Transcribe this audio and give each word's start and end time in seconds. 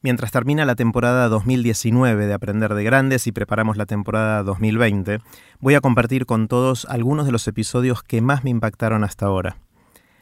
Mientras 0.00 0.30
termina 0.30 0.64
la 0.64 0.76
temporada 0.76 1.28
2019 1.28 2.26
de 2.26 2.32
Aprender 2.32 2.74
de 2.74 2.84
Grandes 2.84 3.26
y 3.26 3.32
preparamos 3.32 3.76
la 3.76 3.84
temporada 3.84 4.44
2020, 4.44 5.18
voy 5.58 5.74
a 5.74 5.80
compartir 5.80 6.24
con 6.24 6.46
todos 6.46 6.84
algunos 6.84 7.26
de 7.26 7.32
los 7.32 7.48
episodios 7.48 8.04
que 8.04 8.20
más 8.20 8.44
me 8.44 8.50
impactaron 8.50 9.02
hasta 9.02 9.26
ahora. 9.26 9.56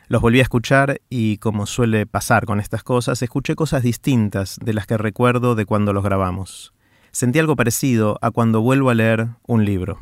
Los 0.09 0.23
volví 0.23 0.39
a 0.39 0.45
escuchar 0.45 1.03
y, 1.11 1.37
como 1.39 1.67
suele 1.67 2.07
pasar 2.07 2.47
con 2.47 2.59
estas 2.59 2.85
cosas, 2.85 3.21
escuché 3.21 3.55
cosas 3.55 3.83
distintas 3.83 4.59
de 4.63 4.73
las 4.73 4.87
que 4.87 4.97
recuerdo 4.97 5.55
de 5.55 5.67
cuando 5.67 5.93
los 5.93 6.05
grabamos. 6.05 6.73
Sentí 7.11 7.39
algo 7.39 7.55
parecido 7.55 8.19
a 8.23 8.31
cuando 8.31 8.63
vuelvo 8.63 8.89
a 8.89 8.95
leer 8.95 9.29
un 9.47 9.67
libro. 9.67 9.99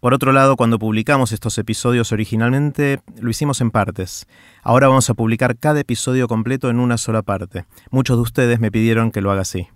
Por 0.00 0.14
otro 0.14 0.32
lado, 0.32 0.56
cuando 0.56 0.78
publicamos 0.78 1.32
estos 1.32 1.58
episodios 1.58 2.12
originalmente, 2.12 3.00
lo 3.18 3.30
hicimos 3.30 3.60
en 3.60 3.70
partes. 3.70 4.26
Ahora 4.62 4.88
vamos 4.88 5.08
a 5.10 5.14
publicar 5.14 5.56
cada 5.56 5.80
episodio 5.80 6.28
completo 6.28 6.70
en 6.70 6.78
una 6.78 6.98
sola 6.98 7.22
parte. 7.22 7.64
Muchos 7.90 8.16
de 8.16 8.22
ustedes 8.22 8.60
me 8.60 8.70
pidieron 8.70 9.10
que 9.10 9.20
lo 9.20 9.30
haga 9.30 9.42
así. 9.42 9.68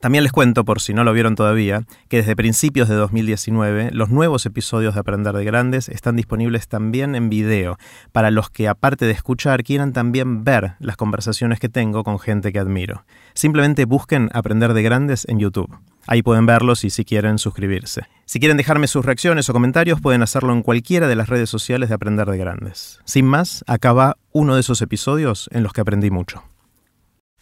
También 0.00 0.22
les 0.22 0.32
cuento, 0.32 0.64
por 0.64 0.80
si 0.80 0.94
no 0.94 1.02
lo 1.02 1.12
vieron 1.12 1.34
todavía, 1.34 1.82
que 2.08 2.18
desde 2.18 2.36
principios 2.36 2.88
de 2.88 2.94
2019 2.94 3.90
los 3.92 4.10
nuevos 4.10 4.46
episodios 4.46 4.94
de 4.94 5.00
Aprender 5.00 5.34
de 5.34 5.44
Grandes 5.44 5.88
están 5.88 6.14
disponibles 6.14 6.68
también 6.68 7.14
en 7.14 7.28
video, 7.28 7.78
para 8.12 8.30
los 8.30 8.50
que 8.50 8.68
aparte 8.68 9.06
de 9.06 9.12
escuchar 9.12 9.64
quieran 9.64 9.92
también 9.92 10.44
ver 10.44 10.74
las 10.78 10.96
conversaciones 10.96 11.58
que 11.58 11.68
tengo 11.68 12.04
con 12.04 12.18
gente 12.18 12.52
que 12.52 12.60
admiro. 12.60 13.04
Simplemente 13.34 13.86
busquen 13.86 14.30
Aprender 14.32 14.72
de 14.72 14.82
Grandes 14.82 15.26
en 15.28 15.40
YouTube. 15.40 15.76
Ahí 16.06 16.22
pueden 16.22 16.46
verlos 16.46 16.84
y 16.84 16.90
si 16.90 17.04
quieren 17.04 17.38
suscribirse. 17.38 18.02
Si 18.24 18.38
quieren 18.40 18.56
dejarme 18.56 18.86
sus 18.86 19.04
reacciones 19.04 19.50
o 19.50 19.52
comentarios 19.52 20.00
pueden 20.00 20.22
hacerlo 20.22 20.52
en 20.52 20.62
cualquiera 20.62 21.08
de 21.08 21.16
las 21.16 21.28
redes 21.28 21.50
sociales 21.50 21.88
de 21.88 21.96
Aprender 21.96 22.30
de 22.30 22.38
Grandes. 22.38 23.00
Sin 23.04 23.26
más, 23.26 23.64
acá 23.66 23.92
va 23.92 24.16
uno 24.32 24.54
de 24.54 24.60
esos 24.60 24.80
episodios 24.80 25.50
en 25.52 25.62
los 25.62 25.72
que 25.72 25.80
aprendí 25.80 26.10
mucho. 26.10 26.44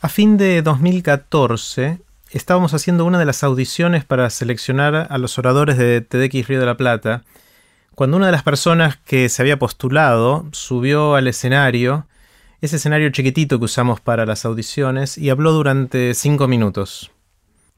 A 0.01 0.09
fin 0.09 0.37
de 0.37 0.63
2014 0.63 2.06
estábamos 2.31 2.75
haciendo 2.75 3.05
una 3.05 3.19
de 3.19 3.25
las 3.25 3.45
audiciones 3.45 4.05
para 4.05 4.29
seleccionar 4.31 5.07
a 5.11 5.19
los 5.19 5.39
oradores 5.39 5.79
de 5.79 6.01
TDX 6.01 6.49
Río 6.49 6.61
de 6.61 6.67
la 6.67 6.77
Plata, 6.77 7.23
cuando 7.95 8.17
una 8.17 8.27
de 8.27 8.33
las 8.33 8.43
personas 8.43 8.97
que 8.97 9.29
se 9.29 9.43
había 9.43 9.59
postulado 9.59 10.47
subió 10.53 11.15
al 11.15 11.29
escenario, 11.29 12.07
ese 12.61 12.77
escenario 12.77 13.11
chiquitito 13.11 13.59
que 13.59 13.65
usamos 13.65 14.01
para 14.01 14.27
las 14.27 14.45
audiciones, 14.45 15.17
y 15.19 15.31
habló 15.31 15.53
durante 15.53 16.15
cinco 16.15 16.49
minutos. 16.49 17.11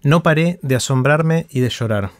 No 0.03 0.23
paré 0.23 0.59
de 0.63 0.77
asombrarme 0.77 1.47
y 1.51 1.61
de 1.61 1.69
llorar. 1.69 2.11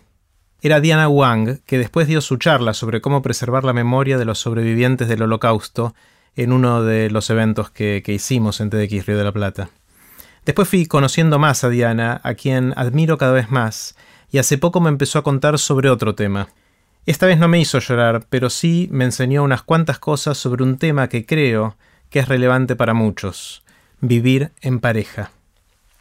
Era 0.61 0.81
Diana 0.81 1.09
Wang, 1.09 1.61
que 1.67 1.79
después 1.79 2.09
dio 2.09 2.21
su 2.21 2.37
charla 2.37 2.75
sobre 2.75 3.01
cómo 3.01 3.23
preservar 3.23 3.65
la 3.65 3.73
memoria 3.73 4.19
de 4.19 4.25
los 4.25 4.41
sobrevivientes 4.41 5.09
del 5.09 5.23
Holocausto 5.23 5.95
en 6.35 6.53
uno 6.53 6.83
de 6.83 7.11
los 7.11 7.31
eventos 7.31 7.71
que, 7.71 8.03
que 8.05 8.13
hicimos 8.13 8.61
en 8.61 8.71
TDX 8.71 9.07
Río 9.07 9.19
de 9.19 9.25
la 9.25 9.33
Plata. 9.33 9.71
Después 10.49 10.67
fui 10.67 10.87
conociendo 10.87 11.39
más 11.39 11.63
a 11.63 11.69
Diana, 11.69 12.23
a 12.25 12.33
quien 12.33 12.73
admiro 12.75 13.19
cada 13.19 13.33
vez 13.33 13.51
más, 13.51 13.95
y 14.31 14.39
hace 14.39 14.57
poco 14.57 14.81
me 14.81 14.89
empezó 14.89 15.19
a 15.19 15.23
contar 15.23 15.59
sobre 15.59 15.91
otro 15.91 16.15
tema. 16.15 16.49
Esta 17.05 17.27
vez 17.27 17.39
no 17.39 17.49
me 17.49 17.61
hizo 17.61 17.81
llorar, 17.81 18.25
pero 18.31 18.49
sí 18.49 18.89
me 18.91 19.05
enseñó 19.05 19.43
unas 19.43 19.61
cuantas 19.61 19.99
cosas 19.99 20.39
sobre 20.39 20.65
un 20.65 20.79
tema 20.79 21.11
que 21.11 21.27
creo 21.27 21.77
que 22.09 22.21
es 22.21 22.29
relevante 22.29 22.77
para 22.77 22.95
muchos, 22.95 23.63
vivir 24.01 24.53
en 24.63 24.81
pareja. 24.81 25.33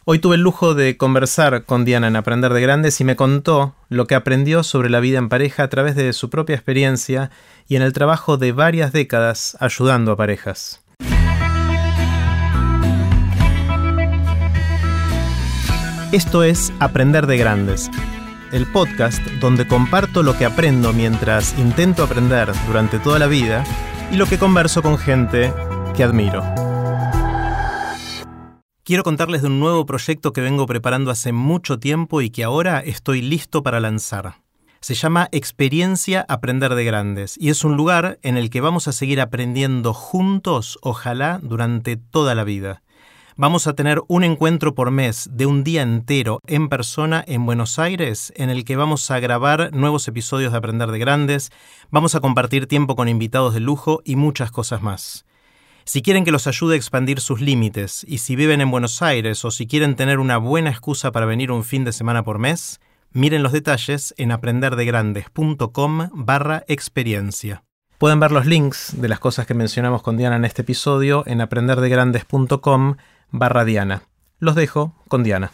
Hoy 0.06 0.18
tuve 0.18 0.36
el 0.36 0.40
lujo 0.40 0.74
de 0.74 0.96
conversar 0.96 1.64
con 1.64 1.84
Diana 1.84 2.08
en 2.08 2.16
Aprender 2.16 2.54
de 2.54 2.62
Grandes 2.62 3.02
y 3.02 3.04
me 3.04 3.16
contó 3.16 3.74
lo 3.90 4.06
que 4.06 4.14
aprendió 4.14 4.62
sobre 4.62 4.88
la 4.88 5.00
vida 5.00 5.18
en 5.18 5.28
pareja 5.28 5.64
a 5.64 5.68
través 5.68 5.94
de 5.94 6.14
su 6.14 6.30
propia 6.30 6.56
experiencia 6.56 7.30
y 7.68 7.76
en 7.76 7.82
el 7.82 7.92
trabajo 7.92 8.38
de 8.38 8.52
varias 8.52 8.92
décadas 8.92 9.58
ayudando 9.60 10.12
a 10.12 10.16
parejas. 10.16 10.82
Esto 16.10 16.42
es 16.42 16.72
Aprender 16.80 17.26
de 17.26 17.36
Grandes, 17.36 17.90
el 18.50 18.66
podcast 18.72 19.20
donde 19.42 19.68
comparto 19.68 20.22
lo 20.22 20.38
que 20.38 20.46
aprendo 20.46 20.94
mientras 20.94 21.58
intento 21.58 22.02
aprender 22.02 22.50
durante 22.66 22.98
toda 22.98 23.18
la 23.18 23.26
vida 23.26 23.62
y 24.10 24.16
lo 24.16 24.24
que 24.24 24.38
converso 24.38 24.80
con 24.80 24.96
gente 24.96 25.52
que 25.94 26.02
admiro. 26.02 26.42
Quiero 28.84 29.02
contarles 29.02 29.42
de 29.42 29.48
un 29.48 29.60
nuevo 29.60 29.84
proyecto 29.84 30.32
que 30.32 30.40
vengo 30.40 30.64
preparando 30.64 31.10
hace 31.10 31.32
mucho 31.32 31.78
tiempo 31.78 32.22
y 32.22 32.30
que 32.30 32.42
ahora 32.42 32.80
estoy 32.80 33.20
listo 33.20 33.62
para 33.62 33.78
lanzar. 33.78 34.36
Se 34.80 34.94
llama 34.94 35.28
Experiencia 35.30 36.24
Aprender 36.26 36.74
de 36.74 36.84
Grandes 36.84 37.36
y 37.38 37.50
es 37.50 37.64
un 37.64 37.76
lugar 37.76 38.18
en 38.22 38.38
el 38.38 38.48
que 38.48 38.62
vamos 38.62 38.88
a 38.88 38.92
seguir 38.92 39.20
aprendiendo 39.20 39.92
juntos, 39.92 40.78
ojalá, 40.80 41.38
durante 41.42 41.98
toda 41.98 42.34
la 42.34 42.44
vida. 42.44 42.80
Vamos 43.40 43.68
a 43.68 43.74
tener 43.74 44.02
un 44.08 44.24
encuentro 44.24 44.74
por 44.74 44.90
mes 44.90 45.30
de 45.30 45.46
un 45.46 45.62
día 45.62 45.82
entero 45.82 46.40
en 46.48 46.68
persona 46.68 47.22
en 47.24 47.46
Buenos 47.46 47.78
Aires 47.78 48.32
en 48.34 48.50
el 48.50 48.64
que 48.64 48.74
vamos 48.74 49.08
a 49.12 49.20
grabar 49.20 49.72
nuevos 49.72 50.08
episodios 50.08 50.50
de 50.50 50.58
Aprender 50.58 50.90
de 50.90 50.98
Grandes, 50.98 51.52
vamos 51.88 52.16
a 52.16 52.20
compartir 52.20 52.66
tiempo 52.66 52.96
con 52.96 53.08
invitados 53.08 53.54
de 53.54 53.60
lujo 53.60 54.02
y 54.04 54.16
muchas 54.16 54.50
cosas 54.50 54.82
más. 54.82 55.24
Si 55.84 56.02
quieren 56.02 56.24
que 56.24 56.32
los 56.32 56.48
ayude 56.48 56.74
a 56.74 56.78
expandir 56.78 57.20
sus 57.20 57.40
límites 57.40 58.04
y 58.08 58.18
si 58.18 58.34
viven 58.34 58.60
en 58.60 58.72
Buenos 58.72 59.02
Aires 59.02 59.44
o 59.44 59.52
si 59.52 59.68
quieren 59.68 59.94
tener 59.94 60.18
una 60.18 60.38
buena 60.38 60.70
excusa 60.70 61.12
para 61.12 61.24
venir 61.24 61.52
un 61.52 61.62
fin 61.62 61.84
de 61.84 61.92
semana 61.92 62.24
por 62.24 62.40
mes, 62.40 62.80
miren 63.12 63.44
los 63.44 63.52
detalles 63.52 64.14
en 64.18 64.32
aprenderdegrandes.com 64.32 66.08
barra 66.12 66.64
experiencia. 66.66 67.62
Pueden 67.98 68.18
ver 68.18 68.32
los 68.32 68.46
links 68.46 69.00
de 69.00 69.08
las 69.08 69.20
cosas 69.20 69.46
que 69.46 69.54
mencionamos 69.54 70.02
con 70.02 70.16
Diana 70.16 70.36
en 70.36 70.44
este 70.44 70.62
episodio 70.62 71.22
en 71.26 71.40
aprenderdegrandes.com 71.40 72.96
barra 73.30 73.64
Diana. 73.64 74.02
Los 74.38 74.54
dejo 74.54 74.94
con 75.08 75.24
Diana. 75.24 75.52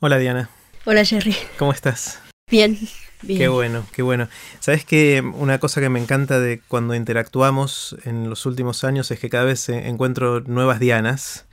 Hola 0.00 0.18
Diana. 0.18 0.50
Hola 0.84 1.04
Jerry. 1.04 1.36
¿Cómo 1.58 1.72
estás? 1.72 2.20
Bien, 2.50 2.78
bien. 3.22 3.38
Qué 3.38 3.48
bueno, 3.48 3.84
qué 3.92 4.02
bueno. 4.02 4.28
Sabes 4.60 4.84
que 4.84 5.20
una 5.20 5.58
cosa 5.58 5.80
que 5.80 5.88
me 5.88 6.00
encanta 6.00 6.40
de 6.40 6.60
cuando 6.68 6.94
interactuamos 6.94 7.96
en 8.04 8.28
los 8.28 8.46
últimos 8.46 8.84
años 8.84 9.10
es 9.10 9.18
que 9.18 9.30
cada 9.30 9.44
vez 9.44 9.68
encuentro 9.68 10.40
nuevas 10.40 10.80
Dianas. 10.80 11.46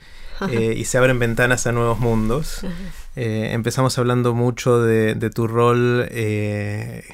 Eh, 0.50 0.74
y 0.76 0.84
se 0.84 0.98
abren 0.98 1.18
ventanas 1.18 1.66
a 1.66 1.72
nuevos 1.72 1.98
mundos. 1.98 2.60
Eh, 3.16 3.50
empezamos 3.52 3.98
hablando 3.98 4.34
mucho 4.34 4.80
de, 4.80 5.30
tu 5.34 5.48
rol 5.48 6.06
eh, 6.10 7.04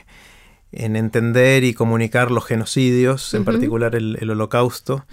en 0.76 0.96
entender 0.96 1.64
y 1.64 1.74
comunicar 1.74 2.30
los 2.30 2.44
genocidios, 2.44 3.34
en 3.34 3.44
particular 3.44 3.94
el, 3.94 4.30
holocausto, 4.30 5.04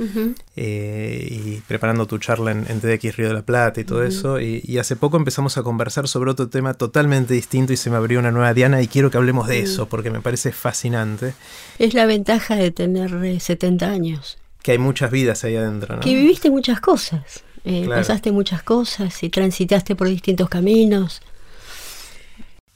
eh, 0.55 1.27
y 1.29 1.61
preparando 1.67 2.05
tu 2.07 2.17
charla 2.17 2.51
en, 2.51 2.81
TDX 2.81 3.15
Río 3.15 3.27
de 3.27 3.33
la 3.33 3.41
Plata 3.43 3.79
y 3.81 3.83
todo 3.83 4.03
eso. 4.03 4.39
Y, 4.39 4.77
hace 4.77 4.95
poco 4.95 5.17
empezamos 5.17 5.57
a 5.57 5.63
conversar 5.63 6.07
sobre 6.07 6.31
otro 6.31 6.49
tema 6.49 6.73
totalmente 6.73 7.33
distinto 7.33 7.73
y 7.73 7.77
se 7.77 7.89
me 7.89 7.97
abrió 7.97 8.19
una 8.19 8.31
nueva 8.31 8.53
Diana 8.53 8.81
y 8.81 8.87
quiero 8.87 9.11
que 9.11 9.17
hablemos 9.17 9.47
de 9.47 9.59
eso 9.59 9.87
porque 9.87 10.09
me 10.09 10.21
parece 10.21 10.51
fascinante. 10.51 11.33
Es 11.77 11.93
la 11.93 12.05
ventaja 12.05 12.55
de 12.55 12.71
tener 12.71 13.39
70 13.39 13.85
eh, 13.85 13.89
años. 13.89 14.37
Que 14.63 14.71
hay 14.71 14.77
muchas 14.77 15.11
vidas 15.11 15.43
ahí 15.43 15.55
adentro, 15.55 15.95
¿no? 15.95 16.01
Que 16.01 16.15
viviste 16.15 16.49
muchas 16.49 16.79
cosas. 16.79 17.43
Eh, 17.63 17.85
pasaste 17.87 18.31
muchas 18.31 18.63
cosas 18.63 19.21
y 19.21 19.29
transitaste 19.29 19.95
por 19.95 20.07
distintos 20.07 20.49
caminos. 20.49 21.21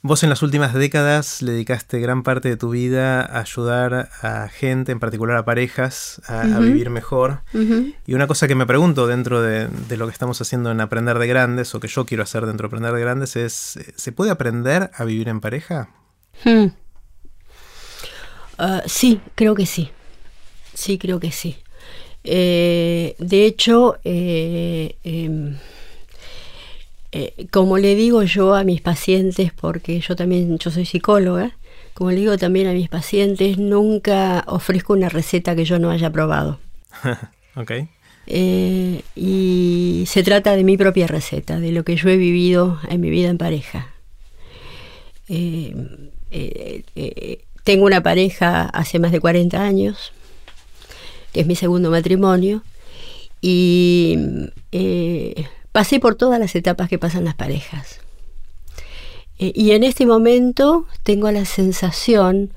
Vos 0.06 0.22
en 0.22 0.30
las 0.30 0.44
últimas 0.44 0.72
décadas 0.72 1.42
le 1.42 1.50
dedicaste 1.50 1.98
gran 1.98 2.22
parte 2.22 2.48
de 2.48 2.56
tu 2.56 2.70
vida 2.70 3.22
a 3.22 3.40
ayudar 3.40 4.08
a 4.22 4.46
gente, 4.46 4.92
en 4.92 5.00
particular 5.00 5.36
a 5.36 5.44
parejas, 5.44 6.22
a, 6.28 6.60
vivir 6.60 6.90
mejor. 6.90 7.40
Y 8.06 8.14
una 8.14 8.28
cosa 8.28 8.46
que 8.46 8.54
me 8.54 8.66
pregunto 8.66 9.08
dentro 9.08 9.42
de, 9.42 9.68
lo 9.96 10.06
que 10.06 10.12
estamos 10.12 10.40
haciendo 10.40 10.70
en 10.70 10.80
Aprender 10.80 11.18
de 11.18 11.26
Grandes, 11.26 11.74
o 11.74 11.80
que 11.80 11.88
yo 11.88 12.06
quiero 12.06 12.22
hacer 12.22 12.46
dentro 12.46 12.66
de 12.66 12.68
Aprender 12.68 12.92
de 12.92 13.00
Grandes, 13.00 13.34
es, 13.34 13.80
¿se 13.96 14.12
puede 14.12 14.30
aprender 14.30 14.92
a 14.94 15.04
vivir 15.04 15.28
en 15.28 15.40
pareja? 15.40 15.88
Hmm. 16.44 16.66
Ah, 18.58 18.82
sí, 18.86 19.20
creo 19.34 19.56
que 19.56 19.66
sí. 19.66 19.90
Sí, 20.72 20.98
creo 20.98 21.18
que 21.18 21.32
sí. 21.32 21.56
Eh, 22.22 23.16
de 23.18 23.44
hecho, 23.44 23.98
eh, 24.04 24.98
em, 25.02 25.56
eh, 27.18 27.46
como 27.50 27.78
le 27.78 27.94
digo 27.94 28.24
yo 28.24 28.54
a 28.54 28.62
mis 28.62 28.82
pacientes, 28.82 29.50
porque 29.50 30.00
yo 30.00 30.14
también, 30.16 30.58
yo 30.58 30.70
soy 30.70 30.84
psicóloga, 30.84 31.56
como 31.94 32.10
le 32.10 32.16
digo 32.16 32.36
también 32.36 32.66
a 32.66 32.74
mis 32.74 32.90
pacientes, 32.90 33.56
nunca 33.56 34.44
ofrezco 34.46 34.92
una 34.92 35.08
receta 35.08 35.56
que 35.56 35.64
yo 35.64 35.78
no 35.78 35.90
haya 35.90 36.12
probado. 36.12 36.60
ok. 37.56 37.72
Eh, 38.26 39.00
y 39.14 40.04
se 40.06 40.22
trata 40.24 40.54
de 40.56 40.62
mi 40.62 40.76
propia 40.76 41.06
receta, 41.06 41.58
de 41.58 41.72
lo 41.72 41.84
que 41.84 41.96
yo 41.96 42.10
he 42.10 42.18
vivido 42.18 42.78
en 42.86 43.00
mi 43.00 43.08
vida 43.08 43.30
en 43.30 43.38
pareja. 43.38 43.94
Eh, 45.30 45.74
tengo 47.64 47.86
una 47.86 48.02
pareja 48.02 48.64
hace 48.64 48.98
más 48.98 49.10
de 49.10 49.20
40 49.20 49.58
años, 49.58 50.12
que 51.32 51.40
es 51.40 51.46
mi 51.46 51.56
segundo 51.56 51.90
matrimonio, 51.90 52.62
y 53.40 54.18
Pasé 55.76 56.00
por 56.00 56.14
todas 56.14 56.40
las 56.40 56.54
etapas 56.54 56.88
que 56.88 56.98
pasan 56.98 57.26
las 57.26 57.34
parejas. 57.34 58.00
Eh, 59.38 59.52
y 59.54 59.72
en 59.72 59.84
este 59.84 60.06
momento 60.06 60.86
tengo 61.02 61.30
la 61.30 61.44
sensación 61.44 62.54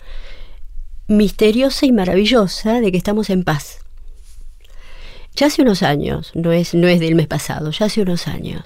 misteriosa 1.10 1.86
y 1.86 1.92
maravillosa 1.92 2.80
de 2.80 2.94
que 2.94 2.98
estamos 2.98 3.30
en 3.30 3.44
paz. 3.44 3.80
Ya 5.36 5.48
hace 5.48 5.64
unos 5.64 5.84
años, 5.84 6.32
no 6.34 6.54
es, 6.54 6.74
no 6.74 6.88
es 6.88 7.02
del 7.02 7.16
mes 7.16 7.28
pasado, 7.28 7.72
ya 7.72 7.88
hace 7.88 8.04
unos 8.04 8.26
años, 8.30 8.64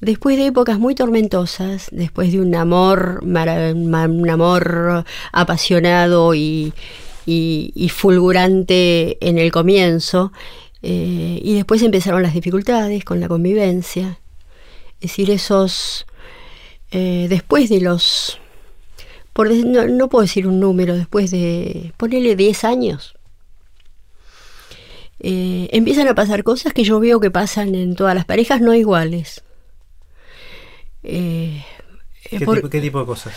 después 0.00 0.36
de 0.36 0.46
épocas 0.46 0.80
muy 0.80 0.96
tormentosas, 0.96 1.86
después 1.92 2.32
de 2.32 2.40
un 2.40 2.56
amor, 2.56 3.20
un 3.22 4.28
amor 4.28 5.04
apasionado 5.30 6.34
y, 6.34 6.72
fulgurante 7.90 9.18
en 9.20 9.38
el 9.38 9.52
comienzo, 9.52 10.32
eh, 10.82 11.40
y 11.42 11.54
después 11.54 11.82
empezaron 11.82 12.22
las 12.22 12.34
dificultades 12.34 13.04
con 13.04 13.20
la 13.20 13.28
convivencia. 13.28 14.20
Es 15.00 15.10
decir, 15.10 15.30
esos, 15.30 16.06
eh, 16.90 17.26
después 17.28 17.68
de 17.68 17.80
los, 17.80 18.40
por, 19.32 19.50
no, 19.50 19.86
no, 19.86 20.08
puedo 20.08 20.22
decir 20.22 20.46
un 20.46 20.60
número, 20.60 20.96
después 20.96 21.30
de, 21.30 21.92
ponerle 21.96 22.34
10 22.34 22.64
años, 22.64 23.14
eh, 25.20 25.68
empiezan 25.72 26.06
a 26.08 26.14
pasar 26.14 26.44
cosas 26.44 26.72
que 26.72 26.84
yo 26.84 27.00
veo 27.00 27.18
que 27.18 27.30
pasan 27.30 27.74
en 27.74 27.96
todas 27.96 28.14
las 28.14 28.24
parejas 28.24 28.60
no 28.60 28.74
iguales. 28.74 29.42
Eh, 31.02 31.64
¿Qué, 32.22 32.38
tipo, 32.38 33.00
de 33.00 33.06
cosas? 33.06 33.34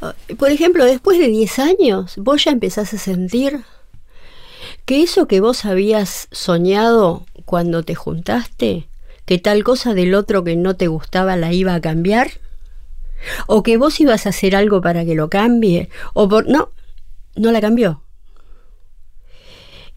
Ah, 0.00 0.14
por 0.38 0.50
ejemplo, 0.50 0.84
después 0.84 1.18
de 1.18 1.28
10 1.28 1.58
años, 1.58 2.14
vos 2.16 2.44
ya 2.44 2.50
empezás 2.50 2.94
a 2.94 2.98
sentir 2.98 3.60
que 4.84 5.02
eso 5.02 5.26
que 5.26 5.40
vos 5.40 5.64
habías 5.64 6.28
soñado 6.32 7.26
cuando 7.44 7.82
te 7.82 7.94
juntaste, 7.94 8.88
que 9.24 9.38
tal 9.38 9.64
cosa 9.64 9.94
del 9.94 10.14
otro 10.14 10.44
que 10.44 10.56
no 10.56 10.76
te 10.76 10.88
gustaba 10.88 11.36
la 11.36 11.52
iba 11.52 11.74
a 11.74 11.80
cambiar, 11.80 12.30
o 13.46 13.62
que 13.62 13.76
vos 13.76 14.00
ibas 14.00 14.26
a 14.26 14.30
hacer 14.30 14.56
algo 14.56 14.80
para 14.80 15.04
que 15.04 15.14
lo 15.14 15.28
cambie, 15.30 15.88
o 16.14 16.28
por... 16.28 16.48
No, 16.48 16.70
no 17.36 17.52
la 17.52 17.60
cambió. 17.60 18.02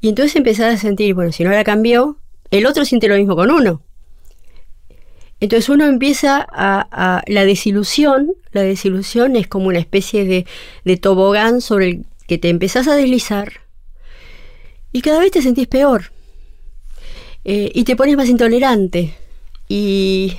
Y 0.02 0.10
entonces 0.10 0.36
empezás 0.36 0.76
a 0.76 0.78
sentir, 0.78 1.16
bueno, 1.16 1.32
si 1.32 1.44
no 1.44 1.50
la 1.50 1.64
cambió, 1.64 2.18
el 2.52 2.66
otro 2.66 2.86
siente 2.86 3.08
lo 3.08 3.16
mismo 3.16 3.36
con 3.36 3.50
uno. 3.50 3.82
Entonces 5.40 5.68
uno 5.70 5.86
empieza 5.86 6.46
a, 6.50 7.24
la 7.28 7.46
desilusión, 7.46 8.34
la 8.52 8.62
desilusión 8.62 9.36
es 9.36 9.48
como 9.48 9.68
una 9.68 9.80
especie 9.80 10.46
de, 10.84 10.98
tobogán 10.98 11.62
sobre 11.62 11.88
el 11.88 12.06
que 12.28 12.38
te 12.38 12.50
empezás 12.50 12.88
a 12.88 12.96
deslizar 12.96 13.65
y 14.96 15.02
cada 15.02 15.20
vez 15.20 15.30
te 15.30 15.42
sentís 15.42 15.68
peor 15.68 16.14
eh, 17.44 17.70
y 17.76 17.84
te 17.84 17.98
pones 17.98 18.16
más 18.16 18.30
intolerante 18.30 19.14
y 19.68 20.38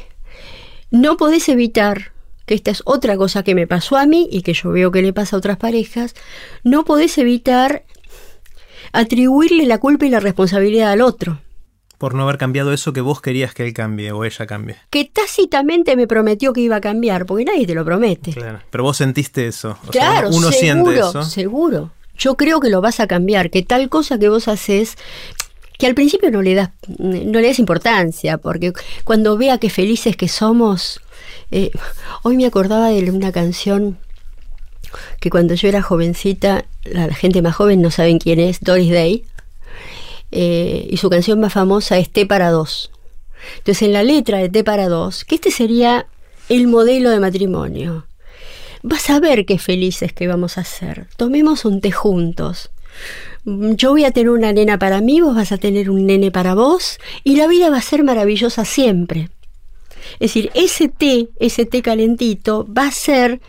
no 0.91 1.19
podés 1.19 1.51
evitar 1.51 2.13
que 2.47 2.55
esta 2.55 2.71
es 2.71 2.81
otra 2.87 3.19
cosa 3.19 3.43
que 3.43 3.55
me 3.55 3.67
pasó 3.67 3.99
a 3.99 4.07
mí 4.07 4.31
y 4.33 4.41
que 4.41 4.55
yo 4.55 4.71
veo 4.71 4.91
que 4.91 5.03
le 5.03 5.13
pasa 5.13 5.37
a 5.37 5.41
otras 5.41 5.59
parejas, 5.59 6.15
no 6.65 6.87
podés 6.87 7.19
evitar 7.19 7.85
atribuirle 8.93 9.67
la 9.67 9.77
culpa 9.77 10.07
y 10.07 10.09
la 10.09 10.21
responsabilidad 10.21 10.91
al 10.91 11.03
otro. 11.03 11.39
Por 11.99 12.15
no 12.15 12.23
haber 12.23 12.39
cambiado 12.39 12.73
eso 12.73 12.95
que 12.95 13.03
vos 13.03 13.21
querías 13.21 13.53
que 13.53 13.63
él 13.63 13.75
cambie 13.75 14.13
o 14.13 14.25
ella 14.25 14.47
cambie. 14.47 14.77
Que 14.89 15.05
tácitamente 15.05 15.97
me 15.97 16.07
prometió 16.07 16.55
que 16.55 16.63
iba 16.63 16.77
a 16.77 16.81
cambiar, 16.81 17.27
porque 17.27 17.45
nadie 17.45 17.67
te 17.67 17.75
lo 17.75 17.85
promete. 17.85 18.33
Claro, 18.33 18.61
pero 18.71 18.85
vos 18.85 18.97
sentiste 18.97 19.49
eso. 19.49 19.77
claro, 19.91 20.29
uno 20.29 20.51
seguro, 20.51 20.53
siente 20.53 20.99
eso. 20.99 21.23
Seguro. 21.25 21.91
Yo 22.17 22.37
creo 22.37 22.61
que 22.61 22.71
lo 22.71 22.81
vas 22.81 23.01
a 23.01 23.07
cambiar, 23.07 23.51
que 23.51 23.63
tal 23.63 23.89
cosa 23.89 24.19
que 24.19 24.29
vos 24.29 24.49
haces 24.49 24.97
que 25.79 25.87
al 25.87 25.95
principio 25.95 26.31
no 26.31 26.43
le 26.43 26.55
das 26.55 26.71
no 26.99 27.41
le 27.41 27.49
das 27.49 27.59
importancia, 27.59 28.39
porque 28.39 28.73
cuando 29.05 29.37
vea 29.37 29.59
qué 29.59 29.71
felices 29.71 30.17
que 30.17 30.29
somos, 30.29 31.01
eh, 31.51 31.71
hoy 32.23 32.37
me 32.37 32.47
acordaba 32.47 32.89
de 32.89 33.11
una 33.11 33.33
canción 33.33 33.99
que 35.21 35.31
cuando 35.31 35.55
yo 35.55 35.69
era 35.69 35.83
jovencita, 35.83 36.65
la, 36.85 37.13
gente 37.13 37.43
más 37.43 37.57
joven 37.57 37.83
no 37.83 37.91
saben 37.91 38.19
quién 38.19 38.41
es, 38.41 38.61
Doris 38.61 38.91
Day, 38.91 39.25
eh, 40.31 40.87
y 40.91 40.97
su 40.97 41.11
canción 41.11 41.41
más 41.41 41.53
famosa 41.53 41.99
es 41.99 42.11
T 42.11 42.27
para 42.27 42.51
dos. 42.51 42.91
Entonces 43.59 43.83
en 43.83 43.93
la 43.93 44.03
letra 44.03 44.39
de 44.39 44.49
T 44.49 44.65
para 44.65 44.89
dos, 44.89 45.25
que 45.25 45.35
este 45.35 45.51
sería 45.51 46.07
el 46.49 46.69
modelo 46.69 47.11
de 47.11 47.21
matrimonio. 47.21 48.07
Vas 48.89 49.11
a 49.11 49.19
ver 49.19 49.47
qué 49.47 49.59
felices 49.59 50.13
que 50.13 50.29
vamos 50.29 50.59
a 50.59 50.63
ser. 50.63 51.09
Tomemos 51.17 51.65
un 51.65 51.81
té 51.81 51.91
juntos. 51.91 52.71
Yo 53.45 53.91
voy 53.91 54.05
a 54.05 54.13
tener 54.13 54.31
una 54.31 54.53
nena 54.53 54.79
para 54.79 55.01
mí, 55.01 55.21
vos 55.21 55.35
vas 55.35 55.51
a 55.51 55.59
tener 55.59 55.91
un 55.91 56.07
nene 56.07 56.31
para 56.31 56.55
vos, 56.55 57.01
y 57.25 57.35
la 57.35 57.49
vida 57.49 57.69
va 57.69 57.79
a 57.79 57.83
ser 57.83 58.05
maravillosa 58.05 58.65
siempre. 58.65 59.29
Es 60.21 60.31
decir, 60.31 60.53
ese 60.55 60.87
té, 60.87 61.31
ese 61.41 61.67
té 61.67 61.83
calentito, 61.83 62.65
va 62.73 62.87
a 62.87 62.93
ser 62.93 63.41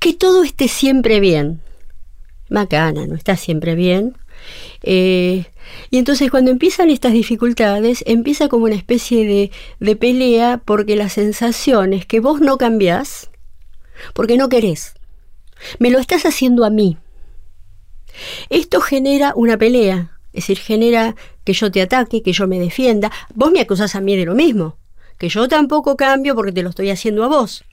que 0.00 0.12
todo 0.12 0.42
esté 0.44 0.68
siempre 0.68 1.18
bien. 1.18 1.62
Macana, 2.50 3.06
no 3.06 3.14
está 3.14 3.38
siempre 3.38 3.74
bien. 3.74 4.18
Eh, 4.82 5.46
y 5.90 5.96
entonces 5.96 6.30
cuando 6.30 6.50
empiezan 6.50 6.90
estas 6.90 7.14
dificultades, 7.14 8.04
empieza 8.06 8.48
como 8.48 8.66
una 8.66 8.76
especie 8.76 9.24
de, 9.24 9.50
de 9.80 9.96
pelea 9.96 10.60
porque 10.62 10.94
la 10.94 11.08
sensación 11.08 11.94
es 11.94 12.04
que 12.04 12.20
vos 12.20 12.42
no 12.42 12.58
cambiás, 12.58 13.30
porque 14.14 14.36
no 14.36 14.48
querés. 14.48 14.94
Me 15.78 15.90
lo 15.90 15.98
estás 15.98 16.24
haciendo 16.24 16.64
a 16.64 16.70
mí. 16.70 16.96
Esto 18.50 18.80
genera 18.80 19.32
una 19.36 19.56
pelea, 19.56 20.18
es 20.32 20.44
decir, 20.44 20.58
genera 20.58 21.14
que 21.44 21.52
yo 21.52 21.70
te 21.70 21.82
ataque, 21.82 22.22
que 22.22 22.32
yo 22.32 22.46
me 22.46 22.58
defienda. 22.58 23.10
Vos 23.34 23.50
me 23.50 23.60
acusás 23.60 23.94
a 23.94 24.00
mí 24.00 24.16
de 24.16 24.24
lo 24.24 24.34
mismo, 24.34 24.76
que 25.18 25.28
yo 25.28 25.48
tampoco 25.48 25.96
cambio 25.96 26.34
porque 26.34 26.52
te 26.52 26.62
lo 26.62 26.70
estoy 26.70 26.90
haciendo 26.90 27.24
a 27.24 27.28
vos. 27.28 27.64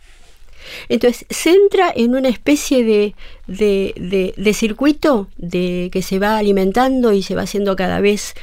Entonces 0.90 1.26
se 1.30 1.52
entra 1.52 1.92
en 1.96 2.16
una 2.16 2.30
especie 2.30 2.84
de, 2.84 3.14
de, 3.48 4.54
circuito 4.54 5.28
de, 5.38 5.90
que 5.92 6.02
se 6.02 6.20
va 6.20 6.38
alimentando 6.38 7.14
y 7.14 7.22
se 7.24 7.36
va 7.36 7.44
haciendo 7.44 7.76
cada 7.76 8.00
vez, 8.00 8.34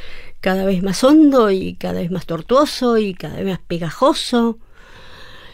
cada 0.40 0.64
vez 0.64 0.82
más 0.82 1.02
hondo 1.02 1.50
y 1.50 1.74
cada 1.74 2.00
vez 2.00 2.10
más 2.10 2.26
tortuoso 2.26 2.98
y 2.98 3.14
cada 3.14 3.36
vez 3.36 3.46
más 3.46 3.60
pegajoso. 3.66 4.58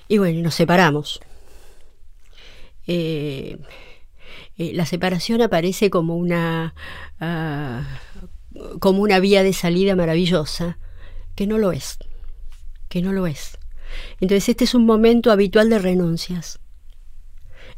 Y 0.08 0.18
bueno, 0.18 0.42
nos 0.42 0.54
separamos. 0.54 1.20
Eh, 2.88 3.58
eh, 4.56 4.72
la 4.74 4.86
separación 4.86 5.42
aparece 5.42 5.90
como 5.90 6.16
una, 6.16 6.74
ah, 7.20 7.86
como 8.80 9.02
una 9.02 9.20
vía 9.20 9.42
de 9.42 9.52
salida 9.52 9.94
maravillosa, 9.94 10.78
que 11.36 11.46
no 11.46 11.58
lo 11.58 11.70
es, 11.70 11.98
que 12.88 13.02
no 13.02 13.12
lo 13.12 13.26
es. 13.26 13.58
Entonces 14.20 14.48
este 14.48 14.64
es 14.64 14.74
un 14.74 14.86
momento 14.86 15.30
habitual 15.30 15.68
de 15.70 15.78
renuncias. 15.78 16.60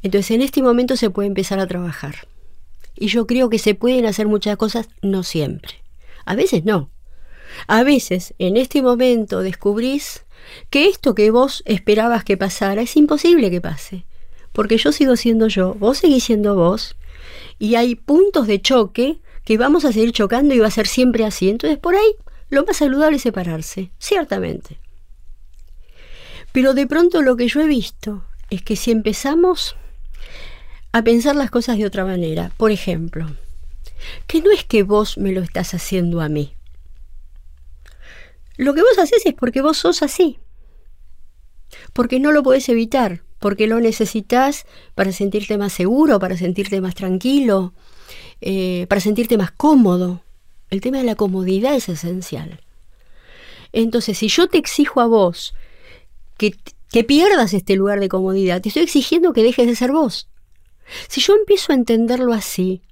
Entonces 0.02 0.30
en 0.30 0.42
este 0.42 0.62
momento 0.62 0.96
se 0.96 1.10
puede 1.10 1.28
empezar 1.28 1.58
a 1.58 1.66
trabajar. 1.66 2.28
Y 2.94 3.08
yo 3.08 3.26
creo 3.26 3.50
que 3.50 3.58
se 3.58 3.74
pueden 3.74 4.06
hacer 4.06 4.28
muchas 4.28 4.56
cosas, 4.56 4.88
no 5.02 5.22
siempre. 5.24 5.82
A 6.24 6.36
veces 6.36 6.64
no. 6.64 6.90
A 7.66 7.82
veces 7.82 8.32
en 8.38 8.56
este 8.56 8.80
momento 8.80 9.40
descubrís 9.40 10.24
que 10.70 10.86
esto 10.86 11.14
que 11.14 11.30
vos 11.30 11.62
esperabas 11.66 12.24
que 12.24 12.36
pasara 12.36 12.82
es 12.82 12.96
imposible 12.96 13.50
que 13.50 13.60
pase. 13.60 14.06
Porque 14.60 14.76
yo 14.76 14.92
sigo 14.92 15.16
siendo 15.16 15.48
yo, 15.48 15.72
vos 15.72 15.96
seguís 15.96 16.24
siendo 16.24 16.54
vos, 16.54 16.94
y 17.58 17.76
hay 17.76 17.94
puntos 17.94 18.46
de 18.46 18.60
choque 18.60 19.18
que 19.42 19.56
vamos 19.56 19.86
a 19.86 19.92
seguir 19.94 20.12
chocando 20.12 20.54
y 20.54 20.58
va 20.58 20.66
a 20.66 20.70
ser 20.70 20.86
siempre 20.86 21.24
así. 21.24 21.48
Entonces 21.48 21.78
por 21.78 21.94
ahí 21.94 22.14
lo 22.50 22.66
más 22.66 22.76
saludable 22.76 23.16
es 23.16 23.22
separarse, 23.22 23.90
ciertamente. 23.98 24.78
Pero 26.52 26.74
de 26.74 26.86
pronto 26.86 27.22
lo 27.22 27.38
que 27.38 27.48
yo 27.48 27.62
he 27.62 27.66
visto 27.66 28.22
es 28.50 28.60
que 28.60 28.76
si 28.76 28.90
empezamos 28.90 29.76
a 30.92 31.02
pensar 31.02 31.36
las 31.36 31.50
cosas 31.50 31.78
de 31.78 31.86
otra 31.86 32.04
manera, 32.04 32.52
por 32.58 32.70
ejemplo, 32.70 33.34
que 34.26 34.42
no 34.42 34.50
es 34.50 34.62
que 34.64 34.82
vos 34.82 35.16
me 35.16 35.32
lo 35.32 35.40
estás 35.40 35.72
haciendo 35.72 36.20
a 36.20 36.28
mí. 36.28 36.54
Lo 38.58 38.74
que 38.74 38.82
vos 38.82 38.98
haces 38.98 39.24
es 39.24 39.32
porque 39.32 39.62
vos 39.62 39.78
sos 39.78 40.02
así. 40.02 40.38
Porque 41.94 42.20
no 42.20 42.30
lo 42.30 42.42
podés 42.42 42.68
evitar, 42.68 43.22
porque 43.40 43.66
lo 43.66 43.80
necesitas 43.80 44.66
para 44.94 45.10
sentirte 45.10 45.58
más 45.58 45.72
seguro, 45.72 46.20
para 46.20 46.36
sentirte 46.36 46.80
más 46.80 46.94
tranquilo, 46.94 47.72
eh, 48.40 48.86
para 48.88 49.00
sentirte 49.00 49.36
más 49.36 49.50
cómodo. 49.50 50.22
El 50.70 50.80
tema 50.80 50.98
de 50.98 51.04
la 51.04 51.16
comodidad 51.16 51.74
es 51.74 51.88
esencial. 51.88 52.60
Entonces, 53.72 54.18
si 54.18 54.28
yo 54.28 54.46
te 54.46 54.58
exijo 54.58 55.00
a 55.00 55.06
vos 55.06 55.54
que, 56.90 57.04
pierdas 57.04 57.52
este 57.54 57.76
lugar 57.76 58.00
de 58.00 58.08
comodidad. 58.08 58.60
Te 58.60 58.68
estoy 58.68 58.82
exigiendo 58.82 59.32
que 59.32 59.42
dejes 59.42 59.66
de 59.66 59.76
ser 59.76 59.92
vos. 59.92 60.28
Si 61.08 61.20
yo 61.20 61.34
empiezo 61.34 61.72
a 61.72 61.76
entenderlo 61.76 62.32
así, 62.32 62.82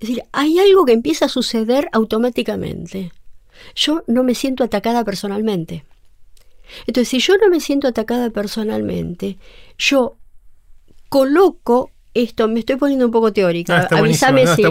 es 0.00 0.08
decir, 0.08 0.22
hay 0.32 0.58
algo 0.58 0.84
que 0.84 0.92
empieza 0.92 1.26
a 1.26 1.28
suceder 1.28 1.88
automáticamente. 1.92 3.12
Yo 3.74 4.04
no 4.06 4.22
me 4.22 4.34
siento 4.34 4.64
atacada 4.64 5.04
personalmente. 5.04 5.84
Entonces, 6.86 7.08
si 7.08 7.18
yo 7.20 7.36
no 7.36 7.48
me 7.48 7.60
siento 7.60 7.88
atacada 7.88 8.30
personalmente, 8.30 9.38
yo 9.78 10.16
coloco 11.08 11.90
esto, 12.14 12.48
me 12.48 12.60
estoy 12.60 12.76
poniendo 12.76 13.06
un 13.06 13.12
poco 13.12 13.32
teórica, 13.32 13.88
avísame, 13.90 14.46
si, 14.46 14.62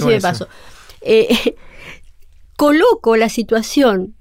si 0.00 0.06
me 0.06 0.20
paso. 0.20 0.48
Eh, 1.00 1.56
coloco 2.56 3.16
la 3.16 3.28
situación 3.28 4.14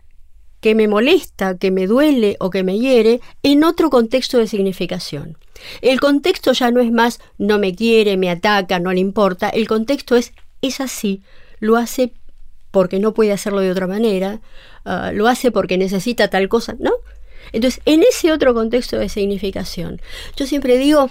que 0.62 0.76
me 0.76 0.88
molesta, 0.88 1.58
que 1.58 1.72
me 1.72 1.88
duele 1.88 2.38
o 2.40 2.50
que 2.50 2.64
me 2.64 2.80
hiere 2.80 3.22
en 3.44 3.64
otro 3.64 3.90
contexto 3.90 4.38
de 4.38 4.48
significación. 4.48 5.38
El 5.82 6.00
contexto 6.00 6.54
ya 6.54 6.72
no 6.72 6.82
es 6.82 6.92
más 6.92 7.20
no 7.38 7.60
me 7.60 7.76
quiere, 7.76 8.18
me 8.18 8.30
ataca, 8.30 8.80
no 8.80 8.92
le 8.92 9.00
importa, 9.00 9.50
el 9.50 9.68
contexto 9.68 10.16
es 10.16 10.34
es 10.62 10.82
así, 10.82 11.22
lo 11.60 11.78
hace 11.78 12.14
porque 12.72 13.00
no 13.00 13.14
puede 13.14 13.32
hacerlo 13.32 13.62
de 13.62 13.72
otra 13.72 13.88
manera, 13.88 14.42
ah, 14.84 15.12
lo 15.14 15.28
hace 15.28 15.52
porque 15.52 15.78
necesita 15.78 16.30
tal 16.30 16.50
cosa, 16.50 16.76
¿no? 16.80 16.92
Entonces, 17.52 17.82
en 17.86 18.04
ese 18.04 18.32
otro 18.32 18.54
contexto 18.54 18.98
de 18.98 19.10
significación, 19.10 20.02
yo 20.36 20.46
siempre 20.46 20.78
digo, 20.78 21.10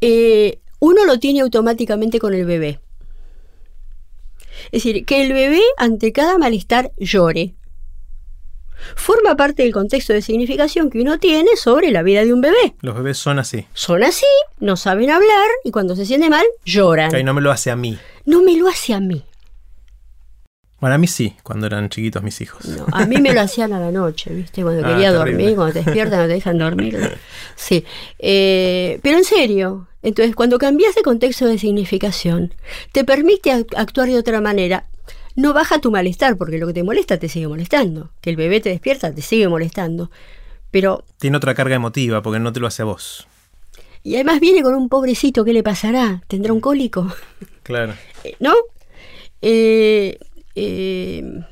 eh, 0.00 0.58
uno 0.80 1.04
lo 1.04 1.18
tiene 1.18 1.40
automáticamente 1.40 2.18
con 2.18 2.34
el 2.34 2.44
bebé. 2.44 2.80
Es 4.66 4.84
decir, 4.84 5.04
que 5.04 5.24
el 5.24 5.32
bebé 5.32 5.62
ante 5.76 6.12
cada 6.12 6.38
malestar 6.38 6.92
llore. 6.98 7.54
Forma 8.96 9.36
parte 9.36 9.62
del 9.62 9.72
contexto 9.72 10.12
de 10.12 10.20
significación 10.20 10.90
que 10.90 11.00
uno 11.00 11.18
tiene 11.18 11.56
sobre 11.56 11.90
la 11.90 12.02
vida 12.02 12.24
de 12.24 12.34
un 12.34 12.40
bebé. 12.40 12.74
Los 12.80 12.94
bebés 12.94 13.16
son 13.16 13.38
así. 13.38 13.66
Son 13.72 14.02
así, 14.02 14.26
no 14.58 14.76
saben 14.76 15.10
hablar 15.10 15.48
y 15.64 15.70
cuando 15.70 15.96
se 15.96 16.04
siente 16.04 16.28
mal 16.28 16.44
lloran. 16.64 17.16
Y 17.18 17.24
no 17.24 17.34
me 17.34 17.40
lo 17.40 17.50
hace 17.50 17.70
a 17.70 17.76
mí. 17.76 17.98
No 18.26 18.42
me 18.42 18.56
lo 18.56 18.68
hace 18.68 18.92
a 18.92 19.00
mí. 19.00 19.24
Bueno, 20.84 20.96
a 20.96 20.98
mí 20.98 21.06
sí, 21.06 21.34
cuando 21.42 21.66
eran 21.66 21.88
chiquitos 21.88 22.22
mis 22.22 22.38
hijos. 22.42 22.62
No, 22.66 22.84
a 22.92 23.06
mí 23.06 23.16
me 23.16 23.32
lo 23.32 23.40
hacían 23.40 23.72
a 23.72 23.80
la 23.80 23.90
noche, 23.90 24.34
¿viste? 24.34 24.62
Cuando 24.62 24.86
ah, 24.86 24.90
quería 24.90 25.14
dormir, 25.14 25.54
cuando 25.54 25.72
te 25.72 25.82
despiertan 25.82 26.18
no 26.18 26.26
te 26.26 26.34
dejan 26.34 26.58
dormir. 26.58 27.16
Sí. 27.56 27.86
Eh, 28.18 29.00
pero 29.02 29.16
en 29.16 29.24
serio, 29.24 29.88
entonces 30.02 30.36
cuando 30.36 30.58
cambias 30.58 30.94
de 30.94 31.00
contexto 31.00 31.46
de 31.46 31.56
significación, 31.56 32.52
te 32.92 33.02
permite 33.02 33.50
actuar 33.50 34.08
de 34.08 34.18
otra 34.18 34.42
manera. 34.42 34.84
No 35.36 35.54
baja 35.54 35.80
tu 35.80 35.90
malestar, 35.90 36.36
porque 36.36 36.58
lo 36.58 36.66
que 36.66 36.74
te 36.74 36.82
molesta 36.82 37.18
te 37.18 37.30
sigue 37.30 37.48
molestando. 37.48 38.10
Que 38.20 38.28
el 38.28 38.36
bebé 38.36 38.60
te 38.60 38.68
despierta 38.68 39.10
te 39.10 39.22
sigue 39.22 39.48
molestando. 39.48 40.10
Pero. 40.70 41.02
Tiene 41.16 41.38
otra 41.38 41.54
carga 41.54 41.76
emotiva, 41.76 42.20
porque 42.20 42.40
no 42.40 42.52
te 42.52 42.60
lo 42.60 42.66
hace 42.66 42.82
a 42.82 42.84
vos. 42.84 43.26
Y 44.02 44.16
además 44.16 44.38
viene 44.38 44.62
con 44.62 44.74
un 44.74 44.90
pobrecito, 44.90 45.46
¿qué 45.46 45.54
le 45.54 45.62
pasará? 45.62 46.20
¿Tendrá 46.28 46.52
un 46.52 46.60
cólico? 46.60 47.10
Claro. 47.62 47.94
¿No? 48.38 48.52
Eh, 49.40 50.18
eh, 50.54 51.44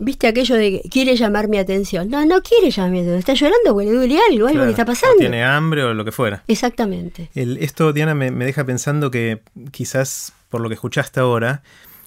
¿Viste 0.00 0.28
aquello 0.28 0.54
de 0.54 0.80
que 0.82 0.88
quiere 0.88 1.16
llamar 1.16 1.48
mi 1.48 1.58
atención? 1.58 2.08
No, 2.08 2.24
no 2.24 2.40
quiere 2.40 2.70
llamar 2.70 2.92
mi 2.92 2.98
atención. 3.00 3.18
Está 3.18 3.34
llorando 3.34 3.72
porque 3.72 3.86
le 3.86 3.96
duele 3.96 4.18
algo, 4.30 4.46
algo 4.46 4.64
le 4.64 4.70
está 4.70 4.84
pasando. 4.84 5.16
tiene 5.18 5.42
hambre 5.42 5.82
o 5.82 5.92
lo 5.92 6.04
que 6.04 6.12
fuera. 6.12 6.44
Exactamente. 6.46 7.30
esto, 7.34 7.92
Diana, 7.92 8.14
me, 8.14 8.30
deja 8.30 8.64
pensando 8.64 9.10
que 9.10 9.40
quizás 9.72 10.32
por 10.50 10.60
lo 10.60 10.68
que 10.68 10.74
escuchaste 10.74 11.18
ahora, 11.18 11.62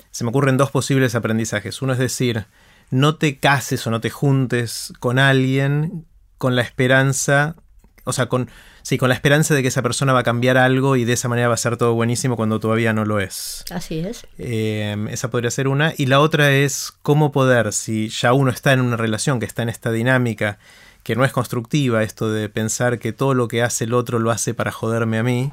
se 0.09 0.23
me 0.23 0.29
ocurren 0.29 0.55
dos 0.55 0.71
posibles 0.71 1.15
aprendizajes. 1.15 1.81
Uno 1.81 1.91
es 1.91 1.99
decir, 1.99 2.45
no 2.91 3.15
te 3.15 3.37
cases 3.37 3.85
o 3.85 3.91
no 3.91 3.99
te 3.99 4.09
juntes 4.09 4.93
con 4.99 5.19
alguien 5.19 6.05
con 6.37 6.55
la 6.55 6.61
esperanza, 6.61 7.55
o 8.03 8.13
sea, 8.13 8.27
con, 8.27 8.50
Sí, 8.84 8.98
con 8.98 9.10
la 9.10 9.15
esperanza 9.15 9.53
de 9.53 9.62
que 9.62 9.67
esa 9.67 9.81
persona 9.81 10.13
va 10.13 10.20
a 10.20 10.24
cambiar 10.24 10.58
algo 10.58 10.96
y 10.96 11.05
de 11.05 11.13
esa 11.13 11.27
manera 11.27 11.48
va 11.48 11.53
a 11.53 11.58
ser 11.58 11.77
todo 11.77 11.93
buenísimo 11.93 12.36
cuando 12.36 12.60
todavía 12.60 12.93
no 12.93 13.05
lo 13.05 13.20
es. 13.20 13.63
Así 13.70 14.00
es. 14.00 14.25
Eh, 14.38 14.96
esa 15.12 15.29
podría 15.29 15.51
ser 15.51 15.67
una. 15.67 15.93
Y 15.98 16.08
la 16.08 16.20
otra 16.20 16.51
es 16.51 16.93
cómo 17.03 17.31
poder, 17.31 17.74
si 17.74 18.10
ya 18.10 18.34
uno 18.34 18.50
está 18.50 18.74
en 18.74 18.81
una 18.81 18.98
relación 18.98 19.39
que 19.39 19.46
está 19.46 19.62
en 19.62 19.70
esta 19.70 19.91
dinámica, 19.91 20.58
que 21.03 21.15
no 21.15 21.25
es 21.25 21.31
constructiva, 21.31 22.03
esto 22.03 22.31
de 22.31 22.50
pensar 22.50 23.00
que 23.00 23.13
todo 23.13 23.34
lo 23.34 23.48
que 23.48 23.62
hace 23.62 23.84
el 23.84 23.93
otro 23.93 24.20
lo 24.20 24.31
hace 24.31 24.53
para 24.53 24.72
joderme 24.72 25.20
a 25.20 25.24
mí, 25.24 25.51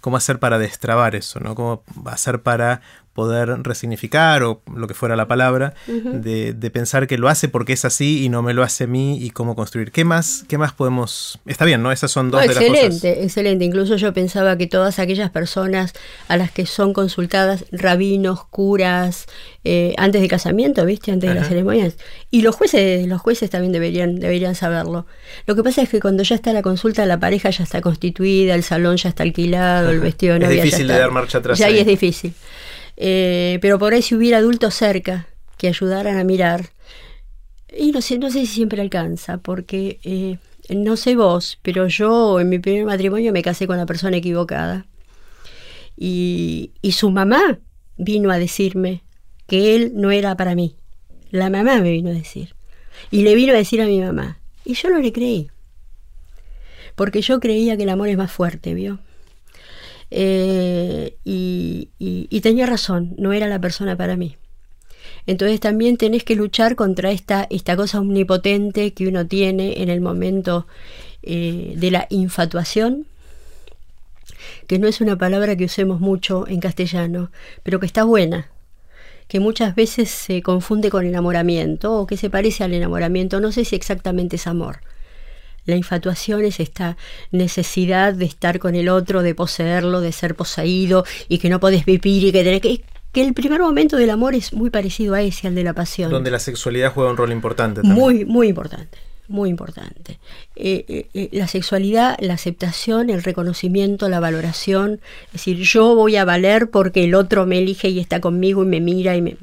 cómo 0.00 0.16
hacer 0.16 0.38
para 0.38 0.58
destrabar 0.58 1.14
eso, 1.14 1.40
¿no? 1.40 1.54
Cómo 1.54 1.82
hacer 2.06 2.42
para 2.42 2.82
poder 3.12 3.62
resignificar 3.62 4.42
o 4.44 4.62
lo 4.74 4.86
que 4.86 4.94
fuera 4.94 5.16
la 5.16 5.26
palabra, 5.26 5.74
de, 5.86 6.70
pensar 6.72 7.08
que 7.08 7.18
lo 7.18 7.28
hace 7.28 7.48
porque 7.48 7.72
es 7.72 7.84
así 7.84 8.24
y 8.24 8.28
no 8.28 8.42
me 8.42 8.54
lo 8.54 8.62
hace 8.62 8.84
a 8.84 8.86
mí 8.86 9.18
y 9.20 9.30
cómo 9.30 9.56
construir. 9.56 9.90
¿Qué 9.90 10.04
más, 10.04 10.44
qué 10.48 10.56
más 10.56 10.72
podemos...? 10.72 11.40
Está 11.46 11.64
bien, 11.64 11.82
¿no? 11.82 11.90
Esas 11.90 12.12
son 12.12 12.30
dos 12.30 12.40
de 12.40 12.46
las 12.46 12.56
cosas. 12.56 12.70
Excelente, 12.70 13.24
excelente. 13.24 13.64
Incluso 13.64 13.96
yo 13.96 14.12
pensaba 14.12 14.56
que 14.56 14.68
todas 14.68 15.00
aquellas 15.00 15.30
personas 15.30 15.92
a 16.28 16.36
las 16.36 16.52
que 16.52 16.66
son 16.66 16.92
consultadas, 16.92 17.64
rabinos, 17.72 18.44
curas, 18.46 19.26
eh, 19.64 19.94
antes 19.98 20.22
de 20.22 20.28
casamiento, 20.28 20.86
¿viste? 20.86 21.10
Antes 21.10 21.28
de 21.28 21.34
las 21.34 21.48
ceremonias. 21.48 21.96
Y 22.30 22.42
los 22.42 22.54
jueces, 22.54 23.06
los 23.08 23.20
jueces 23.20 23.50
también 23.50 23.72
deberían, 23.72 24.20
deberían 24.20 24.54
saberlo. 24.54 25.06
Lo 25.46 25.56
que 25.56 25.62
pasa 25.64 25.82
es 25.82 25.88
que 25.88 26.00
cuando 26.00 26.22
ya 26.22 26.36
está 26.36 26.52
la 26.52 26.62
consulta, 26.62 27.04
la 27.06 27.18
pareja 27.18 27.50
ya 27.50 27.64
está 27.64 27.80
constituida, 27.80 28.54
el 28.54 28.62
salón 28.62 28.96
ya 28.96 29.08
está 29.08 29.24
alquilado, 29.24 29.90
el 29.90 30.00
vestido 30.00 30.34
de 30.34 30.40
novia 30.40 30.58
Es 30.58 30.64
difícil 30.64 30.86
de 30.86 30.98
dar 30.98 31.10
marcha 31.10 31.38
atrás. 31.38 31.58
Ya 31.58 31.66
ahí 31.66 31.78
es 31.78 31.86
difícil. 31.86 32.32
Eh, 33.02 33.58
pero 33.62 33.78
por 33.78 33.94
ahí 33.94 34.02
si 34.02 34.14
hubiera 34.14 34.36
adultos 34.36 34.74
cerca 34.74 35.26
que 35.56 35.68
ayudaran 35.68 36.18
a 36.18 36.24
mirar, 36.24 36.68
y 37.74 37.92
no 37.92 38.02
sé, 38.02 38.18
no 38.18 38.30
sé 38.30 38.40
si 38.40 38.46
siempre 38.46 38.82
alcanza, 38.82 39.38
porque 39.38 40.00
eh, 40.04 40.36
no 40.68 40.98
sé 40.98 41.16
vos, 41.16 41.58
pero 41.62 41.86
yo 41.86 42.40
en 42.40 42.50
mi 42.50 42.58
primer 42.58 42.84
matrimonio 42.84 43.32
me 43.32 43.40
casé 43.40 43.66
con 43.66 43.78
la 43.78 43.86
persona 43.86 44.18
equivocada. 44.18 44.86
Y, 45.96 46.72
y 46.82 46.92
su 46.92 47.10
mamá 47.10 47.58
vino 47.96 48.30
a 48.30 48.38
decirme 48.38 49.02
que 49.46 49.74
él 49.76 49.92
no 49.94 50.10
era 50.10 50.36
para 50.36 50.54
mí. 50.54 50.76
La 51.30 51.48
mamá 51.48 51.80
me 51.80 51.92
vino 51.92 52.10
a 52.10 52.14
decir. 52.14 52.54
Y 53.10 53.22
le 53.22 53.34
vino 53.34 53.54
a 53.54 53.56
decir 53.56 53.80
a 53.80 53.86
mi 53.86 54.00
mamá. 54.00 54.40
Y 54.64 54.74
yo 54.74 54.90
no 54.90 54.98
le 54.98 55.12
creí. 55.12 55.50
Porque 56.96 57.22
yo 57.22 57.40
creía 57.40 57.78
que 57.78 57.84
el 57.84 57.88
amor 57.88 58.08
es 58.08 58.18
más 58.18 58.30
fuerte, 58.30 58.74
¿vio? 58.74 58.98
Eh, 60.10 61.16
y, 61.24 62.40
tenía 62.40 62.66
razón, 62.66 63.14
no 63.18 63.32
era 63.32 63.46
la 63.48 63.60
persona 63.60 63.96
para 63.96 64.16
mí. 64.16 64.36
Entonces 65.26 65.60
también 65.60 65.96
tenés 65.96 66.24
que 66.24 66.34
luchar 66.34 66.74
contra 66.74 67.10
esta, 67.10 67.46
esta 67.50 67.76
cosa 67.76 68.00
omnipotente 68.00 68.92
que 68.92 69.06
uno 69.06 69.26
tiene 69.26 69.82
en 69.82 69.90
el 69.90 70.00
momento 70.00 70.66
eh, 71.22 71.74
de 71.76 71.90
la 71.90 72.06
infatuación, 72.08 73.06
que 74.66 74.78
no 74.78 74.88
es 74.88 75.00
una 75.00 75.16
palabra 75.18 75.56
que 75.56 75.66
usemos 75.66 76.00
mucho 76.00 76.48
en 76.48 76.60
castellano, 76.60 77.30
pero 77.62 77.78
que 77.78 77.86
está 77.86 78.04
buena, 78.04 78.48
que 79.28 79.38
muchas 79.38 79.74
veces 79.74 80.10
se 80.10 80.42
confunde 80.42 80.90
con 80.90 81.04
enamoramiento 81.04 81.92
o 81.94 82.06
que 82.06 82.16
se 82.16 82.30
parece 82.30 82.64
al 82.64 82.72
enamoramiento, 82.72 83.40
no 83.40 83.52
sé 83.52 83.64
si 83.64 83.76
exactamente 83.76 84.36
es 84.36 84.46
amor, 84.46 84.80
la 85.70 85.76
infatuación 85.76 86.44
es 86.44 86.60
esta 86.60 86.96
necesidad 87.30 88.12
de 88.12 88.26
estar 88.26 88.58
con 88.58 88.74
el 88.74 88.88
otro, 88.88 89.22
de 89.22 89.34
poseerlo, 89.34 90.00
de 90.00 90.12
ser 90.12 90.34
poseído 90.34 91.04
y 91.28 91.38
que 91.38 91.48
no 91.48 91.60
podés 91.60 91.84
vivir 91.84 92.24
y 92.24 92.32
que 92.32 92.44
tenés 92.44 92.60
que 92.60 92.82
que 93.12 93.22
el 93.22 93.34
primer 93.34 93.60
momento 93.60 93.96
del 93.96 94.10
amor 94.10 94.34
es 94.34 94.52
muy 94.52 94.70
parecido 94.70 95.14
a 95.14 95.22
ese, 95.22 95.48
al 95.48 95.54
de 95.54 95.64
la 95.64 95.72
pasión. 95.72 96.10
Donde 96.10 96.30
la 96.30 96.38
sexualidad 96.38 96.92
juega 96.92 97.10
un 97.10 97.16
rol 97.16 97.32
importante. 97.32 97.80
También. 97.80 97.98
Muy, 97.98 98.24
muy 98.24 98.48
importante, 98.48 98.98
muy 99.28 99.50
importante. 99.50 100.18
Eh, 100.54 100.84
eh, 100.88 101.06
eh, 101.14 101.28
la 101.32 101.48
sexualidad, 101.48 102.16
la 102.20 102.34
aceptación, 102.34 103.10
el 103.10 103.22
reconocimiento, 103.22 104.08
la 104.08 104.20
valoración, 104.20 105.00
es 105.26 105.32
decir, 105.32 105.58
yo 105.58 105.94
voy 105.94 106.16
a 106.16 106.24
valer 106.24 106.70
porque 106.70 107.04
el 107.04 107.14
otro 107.14 107.46
me 107.46 107.58
elige 107.58 107.88
y 107.88 107.98
está 107.98 108.20
conmigo 108.20 108.62
y 108.62 108.66
me 108.66 108.80
mira 108.80 109.16
y 109.16 109.22
me... 109.22 109.36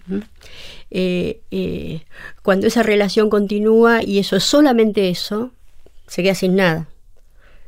cuando 2.42 2.68
esa 2.68 2.84
relación 2.84 3.30
continúa 3.30 4.02
y 4.02 4.20
eso 4.20 4.38
es 4.38 4.44
solamente 4.46 5.10
eso, 5.10 5.52
se 6.08 6.24
queda 6.24 6.36
sin 6.36 6.56
nada. 6.56 6.88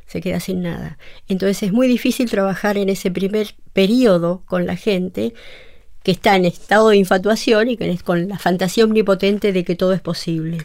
Se 0.06 0.20
queda 0.20 0.40
sin 0.40 0.62
nada. 0.62 0.98
Entonces 1.28 1.62
es 1.62 1.72
muy 1.72 1.86
difícil 1.86 2.28
trabajar 2.28 2.76
en 2.76 2.88
ese 2.88 3.10
primer 3.10 3.54
periodo 3.72 4.42
con 4.46 4.66
la 4.66 4.76
gente 4.76 5.34
que 6.02 6.12
está 6.12 6.34
en 6.34 6.46
estado 6.46 6.88
de 6.88 6.96
infatuación 6.96 7.68
y 7.68 7.76
que 7.76 7.98
con 7.98 8.28
la 8.28 8.38
fantasía 8.38 8.84
omnipotente 8.84 9.52
de 9.52 9.64
que 9.64 9.76
todo 9.76 9.92
es 9.92 10.00
posible. 10.00 10.58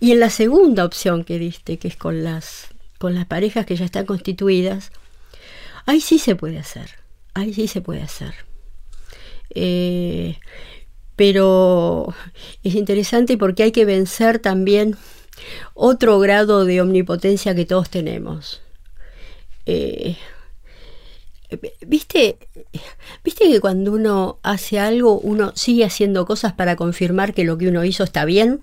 Y 0.00 0.12
en 0.12 0.20
la 0.20 0.30
segunda 0.30 0.84
opción 0.84 1.24
que 1.24 1.38
diste, 1.38 1.78
que 1.78 1.88
es 1.88 1.96
con 1.96 2.22
las, 2.22 2.68
con 2.98 3.14
las 3.14 3.26
parejas 3.26 3.66
que 3.66 3.76
ya 3.76 3.84
están 3.84 4.06
constituidas, 4.06 4.92
ahí 5.84 6.00
sí 6.00 6.18
se 6.18 6.36
puede 6.36 6.58
hacer. 6.58 6.90
Ahí 7.34 7.52
sí 7.52 7.66
se 7.66 7.80
puede 7.80 8.02
hacer. 8.02 8.34
Eh, 9.54 10.38
pero 11.16 12.14
es 12.62 12.74
interesante 12.74 13.36
porque 13.36 13.64
hay 13.64 13.72
que 13.72 13.84
vencer 13.84 14.38
también 14.38 14.96
otro 15.84 16.20
grado 16.20 16.64
de 16.64 16.80
omnipotencia 16.80 17.56
que 17.56 17.64
todos 17.64 17.90
tenemos. 17.90 18.62
Eh, 19.66 20.16
¿Viste, 21.84 22.36
¿Viste 23.24 23.48
que 23.50 23.60
cuando 23.60 23.92
uno 23.92 24.38
hace 24.44 24.78
algo, 24.78 25.18
uno 25.18 25.50
sigue 25.56 25.84
haciendo 25.84 26.24
cosas 26.24 26.52
para 26.52 26.76
confirmar 26.76 27.34
que 27.34 27.42
lo 27.42 27.58
que 27.58 27.66
uno 27.66 27.84
hizo 27.84 28.04
está 28.04 28.24
bien? 28.24 28.60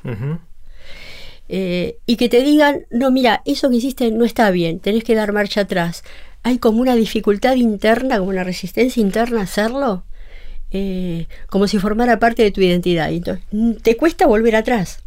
Eh, 1.50 1.98
y 2.06 2.16
que 2.16 2.30
te 2.30 2.42
digan, 2.42 2.86
no, 2.90 3.12
mira, 3.12 3.42
eso 3.44 3.70
que 3.70 3.76
hiciste 3.76 4.12
no 4.12 4.24
está 4.24 4.50
bien, 4.50 4.80
tenés 4.80 5.04
que 5.04 5.14
dar 5.14 5.34
marcha 5.34 5.62
atrás. 5.62 6.06
Hay 6.44 6.58
como 6.58 6.80
una 6.80 6.96
dificultad 6.96 7.56
interna, 7.56 8.20
como 8.20 8.30
una 8.30 8.46
resistencia 8.46 9.02
interna 9.02 9.42
a 9.42 9.44
hacerlo, 9.44 10.06
eh, 10.72 11.28
como 11.50 11.68
si 11.68 11.80
formara 11.80 12.18
parte 12.18 12.44
de 12.44 12.52
tu 12.52 12.62
identidad. 12.62 13.12
Entonces, 13.12 13.44
te 13.82 13.98
cuesta 13.98 14.26
volver 14.26 14.56
atrás. 14.56 15.04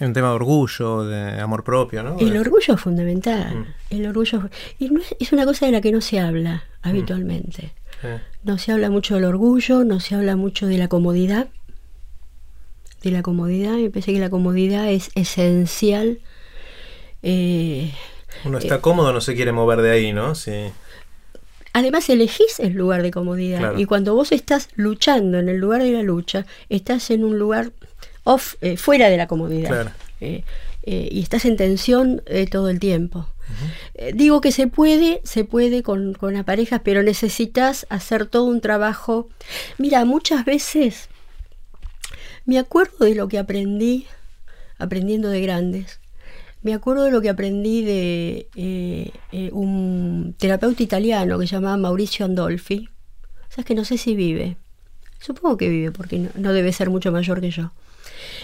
Es 0.00 0.06
un 0.06 0.14
tema 0.14 0.28
de 0.28 0.34
orgullo, 0.34 1.04
de 1.04 1.40
amor 1.42 1.62
propio, 1.62 2.02
¿no? 2.02 2.18
El 2.18 2.34
orgullo 2.38 2.72
es 2.72 2.80
fundamental. 2.80 3.54
Mm. 3.54 3.66
El 3.90 4.06
orgullo 4.06 4.48
y 4.78 4.90
es 5.18 5.30
una 5.32 5.44
cosa 5.44 5.66
de 5.66 5.72
la 5.72 5.82
que 5.82 5.92
no 5.92 6.00
se 6.00 6.18
habla 6.18 6.64
habitualmente. 6.80 7.74
Mm. 8.02 8.48
No 8.48 8.56
se 8.56 8.72
habla 8.72 8.88
mucho 8.88 9.16
del 9.16 9.24
orgullo, 9.24 9.84
no 9.84 10.00
se 10.00 10.14
habla 10.14 10.36
mucho 10.36 10.66
de 10.66 10.78
la 10.78 10.88
comodidad. 10.88 11.48
De 13.02 13.10
la 13.10 13.20
comodidad, 13.20 13.74
me 13.74 13.90
parece 13.90 14.14
que 14.14 14.20
la 14.20 14.30
comodidad 14.30 14.90
es 14.90 15.10
esencial. 15.16 16.20
Eh, 17.22 17.92
Uno 18.46 18.56
está 18.56 18.76
eh, 18.76 18.80
cómodo, 18.80 19.12
no 19.12 19.20
se 19.20 19.34
quiere 19.34 19.52
mover 19.52 19.82
de 19.82 19.90
ahí, 19.90 20.14
¿no? 20.14 20.34
Sí. 20.34 20.70
Además 21.74 22.08
elegís 22.08 22.58
el 22.58 22.72
lugar 22.72 23.02
de 23.02 23.10
comodidad 23.10 23.76
y 23.76 23.84
cuando 23.84 24.14
vos 24.14 24.32
estás 24.32 24.70
luchando 24.76 25.38
en 25.38 25.50
el 25.50 25.58
lugar 25.58 25.82
de 25.82 25.92
la 25.92 26.02
lucha, 26.02 26.46
estás 26.70 27.10
en 27.10 27.22
un 27.22 27.38
lugar 27.38 27.72
off, 28.24 28.54
eh, 28.60 28.76
fuera 28.76 29.08
de 29.08 29.16
la 29.16 29.26
comodidad. 29.26 29.92
Eh, 30.20 30.44
eh, 30.82 31.08
y 31.10 31.20
estás 31.20 31.44
en 31.44 31.56
tensión 31.56 32.22
eh, 32.26 32.46
todo 32.46 32.70
el 32.70 32.80
tiempo. 32.80 33.26
Eh, 33.94 34.12
digo 34.14 34.40
que 34.40 34.52
se 34.52 34.66
puede, 34.66 35.20
se 35.24 35.44
puede 35.44 35.82
con, 35.82 36.14
con 36.14 36.34
las 36.34 36.44
parejas, 36.44 36.80
pero 36.84 37.02
necesitas 37.02 37.86
hacer 37.90 38.26
todo 38.26 38.44
un 38.44 38.60
trabajo. 38.60 39.28
Mira, 39.76 40.04
muchas 40.04 40.44
veces 40.44 41.08
me 42.46 42.58
acuerdo 42.58 43.04
de 43.04 43.14
lo 43.14 43.28
que 43.28 43.38
aprendí 43.38 44.06
aprendiendo 44.78 45.28
de 45.28 45.42
grandes. 45.42 46.00
Me 46.62 46.74
acuerdo 46.74 47.04
de 47.04 47.10
lo 47.10 47.20
que 47.20 47.30
aprendí 47.30 47.82
de 47.82 49.12
un 49.52 50.34
terapeuta 50.38 50.82
italiano 50.82 51.38
que 51.38 51.46
se 51.46 51.54
llamaba 51.56 51.76
Mauricio 51.76 52.26
Andolfi. 52.26 52.88
Sabes 53.48 53.64
que 53.66 53.74
no 53.74 53.84
sé 53.84 53.98
si 53.98 54.14
vive. 54.14 54.56
Supongo 55.20 55.56
que 55.56 55.68
vive 55.68 55.90
porque 55.90 56.28
no 56.34 56.52
debe 56.52 56.72
ser 56.72 56.90
mucho 56.90 57.12
mayor 57.12 57.40
que 57.40 57.50
yo. 57.50 57.72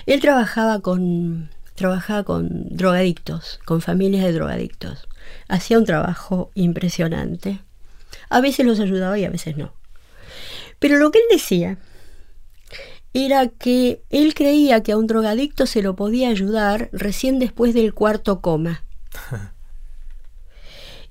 Él 0.07 0.21
trabajaba 0.21 0.81
con, 0.81 1.51
trabajaba 1.75 2.25
con 2.25 2.77
drogadictos, 2.77 3.61
con 3.65 3.81
familias 3.81 4.25
de 4.25 4.33
drogadictos. 4.33 5.09
Hacía 5.49 5.79
un 5.79 5.85
trabajo 5.85 6.51
impresionante. 6.55 7.61
A 8.29 8.41
veces 8.41 8.67
los 8.67 8.81
ayudaba 8.81 9.19
y 9.19 9.25
a 9.25 9.31
veces 9.31 9.57
no. 9.57 9.73
Pero 10.79 10.99
lo 10.99 11.11
que 11.11 11.19
él 11.19 11.25
decía 11.31 11.79
era 13.15 13.49
que 13.49 14.03
él 14.11 14.35
creía 14.35 14.83
que 14.83 14.93
a 14.93 14.99
un 14.99 15.07
drogadicto 15.07 15.67
se 15.67 15.83
lo 15.83 15.97
podía 15.97 16.29
ayudar 16.29 16.91
recién 16.93 17.39
después 17.39 17.73
del 17.73 17.95
cuarto 17.95 18.41
coma. 18.41 18.83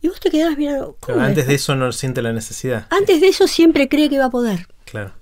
y 0.02 0.08
vos 0.08 0.20
te 0.20 0.30
quedabas 0.30 0.58
mirando. 0.58 0.98
antes 1.20 1.48
de 1.48 1.56
eso 1.56 1.76
no 1.76 1.92
siente 1.92 2.22
la 2.22 2.32
necesidad. 2.32 2.88
Antes 2.92 3.22
de 3.22 3.28
eso 3.28 3.48
siempre 3.48 3.90
cree 3.90 4.10
que 4.10 4.20
va 4.20 4.26
a 4.26 4.30
poder. 4.30 4.68
Claro. 4.86 5.14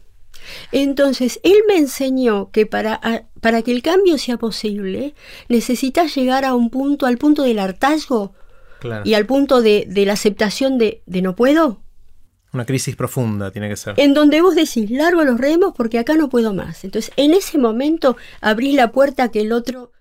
Entonces, 0.72 1.40
él 1.44 1.58
me 1.68 1.78
enseñó 1.78 2.52
que 2.52 2.66
para, 2.66 3.28
para 3.42 3.62
que 3.62 3.72
el 3.72 3.82
cambio 3.82 4.18
sea 4.18 4.38
posible, 4.38 5.14
necesitas 5.50 6.16
llegar 6.16 6.46
a 6.46 6.56
un 6.56 6.70
punto, 6.70 7.06
al 7.06 7.18
punto 7.18 7.44
del 7.44 7.60
hartazgo 7.60 8.34
y 9.04 9.14
al 9.14 9.26
punto 9.26 9.62
de, 9.62 9.88
la 10.06 10.14
aceptación 10.14 10.78
de, 10.78 11.02
de, 11.06 11.22
no 11.22 11.36
puedo. 11.36 11.82
Una 12.52 12.66
crisis 12.66 12.96
profunda 12.96 13.52
tiene 13.52 13.70
que 13.70 13.76
ser. 13.76 13.96
En 13.98 14.14
donde 14.14 14.42
vos 14.42 14.56
decís, 14.56 14.92
largo 14.92 15.24
los 15.24 15.40
remos 15.40 15.74
porque 15.76 16.00
acá 16.00 16.16
no 16.16 16.30
puedo 16.30 16.54
más. 16.54 16.84
Entonces, 16.84 17.12
en 17.18 17.34
ese 17.34 17.58
momento 17.58 18.18
abrís 18.42 18.76
la 18.76 18.92
puerta 18.92 19.24
a 19.24 19.32
que 19.32 19.42
el 19.42 19.52
otro 19.52 19.92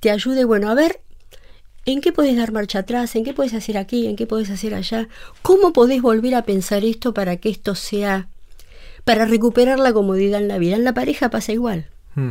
te 0.00 0.10
ayude, 0.10 0.44
bueno, 0.44 0.68
a 0.68 0.74
ver, 0.74 1.00
¿en 1.86 2.00
qué 2.00 2.12
puedes 2.12 2.36
dar 2.36 2.52
marcha 2.52 2.80
atrás? 2.80 3.16
¿En 3.16 3.24
qué 3.24 3.32
puedes 3.32 3.54
hacer 3.54 3.78
aquí? 3.78 4.06
¿En 4.06 4.16
qué 4.16 4.26
puedes 4.26 4.50
hacer 4.50 4.74
allá? 4.74 5.08
¿Cómo 5.42 5.72
podés 5.72 6.02
volver 6.02 6.34
a 6.34 6.42
pensar 6.42 6.84
esto 6.84 7.14
para 7.14 7.36
que 7.36 7.48
esto 7.48 7.74
sea 7.74 8.28
para 9.04 9.24
recuperar 9.24 9.78
la 9.78 9.92
comodidad 9.92 10.40
en 10.40 10.48
la 10.48 10.58
vida. 10.58 10.76
En 10.76 10.84
la 10.84 10.94
pareja 10.94 11.30
pasa 11.30 11.52
igual. 11.52 11.88
Hmm. 12.14 12.30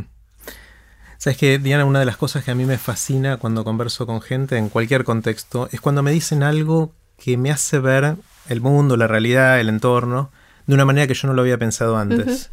Sabes 1.18 1.36
que, 1.36 1.58
Diana, 1.58 1.84
una 1.84 2.00
de 2.00 2.04
las 2.04 2.16
cosas 2.16 2.42
que 2.42 2.50
a 2.50 2.54
mí 2.54 2.64
me 2.64 2.78
fascina 2.78 3.36
cuando 3.36 3.64
converso 3.64 4.06
con 4.06 4.20
gente 4.20 4.56
en 4.56 4.68
cualquier 4.68 5.04
contexto 5.04 5.68
es 5.70 5.80
cuando 5.80 6.02
me 6.02 6.10
dicen 6.10 6.42
algo 6.42 6.92
que 7.16 7.36
me 7.36 7.50
hace 7.52 7.78
ver 7.78 8.16
el 8.48 8.60
mundo, 8.60 8.96
la 8.96 9.06
realidad, 9.06 9.60
el 9.60 9.68
entorno, 9.68 10.32
de 10.66 10.74
una 10.74 10.84
manera 10.84 11.06
que 11.06 11.14
yo 11.14 11.28
no 11.28 11.34
lo 11.34 11.42
había 11.42 11.58
pensado 11.58 11.96
antes. 11.96 12.50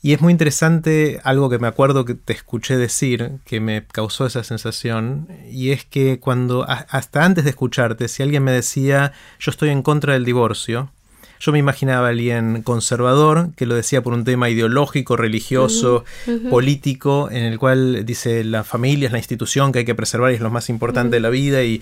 Y 0.00 0.12
es 0.12 0.20
muy 0.20 0.30
interesante 0.30 1.20
algo 1.24 1.50
que 1.50 1.58
me 1.58 1.66
acuerdo 1.66 2.04
que 2.04 2.14
te 2.14 2.32
escuché 2.32 2.76
decir, 2.76 3.32
que 3.44 3.58
me 3.60 3.84
causó 3.84 4.26
esa 4.26 4.44
sensación, 4.44 5.26
y 5.50 5.70
es 5.70 5.84
que 5.84 6.20
cuando, 6.20 6.64
hasta 6.68 7.24
antes 7.24 7.42
de 7.42 7.50
escucharte, 7.50 8.06
si 8.06 8.22
alguien 8.22 8.44
me 8.44 8.52
decía, 8.52 9.12
yo 9.40 9.50
estoy 9.50 9.70
en 9.70 9.82
contra 9.82 10.12
del 10.12 10.24
divorcio, 10.24 10.92
yo 11.40 11.52
me 11.52 11.58
imaginaba 11.58 12.06
a 12.06 12.10
alguien 12.10 12.62
conservador 12.62 13.50
que 13.56 13.66
lo 13.66 13.74
decía 13.74 14.02
por 14.02 14.12
un 14.12 14.24
tema 14.24 14.50
ideológico, 14.50 15.16
religioso, 15.16 16.04
político, 16.50 17.28
en 17.30 17.44
el 17.44 17.58
cual 17.58 18.04
dice 18.04 18.44
la 18.44 18.64
familia 18.64 19.06
es 19.06 19.12
la 19.12 19.18
institución 19.18 19.72
que 19.72 19.80
hay 19.80 19.84
que 19.84 19.94
preservar 19.94 20.32
y 20.32 20.34
es 20.34 20.40
lo 20.40 20.50
más 20.50 20.68
importante 20.68 21.16
de 21.16 21.20
la 21.20 21.30
vida 21.30 21.62
y 21.62 21.80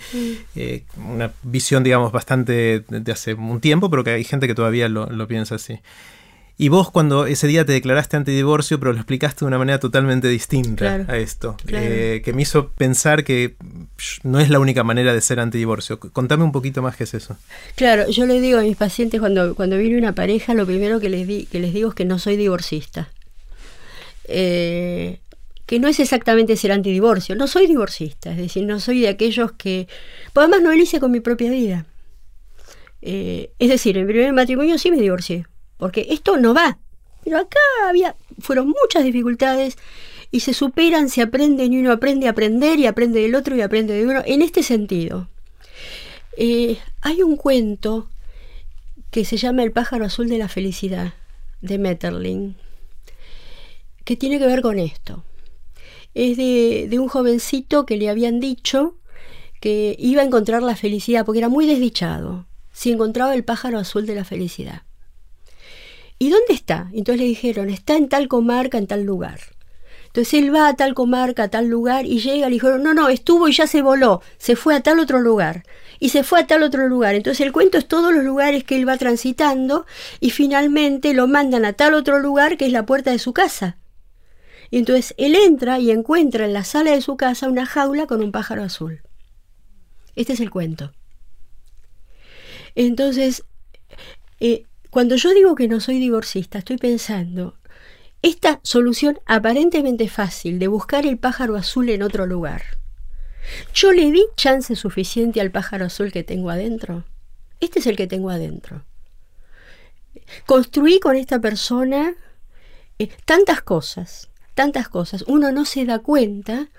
eh, 0.55 0.83
una 0.97 1.31
visión, 1.43 1.83
digamos, 1.83 2.11
bastante 2.11 2.83
de 2.87 3.11
hace 3.11 3.33
un 3.33 3.59
tiempo, 3.59 3.89
pero 3.89 4.03
que 4.03 4.11
hay 4.11 4.23
gente 4.23 4.47
que 4.47 4.55
todavía 4.55 4.89
lo 4.89 5.27
piensa 5.27 5.55
así. 5.55 5.79
Y 6.59 6.69
vos 6.69 6.89
cuando 6.89 7.27
ese 7.27 7.45
día 7.45 7.65
te 7.65 7.73
declaraste 7.73 8.17
antidivorcio, 8.17 8.79
pero 8.79 8.91
lo 8.91 8.97
explicaste 8.97 9.41
de 9.41 9.45
una 9.45 9.59
manera 9.59 9.79
totalmente 9.79 10.27
distinta 10.27 11.05
a 11.07 11.17
esto, 11.17 11.55
que 11.67 12.31
me 12.33 12.41
hizo 12.41 12.69
pensar 12.69 13.23
que 13.23 13.55
no 14.23 14.39
es 14.39 14.49
la 14.49 14.59
única 14.59 14.83
manera 14.83 15.13
de 15.13 15.21
ser 15.21 15.39
antidivorcio. 15.39 15.99
Contame 15.99 16.43
un 16.43 16.51
poquito 16.51 16.81
más 16.81 16.95
qué 16.95 17.03
es 17.03 17.13
eso. 17.13 17.37
Claro, 17.75 18.09
yo 18.09 18.25
le 18.25 18.41
digo 18.41 18.57
a 18.57 18.63
mis 18.63 18.75
pacientes 18.75 19.19
cuando, 19.19 19.53
cuando 19.53 19.77
viene 19.77 19.99
una 19.99 20.15
pareja, 20.15 20.55
lo 20.55 20.65
primero 20.65 20.99
que 20.99 21.09
les, 21.09 21.27
di, 21.27 21.45
que 21.45 21.59
les 21.59 21.75
digo 21.75 21.89
es 21.89 21.95
que 21.95 22.05
no 22.05 22.17
soy 22.17 22.37
divorcista. 22.37 23.07
Eh, 24.27 25.19
que 25.67 25.79
no 25.79 25.87
es 25.87 25.99
exactamente 25.99 26.55
ser 26.55 26.71
antidivorcio, 26.71 27.35
no 27.35 27.45
soy 27.45 27.67
divorcista, 27.67 28.31
es 28.31 28.37
decir, 28.37 28.63
no 28.63 28.79
soy 28.79 29.01
de 29.01 29.09
aquellos 29.09 29.51
que... 29.51 29.87
Pues 30.33 30.45
además 30.45 30.61
no 30.63 30.71
lo 30.71 30.81
hice 30.81 30.99
con 30.99 31.11
mi 31.11 31.19
propia 31.19 31.51
vida. 31.51 31.85
Eh, 33.03 33.51
es 33.59 33.69
decir, 33.69 33.95
en 33.97 34.07
mi 34.07 34.13
primer 34.13 34.33
matrimonio 34.33 34.79
sí 34.79 34.89
me 34.89 34.97
divorcié 34.97 35.45
porque 35.77 36.07
esto 36.09 36.37
no 36.37 36.53
va. 36.53 36.79
Pero 37.23 37.39
acá 37.39 37.59
había, 37.87 38.15
fueron 38.39 38.67
muchas 38.67 39.03
dificultades 39.03 39.77
y 40.31 40.41
se 40.41 40.53
superan, 40.53 41.09
se 41.09 41.21
aprenden 41.21 41.73
y 41.73 41.79
uno 41.79 41.91
aprende 41.91 42.27
a 42.27 42.31
aprender 42.31 42.79
y 42.79 42.85
aprende 42.85 43.21
del 43.21 43.35
otro 43.35 43.55
y 43.55 43.61
aprende 43.61 43.93
de 43.93 44.05
uno. 44.05 44.21
En 44.25 44.41
este 44.41 44.63
sentido, 44.63 45.27
eh, 46.37 46.77
hay 47.01 47.23
un 47.23 47.35
cuento 47.35 48.09
que 49.11 49.25
se 49.25 49.37
llama 49.37 49.63
El 49.63 49.71
pájaro 49.71 50.05
azul 50.05 50.29
de 50.29 50.37
la 50.37 50.47
felicidad, 50.47 51.13
de 51.61 51.77
Metterling, 51.77 52.55
que 54.03 54.15
tiene 54.15 54.39
que 54.39 54.47
ver 54.47 54.61
con 54.61 54.79
esto. 54.79 55.23
Es 56.13 56.37
de, 56.37 56.87
de 56.89 56.99
un 56.99 57.07
jovencito 57.07 57.85
que 57.85 57.97
le 57.97 58.09
habían 58.09 58.39
dicho 58.39 58.95
que 59.59 59.95
iba 59.99 60.21
a 60.21 60.25
encontrar 60.25 60.61
la 60.61 60.75
felicidad, 60.75 61.25
porque 61.25 61.39
era 61.39 61.49
muy 61.49 61.65
desdichado, 61.65 62.45
si 62.71 62.91
encontraba 62.91 63.33
el 63.33 63.43
pájaro 63.43 63.79
azul 63.79 64.05
de 64.05 64.15
la 64.15 64.23
felicidad. 64.23 64.83
¿Y 66.19 66.29
dónde 66.29 66.53
está? 66.53 66.89
Entonces 66.93 67.21
le 67.21 67.27
dijeron, 67.27 67.69
está 67.69 67.95
en 67.95 68.09
tal 68.09 68.27
comarca, 68.27 68.77
en 68.77 68.87
tal 68.87 69.03
lugar. 69.03 69.39
Entonces 70.07 70.33
él 70.33 70.53
va 70.53 70.67
a 70.67 70.75
tal 70.75 70.95
comarca, 70.95 71.43
a 71.43 71.47
tal 71.49 71.67
lugar 71.67 72.05
y 72.05 72.19
llega, 72.19 72.47
le 72.47 72.53
dijeron, 72.53 72.81
no, 72.81 72.95
no, 72.95 73.07
estuvo 73.09 73.47
y 73.47 73.53
ya 73.53 73.67
se 73.67 73.83
voló, 73.83 74.21
se 74.39 74.55
fue 74.55 74.73
a 74.75 74.81
tal 74.81 74.99
otro 74.99 75.19
lugar. 75.19 75.63
Y 75.99 76.09
se 76.09 76.23
fue 76.23 76.39
a 76.39 76.47
tal 76.47 76.63
otro 76.63 76.87
lugar. 76.87 77.13
Entonces 77.13 77.45
el 77.45 77.51
cuento 77.51 77.77
es 77.77 77.87
todos 77.87 78.13
los 78.13 78.23
lugares 78.23 78.63
que 78.63 78.77
él 78.77 78.87
va 78.87 78.97
transitando 78.97 79.85
y 80.19 80.31
finalmente 80.31 81.13
lo 81.13 81.27
mandan 81.27 81.65
a 81.65 81.73
tal 81.73 81.93
otro 81.93 82.19
lugar 82.19 82.57
que 82.57 82.65
es 82.65 82.71
la 82.71 82.85
puerta 82.85 83.11
de 83.11 83.19
su 83.19 83.33
casa. 83.33 83.77
Y 84.71 84.79
entonces 84.79 85.13
él 85.17 85.35
entra 85.35 85.79
y 85.79 85.91
encuentra 85.91 86.45
en 86.45 86.53
la 86.53 86.63
sala 86.63 86.91
de 86.91 87.01
su 87.01 87.15
casa 87.15 87.47
una 87.47 87.65
jaula 87.65 88.07
con 88.07 88.23
un 88.23 88.31
pájaro 88.31 88.63
azul. 88.63 89.01
Este 90.15 90.33
es 90.33 90.39
el 90.39 90.49
cuento. 90.49 90.93
Entonces, 92.75 93.43
eh, 94.39 94.65
cuando 94.89 95.15
yo 95.15 95.33
digo 95.33 95.55
que 95.55 95.67
no 95.67 95.79
soy 95.79 95.99
divorcista, 95.99 96.59
estoy 96.59 96.77
pensando, 96.77 97.57
esta 98.21 98.59
solución 98.63 99.19
aparentemente 99.25 100.09
fácil 100.09 100.59
de 100.59 100.67
buscar 100.67 101.05
el 101.05 101.17
pájaro 101.17 101.55
azul 101.55 101.89
en 101.89 102.01
otro 102.01 102.25
lugar, 102.25 102.63
¿yo 103.73 103.91
le 103.91 104.11
di 104.11 104.23
chance 104.35 104.75
suficiente 104.75 105.41
al 105.41 105.51
pájaro 105.51 105.85
azul 105.85 106.11
que 106.11 106.23
tengo 106.23 106.49
adentro? 106.49 107.03
Este 107.59 107.79
es 107.79 107.87
el 107.87 107.95
que 107.95 108.07
tengo 108.07 108.29
adentro. 108.29 108.83
Construí 110.45 110.99
con 110.99 111.15
esta 111.15 111.39
persona 111.39 112.15
eh, 112.99 113.09
tantas 113.25 113.61
cosas, 113.61 114.29
tantas 114.55 114.89
cosas. 114.89 115.23
Uno 115.27 115.51
no 115.51 115.65
se 115.65 115.85
da 115.85 115.99
cuenta 115.99 116.69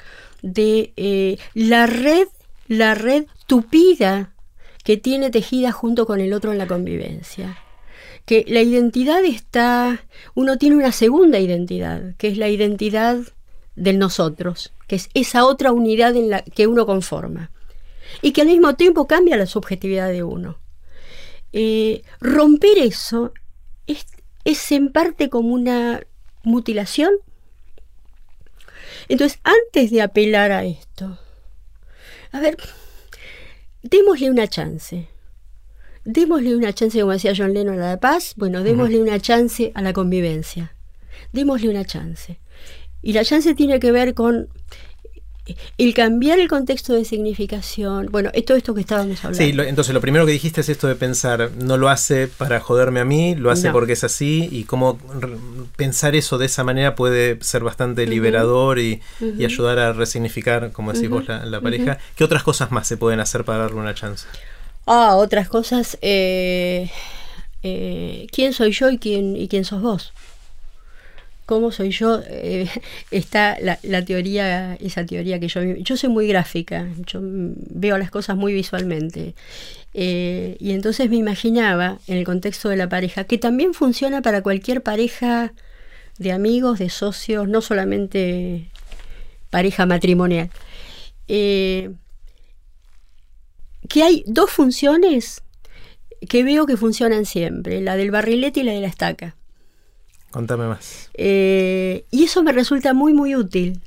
de 0.42 0.92
eh, 0.96 1.38
la 1.54 1.86
red, 1.86 2.28
la 2.66 2.94
red 2.94 3.26
tupida 3.46 4.32
que 4.84 4.96
tiene 4.96 5.30
tejida 5.30 5.72
junto 5.72 6.06
con 6.06 6.20
el 6.20 6.32
otro 6.32 6.52
en 6.52 6.58
la 6.58 6.66
convivencia 6.66 7.58
que 8.28 8.44
la 8.46 8.60
identidad 8.60 9.24
está, 9.24 10.04
uno 10.34 10.58
tiene 10.58 10.76
una 10.76 10.92
segunda 10.92 11.38
identidad, 11.38 12.14
que 12.18 12.28
es 12.28 12.36
la 12.36 12.50
identidad 12.50 13.16
del 13.74 13.98
nosotros, 13.98 14.74
que 14.86 14.96
es 14.96 15.08
esa 15.14 15.46
otra 15.46 15.72
unidad 15.72 16.14
en 16.14 16.28
la 16.28 16.42
que 16.42 16.66
uno 16.66 16.84
conforma, 16.84 17.50
y 18.20 18.32
que 18.32 18.42
al 18.42 18.48
mismo 18.48 18.74
tiempo 18.74 19.06
cambia 19.06 19.38
la 19.38 19.46
subjetividad 19.46 20.10
de 20.10 20.24
uno. 20.24 20.58
Eh, 21.54 22.02
romper 22.20 22.76
eso 22.76 23.32
es, 23.86 24.04
es 24.44 24.72
en 24.72 24.92
parte 24.92 25.30
como 25.30 25.54
una 25.54 26.02
mutilación. 26.42 27.14
Entonces, 29.08 29.40
antes 29.42 29.90
de 29.90 30.02
apelar 30.02 30.52
a 30.52 30.66
esto, 30.66 31.18
a 32.32 32.40
ver, 32.40 32.58
démosle 33.82 34.30
una 34.30 34.48
chance 34.48 35.08
démosle 36.08 36.56
una 36.56 36.72
chance, 36.72 36.98
como 36.98 37.12
decía 37.12 37.34
John 37.36 37.52
Lennon, 37.52 37.80
a 37.80 37.90
la 37.90 38.00
paz, 38.00 38.32
bueno, 38.36 38.62
démosle 38.62 39.02
una 39.02 39.20
chance 39.20 39.72
a 39.74 39.82
la 39.82 39.92
convivencia. 39.92 40.72
Démosle 41.32 41.68
una 41.68 41.84
chance. 41.84 42.38
Y 43.02 43.12
la 43.12 43.24
chance 43.24 43.54
tiene 43.54 43.78
que 43.78 43.92
ver 43.92 44.14
con 44.14 44.48
el 45.76 45.94
cambiar 45.94 46.38
el 46.38 46.48
contexto 46.48 46.94
de 46.94 47.04
significación, 47.04 48.08
bueno, 48.10 48.30
es 48.34 48.44
todo 48.44 48.56
esto 48.56 48.74
que 48.74 48.80
estábamos 48.80 49.22
hablando. 49.24 49.62
Sí, 49.62 49.68
entonces 49.68 49.94
lo 49.94 50.00
primero 50.00 50.26
que 50.26 50.32
dijiste 50.32 50.62
es 50.62 50.68
esto 50.68 50.88
de 50.88 50.94
pensar, 50.94 51.50
no 51.58 51.76
lo 51.76 51.88
hace 51.88 52.26
para 52.26 52.60
joderme 52.60 53.00
a 53.00 53.04
mí, 53.04 53.34
lo 53.34 53.50
hace 53.50 53.70
porque 53.70 53.92
es 53.92 54.04
así, 54.04 54.48
y 54.50 54.64
cómo 54.64 54.98
pensar 55.76 56.16
eso 56.16 56.38
de 56.38 56.46
esa 56.46 56.64
manera 56.64 56.94
puede 56.94 57.38
ser 57.42 57.64
bastante 57.64 58.06
liberador 58.06 58.78
y, 58.78 59.00
ayudar 59.44 59.78
a 59.78 59.92
resignificar, 59.92 60.72
como 60.72 60.92
decís 60.92 61.08
vos, 61.08 61.26
la, 61.28 61.60
pareja. 61.60 61.98
¿Qué 62.16 62.24
otras 62.24 62.42
cosas 62.42 62.70
más 62.70 62.86
se 62.86 62.96
pueden 62.96 63.20
hacer 63.20 63.44
para 63.44 63.60
darle 63.60 63.78
una 63.80 63.94
chance? 63.94 64.26
Ah, 64.90 65.16
otras 65.16 65.50
cosas. 65.50 65.98
Eh, 66.00 66.88
eh, 67.62 68.26
¿Quién 68.32 68.54
soy 68.54 68.72
yo 68.72 68.88
y 68.88 68.96
quién, 68.96 69.36
y 69.36 69.46
quién 69.46 69.64
sos 69.64 69.82
vos? 69.82 70.12
cómo 71.44 71.72
soy 71.72 71.90
yo, 71.90 72.20
eh, 72.26 72.68
está 73.10 73.56
la, 73.60 74.04
teoría, 74.04 74.74
esa 74.80 75.06
teoría 75.06 75.40
que 75.40 75.48
yo... 75.48 75.62
Yo 75.62 75.96
soy 75.96 76.10
muy 76.10 76.26
gráfica, 76.28 76.86
yo 77.06 77.20
veo 77.22 77.96
las 77.96 78.10
cosas 78.10 78.36
muy 78.36 78.52
visualmente. 78.52 79.34
Y 79.94 80.72
entonces 80.72 81.08
me 81.08 81.16
imaginaba, 81.16 81.98
en 82.06 82.18
el 82.18 82.24
contexto 82.24 82.68
de 82.68 82.76
la 82.76 82.90
pareja, 82.90 83.24
que 83.24 83.38
también 83.38 83.72
funciona 83.72 84.20
para 84.20 84.42
cualquier 84.42 84.82
pareja 84.82 85.54
de 86.18 86.32
amigos, 86.32 86.78
de 86.78 86.90
socios, 86.90 87.48
no 87.48 87.62
solamente 87.62 88.68
pareja 89.48 89.86
matrimonial. 89.86 90.50
Que 93.88 94.02
hay 94.02 94.24
dos 94.26 94.50
funciones 94.50 95.42
que 96.28 96.44
veo 96.44 96.66
que 96.66 96.76
funcionan 96.76 97.26
siempre, 97.26 97.80
la 97.80 97.96
del 97.96 98.10
barrilete 98.10 98.60
y 98.60 98.62
la 98.64 98.72
de 98.72 98.80
la 98.80 98.88
estaca. 98.88 99.36
Contame 100.30 100.66
más. 100.66 101.10
Eh, 101.14 102.04
y 102.10 102.24
eso 102.24 102.42
me 102.42 102.52
resulta 102.52 102.92
muy, 102.92 103.12
muy 103.12 103.34
útil. 103.34 103.80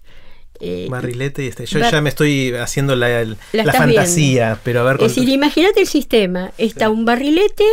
Eh, 0.59 0.87
Barrilete 0.89 1.43
y 1.43 1.47
este. 1.47 1.65
Yo 1.65 1.79
ya 1.79 2.01
me 2.01 2.09
estoy 2.09 2.53
haciendo 2.53 2.95
la, 2.95 3.25
la, 3.51 3.73
fantasía, 3.73 4.59
pero 4.63 4.81
a 4.81 4.83
ver. 4.83 4.95
Es 5.01 5.15
decir, 5.15 5.29
imagínate 5.29 5.81
el 5.81 5.87
sistema. 5.87 6.51
Está 6.57 6.89
un 6.89 7.03
barrilete 7.03 7.65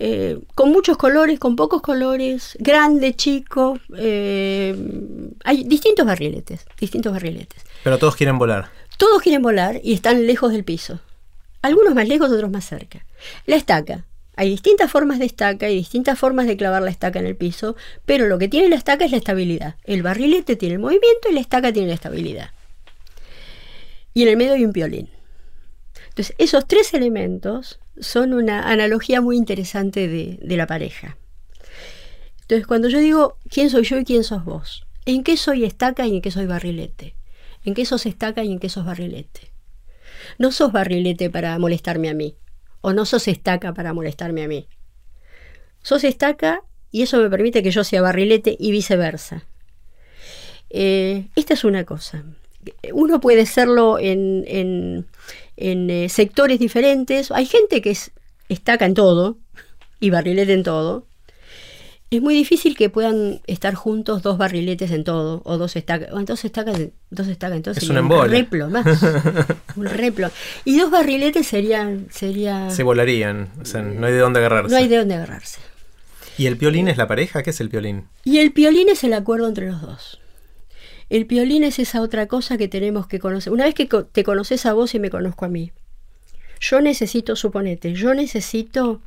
eh, 0.00 0.38
con 0.54 0.70
muchos 0.70 0.96
colores, 0.96 1.38
con 1.38 1.54
pocos 1.54 1.80
colores, 1.80 2.56
grande, 2.58 3.14
chico. 3.14 3.78
hay 3.96 5.64
distintos 5.64 6.04
barriletes, 6.04 6.66
distintos 6.78 7.12
barriletes. 7.12 7.62
Pero 7.84 7.98
todos 7.98 8.16
quieren 8.16 8.36
volar. 8.36 8.70
Todos 8.96 9.22
quieren 9.22 9.42
volar 9.42 9.80
y 9.82 9.92
están 9.92 10.26
lejos 10.26 10.52
del 10.52 10.64
piso. 10.64 11.00
Algunos 11.62 11.94
más 11.94 12.08
lejos, 12.08 12.30
otros 12.30 12.50
más 12.50 12.64
cerca. 12.64 13.06
La 13.46 13.56
estaca. 13.56 14.04
Hay 14.34 14.48
distintas 14.48 14.90
formas 14.90 15.18
de 15.18 15.26
estaca 15.26 15.68
y 15.68 15.76
distintas 15.76 16.18
formas 16.18 16.46
de 16.46 16.56
clavar 16.56 16.82
la 16.82 16.90
estaca 16.90 17.18
en 17.18 17.26
el 17.26 17.36
piso, 17.36 17.76
pero 18.06 18.26
lo 18.26 18.38
que 18.38 18.48
tiene 18.48 18.68
la 18.68 18.76
estaca 18.76 19.04
es 19.04 19.10
la 19.10 19.18
estabilidad. 19.18 19.76
El 19.84 20.02
barrilete 20.02 20.56
tiene 20.56 20.74
el 20.74 20.80
movimiento 20.80 21.28
y 21.30 21.34
la 21.34 21.40
estaca 21.40 21.72
tiene 21.72 21.88
la 21.88 21.94
estabilidad. 21.94 22.50
Y 24.14 24.22
en 24.22 24.28
el 24.28 24.36
medio 24.36 24.54
hay 24.54 24.64
un 24.64 24.72
piolín. 24.72 25.08
Entonces, 26.08 26.34
esos 26.38 26.66
tres 26.66 26.92
elementos 26.94 27.78
son 28.00 28.32
una 28.32 28.70
analogía 28.70 29.20
muy 29.20 29.36
interesante 29.36 30.08
de, 30.08 30.38
de 30.42 30.56
la 30.56 30.66
pareja. 30.66 31.16
Entonces, 32.42 32.66
cuando 32.66 32.88
yo 32.88 32.98
digo 32.98 33.36
quién 33.48 33.70
soy 33.70 33.84
yo 33.84 33.98
y 33.98 34.04
quién 34.04 34.24
sos 34.24 34.44
vos, 34.44 34.86
¿en 35.06 35.22
qué 35.22 35.36
soy 35.36 35.64
estaca 35.64 36.06
y 36.06 36.16
en 36.16 36.22
qué 36.22 36.30
soy 36.30 36.46
barrilete? 36.46 37.14
¿En 37.64 37.74
qué 37.74 37.84
sos 37.84 38.06
estaca 38.06 38.42
y 38.42 38.50
en 38.50 38.58
qué 38.58 38.68
sos 38.68 38.84
barrilete? 38.84 39.51
No 40.38 40.52
sos 40.52 40.72
barrilete 40.72 41.30
para 41.30 41.58
molestarme 41.58 42.08
a 42.08 42.14
mí 42.14 42.36
o 42.82 42.92
no 42.92 43.06
sos 43.06 43.28
estaca 43.28 43.72
para 43.72 43.94
molestarme 43.94 44.44
a 44.44 44.48
mí. 44.48 44.68
Sos 45.82 46.04
estaca 46.04 46.62
y 46.90 47.02
eso 47.02 47.18
me 47.18 47.30
permite 47.30 47.62
que 47.62 47.70
yo 47.70 47.84
sea 47.84 48.02
barrilete 48.02 48.56
y 48.58 48.70
viceversa. 48.70 49.44
Eh, 50.68 51.28
esta 51.34 51.54
es 51.54 51.64
una 51.64 51.84
cosa. 51.84 52.24
Uno 52.92 53.20
puede 53.20 53.46
serlo 53.46 53.98
en, 53.98 54.44
en, 54.46 55.90
eh, 55.90 56.08
sectores 56.08 56.58
diferentes. 56.58 57.30
Hay 57.30 57.46
gente 57.46 57.80
que 57.80 57.90
es 57.90 58.12
estaca 58.48 58.84
en 58.84 58.94
todo 58.94 59.38
y 60.00 60.10
barrilete 60.10 60.52
en 60.52 60.62
todo 60.62 61.06
es 62.16 62.22
muy 62.22 62.34
difícil 62.34 62.76
que 62.76 62.90
puedan 62.90 63.40
estar 63.46 63.74
juntos 63.74 64.22
dos 64.22 64.36
barriletes 64.36 64.90
en 64.90 65.04
todo, 65.04 65.40
o 65.44 65.56
dos 65.56 65.76
estacas, 65.76 66.08
dos 66.26 66.44
estacas, 66.44 66.78
dos 67.10 67.26
estacas, 67.28 67.56
entonces 67.56 67.84
es 67.84 67.90
un, 67.90 67.98
un 67.98 68.30
replo 68.30 68.68
más, 68.68 69.02
un 69.76 69.86
replo. 69.86 70.30
Y 70.64 70.78
dos 70.78 70.90
barriletes 70.90 71.46
serían, 71.46 72.08
sería... 72.10 72.70
Se 72.70 72.82
volarían, 72.82 73.48
o 73.60 73.64
sea, 73.64 73.82
no 73.82 74.06
hay 74.06 74.12
de 74.12 74.18
dónde 74.18 74.40
agarrarse. 74.40 74.70
No 74.70 74.76
hay 74.76 74.88
de 74.88 74.96
dónde 74.98 75.14
agarrarse. 75.14 75.60
¿Y 76.36 76.46
el 76.46 76.56
piolín 76.56 76.88
es 76.88 76.96
la 76.96 77.06
pareja? 77.06 77.42
¿Qué 77.42 77.50
es 77.50 77.60
el 77.60 77.68
piolín? 77.68 78.08
Y 78.24 78.38
el 78.38 78.52
piolín 78.52 78.88
es 78.88 79.04
el 79.04 79.12
acuerdo 79.12 79.48
entre 79.48 79.70
los 79.70 79.80
dos. 79.80 80.20
El 81.08 81.26
piolín 81.26 81.62
es 81.62 81.78
esa 81.78 82.00
otra 82.00 82.26
cosa 82.26 82.56
que 82.56 82.68
tenemos 82.68 83.06
que 83.06 83.18
conocer. 83.18 83.52
Una 83.52 83.64
vez 83.64 83.74
que 83.74 83.86
te 83.86 84.24
conoces 84.24 84.64
a 84.66 84.72
vos 84.72 84.94
y 84.94 84.98
me 84.98 85.10
conozco 85.10 85.44
a 85.44 85.48
mí, 85.48 85.72
yo 86.60 86.80
necesito, 86.80 87.36
suponete, 87.36 87.92
yo 87.92 88.14
necesito 88.14 89.02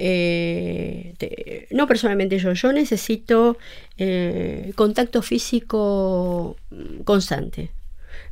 eh, 0.00 1.66
no 1.72 1.88
personalmente 1.88 2.38
yo, 2.38 2.52
yo 2.52 2.72
necesito 2.72 3.58
eh, 3.96 4.72
contacto 4.76 5.22
físico 5.22 6.56
constante. 7.04 7.70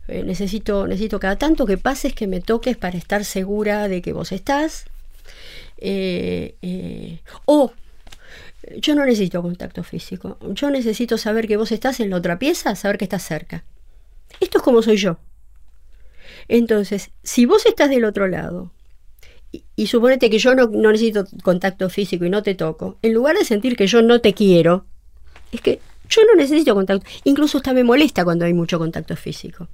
Eh, 0.06 0.22
necesito, 0.22 0.86
necesito 0.86 1.18
cada 1.18 1.34
tanto 1.36 1.66
que 1.66 1.76
pases, 1.76 2.14
que 2.14 2.28
me 2.28 2.40
toques 2.40 2.76
para 2.76 2.96
estar 2.96 3.24
segura 3.24 3.88
de 3.88 4.00
que 4.00 4.12
vos 4.12 4.30
estás. 4.30 4.84
o 7.46 7.72
yo 8.78 8.94
no 8.94 9.04
necesito 9.04 9.42
contacto 9.42 9.82
físico. 9.82 10.38
Yo 10.52 10.70
necesito 10.70 11.18
saber 11.18 11.48
que 11.48 11.56
vos 11.56 11.72
estás 11.72 11.98
en 11.98 12.10
la 12.10 12.16
otra 12.16 12.38
pieza, 12.38 12.76
saber 12.76 12.96
que 12.96 13.04
estás 13.06 13.24
cerca. 13.24 13.64
Esto 14.38 14.58
es 14.58 14.64
como 14.64 14.82
soy 14.82 14.98
yo. 14.98 15.18
Entonces, 16.46 17.10
si 17.24 17.44
vos 17.44 17.66
estás 17.66 17.90
del 17.90 18.04
otro 18.04 18.28
lado 18.28 18.70
y, 19.52 19.86
suponete 19.86 20.30
que 20.30 20.38
yo 20.38 20.54
no, 20.54 20.66
necesito 20.68 21.24
contacto 21.42 21.88
físico 21.88 22.24
y 22.24 22.30
no 22.30 22.42
te 22.42 22.54
toco, 22.54 22.98
en 23.02 23.14
lugar 23.14 23.36
de 23.36 23.44
sentir 23.44 23.76
que 23.76 23.86
yo 23.86 24.02
no 24.02 24.20
te 24.20 24.34
quiero, 24.34 24.86
es 25.52 25.60
que 25.60 25.80
yo 26.08 26.22
no 26.24 26.36
necesito 26.36 26.74
contacto. 26.74 27.06
Incluso 27.24 27.58
hasta 27.58 27.72
me 27.72 27.82
molesta 27.82 28.24
cuando 28.24 28.44
hay 28.44 28.54
mucho 28.54 28.78
contacto 28.78 29.16
físico. 29.16 29.68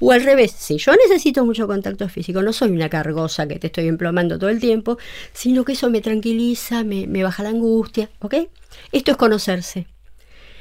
O 0.00 0.10
al 0.12 0.24
revés, 0.24 0.52
si 0.52 0.78
yo 0.78 0.92
necesito 0.96 1.44
mucho 1.44 1.66
contacto 1.66 2.08
físico, 2.08 2.42
no 2.42 2.52
soy 2.52 2.70
una 2.70 2.88
cargosa 2.88 3.46
que 3.46 3.58
te 3.58 3.68
estoy 3.68 3.86
emplomando 3.86 4.38
todo 4.38 4.50
el 4.50 4.58
tiempo, 4.58 4.98
sino 5.32 5.64
que 5.64 5.72
eso 5.72 5.90
me 5.90 6.00
tranquiliza, 6.00 6.82
me, 6.82 7.06
me 7.06 7.22
baja 7.22 7.42
la 7.42 7.50
angustia, 7.50 8.10
¿ok? 8.20 8.34
Esto 8.90 9.12
es 9.12 9.16
conocerse. 9.16 9.86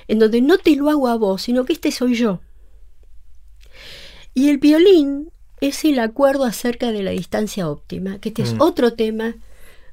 En 0.08 0.19
donde 0.19 0.41
no 0.41 0.58
te 0.58 0.75
lo 0.75 0.89
hago 0.89 1.08
a 1.08 1.15
vos, 1.15 1.41
sino 1.41 1.65
que 1.65 1.73
este 1.73 1.91
soy 1.91 2.13
yo. 2.13 2.41
Y 4.34 4.49
el 4.49 4.58
violín 4.58 5.32
es 5.67 5.84
el 5.86 5.99
acuerdo 5.99 6.45
acerca 6.45 6.91
de 6.91 7.04
la 7.04 7.12
distancia 7.12 7.69
óptima, 7.69 8.19
que 8.19 8.30
este 8.30 8.43
es 8.43 8.54
mm. 8.54 8.62
otro 8.62 8.93
tema 8.93 9.36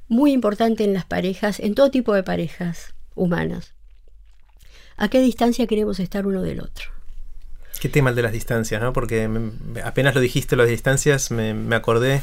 muy 0.07 0.31
importante 0.31 0.83
en 0.83 0.93
las 0.93 1.05
parejas, 1.05 1.59
en 1.59 1.75
todo 1.75 1.91
tipo 1.91 2.13
de 2.13 2.23
parejas 2.23 2.93
humanas. 3.15 3.73
¿A 4.97 5.07
qué 5.07 5.19
distancia 5.19 5.67
queremos 5.67 5.99
estar 5.99 6.27
uno 6.27 6.41
del 6.41 6.59
otro? 6.59 6.89
Qué 7.79 7.89
tema 7.89 8.11
el 8.11 8.15
de 8.15 8.21
las 8.21 8.31
distancias, 8.31 8.81
¿no? 8.81 8.93
Porque 8.93 9.29
apenas 9.83 10.15
lo 10.15 10.21
dijiste, 10.21 10.55
las 10.55 10.69
distancias, 10.69 11.31
me, 11.31 11.75
acordé 11.75 12.21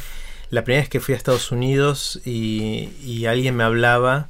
la 0.49 0.63
primera 0.63 0.81
vez 0.81 0.89
que 0.89 0.99
fui 0.99 1.13
a 1.13 1.17
Estados 1.17 1.51
Unidos 1.51 2.21
y, 2.25 2.89
y 3.03 3.25
alguien 3.25 3.55
me 3.55 3.63
hablaba 3.63 4.29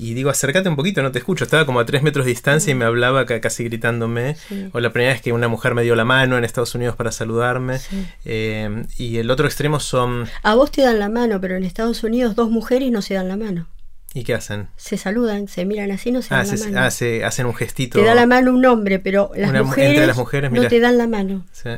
y 0.00 0.14
digo, 0.14 0.30
acércate 0.30 0.66
un 0.66 0.76
poquito, 0.76 1.02
no 1.02 1.12
te 1.12 1.18
escucho. 1.18 1.44
Estaba 1.44 1.66
como 1.66 1.78
a 1.78 1.84
tres 1.84 2.02
metros 2.02 2.24
de 2.24 2.30
distancia 2.30 2.70
y 2.70 2.74
me 2.74 2.86
hablaba 2.86 3.26
casi 3.26 3.64
gritándome. 3.64 4.34
O 4.72 4.80
la 4.80 4.94
primera 4.94 5.12
vez 5.12 5.20
que 5.20 5.34
una 5.34 5.46
mujer 5.46 5.74
me 5.74 5.82
dio 5.82 5.94
la 5.94 6.06
mano 6.06 6.38
en 6.38 6.44
Estados 6.44 6.74
Unidos 6.74 6.96
para 6.96 7.12
saludarme. 7.12 7.78
Eh, 8.24 8.84
y 8.96 9.18
el 9.18 9.30
otro 9.30 9.46
extremo 9.46 9.78
son... 9.78 10.26
A 10.42 10.54
vos 10.54 10.70
te 10.70 10.80
dan 10.80 10.98
la 10.98 11.10
mano, 11.10 11.38
pero 11.38 11.54
en 11.54 11.64
Estados 11.64 12.02
Unidos 12.02 12.34
dos 12.34 12.50
mujeres 12.50 12.90
no 12.90 13.02
se 13.02 13.12
dan 13.12 13.28
la 13.28 13.36
mano. 13.36 13.68
¿Y 14.14 14.24
qué 14.24 14.32
hacen? 14.32 14.68
Se 14.76 14.96
saludan, 14.96 15.48
se 15.48 15.66
miran 15.66 15.90
así, 15.90 16.10
no 16.12 16.22
se 16.22 16.34
ah, 16.34 16.38
dan 16.38 16.58
la 16.58 16.64
mano. 16.64 16.80
Ah, 16.80 16.90
se, 16.90 17.22
hacen 17.22 17.44
un 17.44 17.54
gestito. 17.54 17.98
Te 17.98 18.04
da 18.06 18.14
la 18.14 18.26
mano 18.26 18.54
un 18.54 18.64
hombre, 18.64 19.00
pero 19.00 19.30
las, 19.36 19.52
mujeres, 19.64 20.06
las 20.06 20.16
mujeres 20.16 20.50
no 20.50 20.66
te 20.66 20.80
dan 20.80 20.96
la 20.96 21.08
mano. 21.08 21.44
Sí. 21.52 21.68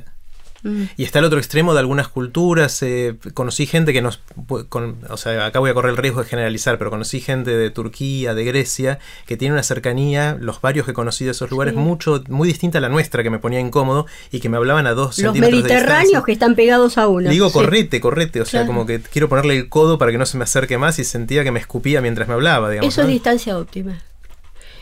Mm. 0.63 0.85
Y 0.97 1.05
está 1.05 1.19
el 1.19 1.25
otro 1.25 1.39
extremo 1.39 1.75
de 1.75 1.81
algunas 1.81 2.09
culturas. 2.09 2.83
Eh, 2.83 3.17
conocí 3.35 3.67
gente 3.67 3.93
que 3.93 4.03
nos. 4.03 4.21
o 4.49 5.17
sea, 5.17 5.47
acá 5.47 5.59
voy 5.59 5.71
a 5.71 5.75
correr 5.75 5.91
el 5.91 5.97
riesgo 5.97 6.23
de 6.23 6.29
generalizar, 6.29 6.79
pero 6.79 6.91
conocí 6.91 7.21
gente 7.21 7.51
de 7.57 7.71
Turquía, 7.71 8.35
de 8.35 8.45
Grecia, 8.45 8.99
que 9.27 9.37
tiene 9.37 9.55
una 9.55 9.63
cercanía, 9.63 10.37
los 10.41 10.61
varios 10.61 10.87
que 10.87 10.93
conocí 10.93 11.25
de 11.25 11.33
esos 11.33 11.51
lugares, 11.51 11.75
mucho, 11.75 12.23
muy 12.29 12.47
distinta 12.47 12.79
a 12.79 12.81
la 12.81 12.89
nuestra, 12.89 13.23
que 13.23 13.31
me 13.31 13.39
ponía 13.39 13.61
incómodo 13.61 14.07
y 14.31 14.41
que 14.41 14.49
me 14.49 14.57
hablaban 14.57 14.87
a 14.87 14.93
dos 14.93 15.19
Los 15.19 15.37
mediterráneos 15.37 16.25
que 16.25 16.33
están 16.33 16.55
pegados 16.55 16.99
a 16.99 17.09
uno. 17.09 17.29
Digo, 17.29 17.51
correte, 17.53 18.01
correte. 18.01 18.41
O 18.41 18.47
sea, 18.47 18.67
como 18.67 18.87
que 18.87 19.01
quiero 19.01 19.29
ponerle 19.29 19.57
el 19.57 19.69
codo 19.69 19.99
para 19.99 20.13
que 20.13 20.19
no 20.19 20.27
se 20.27 20.39
me 20.39 20.45
acerque 20.45 20.79
más 20.79 20.99
y 20.99 21.05
sentía 21.05 21.45
que 21.45 21.51
me 21.51 21.61
escupía 21.61 22.01
mientras 22.01 22.29
me 22.29 22.35
hablaba, 22.35 22.71
digamos. 22.71 22.93
Eso 22.93 23.03
es 23.03 23.09
distancia 23.09 23.59
óptima. 23.59 24.01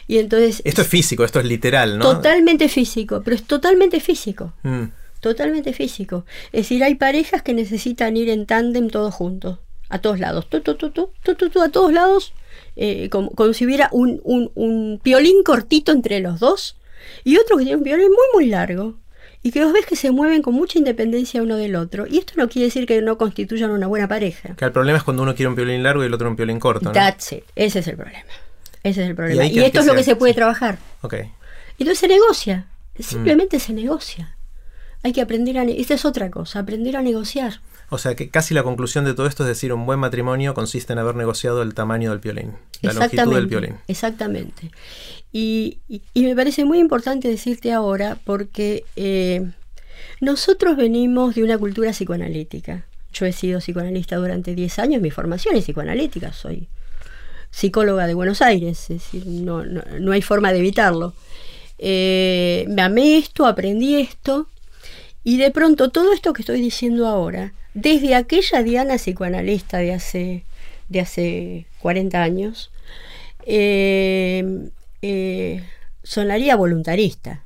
Y 0.06 0.18
entonces. 0.18 0.60
Esto 0.64 0.82
es 0.82 0.88
físico, 0.88 1.24
esto 1.24 1.38
es 1.38 1.46
literal, 1.46 1.96
¿no? 1.96 2.04
Totalmente 2.04 2.68
físico, 2.68 3.22
pero 3.24 3.36
es 3.36 3.44
totalmente 3.44 4.00
físico. 4.00 4.52
Mm 4.62 4.86
totalmente 5.20 5.72
físico. 5.72 6.24
Es 6.46 6.62
decir, 6.62 6.82
hay 6.82 6.96
parejas 6.96 7.42
que 7.42 7.54
necesitan 7.54 8.16
ir 8.16 8.28
en 8.28 8.46
tándem 8.46 8.88
todos 8.88 9.14
juntos, 9.14 9.58
a 9.88 10.00
todos 10.00 10.18
lados, 10.18 10.48
tu, 10.48 10.60
tu, 10.60 10.74
tu, 10.74 10.90
tu, 10.90 11.62
a 11.62 11.68
todos 11.68 11.92
lados, 11.92 12.32
eh, 12.76 13.08
como, 13.10 13.30
si 13.52 13.64
hubiera 13.64 13.88
un, 13.92 14.20
un, 14.24 14.50
un, 14.54 15.00
piolín 15.02 15.42
cortito 15.42 15.92
entre 15.92 16.20
los 16.20 16.40
dos 16.40 16.76
y 17.24 17.36
otro 17.36 17.56
que 17.56 17.64
tiene 17.64 17.78
un 17.78 17.84
piolín 17.84 18.08
muy, 18.08 18.26
muy 18.34 18.46
largo. 18.46 18.96
y 19.42 19.52
que 19.52 19.64
vos 19.64 19.72
ves 19.72 19.86
que 19.86 19.96
se 19.96 20.10
mueven 20.10 20.42
con 20.42 20.54
mucha 20.54 20.78
independencia 20.78 21.42
uno 21.42 21.56
del 21.56 21.74
otro. 21.74 22.06
Y 22.06 22.18
esto 22.18 22.34
no 22.36 22.48
quiere 22.48 22.66
decir 22.66 22.86
que 22.86 23.00
no 23.00 23.16
constituyan 23.16 23.70
una 23.70 23.86
buena 23.86 24.06
pareja. 24.06 24.54
Que 24.54 24.66
el 24.66 24.72
problema 24.72 24.98
es 24.98 25.04
cuando 25.04 25.22
uno 25.22 25.34
quiere 25.34 25.48
un 25.48 25.54
violín 25.54 25.82
largo 25.82 26.02
y 26.02 26.06
el 26.06 26.14
otro 26.14 26.28
un 26.28 26.36
violín 26.36 26.60
corto. 26.60 26.84
¿no? 26.84 26.92
That's 26.92 27.32
it. 27.32 27.44
Ese 27.56 27.78
es 27.78 27.88
el 27.88 27.96
problema. 27.96 28.28
Ese 28.82 29.02
es 29.02 29.08
el 29.08 29.14
problema. 29.14 29.46
Y, 29.46 29.58
esto 29.60 29.80
es 29.80 29.86
lo 29.86 29.94
que 29.94 30.02
se 30.02 30.16
puede 30.16 30.34
trabajar. 30.34 30.78
Ok. 31.02 31.14
Entonces 31.78 31.98
se 31.98 32.08
negocia. 32.08 32.66
Simplemente 32.98 33.58
se 33.58 33.72
negocia. 33.72 34.36
Hay 35.02 35.12
que 35.12 35.20
aprender 35.20 35.58
a... 35.58 35.62
Esta 35.64 35.94
es 35.94 36.04
otra 36.04 36.30
cosa, 36.30 36.60
aprender 36.60 36.96
a 36.96 37.02
negociar. 37.02 37.60
O 37.88 37.98
sea 37.98 38.14
que 38.14 38.30
casi 38.30 38.54
la 38.54 38.62
conclusión 38.62 39.04
de 39.04 39.14
todo 39.14 39.26
esto 39.26 39.42
es 39.42 39.48
decir, 39.48 39.72
un 39.72 39.84
buen 39.84 39.98
matrimonio 39.98 40.54
consiste 40.54 40.92
en 40.92 41.00
haber 41.00 41.16
negociado 41.16 41.62
el 41.62 41.74
tamaño 41.74 42.10
del 42.10 42.20
violín, 42.20 42.52
la 42.82 42.92
longitud 42.92 43.34
del 43.34 43.46
violín. 43.46 43.76
Exactamente. 43.88 44.70
Y, 45.32 45.78
me 46.14 46.36
parece 46.36 46.64
muy 46.64 46.78
importante 46.78 47.28
decirte 47.28 47.72
ahora 47.72 48.16
porque 48.24 48.84
eh, 48.94 49.50
nosotros 50.20 50.76
venimos 50.76 51.34
de 51.34 51.42
una 51.42 51.58
cultura 51.58 51.90
psicoanalítica. 51.90 52.84
Yo 53.12 53.26
he 53.26 53.32
sido 53.32 53.58
psicoanalista 53.58 54.16
durante 54.16 54.54
10 54.54 54.78
años, 54.78 55.02
mi 55.02 55.10
formación 55.10 55.56
es 55.56 55.64
psicoanalítica, 55.64 56.32
soy 56.32 56.68
psicóloga 57.50 58.06
de 58.06 58.14
Buenos 58.14 58.40
Aires, 58.40 58.82
es 58.82 58.88
decir, 58.88 59.26
no, 59.26 59.64
no, 59.64 60.12
hay 60.12 60.22
forma 60.22 60.52
de 60.52 60.60
evitarlo. 60.60 61.14
Eh, 61.78 62.66
me 62.68 62.82
amé 62.82 63.18
esto, 63.18 63.46
aprendí 63.46 63.96
esto, 63.96 64.46
y 65.24 65.36
de 65.36 65.50
pronto 65.50 65.90
todo 65.90 66.12
esto 66.12 66.32
que 66.32 66.42
estoy 66.42 66.60
diciendo 66.60 67.06
ahora, 67.06 67.52
desde 67.74 68.14
aquella 68.14 68.62
Diana 68.62 68.96
psicoanalista 68.96 69.78
de 69.78 69.92
hace, 69.92 70.44
de 70.88 71.00
hace 71.00 71.66
40 71.80 72.22
años, 72.22 72.70
eh, 73.46 74.70
eh, 75.02 75.62
sonaría 76.02 76.56
voluntarista, 76.56 77.42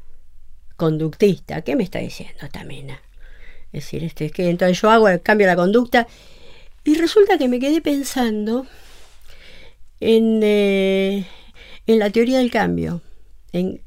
conductista. 0.77 1.63
¿Qué 1.63 1.77
me 1.77 1.85
está 1.85 1.99
diciendo 1.99 2.49
Tamina? 2.51 3.01
Es 3.73 3.85
decir, 3.85 4.05
este, 4.05 4.31
que 4.31 4.49
entonces 4.51 4.81
yo 4.81 4.91
hago 4.91 5.07
cambio 5.23 5.47
la 5.47 5.57
conducta 5.57 6.07
y 6.85 6.95
resulta 6.95 7.39
que 7.39 7.49
me 7.49 7.59
quedé 7.59 7.81
pensando 7.81 8.67
en, 10.01 10.41
eh, 10.43 11.27
en 11.87 11.99
la 11.99 12.11
teoría 12.11 12.39
del 12.39 12.51
cambio. 12.51 13.03
En, 13.55 13.81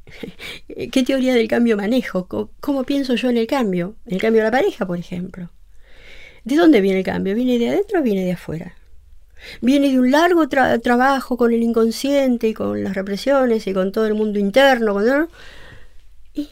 ¿Qué 0.91 1.03
teoría 1.03 1.35
del 1.35 1.49
cambio 1.49 1.75
manejo? 1.75 2.27
¿Cómo, 2.59 2.83
pienso 2.85 3.15
yo 3.15 3.29
en 3.29 3.37
el 3.37 3.47
cambio? 3.47 3.95
el 4.05 4.19
cambio 4.19 4.41
de 4.41 4.45
la 4.45 4.51
pareja, 4.51 4.87
por 4.87 4.97
ejemplo. 4.97 5.51
¿De 6.45 6.55
dónde 6.55 6.79
viene 6.79 6.99
el 6.99 7.05
cambio? 7.05 7.35
¿Viene 7.35 7.59
de 7.59 7.69
adentro 7.69 7.99
o 7.99 8.03
viene 8.03 8.23
de 8.23 8.31
afuera? 8.31 8.77
Viene 9.61 9.91
de 9.91 9.99
un 9.99 10.09
largo 10.09 10.47
trabajo 10.47 11.35
con 11.35 11.53
el 11.53 11.61
inconsciente 11.61 12.47
y 12.47 12.53
con 12.53 12.81
las 12.81 12.95
represiones 12.95 13.67
y 13.67 13.73
con 13.73 13.91
todo 13.91 14.07
el 14.07 14.13
mundo 14.13 14.39
interno. 14.39 15.27
Y, 16.33 16.47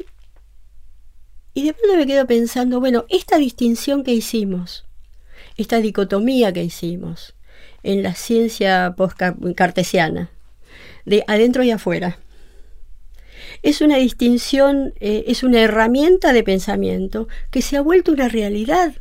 y 1.53 1.63
de 1.63 1.73
pronto 1.73 1.95
me 1.95 2.05
quedo 2.05 2.27
pensando, 2.27 2.81
bueno, 2.81 3.05
esta 3.07 3.37
distinción 3.37 4.03
que 4.03 4.11
hicimos, 4.11 4.85
esta 5.55 5.79
dicotomía 5.79 6.51
que 6.51 6.65
hicimos 6.65 7.33
en 7.81 8.03
la 8.03 8.13
ciencia 8.13 8.93
post-cartesiana, 8.97 10.29
de 11.05 11.23
adentro 11.27 11.63
y 11.63 11.71
afuera, 11.71 12.19
es 13.65 13.81
una 13.81 13.97
distinción, 13.97 14.93
eh, 14.99 15.23
es 15.25 15.41
una 15.41 15.59
herramienta 15.59 16.33
de 16.33 16.43
pensamiento 16.43 17.27
que 17.49 17.63
se 17.63 17.77
ha 17.77 17.81
vuelto 17.81 18.11
una 18.11 18.29
realidad, 18.29 18.93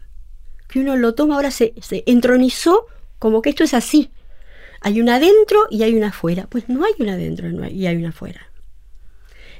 que 0.68 0.80
uno 0.80 0.96
lo 0.96 1.14
toma, 1.14 1.34
ahora 1.34 1.50
se, 1.50 1.74
se 1.82 2.02
entronizó 2.06 2.86
como 3.18 3.42
que 3.42 3.50
esto 3.50 3.62
es 3.62 3.74
así. 3.74 4.10
Hay 4.80 5.02
una 5.02 5.16
adentro 5.16 5.66
y 5.68 5.82
hay 5.82 5.94
una 5.94 6.08
afuera. 6.08 6.46
Pues 6.48 6.70
no 6.70 6.82
hay 6.82 6.94
una 6.98 7.12
adentro 7.12 7.46
y 7.68 7.86
hay 7.86 7.96
una 7.96 8.08
afuera. 8.08 8.48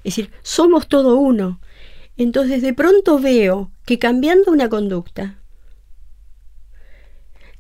Es 0.05 0.17
decir, 0.17 0.31
somos 0.43 0.89
todo 0.89 1.17
uno. 1.17 1.61
Entonces 2.17 2.63
de 2.63 2.73
pronto 2.73 3.19
veo 3.19 3.71
que 3.85 3.99
cambiando 3.99 4.53
una 4.53 4.71
conducta, 4.71 5.39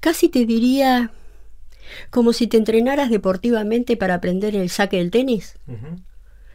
casi 0.00 0.30
te 0.30 0.46
diría 0.46 1.12
como 2.08 2.32
si 2.32 2.46
te 2.46 2.56
entrenaras 2.56 3.10
deportivamente 3.10 3.98
para 3.98 4.14
aprender 4.14 4.56
el 4.56 4.70
saque 4.70 4.96
del 4.96 5.10
tenis, 5.10 5.56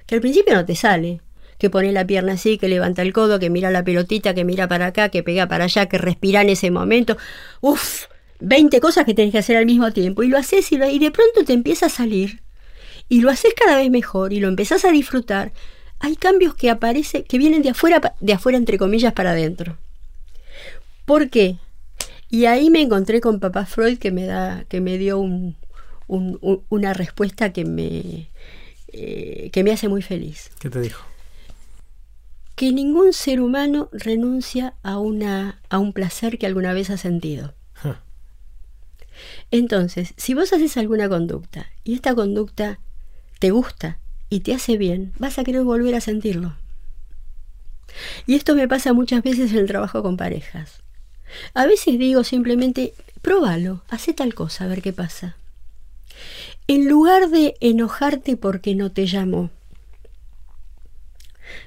que 0.09 0.15
al 0.15 0.21
principio 0.21 0.55
no 0.55 0.65
te 0.65 0.75
sale, 0.75 1.21
que 1.59 1.69
pone 1.69 1.91
la 1.91 2.03
pierna 2.07 2.33
así, 2.33 2.57
que 2.57 2.67
levanta 2.67 3.03
el 3.03 3.13
codo, 3.13 3.37
que 3.37 3.51
mira 3.51 3.69
la 3.69 3.83
pelotita, 3.83 4.33
que 4.33 4.43
mira 4.43 4.67
para 4.67 4.87
acá, 4.87 5.09
que 5.09 5.21
pega 5.21 5.47
para 5.47 5.65
allá, 5.65 5.85
que 5.85 5.99
respira 5.99 6.41
en 6.41 6.49
ese 6.49 6.71
momento. 6.71 7.15
Uf, 7.61 8.05
20 8.39 8.79
cosas 8.79 9.05
que 9.05 9.13
tenés 9.13 9.33
que 9.33 9.37
hacer 9.37 9.55
al 9.55 9.67
mismo 9.67 9.91
tiempo 9.91 10.23
y 10.23 10.27
lo 10.27 10.39
haces 10.39 10.71
y, 10.71 10.77
de 10.77 11.11
pronto 11.11 11.43
te 11.45 11.53
empieza 11.53 11.85
a 11.85 11.89
salir 11.89 12.41
y 13.07 13.21
lo 13.21 13.29
haces 13.29 13.53
cada 13.53 13.77
vez 13.77 13.91
mejor 13.91 14.33
y 14.33 14.39
lo 14.39 14.47
empezás 14.47 14.83
a 14.83 14.89
disfrutar, 14.89 15.51
hay 15.99 16.15
cambios 16.15 16.55
que 16.55 16.71
aparecen, 16.71 17.23
que 17.23 17.37
vienen 17.37 17.61
de 17.61 17.69
afuera, 17.69 18.15
de 18.19 18.33
afuera 18.33 18.57
entre 18.57 18.79
comillas 18.79 19.13
para 19.13 19.31
adentro. 19.31 19.77
¿Por 21.05 21.29
qué? 21.29 21.57
Y 22.31 22.45
ahí 22.45 22.71
me 22.71 22.81
encontré 22.81 23.21
con 23.21 23.39
papá 23.39 23.67
Freud 23.67 23.99
que 23.99 24.09
me 24.09 24.25
da, 24.25 24.65
que 24.69 24.81
me 24.81 24.97
dio 24.97 25.19
una 26.07 26.93
respuesta 26.95 27.53
que 27.53 27.63
me, 27.65 28.29
eh, 28.93 29.49
que 29.51 29.63
me 29.63 29.71
hace 29.71 29.87
muy 29.87 30.01
feliz. 30.01 30.51
¿Qué 30.59 30.69
te 30.69 30.81
dijo? 30.81 31.05
Que 32.55 32.71
ningún 32.71 33.13
ser 33.13 33.41
humano 33.41 33.89
renuncia 33.91 34.73
a, 34.83 34.97
una, 34.99 35.61
a 35.69 35.79
un 35.79 35.93
placer 35.93 36.37
que 36.37 36.45
alguna 36.45 36.73
vez 36.73 36.89
ha 36.89 36.97
sentido. 36.97 37.53
Entonces, 39.51 40.13
si 40.17 40.33
vos 40.33 40.53
haces 40.53 40.77
alguna 40.77 41.09
conducta 41.09 41.67
y 41.83 41.93
esta 41.93 42.15
conducta 42.15 42.79
te 43.39 43.51
gusta 43.51 43.97
y 44.29 44.41
te 44.41 44.53
hace 44.53 44.77
bien, 44.77 45.13
vas 45.17 45.39
a 45.39 45.43
querer 45.43 45.63
volver 45.63 45.95
a 45.95 46.01
sentirlo. 46.01 46.55
Y 48.27 48.35
esto 48.35 48.55
me 48.55 48.67
pasa 48.67 48.93
muchas 48.93 49.23
veces 49.23 49.51
en 49.51 49.57
el 49.57 49.67
trabajo 49.67 50.03
con 50.03 50.17
parejas. 50.17 50.83
A 51.53 51.65
veces 51.65 51.97
digo 51.97 52.23
simplemente, 52.23 52.93
próbalo, 53.21 53.81
hace 53.89 54.13
tal 54.13 54.33
cosa, 54.33 54.65
a 54.65 54.67
ver 54.67 54.81
qué 54.81 54.93
pasa. 54.93 55.35
En 56.69 56.87
lugar 56.87 57.31
de 57.31 57.55
enojarte 57.61 58.37
porque 58.37 58.75
no 58.75 58.91
te 58.91 59.07
llamó, 59.07 59.49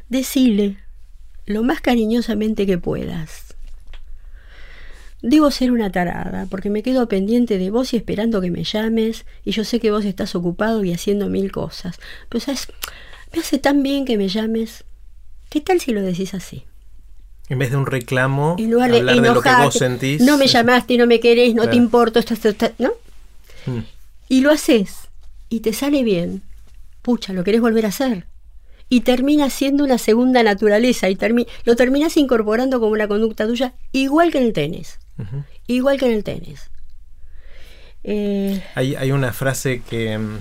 decile 0.08 0.78
lo 1.44 1.64
más 1.64 1.80
cariñosamente 1.80 2.66
que 2.66 2.78
puedas. 2.78 3.56
Debo 5.20 5.50
ser 5.50 5.72
una 5.72 5.90
tarada, 5.90 6.46
porque 6.48 6.70
me 6.70 6.84
quedo 6.84 7.08
pendiente 7.08 7.58
de 7.58 7.70
vos 7.70 7.92
y 7.92 7.96
esperando 7.96 8.40
que 8.40 8.52
me 8.52 8.62
llames, 8.62 9.26
y 9.44 9.50
yo 9.50 9.64
sé 9.64 9.80
que 9.80 9.90
vos 9.90 10.04
estás 10.04 10.36
ocupado 10.36 10.84
y 10.84 10.92
haciendo 10.92 11.28
mil 11.28 11.50
cosas. 11.50 11.98
Pero 12.28 12.44
sabes, 12.44 12.68
me 13.32 13.40
hace 13.40 13.58
tan 13.58 13.82
bien 13.82 14.04
que 14.04 14.16
me 14.16 14.28
llames. 14.28 14.84
¿Qué 15.48 15.60
tal 15.60 15.80
si 15.80 15.90
lo 15.90 16.00
decís 16.00 16.32
así? 16.32 16.62
En 17.48 17.58
vez 17.58 17.72
de 17.72 17.76
un 17.76 17.86
reclamo, 17.86 18.54
en 18.56 18.70
lugar 18.70 18.92
de, 18.92 18.98
hablar 18.98 19.20
de 19.20 19.34
lo 19.34 19.42
que 19.42 19.50
vos 19.52 19.74
sentís. 19.74 20.22
No 20.22 20.38
me 20.38 20.46
llamaste, 20.46 20.96
no 20.96 21.08
me 21.08 21.18
querés, 21.18 21.56
no 21.56 21.68
te 21.68 21.74
importo, 21.74 22.20
esto, 22.20 22.70
¿no? 22.78 22.92
Mm. 23.66 23.80
Y 24.32 24.40
lo 24.40 24.50
haces, 24.50 25.10
y 25.50 25.60
te 25.60 25.74
sale 25.74 26.02
bien. 26.02 26.40
Pucha, 27.02 27.34
lo 27.34 27.44
querés 27.44 27.60
volver 27.60 27.84
a 27.84 27.90
hacer 27.90 28.26
y 28.88 29.02
termina 29.02 29.50
siendo 29.50 29.84
una 29.84 29.98
segunda 29.98 30.42
naturaleza 30.42 31.10
y 31.10 31.18
lo 31.64 31.76
terminas 31.76 32.16
incorporando 32.16 32.80
como 32.80 32.92
una 32.92 33.08
conducta 33.08 33.46
tuya, 33.46 33.74
igual 33.92 34.32
que 34.32 34.38
en 34.38 34.44
el 34.44 34.54
tenis. 34.54 34.98
Igual 35.66 35.98
que 35.98 36.06
en 36.06 36.12
el 36.12 36.24
tenis. 36.24 36.70
Eh, 38.04 38.62
hay, 38.74 39.12
una 39.12 39.34
frase 39.34 39.82
que 39.82 40.16
mm, 40.16 40.38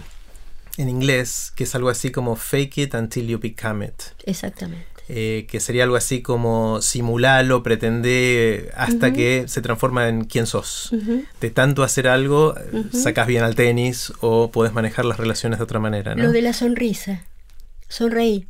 en 0.77 0.87
inglés 0.87 1.51
que 1.53 1.65
es 1.65 1.75
algo 1.75 1.89
así 1.89 2.11
como 2.11 2.37
fake 2.37 2.77
it 2.77 2.93
until 2.93 3.27
you 3.27 3.39
become 3.39 3.85
it. 3.85 4.03
Exactamente. 4.25 4.90
Eh, 5.09 5.45
que 5.49 5.59
sería 5.59 5.83
algo 5.83 5.97
así 5.97 6.21
como 6.21 6.81
simulalo, 6.81 7.63
pretende 7.63 8.71
hasta 8.75 9.11
que 9.11 9.45
se 9.47 9.61
transforma 9.61 10.07
en 10.07 10.23
quién 10.23 10.47
sos. 10.47 10.91
De 11.41 11.49
tanto 11.49 11.83
hacer 11.83 12.07
algo, 12.07 12.55
sacas 12.93 13.27
bien 13.27 13.43
al 13.43 13.55
tenis 13.55 14.13
o 14.21 14.51
puedes 14.51 14.73
manejar 14.73 15.03
las 15.03 15.17
relaciones 15.17 15.59
de 15.59 15.63
otra 15.63 15.79
manera. 15.79 16.15
Lo 16.15 16.31
de 16.31 16.41
la 16.41 16.53
sonrisa 16.53 17.25
sonreí. 17.89 18.47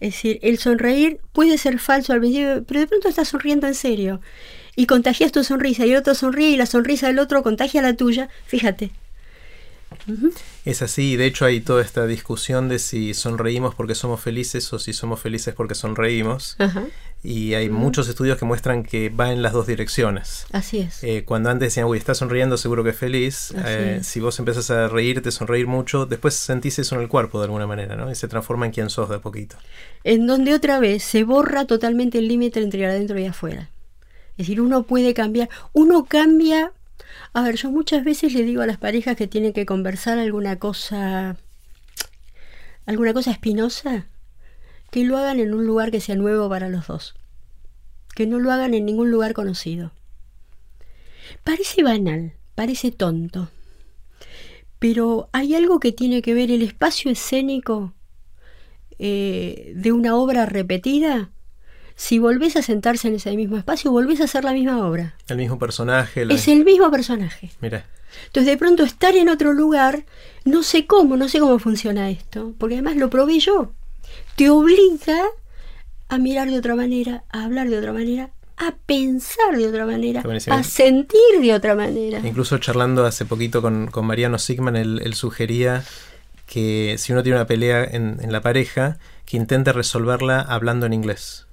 Es 0.00 0.14
decir, 0.14 0.40
el 0.42 0.58
sonreír 0.58 1.20
puede 1.32 1.58
ser 1.58 1.78
falso 1.78 2.12
al 2.12 2.18
principio, 2.18 2.64
pero 2.66 2.80
de 2.80 2.88
pronto 2.88 3.08
estás 3.08 3.28
sonriendo 3.28 3.68
en 3.68 3.74
serio. 3.74 4.20
Y 4.74 4.86
contagias 4.86 5.30
tu 5.30 5.44
sonrisa 5.44 5.86
y 5.86 5.92
el 5.92 5.98
otro 5.98 6.14
sonríe 6.14 6.50
y 6.50 6.56
la 6.56 6.66
sonrisa 6.66 7.06
del 7.06 7.20
otro 7.20 7.42
contagia 7.42 7.82
la 7.82 7.94
tuya. 7.94 8.28
Fíjate, 8.46 8.90
es 10.64 10.82
así, 10.82 11.16
de 11.16 11.26
hecho 11.26 11.44
hay 11.44 11.60
toda 11.60 11.82
esta 11.82 12.06
discusión 12.06 12.68
de 12.68 12.78
si 12.78 13.14
sonreímos 13.14 13.74
porque 13.74 13.94
somos 13.94 14.20
felices 14.20 14.72
o 14.72 14.78
si 14.78 14.92
somos 14.92 15.20
felices 15.20 15.54
porque 15.54 15.74
sonreímos. 15.74 16.56
Y 17.24 17.54
hay 17.54 17.68
muchos 17.70 18.08
estudios 18.08 18.36
que 18.36 18.44
muestran 18.44 18.82
que 18.82 19.08
va 19.08 19.32
en 19.32 19.42
las 19.42 19.52
dos 19.52 19.68
direcciones. 19.68 20.44
Así 20.50 20.78
es. 20.78 21.04
Eh, 21.04 21.22
cuando 21.24 21.50
antes 21.50 21.68
decían, 21.68 21.86
uy, 21.86 21.96
estás 21.96 22.18
sonriendo, 22.18 22.56
seguro 22.56 22.82
que 22.82 22.90
es 22.90 22.96
feliz. 22.96 23.54
Eh, 23.64 24.00
si 24.02 24.18
vos 24.18 24.36
empezás 24.40 24.70
a 24.72 24.88
reírte, 24.88 25.30
sonreír 25.30 25.68
mucho, 25.68 26.04
después 26.04 26.34
sentís 26.34 26.80
eso 26.80 26.96
en 26.96 27.02
el 27.02 27.08
cuerpo 27.08 27.38
de 27.38 27.44
alguna 27.44 27.68
manera, 27.68 27.94
¿no? 27.94 28.10
Y 28.10 28.16
se 28.16 28.26
transforma 28.26 28.66
en 28.66 28.72
quien 28.72 28.90
sos 28.90 29.08
de 29.08 29.16
a 29.16 29.20
poquito. 29.20 29.56
En 30.02 30.26
donde 30.26 30.52
otra 30.52 30.80
vez 30.80 31.04
se 31.04 31.22
borra 31.22 31.64
totalmente 31.64 32.18
el 32.18 32.26
límite 32.26 32.60
entre 32.60 32.86
adentro 32.86 33.16
y 33.20 33.26
afuera. 33.26 33.70
Es 34.32 34.48
decir, 34.48 34.60
uno 34.60 34.82
puede 34.82 35.14
cambiar, 35.14 35.48
uno 35.72 36.06
cambia 36.06 36.72
a 37.32 37.42
ver, 37.42 37.56
yo 37.56 37.70
muchas 37.70 38.04
veces 38.04 38.32
le 38.34 38.42
digo 38.42 38.62
a 38.62 38.66
las 38.66 38.78
parejas 38.78 39.16
que 39.16 39.26
tienen 39.26 39.52
que 39.52 39.66
conversar 39.66 40.18
alguna 40.18 40.58
cosa, 40.58 41.36
alguna 42.86 43.14
cosa 43.14 43.30
espinosa, 43.30 44.06
que 44.90 45.04
lo 45.04 45.16
hagan 45.16 45.40
en 45.40 45.54
un 45.54 45.66
lugar 45.66 45.90
que 45.90 46.00
sea 46.00 46.16
nuevo 46.16 46.48
para 46.48 46.68
los 46.68 46.86
dos. 46.86 47.14
Que 48.14 48.26
no 48.26 48.38
lo 48.38 48.52
hagan 48.52 48.74
en 48.74 48.84
ningún 48.84 49.10
lugar 49.10 49.32
conocido. 49.32 49.92
Parece 51.44 51.82
banal, 51.82 52.34
parece 52.54 52.90
tonto, 52.90 53.48
pero 54.78 55.28
hay 55.32 55.54
algo 55.54 55.78
que 55.78 55.92
tiene 55.92 56.22
que 56.22 56.34
ver 56.34 56.50
el 56.50 56.60
espacio 56.60 57.10
escénico 57.10 57.94
eh, 58.98 59.72
de 59.76 59.92
una 59.92 60.16
obra 60.16 60.44
repetida. 60.44 61.30
Si 61.96 62.18
volvés 62.18 62.56
a 62.56 62.62
sentarse 62.62 63.08
en 63.08 63.14
ese 63.14 63.34
mismo 63.36 63.56
espacio, 63.56 63.90
volvés 63.90 64.20
a 64.20 64.24
hacer 64.24 64.44
la 64.44 64.52
misma 64.52 64.86
obra. 64.86 65.14
El 65.28 65.36
mismo 65.36 65.58
personaje. 65.58 66.26
Es 66.28 66.48
el 66.48 66.64
mismo 66.64 66.90
personaje. 66.90 67.50
Mira. 67.60 67.86
Entonces, 68.26 68.52
de 68.52 68.58
pronto, 68.58 68.82
estar 68.82 69.14
en 69.16 69.28
otro 69.28 69.52
lugar, 69.52 70.04
no 70.44 70.62
sé 70.62 70.86
cómo, 70.86 71.16
no 71.16 71.28
sé 71.28 71.38
cómo 71.40 71.58
funciona 71.58 72.10
esto, 72.10 72.54
porque 72.58 72.74
además 72.76 72.96
lo 72.96 73.10
probé 73.10 73.38
yo. 73.38 73.72
Te 74.36 74.50
obliga 74.50 75.22
a 76.08 76.18
mirar 76.18 76.50
de 76.50 76.58
otra 76.58 76.74
manera, 76.74 77.24
a 77.30 77.44
hablar 77.44 77.68
de 77.68 77.78
otra 77.78 77.92
manera, 77.92 78.30
a 78.56 78.74
pensar 78.86 79.56
de 79.56 79.66
otra 79.66 79.86
manera, 79.86 80.22
a 80.50 80.62
sentir 80.62 81.40
de 81.40 81.54
otra 81.54 81.74
manera. 81.74 82.20
Incluso 82.22 82.58
charlando 82.58 83.04
hace 83.06 83.24
poquito 83.24 83.62
con, 83.62 83.90
Mariano 84.02 84.38
Sigman, 84.38 84.76
él, 84.76 85.14
sugería 85.14 85.84
que 86.46 86.96
si 86.98 87.12
uno 87.12 87.22
tiene 87.22 87.38
una 87.38 87.46
pelea 87.46 87.82
en, 87.84 88.30
la 88.30 88.42
pareja, 88.42 88.98
que 89.24 89.36
intente 89.36 89.72
resolverla 89.72 90.40
hablando 90.40 90.86
en 90.86 90.92
inglés. 90.92 91.46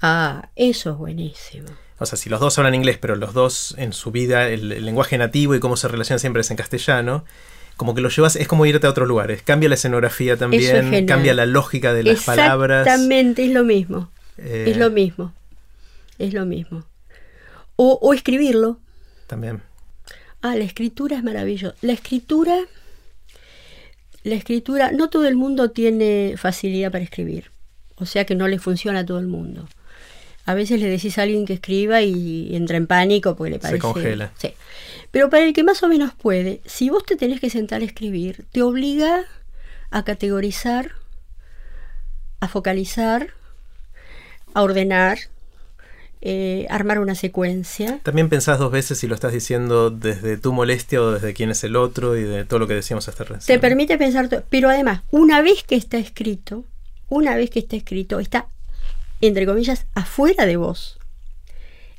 Ah, 0.00 0.50
eso 0.56 0.90
es 0.92 0.96
buenísimo. 0.96 1.68
O 1.98 2.06
sea, 2.06 2.18
si 2.18 2.28
los 2.28 2.40
dos 2.40 2.58
hablan 2.58 2.74
inglés, 2.74 2.98
pero 3.00 3.16
los 3.16 3.32
dos 3.32 3.74
en 3.78 3.92
su 3.92 4.10
vida, 4.10 4.48
el, 4.48 4.84
lenguaje 4.84 5.16
nativo 5.16 5.54
y 5.54 5.60
cómo 5.60 5.76
se 5.76 5.88
relacionan 5.88 6.18
siempre 6.18 6.40
es 6.40 6.50
en 6.50 6.56
castellano, 6.56 7.24
como 7.76 7.94
que 7.94 8.00
lo 8.00 8.08
llevas, 8.08 8.36
es 8.36 8.48
como 8.48 8.66
irte 8.66 8.86
a 8.86 8.90
otros 8.90 9.08
lugares. 9.08 9.42
Cambia 9.42 9.68
la 9.68 9.76
escenografía 9.76 10.36
también, 10.36 11.06
cambia 11.06 11.34
la 11.34 11.46
lógica 11.46 11.92
de 11.92 12.02
las 12.02 12.24
palabras. 12.24 12.86
Exactamente, 12.86 13.44
es 13.44 13.52
lo 13.52 13.64
mismo. 13.64 14.10
Eh, 14.38 14.66
es 14.68 14.76
lo 14.76 14.90
mismo 14.90 15.32
es 16.18 16.34
lo 16.34 16.46
mismo. 16.46 16.84
O, 17.76 18.14
escribirlo. 18.14 18.78
También. 19.26 19.62
Ah, 20.42 20.54
la 20.54 20.64
escritura 20.64 21.16
es 21.16 21.24
maravillosa. 21.24 21.74
La 21.80 21.92
escritura, 21.92 22.56
la 24.22 24.34
escritura, 24.34 24.92
no 24.92 25.10
todo 25.10 25.26
el 25.26 25.34
mundo 25.34 25.70
tiene 25.70 26.34
facilidad 26.36 26.92
para 26.92 27.02
escribir. 27.02 27.50
O 27.96 28.06
sea 28.06 28.24
que 28.26 28.34
no 28.34 28.46
le 28.46 28.58
funciona 28.58 29.00
a 29.00 29.06
todo 29.06 29.18
el 29.18 29.26
mundo. 29.26 29.68
A 30.46 30.54
veces 30.54 30.80
le 30.80 30.88
decís 30.88 31.18
a 31.18 31.22
alguien 31.22 31.46
que 31.46 31.54
escriba 31.54 32.02
y 32.02 32.54
entra 32.54 32.76
en 32.76 32.86
pánico 32.86 33.34
porque 33.34 33.52
le 33.52 33.58
parece. 33.58 33.76
Se 33.76 33.80
congela. 33.80 34.32
Sí. 34.36 34.54
Pero 35.10 35.30
para 35.30 35.44
el 35.44 35.52
que 35.52 35.62
más 35.62 35.82
o 35.82 35.88
menos 35.88 36.12
puede, 36.12 36.60
si 36.66 36.90
vos 36.90 37.04
te 37.06 37.16
tenés 37.16 37.40
que 37.40 37.48
sentar 37.48 37.82
a 37.82 37.84
escribir, 37.84 38.44
te 38.52 38.62
obliga 38.62 39.24
a 39.90 40.04
categorizar, 40.04 40.92
a 42.40 42.48
focalizar, 42.48 43.28
a 44.52 44.62
ordenar, 44.62 45.18
eh, 46.26 46.66
armar 46.70 47.00
una 47.00 47.14
secuencia. 47.14 48.00
También 48.02 48.28
pensás 48.30 48.58
dos 48.58 48.72
veces 48.72 48.98
si 48.98 49.06
lo 49.06 49.14
estás 49.14 49.32
diciendo 49.32 49.90
desde 49.90 50.38
tu 50.38 50.52
molestia 50.52 51.02
o 51.02 51.12
desde 51.12 51.34
quién 51.34 51.50
es 51.50 51.62
el 51.64 51.76
otro 51.76 52.16
y 52.16 52.22
de 52.22 52.44
todo 52.44 52.58
lo 52.58 52.66
que 52.66 52.74
decíamos 52.74 53.06
hasta 53.08 53.24
recién. 53.24 53.46
Te 53.46 53.60
permite 53.60 53.98
pensar, 53.98 54.44
pero 54.48 54.70
además, 54.70 55.02
una 55.10 55.42
vez 55.42 55.64
que 55.64 55.76
está 55.76 55.98
escrito, 55.98 56.64
una 57.08 57.36
vez 57.36 57.50
que 57.50 57.58
está 57.58 57.76
escrito, 57.76 58.20
está, 58.20 58.48
entre 59.20 59.46
comillas, 59.46 59.86
afuera 59.94 60.46
de 60.46 60.56
vos. 60.56 60.98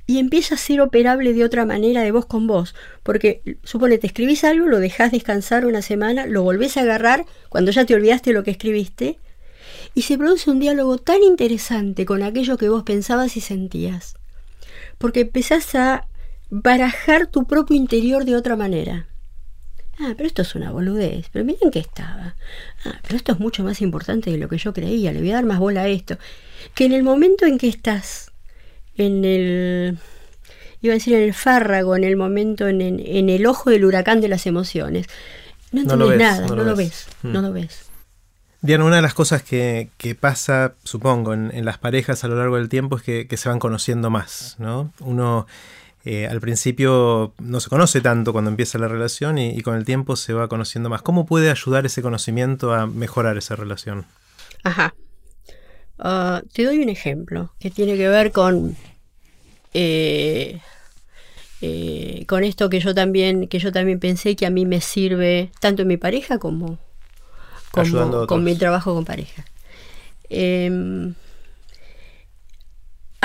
Y 0.07 0.19
empieza 0.19 0.55
a 0.55 0.59
ser 0.59 0.81
operable 0.81 1.33
de 1.33 1.43
otra 1.43 1.65
manera 1.65 2.03
de 2.03 2.11
vos 2.11 2.25
con 2.25 2.45
vos. 2.45 2.75
Porque, 3.01 3.41
supone, 3.63 3.97
te 3.97 4.07
escribís 4.07 4.43
algo, 4.43 4.67
lo 4.67 4.79
dejás 4.79 5.11
descansar 5.11 5.65
una 5.65 5.81
semana, 5.81 6.27
lo 6.27 6.43
volvés 6.43 6.77
a 6.77 6.81
agarrar 6.81 7.25
cuando 7.49 7.71
ya 7.71 7.85
te 7.85 7.95
olvidaste 7.95 8.33
lo 8.33 8.43
que 8.43 8.51
escribiste 8.51 9.17
y 9.95 10.03
se 10.03 10.17
produce 10.17 10.51
un 10.51 10.59
diálogo 10.59 10.97
tan 10.97 11.23
interesante 11.23 12.05
con 12.05 12.21
aquello 12.21 12.57
que 12.57 12.69
vos 12.69 12.83
pensabas 12.83 13.37
y 13.37 13.41
sentías. 13.41 14.15
Porque 14.97 15.21
empezás 15.21 15.73
a 15.75 16.07
barajar 16.49 17.27
tu 17.27 17.45
propio 17.45 17.75
interior 17.75 18.25
de 18.25 18.35
otra 18.35 18.55
manera. 18.55 19.07
Ah, 19.99 20.13
pero 20.17 20.27
esto 20.27 20.41
es 20.41 20.55
una 20.55 20.71
boludez, 20.71 21.27
pero 21.31 21.45
miren 21.45 21.71
que 21.71 21.79
estaba. 21.79 22.35
Ah, 22.85 22.99
pero 23.03 23.15
esto 23.15 23.31
es 23.31 23.39
mucho 23.39 23.63
más 23.63 23.81
importante 23.81 24.29
de 24.29 24.37
lo 24.37 24.49
que 24.49 24.57
yo 24.57 24.73
creía, 24.73 25.13
le 25.13 25.19
voy 25.19 25.31
a 25.31 25.35
dar 25.35 25.45
más 25.45 25.59
bola 25.59 25.83
a 25.83 25.87
esto. 25.87 26.17
Que 26.73 26.85
en 26.85 26.91
el 26.91 27.03
momento 27.03 27.45
en 27.45 27.57
que 27.57 27.67
estás 27.67 28.31
en 28.97 29.23
el, 29.23 29.97
iba 30.81 30.93
a 30.93 30.95
decir 30.95 31.13
en 31.15 31.23
el 31.23 31.33
fárrago, 31.33 31.95
en 31.95 32.03
el 32.03 32.17
momento, 32.17 32.67
en, 32.67 32.81
el 32.81 33.45
ojo 33.45 33.69
del 33.69 33.85
huracán 33.85 34.21
de 34.21 34.27
las 34.27 34.45
emociones, 34.45 35.07
no 35.71 35.81
entiendes 35.81 36.17
nada, 36.17 36.47
no, 36.47 36.55
lo 36.55 36.75
ves, 36.75 37.07
no 37.23 37.41
lo 37.41 37.53
ves. 37.53 37.85
Diana, 38.61 38.83
una 38.83 38.95
de 38.95 39.01
las 39.01 39.13
cosas 39.13 39.43
que, 39.43 39.89
pasa, 40.19 40.73
supongo, 40.83 41.33
en, 41.33 41.65
las 41.65 41.77
parejas 41.77 42.23
a 42.23 42.27
lo 42.27 42.35
largo 42.35 42.57
del 42.57 42.67
tiempo 42.67 42.97
es 42.97 43.03
que, 43.03 43.37
se 43.37 43.49
van 43.49 43.59
conociendo 43.59 44.09
más, 44.09 44.55
¿no? 44.57 44.91
Uno 44.99 45.45
eh, 46.07 46.27
al 46.27 46.39
principio 46.39 47.33
no 47.39 47.59
se 47.59 47.67
conoce 47.67 47.99
tanto 47.99 48.31
cuando 48.31 48.51
empieza 48.51 48.77
la 48.77 48.87
relación 48.87 49.39
y, 49.39 49.59
con 49.63 49.75
el 49.75 49.85
tiempo 49.85 50.15
se 50.15 50.33
va 50.33 50.47
conociendo 50.47 50.87
más. 50.87 51.01
¿Cómo 51.01 51.25
puede 51.25 51.49
ayudar 51.49 51.87
ese 51.87 52.03
conocimiento 52.03 52.75
a 52.75 52.85
mejorar 52.85 53.37
esa 53.37 53.55
relación? 53.55 54.05
Ajá. 54.63 54.93
Ah, 55.97 56.43
te 56.53 56.63
doy 56.63 56.77
un 56.83 56.89
ejemplo 56.89 57.51
que 57.59 57.71
tiene 57.71 57.97
que 57.97 58.07
ver 58.07 58.31
con 58.31 58.77
eh, 59.73 60.59
eh, 61.61 62.25
con 62.27 62.43
esto 62.43 62.69
que 62.69 62.79
yo 62.79 62.93
también 62.93 63.47
que 63.47 63.57
yo 63.57 63.71
también 63.71 63.99
pensé 63.99 64.35
que 64.35 64.45
a 64.45 64.51
mí 64.51 64.65
me 64.65 64.81
sirve 64.81 65.51
tanto 65.59 65.81
en 65.81 65.87
mi 65.87 65.97
pareja 65.97 66.37
como 66.37 66.77
con 67.71 68.43
mi 68.43 68.55
trabajo 68.55 68.93
con 68.93 69.05
pareja. 69.05 69.43
Em, 70.29 71.15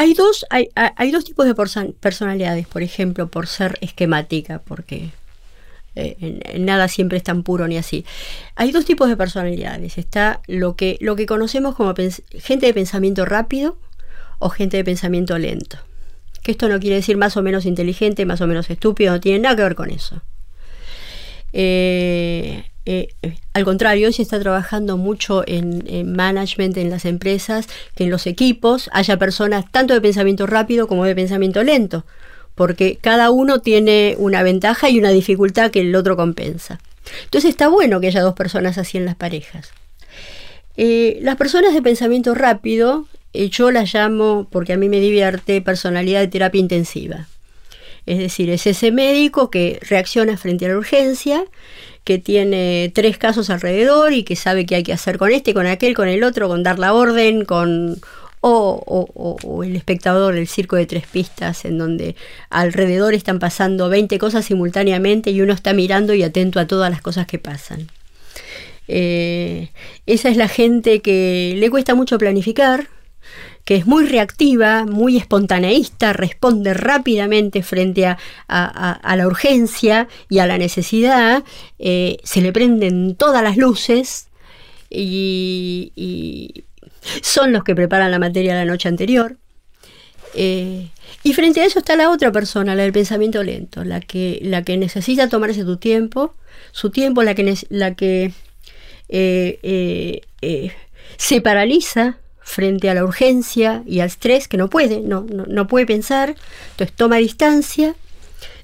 hay, 0.00 0.14
dos, 0.14 0.46
hay, 0.48 0.70
hay, 0.74 1.10
dos 1.10 1.26
tipos 1.26 1.44
de 1.44 1.54
personalidades, 2.00 2.66
por 2.66 2.82
ejemplo, 2.82 3.28
por 3.28 3.46
ser 3.46 3.76
esquemática, 3.82 4.62
porque 4.64 5.10
eh, 5.94 6.40
nada 6.58 6.88
siempre 6.88 7.18
es 7.18 7.22
tan 7.22 7.42
puro 7.42 7.68
ni 7.68 7.76
así. 7.76 8.06
Hay 8.56 8.72
dos 8.72 8.86
tipos 8.86 9.10
de 9.10 9.18
personalidades. 9.18 9.98
Está 9.98 10.40
lo 10.46 10.74
que, 10.74 10.96
lo 11.02 11.16
que 11.16 11.26
conocemos 11.26 11.74
como 11.74 11.92
gente 12.32 12.64
de 12.64 12.72
pensamiento 12.72 13.26
rápido 13.26 13.76
o 14.38 14.48
gente 14.48 14.78
de 14.78 14.84
pensamiento 14.84 15.36
lento. 15.36 15.76
Que 16.42 16.52
esto 16.52 16.70
no 16.70 16.80
quiere 16.80 16.96
decir 16.96 17.18
más 17.18 17.36
o 17.36 17.42
menos 17.42 17.66
inteligente, 17.66 18.24
más 18.24 18.40
o 18.40 18.46
menos 18.46 18.70
estúpido, 18.70 19.12
no 19.12 19.20
tiene 19.20 19.40
nada 19.40 19.54
que 19.54 19.62
ver 19.64 19.74
con 19.74 19.90
eso. 19.90 20.22
Eh, 21.52 22.64
eh, 22.92 23.14
eh, 23.22 23.36
al 23.52 23.64
contrario, 23.64 24.08
hoy 24.08 24.12
se 24.12 24.22
está 24.22 24.40
trabajando 24.40 24.96
mucho 24.96 25.44
en, 25.46 26.12
management 26.12 26.76
en 26.76 26.90
las 26.90 27.04
empresas, 27.04 27.68
que 27.94 28.02
en 28.02 28.10
los 28.10 28.26
equipos 28.26 28.90
haya 28.92 29.16
personas 29.16 29.70
tanto 29.70 29.94
de 29.94 30.00
pensamiento 30.00 30.44
rápido 30.48 30.88
como 30.88 31.04
de 31.04 31.14
pensamiento 31.14 31.62
lento, 31.62 32.04
porque 32.56 32.98
cada 33.00 33.30
uno 33.30 33.60
tiene 33.60 34.16
una 34.18 34.42
ventaja 34.42 34.90
y 34.90 34.98
una 34.98 35.10
dificultad 35.10 35.70
que 35.70 35.82
el 35.82 35.94
otro 35.94 36.16
compensa. 36.16 36.80
Entonces 37.26 37.50
está 37.50 37.68
bueno 37.68 38.00
que 38.00 38.08
haya 38.08 38.22
dos 38.22 38.34
personas 38.34 38.76
así 38.76 38.98
en 38.98 39.04
las 39.04 39.14
parejas. 39.14 39.70
Eh, 40.76 41.20
las 41.22 41.36
personas 41.36 41.72
de 41.74 41.82
pensamiento 41.82 42.34
rápido, 42.34 43.06
yo 43.32 43.70
las 43.70 43.94
llamo, 43.94 44.48
porque 44.50 44.72
a 44.72 44.76
mí 44.76 44.88
me 44.88 44.98
divierte, 44.98 45.62
personalidad 45.62 46.18
de 46.18 46.26
terapia 46.26 46.58
intensiva. 46.58 47.28
Es 48.06 48.18
decir, 48.18 48.50
es 48.50 48.66
ese 48.66 48.90
médico 48.90 49.48
que 49.48 49.78
reacciona 49.88 50.36
frente 50.36 50.66
a 50.66 50.70
la 50.70 50.78
urgencia 50.78 51.44
que 52.04 52.18
tiene 52.18 52.90
tres 52.94 53.18
casos 53.18 53.50
alrededor 53.50 54.12
y 54.12 54.24
que 54.24 54.36
sabe 54.36 54.66
qué 54.66 54.76
hay 54.76 54.82
que 54.82 54.92
hacer 54.92 55.18
con 55.18 55.30
este, 55.30 55.54
con 55.54 55.66
aquel, 55.66 55.94
con 55.94 56.08
el 56.08 56.24
otro, 56.24 56.48
con 56.48 56.62
dar 56.62 56.78
la 56.78 56.94
orden, 56.94 57.44
con 57.44 58.00
o, 58.42 59.62
el 59.64 59.76
espectador 59.76 60.34
del 60.34 60.48
circo 60.48 60.76
de 60.76 60.86
tres 60.86 61.06
pistas, 61.06 61.64
en 61.64 61.78
donde 61.78 62.16
alrededor 62.48 63.14
están 63.14 63.38
pasando 63.38 63.88
20 63.88 64.18
cosas 64.18 64.46
simultáneamente 64.46 65.30
y 65.30 65.42
uno 65.42 65.52
está 65.52 65.72
mirando 65.74 66.14
y 66.14 66.22
atento 66.22 66.58
a 66.58 66.66
todas 66.66 66.90
las 66.90 67.02
cosas 67.02 67.26
que 67.26 67.38
pasan. 67.38 67.88
Eh, 68.88 69.68
esa 70.06 70.30
es 70.30 70.36
la 70.36 70.48
gente 70.48 71.00
que 71.00 71.54
le 71.56 71.70
cuesta 71.70 71.94
mucho 71.94 72.18
planificar, 72.18 72.88
que 73.64 73.76
es 73.76 73.86
muy 73.86 74.06
reactiva, 74.06 74.84
muy 74.84 75.16
espontaneísta, 75.16 76.12
responde 76.12 76.74
rápidamente 76.74 77.62
frente 77.62 78.06
a, 78.06 78.16
la 78.48 79.26
urgencia 79.26 80.08
y 80.28 80.38
a 80.38 80.46
la 80.46 80.58
necesidad, 80.58 81.44
eh, 81.78 82.18
se 82.24 82.40
le 82.40 82.52
prenden 82.52 83.14
todas 83.14 83.42
las 83.42 83.56
luces 83.56 84.28
y, 84.88 86.64
son 87.22 87.52
los 87.52 87.64
que 87.64 87.74
preparan 87.74 88.10
la 88.10 88.18
materia 88.18 88.54
la 88.54 88.64
noche 88.64 88.88
anterior. 88.88 89.36
Eh, 90.34 90.88
y 91.22 91.32
frente 91.32 91.60
a 91.60 91.64
eso 91.64 91.78
está 91.78 91.96
la 91.96 92.10
otra 92.10 92.30
persona, 92.30 92.74
la 92.74 92.82
del 92.82 92.92
pensamiento 92.92 93.42
lento, 93.42 93.84
la 93.84 94.00
que, 94.00 94.38
la 94.42 94.62
que 94.62 94.76
necesita 94.76 95.28
tomarse 95.28 95.64
tu 95.64 95.76
tiempo, 95.76 96.34
su 96.72 96.90
tiempo, 96.90 97.22
la 97.22 97.34
que, 97.34 97.56
la 97.68 97.94
que 97.94 98.32
eh, 99.08 100.22
se 101.16 101.40
paraliza 101.40 102.19
frente 102.50 102.90
a 102.90 102.94
la 102.94 103.04
urgencia 103.04 103.82
y 103.86 104.00
al 104.00 104.08
estrés, 104.08 104.48
que 104.48 104.56
no 104.56 104.68
puede, 104.68 105.00
no, 105.00 105.24
no, 105.28 105.66
puede 105.66 105.86
pensar, 105.86 106.34
entonces 106.72 106.96
toma 106.96 107.16
distancia, 107.16 107.94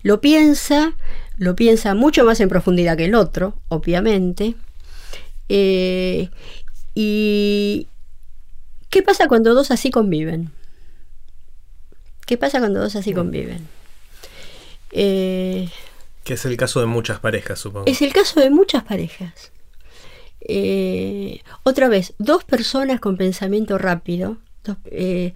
lo 0.02 0.20
piensa, 0.20 0.94
lo 1.36 1.54
piensa 1.54 1.94
mucho 1.94 2.24
más 2.24 2.40
en 2.40 2.48
profundidad 2.48 2.96
que 2.96 3.04
el 3.04 3.14
otro, 3.14 3.54
obviamente, 3.68 4.54
eh, 5.48 6.30
y 6.94 7.86
¿Qué 8.90 9.02
pasa 9.02 9.28
cuando 9.28 9.54
dos 9.54 9.70
así 9.70 9.90
conviven? 9.90 10.52
¿Qué 12.24 12.38
pasa 12.38 12.60
cuando 12.60 12.80
dos 12.80 12.96
así 12.96 13.12
conviven? 13.12 13.68
Eh, 14.92 15.68
que 16.24 16.34
es 16.34 16.44
el 16.44 16.56
caso 16.56 16.80
de 16.80 16.86
muchas 16.86 17.20
parejas, 17.20 17.58
supongo. 17.58 17.86
Es 17.86 18.00
el 18.00 18.12
caso 18.12 18.40
de 18.40 18.50
muchas 18.50 18.84
parejas. 18.84 19.52
Eh, 20.48 21.40
otra 21.64 21.88
vez, 21.88 22.14
dos 22.18 22.44
personas 22.44 23.00
con 23.00 23.16
pensamiento 23.16 23.78
rápido, 23.78 24.38
eh, 24.90 25.32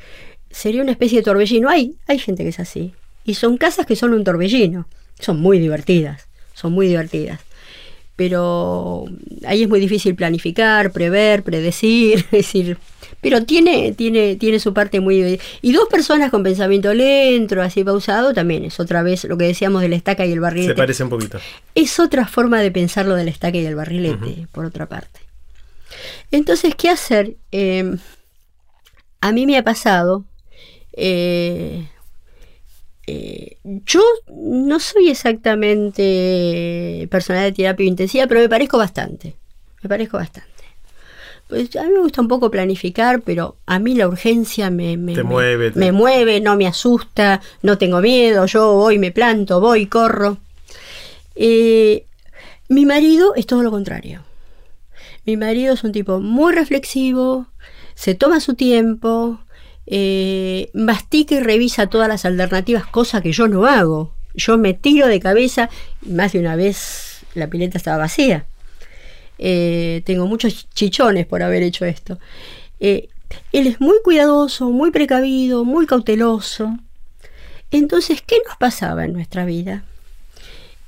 sería 0.50 0.82
una 0.82 0.92
especie 0.92 1.18
de 1.18 1.24
torbellino. 1.24 1.68
Hay, 1.68 1.96
hay 2.06 2.18
gente 2.18 2.42
que 2.42 2.50
es 2.50 2.60
así. 2.60 2.92
Y 3.24 3.34
son 3.34 3.56
casas 3.56 3.86
que 3.86 3.96
son 3.96 4.12
un 4.12 4.24
torbellino. 4.24 4.86
Son 5.18 5.40
muy 5.40 5.58
divertidas. 5.58 6.28
Son 6.54 6.72
muy 6.72 6.86
divertidas. 6.86 7.40
Pero 8.16 9.06
ahí 9.46 9.62
es 9.62 9.68
muy 9.68 9.80
difícil 9.80 10.14
planificar, 10.14 10.92
prever, 10.92 11.42
predecir. 11.42 12.18
Es 12.26 12.30
decir, 12.30 12.78
pero 13.20 13.44
tiene, 13.44 13.92
tiene, 13.92 14.36
tiene 14.36 14.58
su 14.58 14.72
parte 14.72 15.00
muy... 15.00 15.40
Y 15.62 15.72
dos 15.72 15.88
personas 15.88 16.30
con 16.30 16.42
pensamiento 16.42 16.92
lento, 16.94 17.60
así 17.60 17.84
pausado, 17.84 18.32
también 18.32 18.64
es 18.64 18.80
otra 18.80 19.02
vez 19.02 19.24
lo 19.24 19.36
que 19.36 19.44
decíamos 19.44 19.82
de 19.82 19.88
la 19.88 19.96
estaca 19.96 20.24
y 20.24 20.32
el 20.32 20.40
barrilete. 20.40 20.72
Se 20.72 20.76
parece 20.76 21.02
un 21.04 21.10
poquito. 21.10 21.38
Es 21.74 22.00
otra 22.00 22.26
forma 22.26 22.60
de 22.60 22.70
pensarlo 22.70 23.14
de 23.14 23.24
la 23.24 23.30
estaca 23.30 23.58
y 23.58 23.66
el 23.66 23.74
barrilete, 23.74 24.46
por 24.52 24.64
otra 24.64 24.86
parte. 24.86 25.20
Entonces, 26.30 26.74
¿qué 26.74 26.88
hacer? 26.88 27.36
Em, 27.50 27.98
a 29.20 29.32
mí 29.32 29.46
me 29.46 29.56
ha 29.58 29.64
pasado... 29.64 30.24
Eh, 30.92 31.86
eh, 33.06 33.56
yo 33.64 34.02
no 34.28 34.78
soy 34.78 35.08
exactamente 35.10 37.08
personal 37.10 37.44
de 37.44 37.52
terapia 37.52 37.86
intensiva, 37.86 38.26
pero 38.28 38.40
me 38.40 38.48
parezco 38.48 38.78
bastante. 38.78 39.34
Me 39.82 39.88
parezco 39.88 40.16
bastante. 40.16 40.49
Pues 41.50 41.74
a 41.74 41.82
mí 41.82 41.90
me 41.90 41.98
gusta 41.98 42.20
un 42.20 42.28
poco 42.28 42.48
planificar, 42.48 43.22
pero 43.22 43.56
a 43.66 43.80
mí 43.80 43.96
la 43.96 44.06
urgencia 44.06 44.70
me, 44.70 44.96
me, 44.96 45.20
mueve, 45.24 45.72
me 45.74 45.90
mueve, 45.90 46.40
no 46.40 46.56
me 46.56 46.68
asusta, 46.68 47.40
no 47.62 47.76
tengo 47.76 48.00
miedo, 48.00 48.46
yo 48.46 48.72
voy, 48.74 49.00
me 49.00 49.10
planto, 49.10 49.60
voy, 49.60 49.86
corro. 49.86 50.38
Eh, 51.34 52.06
mi 52.68 52.86
marido 52.86 53.34
es 53.34 53.46
todo 53.46 53.64
lo 53.64 53.72
contrario. 53.72 54.22
Mi 55.26 55.36
marido 55.36 55.74
es 55.74 55.82
un 55.82 55.90
tipo 55.90 56.20
muy 56.20 56.54
reflexivo, 56.54 57.48
se 57.94 58.14
toma 58.14 58.38
su 58.38 58.54
tiempo, 58.54 59.40
eh, 59.86 60.70
mastica 60.72 61.34
y 61.34 61.40
revisa 61.40 61.88
todas 61.88 62.06
las 62.06 62.24
alternativas, 62.24 62.86
cosa 62.86 63.20
que 63.22 63.32
yo 63.32 63.48
no 63.48 63.66
hago. 63.66 64.14
Yo 64.34 64.56
me 64.56 64.72
tiro 64.72 65.08
de 65.08 65.18
cabeza, 65.18 65.68
más 66.02 66.32
de 66.32 66.38
una 66.38 66.54
vez 66.54 67.26
la 67.34 67.48
pileta 67.48 67.76
estaba 67.76 67.98
vacía. 67.98 68.46
Eh, 69.42 70.02
tengo 70.04 70.26
muchos 70.26 70.68
chichones 70.74 71.24
por 71.26 71.42
haber 71.42 71.62
hecho 71.62 71.86
esto. 71.86 72.18
Eh, 72.78 73.08
él 73.52 73.68
es 73.68 73.80
muy 73.80 73.96
cuidadoso, 74.04 74.68
muy 74.68 74.90
precavido, 74.90 75.64
muy 75.64 75.86
cauteloso. 75.86 76.76
Entonces, 77.70 78.20
¿qué 78.20 78.36
nos 78.46 78.58
pasaba 78.58 79.06
en 79.06 79.14
nuestra 79.14 79.46
vida? 79.46 79.84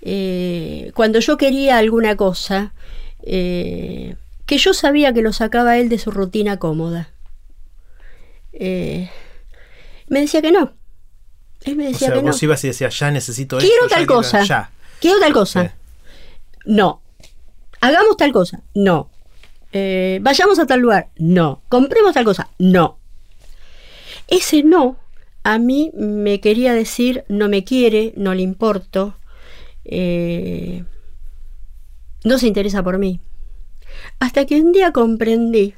Eh, 0.03 0.92
cuando 0.94 1.18
yo 1.20 1.38
quería 1.38 1.78
alguna 1.78 2.14
cosa, 2.16 2.74
que 3.24 4.16
yo 4.46 4.74
sabía 4.74 5.14
que 5.14 5.22
lo 5.22 5.32
sacaba 5.32 5.78
él 5.78 5.88
de 5.88 5.98
su 5.98 6.11
rutina 6.11 6.59
cómoda, 6.59 7.09
me 8.53 9.09
decía 10.11 10.42
que 10.42 10.53
no. 10.53 10.74
Él 11.62 11.76
me 11.76 11.86
decía 11.86 12.12
que 12.12 12.18
vos 12.18 12.42
ibas 12.42 12.62
y 12.64 12.66
decías, 12.66 12.98
ya 12.98 13.11
necesito 13.11 13.57
quiero 13.59 13.88
tal 13.88 14.05
cosa, 14.07 14.42
ya. 14.42 14.70
Quiero 15.00 15.20
tal 15.20 15.32
cosa. 15.32 15.74
No, 16.66 17.01
hagamos 17.83 18.16
tal 18.16 18.33
cosa, 18.33 18.62
no. 18.74 19.11
Eh, 19.72 20.18
vayamos 20.22 20.59
a 20.59 20.66
tal 20.66 20.80
lugar, 20.80 21.11
no. 21.18 21.62
Compremos 21.68 22.14
tal 22.14 22.24
cosa, 22.24 22.49
no. 22.59 22.99
Ese 24.28 24.62
no 24.62 24.97
a 25.45 25.59
mí 25.59 25.91
me 25.95 26.41
quería 26.41 26.72
decir 26.72 27.24
no 27.28 27.49
me 27.49 27.64
quiere, 27.64 28.14
no 28.16 28.35
le 28.35 28.43
importo, 28.43 29.16
eh, 29.85 30.85
no 32.24 32.39
se 32.39 32.47
interesa 32.47 32.83
por 32.83 32.99
mí. 32.99 33.20
Hasta 34.20 34.47
que 34.47 34.61
un 34.61 34.72
día 34.72 34.93
comprendí 34.93 35.74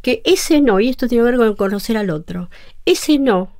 que 0.00 0.22
ese 0.24 0.60
no, 0.60 0.80
y 0.80 0.88
esto 0.88 1.08
tiene 1.08 1.24
que 1.24 1.30
ver 1.30 1.38
con 1.38 1.56
conocer 1.56 1.96
al 1.96 2.10
otro, 2.10 2.48
ese 2.86 3.18
no 3.18 3.52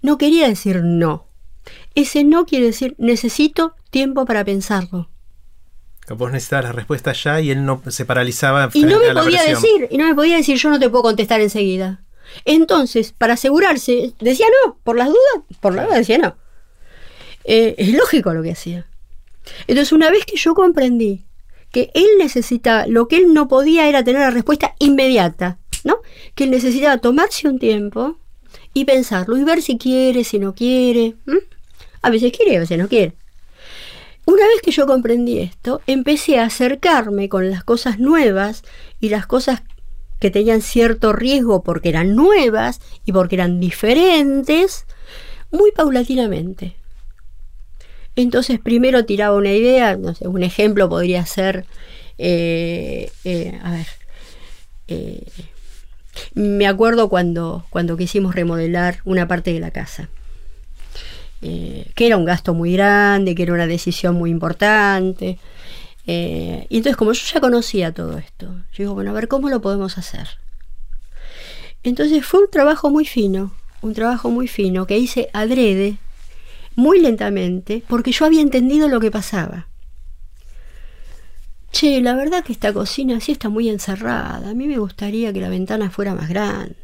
no 0.00 0.16
quería 0.16 0.48
decir 0.48 0.82
no. 0.84 1.26
Ese 1.94 2.24
no 2.24 2.46
quiere 2.46 2.66
decir 2.66 2.94
necesito 2.98 3.74
tiempo 3.90 4.24
para 4.24 4.44
pensarlo. 4.44 5.10
Vos 6.14 6.32
necesitabas 6.32 6.66
la 6.66 6.72
respuesta 6.72 7.12
ya 7.12 7.40
y 7.40 7.50
él 7.50 7.64
no 7.64 7.82
se 7.88 8.04
paralizaba. 8.04 8.70
Y 8.72 8.84
no 8.84 8.98
me 8.98 9.12
podía 9.12 9.42
decir, 9.42 9.88
y 9.90 9.98
no 9.98 10.06
me 10.06 10.14
podía 10.14 10.36
decir, 10.36 10.56
yo 10.56 10.70
no 10.70 10.78
te 10.78 10.88
puedo 10.88 11.02
contestar 11.02 11.40
enseguida. 11.40 12.02
Entonces, 12.44 13.12
para 13.12 13.34
asegurarse, 13.34 14.12
decía 14.20 14.46
no, 14.64 14.78
por 14.82 14.96
las 14.96 15.08
dudas, 15.08 15.44
por 15.60 15.74
la 15.74 15.86
duda 15.86 15.96
decía 15.96 16.18
no. 16.18 16.36
Eh, 17.44 17.74
es 17.78 17.94
lógico 17.94 18.32
lo 18.34 18.42
que 18.42 18.52
hacía. 18.52 18.86
Entonces, 19.66 19.92
una 19.92 20.10
vez 20.10 20.24
que 20.24 20.36
yo 20.36 20.54
comprendí 20.54 21.24
que 21.70 21.90
él 21.94 22.06
necesitaba, 22.18 22.86
lo 22.86 23.08
que 23.08 23.16
él 23.16 23.32
no 23.32 23.48
podía 23.48 23.88
era 23.88 24.04
tener 24.04 24.20
la 24.20 24.30
respuesta 24.30 24.74
inmediata, 24.78 25.58
¿no? 25.84 25.98
Que 26.34 26.44
él 26.44 26.50
necesitaba 26.50 26.98
tomarse 26.98 27.48
un 27.48 27.58
tiempo 27.58 28.18
y 28.74 28.84
pensarlo 28.84 29.36
y 29.36 29.44
ver 29.44 29.62
si 29.62 29.78
quiere, 29.78 30.24
si 30.24 30.38
no 30.38 30.54
quiere. 30.54 31.14
A 32.02 32.10
veces 32.10 32.32
quiere, 32.32 32.56
a 32.56 32.60
veces 32.60 32.78
no 32.78 32.88
quiere. 32.88 33.14
Una 34.28 34.46
vez 34.46 34.60
que 34.62 34.72
yo 34.72 34.86
comprendí 34.86 35.38
esto, 35.38 35.80
empecé 35.86 36.38
a 36.38 36.44
acercarme 36.44 37.30
con 37.30 37.48
las 37.48 37.64
cosas 37.64 37.98
nuevas 37.98 38.62
y 39.00 39.08
las 39.08 39.26
cosas 39.26 39.62
que 40.20 40.30
tenían 40.30 40.60
cierto 40.60 41.14
riesgo 41.14 41.62
porque 41.62 41.88
eran 41.88 42.14
nuevas 42.14 42.78
y 43.06 43.12
porque 43.12 43.36
eran 43.36 43.58
diferentes, 43.58 44.84
muy 45.50 45.72
paulatinamente. 45.72 46.76
Entonces 48.16 48.60
primero 48.60 49.06
tiraba 49.06 49.34
una 49.34 49.54
idea, 49.54 49.96
no 49.96 50.14
sé, 50.14 50.28
un 50.28 50.42
ejemplo 50.42 50.90
podría 50.90 51.24
ser, 51.24 51.64
eh, 52.18 53.10
eh, 53.24 53.58
a 53.62 53.70
ver, 53.70 53.86
eh, 54.88 55.22
me 56.34 56.66
acuerdo 56.66 57.08
cuando, 57.08 57.64
cuando 57.70 57.96
quisimos 57.96 58.34
remodelar 58.34 58.98
una 59.06 59.26
parte 59.26 59.54
de 59.54 59.60
la 59.60 59.70
casa. 59.70 60.10
Eh, 61.40 61.92
que 61.94 62.06
era 62.06 62.16
un 62.16 62.24
gasto 62.24 62.52
muy 62.52 62.72
grande, 62.72 63.34
que 63.34 63.44
era 63.44 63.52
una 63.52 63.66
decisión 63.66 64.16
muy 64.16 64.30
importante. 64.30 65.38
Eh, 66.06 66.66
y 66.68 66.78
entonces, 66.78 66.96
como 66.96 67.12
yo 67.12 67.22
ya 67.32 67.40
conocía 67.40 67.92
todo 67.92 68.18
esto, 68.18 68.46
yo 68.46 68.78
digo, 68.78 68.94
bueno, 68.94 69.10
a 69.10 69.14
ver 69.14 69.28
cómo 69.28 69.48
lo 69.48 69.60
podemos 69.60 69.98
hacer. 69.98 70.28
Entonces 71.82 72.24
fue 72.26 72.40
un 72.40 72.50
trabajo 72.50 72.90
muy 72.90 73.04
fino, 73.04 73.52
un 73.82 73.94
trabajo 73.94 74.30
muy 74.30 74.48
fino 74.48 74.86
que 74.86 74.98
hice 74.98 75.30
adrede, 75.32 75.98
muy 76.74 77.00
lentamente, 77.00 77.82
porque 77.88 78.12
yo 78.12 78.24
había 78.24 78.40
entendido 78.40 78.88
lo 78.88 79.00
que 79.00 79.10
pasaba. 79.10 79.68
Che, 81.70 82.00
la 82.00 82.14
verdad 82.14 82.42
que 82.42 82.52
esta 82.52 82.72
cocina 82.72 83.20
sí 83.20 83.32
está 83.32 83.48
muy 83.48 83.68
encerrada. 83.68 84.50
A 84.50 84.54
mí 84.54 84.66
me 84.66 84.78
gustaría 84.78 85.32
que 85.32 85.40
la 85.40 85.50
ventana 85.50 85.90
fuera 85.90 86.14
más 86.14 86.28
grande. 86.28 86.76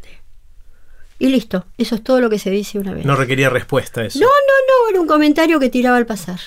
Y 1.25 1.31
listo, 1.31 1.64
eso 1.79 1.95
es 1.95 2.05
todo 2.05 2.20
lo 2.20 2.29
que 2.29 2.39
se 2.39 2.51
dice 2.51 2.79
una 2.79 2.93
vez. 2.93 3.07
No 3.07 3.16
requería 3.16 3.49
respuesta 3.49 4.05
eso. 4.05 4.18
No, 4.18 4.27
no, 4.27 4.31
no, 4.68 4.91
era 4.91 5.01
un 5.01 5.07
comentario 5.07 5.59
que 5.59 5.70
tiraba 5.70 5.97
al 5.97 6.05
pasar. 6.05 6.39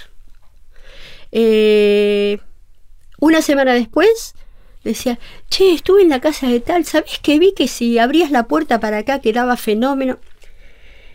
Eh, 1.32 2.38
una 3.19 3.41
semana 3.41 3.73
después 3.73 4.36
decía, 4.84 5.17
che, 5.49 5.73
estuve 5.73 6.03
en 6.03 6.09
la 6.09 6.21
casa 6.21 6.47
de 6.47 6.59
tal, 6.59 6.86
¿sabes 6.86 7.17
que 7.23 7.39
vi 7.39 7.55
que 7.55 7.67
si 7.67 7.97
abrías 7.97 8.30
la 8.30 8.43
puerta 8.43 8.80
para 8.80 8.99
acá 8.99 9.19
quedaba 9.19 9.57
fenómeno? 9.57 10.19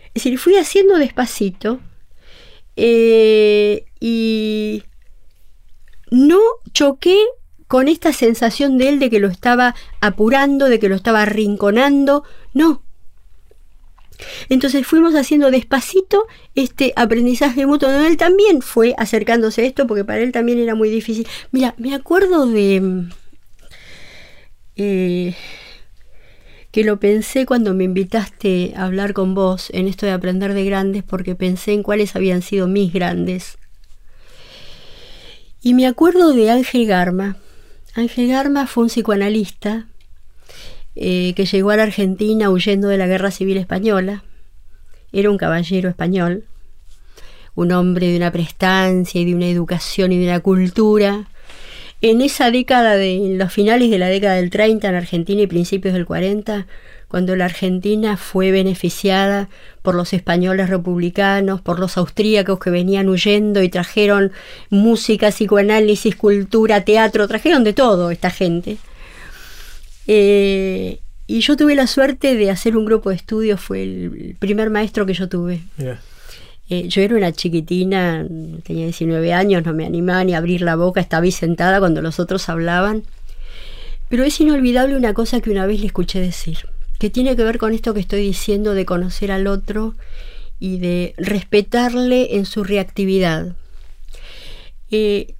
Es 0.07 0.25
decir, 0.25 0.37
fui 0.39 0.57
haciendo 0.57 0.97
despacito 0.97 1.79
eh, 2.75 3.85
y 4.01 4.83
no 6.11 6.41
choqué 6.73 7.17
con 7.69 7.87
esta 7.87 8.11
sensación 8.11 8.77
de 8.77 8.89
él 8.89 8.99
de 8.99 9.09
que 9.09 9.19
lo 9.19 9.29
estaba 9.29 9.73
apurando, 10.01 10.67
de 10.67 10.81
que 10.81 10.89
lo 10.89 10.95
estaba 10.95 11.21
arrinconando, 11.21 12.25
no, 12.53 12.83
entonces 14.49 14.85
fuimos 14.85 15.15
haciendo 15.15 15.51
despacito 15.51 16.25
este 16.55 16.93
aprendizaje 16.95 17.65
mutuo. 17.65 17.89
Él 17.89 18.17
también 18.17 18.61
fue 18.61 18.93
acercándose 18.97 19.61
a 19.61 19.65
esto 19.65 19.87
porque 19.87 20.05
para 20.05 20.19
él 20.19 20.31
también 20.31 20.59
era 20.59 20.75
muy 20.75 20.89
difícil. 20.89 21.27
Mira, 21.51 21.75
me 21.77 21.93
acuerdo 21.93 22.45
de... 22.47 23.05
Eh, 24.75 25.35
que 26.71 26.83
lo 26.83 26.99
pensé 26.99 27.45
cuando 27.45 27.75
me 27.75 27.83
invitaste 27.83 28.73
a 28.75 28.85
hablar 28.85 29.13
con 29.13 29.35
vos 29.35 29.69
en 29.73 29.87
esto 29.87 30.07
de 30.07 30.11
aprender 30.11 30.55
de 30.55 30.65
grandes 30.65 31.03
porque 31.03 31.35
pensé 31.35 31.71
en 31.73 31.83
cuáles 31.83 32.15
habían 32.15 32.41
sido 32.41 32.67
mis 32.67 32.91
grandes. 32.91 33.59
Y 35.61 35.75
me 35.75 35.85
acuerdo 35.85 36.33
de 36.33 36.49
Ángel 36.49 36.87
Garma. 36.87 37.37
Ángel 37.93 38.27
Garma 38.27 38.65
fue 38.65 38.85
un 38.85 38.89
psicoanalista 38.89 39.87
eh, 40.95 41.33
que 41.35 41.45
llegó 41.45 41.71
a 41.71 41.77
la 41.77 41.83
Argentina 41.83 42.49
huyendo 42.49 42.87
de 42.87 42.97
la 42.97 43.07
Guerra 43.07 43.31
Civil 43.31 43.57
Española. 43.57 44.23
Era 45.11 45.29
un 45.29 45.37
caballero 45.37 45.89
español, 45.89 46.45
un 47.55 47.71
hombre 47.71 48.07
de 48.07 48.17
una 48.17 48.31
prestancia 48.31 49.21
y 49.21 49.25
de 49.25 49.35
una 49.35 49.47
educación 49.47 50.11
y 50.11 50.17
de 50.17 50.25
una 50.25 50.39
cultura 50.39 51.27
en 52.03 52.21
esa 52.21 52.51
década, 52.51 52.97
de 52.97 53.15
en 53.15 53.37
los 53.37 53.53
finales 53.53 53.89
de 53.89 53.97
la 53.97 54.09
década 54.09 54.35
del 54.35 54.49
30 54.49 54.89
en 54.89 54.95
Argentina 54.95 55.41
y 55.41 55.47
principios 55.47 55.93
del 55.93 56.05
40, 56.05 56.67
cuando 57.07 57.33
la 57.37 57.45
Argentina 57.45 58.17
fue 58.17 58.51
beneficiada 58.51 59.47
por 59.81 59.95
los 59.95 60.11
españoles 60.11 60.69
republicanos, 60.69 61.61
por 61.61 61.79
los 61.79 61.95
austríacos 61.97 62.59
que 62.59 62.71
venían 62.71 63.07
huyendo 63.07 63.63
y 63.63 63.69
trajeron 63.69 64.33
música, 64.69 65.29
psicoanálisis, 65.29 66.17
cultura, 66.17 66.83
teatro, 66.83 67.25
trajeron 67.29 67.63
de 67.63 67.71
todo 67.71 68.11
esta 68.11 68.31
gente. 68.31 68.75
Eh, 70.07 70.99
y 71.27 71.39
yo 71.39 71.55
tuve 71.55 71.75
la 71.75 71.87
suerte 71.87 72.35
de 72.35 72.49
hacer 72.49 72.75
un 72.75 72.85
grupo 72.85 73.09
de 73.09 73.15
estudios, 73.15 73.59
fue 73.61 73.83
el 73.83 74.35
primer 74.39 74.69
maestro 74.69 75.05
que 75.05 75.13
yo 75.13 75.29
tuve. 75.29 75.61
Eh, 76.69 76.87
yo 76.87 77.01
era 77.01 77.15
una 77.15 77.31
chiquitina, 77.31 78.25
tenía 78.63 78.85
19 78.85 79.33
años, 79.33 79.65
no 79.65 79.73
me 79.73 79.85
animaba 79.85 80.23
ni 80.23 80.33
a 80.33 80.37
abrir 80.37 80.61
la 80.61 80.75
boca, 80.75 81.01
estaba 81.01 81.23
ahí 81.23 81.31
sentada 81.31 81.79
cuando 81.79 82.01
los 82.01 82.19
otros 82.19 82.49
hablaban. 82.49 83.03
Pero 84.09 84.23
es 84.23 84.39
inolvidable 84.39 84.95
una 84.95 85.13
cosa 85.13 85.41
que 85.41 85.49
una 85.49 85.65
vez 85.65 85.79
le 85.79 85.87
escuché 85.87 86.19
decir 86.19 86.57
que 87.03 87.09
tiene 87.09 87.35
que 87.35 87.43
ver 87.43 87.57
con 87.57 87.73
esto 87.73 87.93
que 87.93 87.99
estoy 87.99 88.21
diciendo 88.21 88.73
de 88.73 88.85
conocer 88.85 89.29
al 89.33 89.47
otro 89.47 89.93
y 90.57 90.77
de 90.77 91.13
respetarle 91.17 92.37
en 92.37 92.45
su 92.45 92.63
reactividad. 92.63 93.57
Eh, 94.89 95.35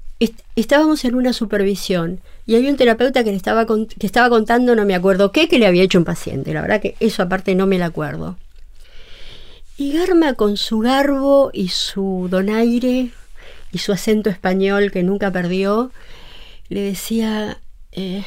estábamos 0.57 1.05
en 1.05 1.15
una 1.15 1.31
supervisión 1.31 2.19
y 2.45 2.55
había 2.55 2.69
un 2.69 2.77
terapeuta 2.77 3.23
que 3.23 3.31
le 3.31 3.37
estaba, 3.37 3.65
que 3.65 4.05
estaba 4.05 4.29
contando, 4.29 4.75
no 4.75 4.85
me 4.85 4.95
acuerdo 4.95 5.31
qué, 5.31 5.47
que 5.47 5.59
le 5.59 5.67
había 5.67 5.83
hecho 5.83 5.97
un 5.97 6.05
paciente. 6.05 6.53
La 6.53 6.61
verdad 6.61 6.81
que 6.81 6.95
eso 6.99 7.23
aparte 7.23 7.55
no 7.55 7.67
me 7.67 7.79
lo 7.79 7.85
acuerdo. 7.85 8.37
Y 9.77 9.93
Garma 9.93 10.33
con 10.33 10.57
su 10.57 10.79
garbo 10.79 11.49
y 11.53 11.69
su 11.69 12.27
donaire 12.29 13.11
y 13.71 13.77
su 13.79 13.91
acento 13.91 14.29
español 14.29 14.91
que 14.91 15.03
nunca 15.03 15.31
perdió, 15.31 15.91
le 16.69 16.81
decía, 16.81 17.59
eh, 17.91 18.23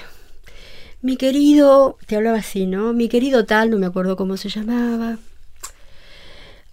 mi 1.03 1.17
querido, 1.17 1.99
te 2.07 2.17
hablaba 2.17 2.39
así, 2.39 2.67
¿no? 2.67 2.93
Mi 2.93 3.09
querido 3.09 3.45
tal, 3.45 3.71
no 3.71 3.79
me 3.79 3.87
acuerdo 3.87 4.17
cómo 4.17 4.37
se 4.37 4.49
llamaba, 4.49 5.19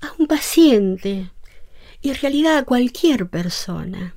a 0.02 0.12
un 0.18 0.26
paciente, 0.28 1.30
y 2.02 2.10
en 2.10 2.16
realidad 2.16 2.58
a 2.58 2.64
cualquier 2.64 3.28
persona, 3.28 4.16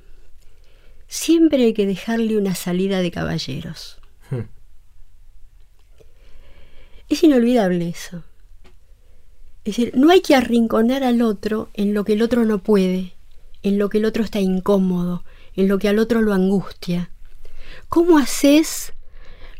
siempre 1.07 1.63
hay 1.63 1.73
que 1.73 1.85
dejarle 1.85 2.37
una 2.37 2.55
salida 2.55 3.01
de 3.01 3.11
caballeros. 3.11 3.99
Hmm. 4.29 4.47
Es 7.09 7.23
inolvidable 7.23 7.89
eso. 7.89 8.23
Es 9.63 9.75
decir, 9.75 9.91
no 9.95 10.11
hay 10.11 10.21
que 10.21 10.35
arrinconar 10.35 11.03
al 11.03 11.21
otro 11.21 11.69
en 11.73 11.93
lo 11.93 12.05
que 12.05 12.13
el 12.13 12.21
otro 12.21 12.45
no 12.45 12.59
puede, 12.59 13.13
en 13.63 13.77
lo 13.77 13.89
que 13.89 13.97
el 13.97 14.05
otro 14.05 14.23
está 14.23 14.39
incómodo, 14.39 15.23
en 15.55 15.67
lo 15.67 15.77
que 15.77 15.89
al 15.89 15.99
otro 15.99 16.21
lo 16.21 16.33
angustia. 16.33 17.11
¿Cómo 17.89 18.17
haces 18.17 18.93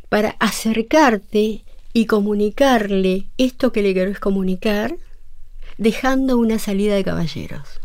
para 0.10 0.36
acercarte 0.40 1.64
y 1.94 2.06
comunicarle 2.06 3.26
esto 3.38 3.72
que 3.72 3.82
le 3.82 3.94
querés 3.94 4.20
comunicar, 4.20 4.98
dejando 5.78 6.38
una 6.38 6.60
salida 6.60 6.96
de 6.96 7.04
caballeros. 7.04 7.82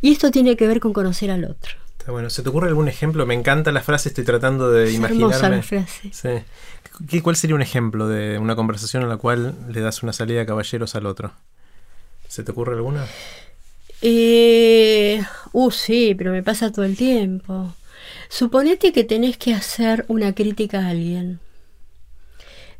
Y 0.00 0.12
esto 0.12 0.30
tiene 0.30 0.56
que 0.56 0.66
ver 0.66 0.80
con 0.80 0.92
conocer 0.92 1.30
al 1.30 1.44
otro. 1.44 1.72
Está 2.08 2.14
bueno. 2.14 2.30
¿Se 2.30 2.42
te 2.42 2.48
ocurre 2.48 2.68
algún 2.68 2.88
ejemplo? 2.88 3.26
Me 3.26 3.34
encanta 3.34 3.70
la 3.70 3.82
frase, 3.82 4.08
estoy 4.08 4.24
tratando 4.24 4.70
de 4.70 4.90
imaginarme. 4.94 5.56
la 5.56 5.62
frase. 5.62 6.10
Sí. 6.10 7.20
¿Cuál 7.20 7.36
sería 7.36 7.54
un 7.54 7.60
ejemplo 7.60 8.08
de 8.08 8.38
una 8.38 8.56
conversación 8.56 9.02
en 9.02 9.10
la 9.10 9.18
cual 9.18 9.54
le 9.68 9.82
das 9.82 10.02
una 10.02 10.14
salida 10.14 10.38
de 10.38 10.46
caballeros 10.46 10.94
al 10.94 11.04
otro? 11.04 11.32
¿Se 12.26 12.42
te 12.42 12.52
ocurre 12.52 12.76
alguna? 12.76 13.04
Eh, 14.00 15.22
uh, 15.52 15.70
sí, 15.70 16.14
pero 16.16 16.32
me 16.32 16.42
pasa 16.42 16.72
todo 16.72 16.86
el 16.86 16.96
tiempo. 16.96 17.74
Suponete 18.30 18.90
que 18.90 19.04
tenés 19.04 19.36
que 19.36 19.52
hacer 19.52 20.06
una 20.08 20.34
crítica 20.34 20.86
a 20.86 20.88
alguien 20.88 21.40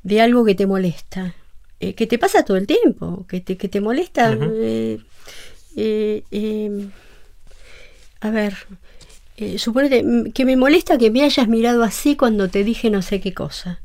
de 0.04 0.22
algo 0.22 0.42
que 0.46 0.54
te 0.54 0.66
molesta, 0.66 1.34
eh, 1.80 1.92
que 1.92 2.06
te 2.06 2.18
pasa 2.18 2.46
todo 2.46 2.56
el 2.56 2.66
tiempo, 2.66 3.26
que 3.28 3.42
te, 3.42 3.58
que 3.58 3.68
te 3.68 3.82
molesta. 3.82 4.34
Eh, 4.40 5.02
eh, 5.76 6.88
a 8.20 8.30
ver, 8.30 8.56
suponete 9.58 10.04
que 10.32 10.44
me 10.44 10.56
molesta 10.56 10.98
que 10.98 11.10
me 11.10 11.22
hayas 11.22 11.48
mirado 11.48 11.84
así 11.84 12.16
cuando 12.16 12.48
te 12.48 12.64
dije 12.64 12.90
no 12.90 13.02
sé 13.02 13.20
qué 13.20 13.32
cosa. 13.34 13.80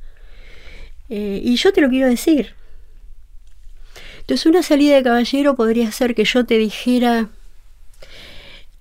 y 1.10 1.56
yo 1.56 1.72
te 1.72 1.82
lo 1.82 1.90
quiero 1.90 2.08
decir. 2.08 2.56
Entonces 4.22 4.46
una 4.46 4.64
salida 4.64 4.96
de 4.96 5.04
caballero 5.04 5.56
podría 5.56 5.92
ser 5.92 6.16
que 6.16 6.24
yo 6.24 6.46
te 6.46 6.58
dijera, 6.58 7.30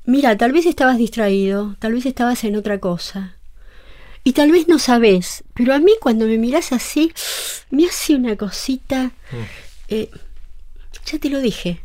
mira, 0.04 0.36
tal 0.36 0.52
vez 0.52 0.66
estabas 0.66 0.98
distraído, 0.98 1.74
tal 1.80 1.94
vez 1.94 2.06
estabas 2.06 2.44
en 2.44 2.54
otra 2.54 2.78
cosa. 2.78 3.36
Y 4.24 4.34
tal 4.34 4.52
vez 4.52 4.68
no 4.68 4.78
sabes, 4.78 5.42
pero 5.54 5.74
a 5.74 5.80
mí 5.80 5.92
cuando 6.00 6.26
me 6.26 6.38
miras 6.38 6.72
así, 6.72 7.12
me 7.70 7.86
hace 7.86 8.14
una 8.14 8.36
cosita. 8.36 9.06
Mm. 9.06 9.44
Eh, 9.88 10.10
ya 11.06 11.18
te 11.18 11.28
lo 11.28 11.40
dije. 11.40 11.80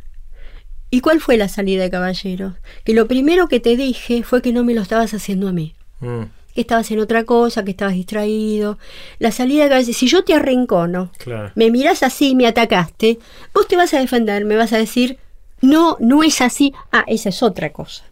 ¿Y 0.90 1.00
cuál 1.00 1.20
fue 1.20 1.36
la 1.36 1.48
salida 1.48 1.82
de 1.82 1.90
caballeros? 1.90 2.54
Que 2.84 2.94
lo 2.94 3.06
primero 3.06 3.48
que 3.48 3.60
te 3.60 3.76
dije 3.76 4.22
fue 4.22 4.40
que 4.40 4.52
no 4.52 4.64
me 4.64 4.74
lo 4.74 4.82
estabas 4.82 5.12
haciendo 5.12 5.48
a 5.48 5.52
mí. 5.52 5.74
Mm. 6.00 6.22
Que 6.54 6.62
estabas 6.62 6.90
en 6.90 6.98
otra 6.98 7.24
cosa, 7.24 7.64
que 7.64 7.72
estabas 7.72 7.94
distraído. 7.94 8.78
La 9.18 9.30
salida 9.30 9.64
de 9.64 9.68
caballeros, 9.68 9.96
si 9.96 10.08
yo 10.08 10.24
te 10.24 10.34
arrincono, 10.34 11.12
me 11.54 11.70
miras 11.70 12.02
así 12.02 12.30
y 12.30 12.34
me 12.34 12.46
atacaste, 12.46 13.18
vos 13.54 13.68
te 13.68 13.76
vas 13.76 13.92
a 13.94 14.00
defender, 14.00 14.44
me 14.44 14.56
vas 14.56 14.72
a 14.72 14.78
decir, 14.78 15.18
no, 15.60 15.96
no 16.00 16.22
es 16.22 16.40
así. 16.40 16.72
Ah, 16.90 17.04
esa 17.06 17.28
es 17.28 17.42
otra 17.42 17.70
cosa. 17.70 18.04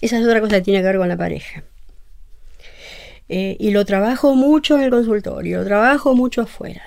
Esa 0.00 0.18
es 0.18 0.26
otra 0.26 0.40
cosa 0.40 0.56
que 0.56 0.62
tiene 0.62 0.80
que 0.80 0.86
ver 0.86 0.98
con 0.98 1.08
la 1.08 1.16
pareja. 1.16 1.62
Eh, 3.28 3.56
y 3.58 3.70
lo 3.70 3.84
trabajo 3.84 4.34
mucho 4.34 4.76
en 4.76 4.82
el 4.82 4.90
consultorio, 4.90 5.58
lo 5.58 5.64
trabajo 5.64 6.14
mucho 6.14 6.42
afuera. 6.42 6.82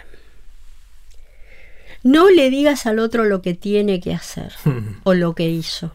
No 2.03 2.29
le 2.29 2.49
digas 2.49 2.85
al 2.85 2.99
otro 2.99 3.25
lo 3.25 3.41
que 3.41 3.53
tiene 3.53 3.99
que 3.99 4.13
hacer 4.13 4.53
o 5.03 5.13
lo 5.13 5.35
que 5.35 5.49
hizo. 5.49 5.91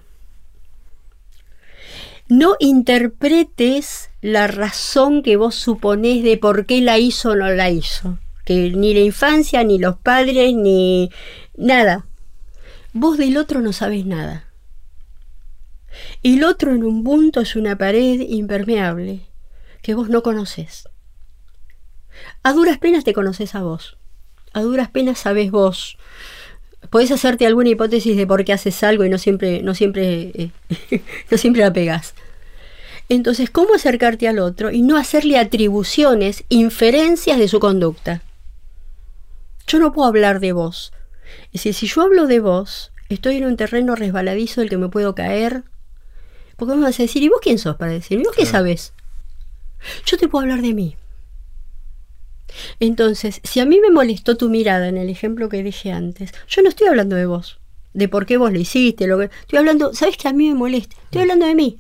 No 2.29 2.57
interpretes 2.59 4.11
la 4.23 4.47
razón 4.47 5.23
que 5.23 5.37
vos 5.37 5.55
suponés 5.55 6.25
de 6.25 6.39
por 6.39 6.65
qué 6.65 6.81
la 6.81 6.99
hizo 6.99 7.31
o 7.31 7.37
no 7.37 7.51
la 7.51 7.71
hizo. 7.71 8.19
Que 8.45 8.71
ni 8.71 8.95
la 8.95 9.01
infancia, 9.01 9.63
ni 9.63 9.79
los 9.79 9.97
padres, 9.99 10.55
ni 10.55 11.11
nada. 11.57 12.07
Vos 12.93 13.19
del 13.19 13.37
otro 13.37 13.61
no 13.61 13.73
sabes 13.73 14.07
nada. 14.07 14.47
El 16.23 16.45
otro 16.45 16.73
en 16.73 16.85
un 16.85 17.05
punto 17.05 17.41
es 17.41 17.57
una 17.57 17.77
pared 17.77 18.21
impermeable 18.21 19.27
que 19.83 19.95
vos 19.95 20.09
no 20.09 20.23
conoces. 20.23 20.89
A 22.43 22.53
duras 22.53 22.79
penas 22.79 23.05
te 23.05 23.13
conoces 23.13 23.55
a 23.55 23.63
vos. 23.63 23.99
A 24.55 24.63
duras 24.63 24.89
penas 24.89 25.19
sabes 25.19 25.51
vos. 25.51 25.99
Podés 26.89 27.11
hacerte 27.11 27.47
alguna 27.47 27.71
hipótesis 27.71 28.17
de 28.17 28.27
por 28.27 28.45
qué 28.45 28.53
haces 28.53 28.83
algo 28.85 29.05
y 29.05 29.11
no 29.11 29.19
siempre, 29.19 29.63
no 29.63 29.75
siempre, 29.75 30.31
eh, 30.35 30.51
no 31.31 31.37
siempre 31.37 31.63
la 31.63 31.73
pegas. 31.73 32.15
Entonces, 33.09 33.51
¿cómo 33.51 33.75
acercarte 33.75 34.29
al 34.29 34.39
otro 34.39 34.71
y 34.71 34.81
no 34.81 34.97
hacerle 34.97 35.39
atribuciones, 35.39 36.45
inferencias 36.49 37.39
de 37.39 37.49
su 37.49 37.61
conducta? 37.61 38.23
Yo 39.67 39.79
no 39.79 39.93
puedo 39.93 40.09
hablar 40.09 40.41
de 40.41 40.53
vos. 40.53 40.93
Es 41.53 41.65
decir, 41.65 41.75
si 41.75 41.87
yo 41.87 42.03
hablo 42.03 42.27
de 42.27 42.41
vos, 42.41 42.93
estoy 43.09 43.39
en 43.39 43.47
un 43.47 43.57
terreno 43.57 43.97
resbaladizo 43.97 44.61
del 44.61 44.71
que 44.71 44.79
me 44.79 44.89
puedo 44.89 45.15
caer, 45.15 45.65
porque 46.57 46.75
me 46.75 46.83
vas 46.83 46.99
a 47.01 47.03
decir, 47.03 47.23
¿y 47.23 47.29
vos 47.29 47.41
quién 47.43 47.59
sos 47.59 47.77
para 47.77 47.93
decir? 47.93 48.21
¿Y 48.21 48.25
vos 48.25 48.37
qué 48.37 48.47
sabes? 48.47 48.93
Yo 50.07 50.17
te 50.17 50.29
puedo 50.29 50.43
hablar 50.43 50.63
de 50.63 50.75
mí. 50.75 50.97
Entonces, 52.81 53.41
si 53.45 53.61
a 53.61 53.67
mí 53.67 53.81
me 53.81 53.91
molestó 53.91 54.37
tu 54.37 54.49
mirada 54.49 54.89
en 54.89 54.97
el 54.97 55.09
ejemplo 55.09 55.49
que 55.49 55.63
dije 55.63 55.93
antes, 55.93 56.33
yo 56.49 56.63
no 56.63 56.69
estoy 56.69 56.89
hablando 56.89 57.17
de 57.17 57.27
vos, 57.27 57.59
de 57.93 58.09
por 58.09 58.27
qué 58.27 58.37
vos 58.37 58.53
lo 58.53 58.59
hiciste, 58.59 59.07
lo 59.07 59.19
que 59.19 59.25
estoy 59.25 59.59
hablando, 59.59 59.95
¿sabes 59.95 60.17
que 60.17 60.29
a 60.29 60.33
mí 60.33 60.49
me 60.49 60.55
molesta? 60.55 60.97
Estoy 61.05 61.21
mm. 61.21 61.23
hablando 61.23 61.47
de 61.47 61.55
mí. 61.55 61.79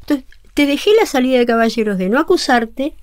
Entonces, 0.00 0.26
te 0.54 0.66
dejé 0.66 0.90
la 0.98 1.06
salida 1.06 1.38
de 1.38 1.46
caballeros 1.46 1.98
de 1.98 2.08
no 2.08 2.18
acusarte 2.18 2.94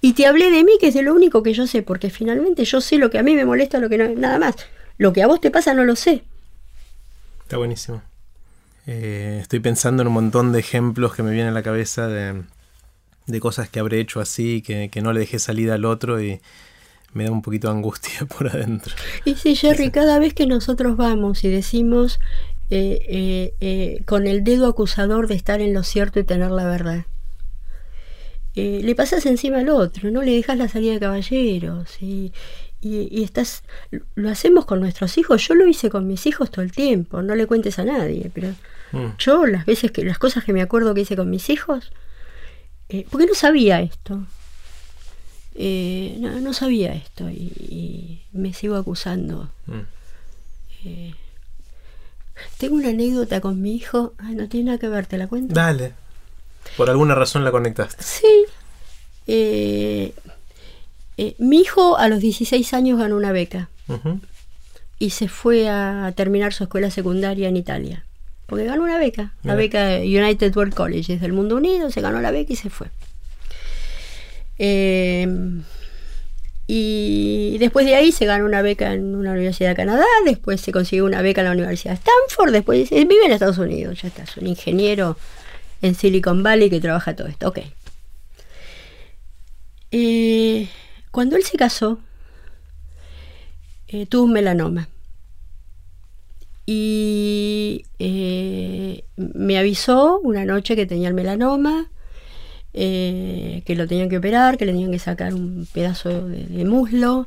y 0.00 0.12
te 0.12 0.26
hablé 0.26 0.50
de 0.50 0.64
mí, 0.64 0.72
que 0.80 0.88
es 0.88 0.94
de 0.94 1.02
lo 1.02 1.14
único 1.14 1.42
que 1.42 1.54
yo 1.54 1.66
sé, 1.66 1.82
porque 1.82 2.10
finalmente 2.10 2.64
yo 2.64 2.80
sé 2.80 2.98
lo 2.98 3.10
que 3.10 3.18
a 3.18 3.22
mí 3.22 3.34
me 3.34 3.44
molesta, 3.44 3.78
lo 3.78 3.88
que 3.88 3.98
no, 3.98 4.08
nada 4.08 4.38
más. 4.38 4.54
Lo 4.98 5.12
que 5.12 5.22
a 5.22 5.26
vos 5.26 5.40
te 5.40 5.50
pasa 5.50 5.74
no 5.74 5.84
lo 5.84 5.96
sé. 5.96 6.24
Está 7.42 7.56
buenísimo. 7.56 8.02
Eh, 8.86 9.38
estoy 9.40 9.60
pensando 9.60 10.02
en 10.02 10.08
un 10.08 10.14
montón 10.14 10.52
de 10.52 10.60
ejemplos 10.60 11.14
que 11.14 11.22
me 11.22 11.30
vienen 11.32 11.48
a 11.48 11.54
la 11.54 11.62
cabeza 11.62 12.06
de, 12.06 12.42
cosas 13.38 13.68
que 13.68 13.78
habré 13.78 14.00
hecho 14.00 14.18
así, 14.18 14.62
que, 14.62 14.88
que, 14.88 15.02
no 15.02 15.12
le 15.12 15.20
dejé 15.20 15.38
salida 15.38 15.74
al 15.74 15.84
otro 15.84 16.20
y 16.20 16.40
me 17.12 17.24
da 17.24 17.30
un 17.30 17.42
poquito 17.42 17.68
de 17.68 17.74
angustia 17.74 18.26
por 18.38 18.48
adentro. 18.48 18.92
Y 19.24 19.36
sí, 19.36 19.54
Jerry, 19.54 19.90
cada 19.90 20.18
vez 20.18 20.34
que 20.34 20.46
nosotros 20.46 20.96
vamos 20.96 21.44
y 21.44 21.48
decimos 21.48 22.18
eh, 22.70 23.54
eh, 23.60 24.02
con 24.06 24.26
el 24.26 24.42
dedo 24.42 24.66
acusador 24.66 25.28
de 25.28 25.34
estar 25.34 25.60
en 25.60 25.74
lo 25.74 25.82
cierto 25.82 26.18
y 26.18 26.24
tener 26.24 26.50
la 26.50 26.64
verdad, 26.64 27.04
le 28.54 28.94
pasas 28.94 29.24
encima 29.26 29.60
al 29.60 29.70
otro, 29.70 30.10
no 30.10 30.22
le 30.22 30.32
dejas 30.32 30.58
la 30.58 30.68
salida 30.68 30.92
de 30.92 31.00
caballeros 31.00 32.02
y, 32.02 32.32
y, 32.82 33.22
estás 33.22 33.62
lo 34.14 34.30
hacemos 34.30 34.64
con 34.64 34.80
nuestros 34.80 35.18
hijos 35.18 35.46
yo 35.46 35.54
lo 35.54 35.66
hice 35.66 35.90
con 35.90 36.06
mis 36.06 36.26
hijos 36.26 36.50
todo 36.50 36.62
el 36.62 36.72
tiempo 36.72 37.22
no 37.22 37.34
le 37.34 37.46
cuentes 37.46 37.78
a 37.78 37.84
nadie 37.84 38.30
pero 38.32 38.48
mm. 38.92 39.16
yo 39.18 39.46
las 39.46 39.66
veces 39.66 39.90
que 39.90 40.04
las 40.04 40.18
cosas 40.18 40.44
que 40.44 40.52
me 40.52 40.62
acuerdo 40.62 40.94
que 40.94 41.02
hice 41.02 41.16
con 41.16 41.28
mis 41.28 41.50
hijos 41.50 41.92
eh, 42.90 43.06
porque 43.10 43.26
no 43.26 43.34
sabía 43.34 43.80
esto. 43.80 44.24
Eh, 45.54 46.16
no, 46.18 46.40
no 46.40 46.52
sabía 46.52 46.94
esto 46.94 47.28
y, 47.28 47.52
y 47.68 48.22
me 48.32 48.52
sigo 48.52 48.76
acusando. 48.76 49.50
Mm. 49.66 49.80
Eh, 50.84 51.14
tengo 52.58 52.76
una 52.76 52.90
anécdota 52.90 53.40
con 53.40 53.60
mi 53.60 53.74
hijo. 53.74 54.14
Ay, 54.18 54.34
no 54.34 54.48
tiene 54.48 54.66
nada 54.66 54.78
que 54.78 54.88
ver, 54.88 55.06
¿te 55.06 55.18
la 55.18 55.26
cuento? 55.26 55.54
Dale. 55.54 55.92
Por 56.76 56.90
alguna 56.90 57.14
razón 57.14 57.44
la 57.44 57.50
conectaste. 57.50 58.02
Sí. 58.02 58.44
Eh, 59.26 60.14
mi 61.38 61.60
hijo 61.60 61.98
a 61.98 62.08
los 62.08 62.20
16 62.20 62.72
años 62.74 62.98
ganó 62.98 63.16
una 63.16 63.32
beca 63.32 63.68
y 64.98 65.10
se 65.10 65.28
fue 65.28 65.68
a 65.68 66.12
terminar 66.16 66.52
su 66.52 66.64
escuela 66.64 66.90
secundaria 66.90 67.48
en 67.48 67.56
Italia. 67.56 68.04
Porque 68.50 68.64
ganó 68.64 68.82
una 68.82 68.98
beca, 68.98 69.32
la 69.44 69.54
beca 69.54 69.98
United 70.00 70.54
World 70.56 70.74
College, 70.74 71.14
es 71.14 71.20
del 71.20 71.32
mundo 71.32 71.54
unido, 71.54 71.88
se 71.92 72.00
ganó 72.00 72.20
la 72.20 72.32
beca 72.32 72.52
y 72.52 72.56
se 72.56 72.68
fue. 72.68 72.88
Eh, 74.58 75.24
y 76.66 77.58
después 77.58 77.86
de 77.86 77.94
ahí 77.94 78.10
se 78.10 78.26
ganó 78.26 78.44
una 78.44 78.60
beca 78.60 78.92
en 78.92 79.14
una 79.14 79.30
universidad 79.30 79.68
de 79.68 79.76
Canadá, 79.76 80.04
después 80.24 80.60
se 80.60 80.72
consiguió 80.72 81.04
una 81.04 81.22
beca 81.22 81.42
en 81.42 81.46
la 81.46 81.52
Universidad 81.52 81.92
de 81.92 82.00
Stanford, 82.00 82.52
después 82.52 82.90
vive 82.90 83.24
en 83.24 83.30
Estados 83.30 83.58
Unidos, 83.58 84.02
ya 84.02 84.08
está, 84.08 84.24
es 84.24 84.36
un 84.36 84.48
ingeniero 84.48 85.16
en 85.80 85.94
Silicon 85.94 86.42
Valley 86.42 86.70
que 86.70 86.80
trabaja 86.80 87.14
todo 87.14 87.28
esto. 87.28 87.46
Ok. 87.46 87.60
Eh, 89.92 90.68
cuando 91.12 91.36
él 91.36 91.44
se 91.44 91.56
casó, 91.56 92.00
eh, 93.86 94.06
tuvo 94.06 94.24
un 94.24 94.32
melanoma. 94.32 94.88
Y 96.72 97.84
eh, 97.98 99.02
me 99.16 99.58
avisó 99.58 100.20
una 100.20 100.44
noche 100.44 100.76
que 100.76 100.86
tenía 100.86 101.08
el 101.08 101.14
melanoma, 101.14 101.90
eh, 102.74 103.62
que 103.66 103.74
lo 103.74 103.88
tenían 103.88 104.08
que 104.08 104.18
operar, 104.18 104.56
que 104.56 104.66
le 104.66 104.70
tenían 104.70 104.92
que 104.92 105.00
sacar 105.00 105.34
un 105.34 105.66
pedazo 105.72 106.28
de, 106.28 106.44
de 106.44 106.64
muslo. 106.64 107.26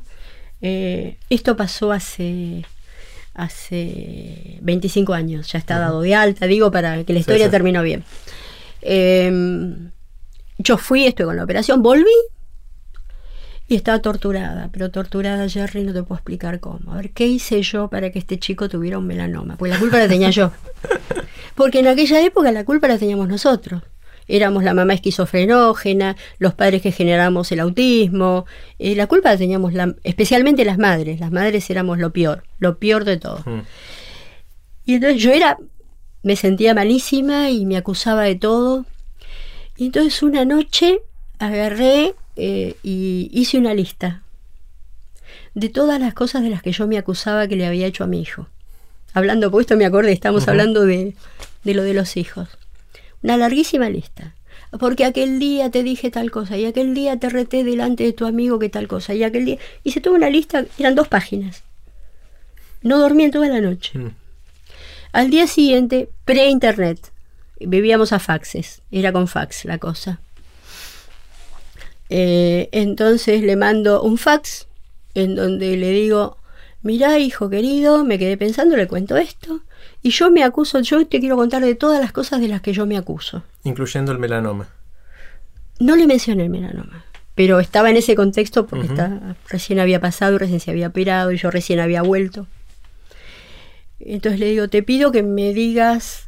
Eh, 0.62 1.18
esto 1.28 1.58
pasó 1.58 1.92
hace, 1.92 2.64
hace 3.34 4.60
25 4.62 5.12
años, 5.12 5.52
ya 5.52 5.58
está 5.58 5.78
dado 5.78 6.00
de 6.00 6.14
alta, 6.14 6.46
digo, 6.46 6.70
para 6.70 7.04
que 7.04 7.12
la 7.12 7.18
historia 7.18 7.44
sí. 7.44 7.50
terminó 7.50 7.82
bien. 7.82 8.02
Eh, 8.80 9.30
yo 10.56 10.78
fui, 10.78 11.04
estuve 11.04 11.26
con 11.26 11.36
la 11.36 11.44
operación, 11.44 11.82
volví 11.82 12.06
y 13.66 13.76
estaba 13.76 14.00
torturada, 14.00 14.68
pero 14.72 14.90
torturada, 14.90 15.48
Jerry, 15.48 15.84
no 15.84 15.92
te 15.94 16.02
puedo 16.02 16.16
explicar 16.18 16.60
cómo. 16.60 16.92
A 16.92 16.96
ver, 16.96 17.10
¿qué 17.12 17.26
hice 17.26 17.62
yo 17.62 17.88
para 17.88 18.10
que 18.10 18.18
este 18.18 18.38
chico 18.38 18.68
tuviera 18.68 18.98
un 18.98 19.06
melanoma? 19.06 19.56
Pues 19.56 19.72
la 19.72 19.78
culpa 19.78 19.98
la 19.98 20.08
tenía 20.08 20.30
yo. 20.30 20.52
Porque 21.54 21.80
en 21.80 21.86
aquella 21.86 22.20
época 22.24 22.52
la 22.52 22.64
culpa 22.64 22.88
la 22.88 22.98
teníamos 22.98 23.28
nosotros. 23.28 23.82
Éramos 24.26 24.64
la 24.64 24.72
mamá 24.74 24.94
esquizofrenógena, 24.94 26.16
los 26.38 26.54
padres 26.54 26.82
que 26.82 26.92
generamos 26.92 27.52
el 27.52 27.60
autismo. 27.60 28.46
eh, 28.78 28.94
la 28.96 29.06
culpa 29.06 29.30
la 29.30 29.36
teníamos 29.38 29.72
la- 29.74 29.94
especialmente 30.02 30.64
las 30.64 30.78
madres. 30.78 31.20
Las 31.20 31.30
madres 31.30 31.68
éramos 31.70 31.98
lo 31.98 32.10
peor, 32.12 32.44
lo 32.58 32.78
peor 32.78 33.04
de 33.04 33.18
todo. 33.18 33.40
Mm. 33.46 33.62
Y 34.86 34.94
entonces 34.94 35.22
yo 35.22 35.30
era, 35.32 35.56
me 36.22 36.36
sentía 36.36 36.74
malísima 36.74 37.50
y 37.50 37.64
me 37.66 37.76
acusaba 37.76 38.22
de 38.24 38.34
todo. 38.34 38.84
Y 39.76 39.86
entonces 39.86 40.22
una 40.22 40.44
noche 40.44 41.00
agarré 41.38 42.14
eh, 42.36 42.76
y 42.82 43.30
hice 43.32 43.58
una 43.58 43.74
lista 43.74 44.22
de 45.54 45.68
todas 45.68 46.00
las 46.00 46.14
cosas 46.14 46.42
de 46.42 46.50
las 46.50 46.62
que 46.62 46.72
yo 46.72 46.86
me 46.86 46.98
acusaba 46.98 47.46
que 47.46 47.56
le 47.56 47.66
había 47.66 47.86
hecho 47.86 48.04
a 48.04 48.06
mi 48.06 48.20
hijo. 48.20 48.48
Hablando, 49.12 49.50
por 49.50 49.60
esto 49.60 49.76
me 49.76 49.84
acordé, 49.84 50.12
estamos 50.12 50.48
hablando 50.48 50.84
de, 50.84 51.14
de 51.62 51.74
lo 51.74 51.82
de 51.84 51.94
los 51.94 52.16
hijos. 52.16 52.48
Una 53.22 53.36
larguísima 53.36 53.88
lista. 53.88 54.34
Porque 54.78 55.04
aquel 55.04 55.38
día 55.38 55.70
te 55.70 55.84
dije 55.84 56.10
tal 56.10 56.32
cosa, 56.32 56.56
y 56.56 56.64
aquel 56.64 56.94
día 56.94 57.16
te 57.16 57.28
reté 57.28 57.62
delante 57.62 58.02
de 58.02 58.12
tu 58.12 58.26
amigo 58.26 58.58
que 58.58 58.68
tal 58.68 58.88
cosa, 58.88 59.14
y 59.14 59.22
aquel 59.22 59.44
día... 59.44 59.58
Hice 59.84 60.00
toda 60.00 60.16
una 60.16 60.30
lista, 60.30 60.64
eran 60.78 60.96
dos 60.96 61.06
páginas. 61.06 61.62
No 62.82 62.98
dormí 62.98 63.24
en 63.24 63.30
toda 63.30 63.48
la 63.48 63.60
noche. 63.60 63.98
Mm. 63.98 64.10
Al 65.12 65.30
día 65.30 65.46
siguiente, 65.46 66.08
pre-internet, 66.24 67.12
vivíamos 67.60 68.12
a 68.12 68.18
faxes, 68.18 68.82
era 68.90 69.12
con 69.12 69.28
fax 69.28 69.64
la 69.64 69.78
cosa. 69.78 70.18
Eh, 72.10 72.68
entonces 72.72 73.42
le 73.42 73.56
mando 73.56 74.02
un 74.02 74.18
fax 74.18 74.66
en 75.14 75.34
donde 75.34 75.76
le 75.76 75.90
digo, 75.90 76.36
mira 76.82 77.18
hijo 77.18 77.48
querido, 77.48 78.04
me 78.04 78.18
quedé 78.18 78.36
pensando, 78.36 78.76
le 78.76 78.86
cuento 78.86 79.16
esto, 79.16 79.60
y 80.02 80.10
yo 80.10 80.30
me 80.30 80.44
acuso, 80.44 80.80
yo 80.80 81.06
te 81.06 81.20
quiero 81.20 81.36
contar 81.36 81.64
de 81.64 81.74
todas 81.74 82.00
las 82.00 82.12
cosas 82.12 82.40
de 82.40 82.48
las 82.48 82.60
que 82.60 82.72
yo 82.72 82.84
me 82.86 82.96
acuso. 82.96 83.42
Incluyendo 83.64 84.12
el 84.12 84.18
melanoma. 84.18 84.68
No 85.80 85.96
le 85.96 86.06
mencioné 86.06 86.44
el 86.44 86.50
melanoma, 86.50 87.04
pero 87.34 87.58
estaba 87.58 87.90
en 87.90 87.96
ese 87.96 88.14
contexto 88.14 88.66
porque 88.66 88.86
está- 88.86 89.36
recién 89.48 89.78
había 89.80 90.00
pasado, 90.00 90.36
recién 90.38 90.60
se 90.60 90.70
había 90.70 90.88
operado 90.88 91.32
y 91.32 91.38
yo 91.38 91.50
recién 91.50 91.80
había 91.80 92.02
vuelto. 92.02 92.46
Entonces 94.00 94.38
le 94.40 94.46
digo, 94.50 94.68
te 94.68 94.82
pido 94.82 95.10
que 95.12 95.22
me 95.22 95.52
digas, 95.54 96.26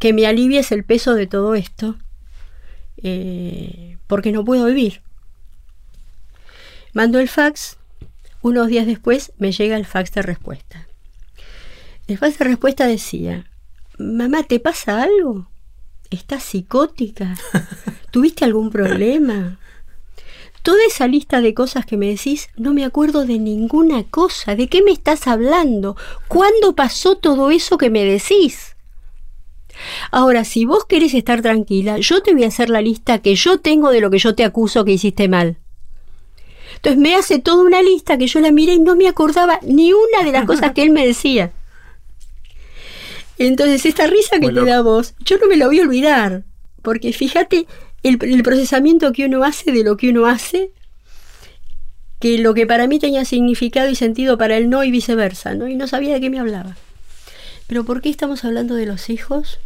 que 0.00 0.12
me 0.12 0.26
alivies 0.26 0.72
el 0.72 0.84
peso 0.84 1.14
de 1.14 1.26
todo 1.26 1.54
esto, 1.54 1.96
eh, 3.04 3.98
porque 4.06 4.32
no 4.32 4.44
puedo 4.44 4.64
vivir. 4.64 5.02
Mando 6.94 7.20
el 7.20 7.28
fax, 7.28 7.76
unos 8.40 8.68
días 8.68 8.86
después 8.86 9.32
me 9.38 9.52
llega 9.52 9.76
el 9.76 9.84
fax 9.84 10.12
de 10.12 10.22
respuesta. 10.22 10.88
El 12.06 12.18
fax 12.18 12.38
de 12.38 12.46
respuesta 12.46 12.86
decía, 12.86 13.44
mamá, 13.98 14.42
¿te 14.42 14.58
pasa 14.58 15.02
algo? 15.02 15.48
¿Estás 16.10 16.44
psicótica? 16.44 17.36
¿Tuviste 18.10 18.44
algún 18.44 18.70
problema? 18.70 19.58
Toda 20.62 20.78
esa 20.86 21.06
lista 21.06 21.42
de 21.42 21.52
cosas 21.52 21.84
que 21.84 21.98
me 21.98 22.08
decís, 22.08 22.48
no 22.56 22.72
me 22.72 22.86
acuerdo 22.86 23.26
de 23.26 23.38
ninguna 23.38 24.04
cosa. 24.04 24.56
¿De 24.56 24.68
qué 24.68 24.82
me 24.82 24.92
estás 24.92 25.26
hablando? 25.26 25.94
¿Cuándo 26.26 26.74
pasó 26.74 27.16
todo 27.16 27.50
eso 27.50 27.76
que 27.76 27.90
me 27.90 28.04
decís? 28.04 28.73
Ahora, 30.10 30.44
si 30.44 30.64
vos 30.64 30.84
querés 30.84 31.14
estar 31.14 31.42
tranquila, 31.42 31.98
yo 31.98 32.22
te 32.22 32.32
voy 32.32 32.44
a 32.44 32.48
hacer 32.48 32.70
la 32.70 32.80
lista 32.80 33.18
que 33.18 33.34
yo 33.34 33.58
tengo 33.58 33.90
de 33.90 34.00
lo 34.00 34.10
que 34.10 34.18
yo 34.18 34.34
te 34.34 34.44
acuso 34.44 34.84
que 34.84 34.92
hiciste 34.92 35.28
mal. 35.28 35.58
Entonces 36.76 37.00
me 37.00 37.14
hace 37.14 37.38
toda 37.38 37.64
una 37.64 37.82
lista 37.82 38.18
que 38.18 38.26
yo 38.26 38.40
la 38.40 38.52
miré 38.52 38.74
y 38.74 38.80
no 38.80 38.96
me 38.96 39.08
acordaba 39.08 39.58
ni 39.62 39.92
una 39.92 40.24
de 40.24 40.32
las 40.32 40.44
cosas 40.44 40.72
que 40.72 40.82
él 40.82 40.90
me 40.90 41.06
decía. 41.06 41.52
Entonces, 43.38 43.84
esta 43.86 44.06
risa 44.06 44.38
que 44.38 44.50
te 44.50 44.64
da 44.64 44.80
vos, 44.82 45.14
yo 45.24 45.38
no 45.38 45.46
me 45.48 45.56
la 45.56 45.66
voy 45.66 45.80
a 45.80 45.82
olvidar. 45.82 46.44
Porque 46.82 47.12
fíjate 47.12 47.66
el, 48.02 48.18
el 48.22 48.42
procesamiento 48.42 49.12
que 49.12 49.24
uno 49.24 49.44
hace 49.44 49.72
de 49.72 49.82
lo 49.82 49.96
que 49.96 50.10
uno 50.10 50.26
hace, 50.26 50.72
que 52.20 52.38
lo 52.38 52.54
que 52.54 52.66
para 52.66 52.86
mí 52.86 52.98
tenía 52.98 53.24
significado 53.24 53.88
y 53.88 53.96
sentido 53.96 54.38
para 54.38 54.56
él 54.56 54.70
no 54.70 54.84
y 54.84 54.90
viceversa, 54.90 55.54
¿no? 55.54 55.68
Y 55.68 55.74
no 55.74 55.88
sabía 55.88 56.14
de 56.14 56.20
qué 56.20 56.30
me 56.30 56.38
hablaba. 56.38 56.76
Pero 57.66 57.84
¿por 57.84 58.00
qué 58.02 58.10
estamos 58.10 58.44
hablando 58.44 58.74
de 58.74 58.86
los 58.86 59.10
hijos? 59.10 59.58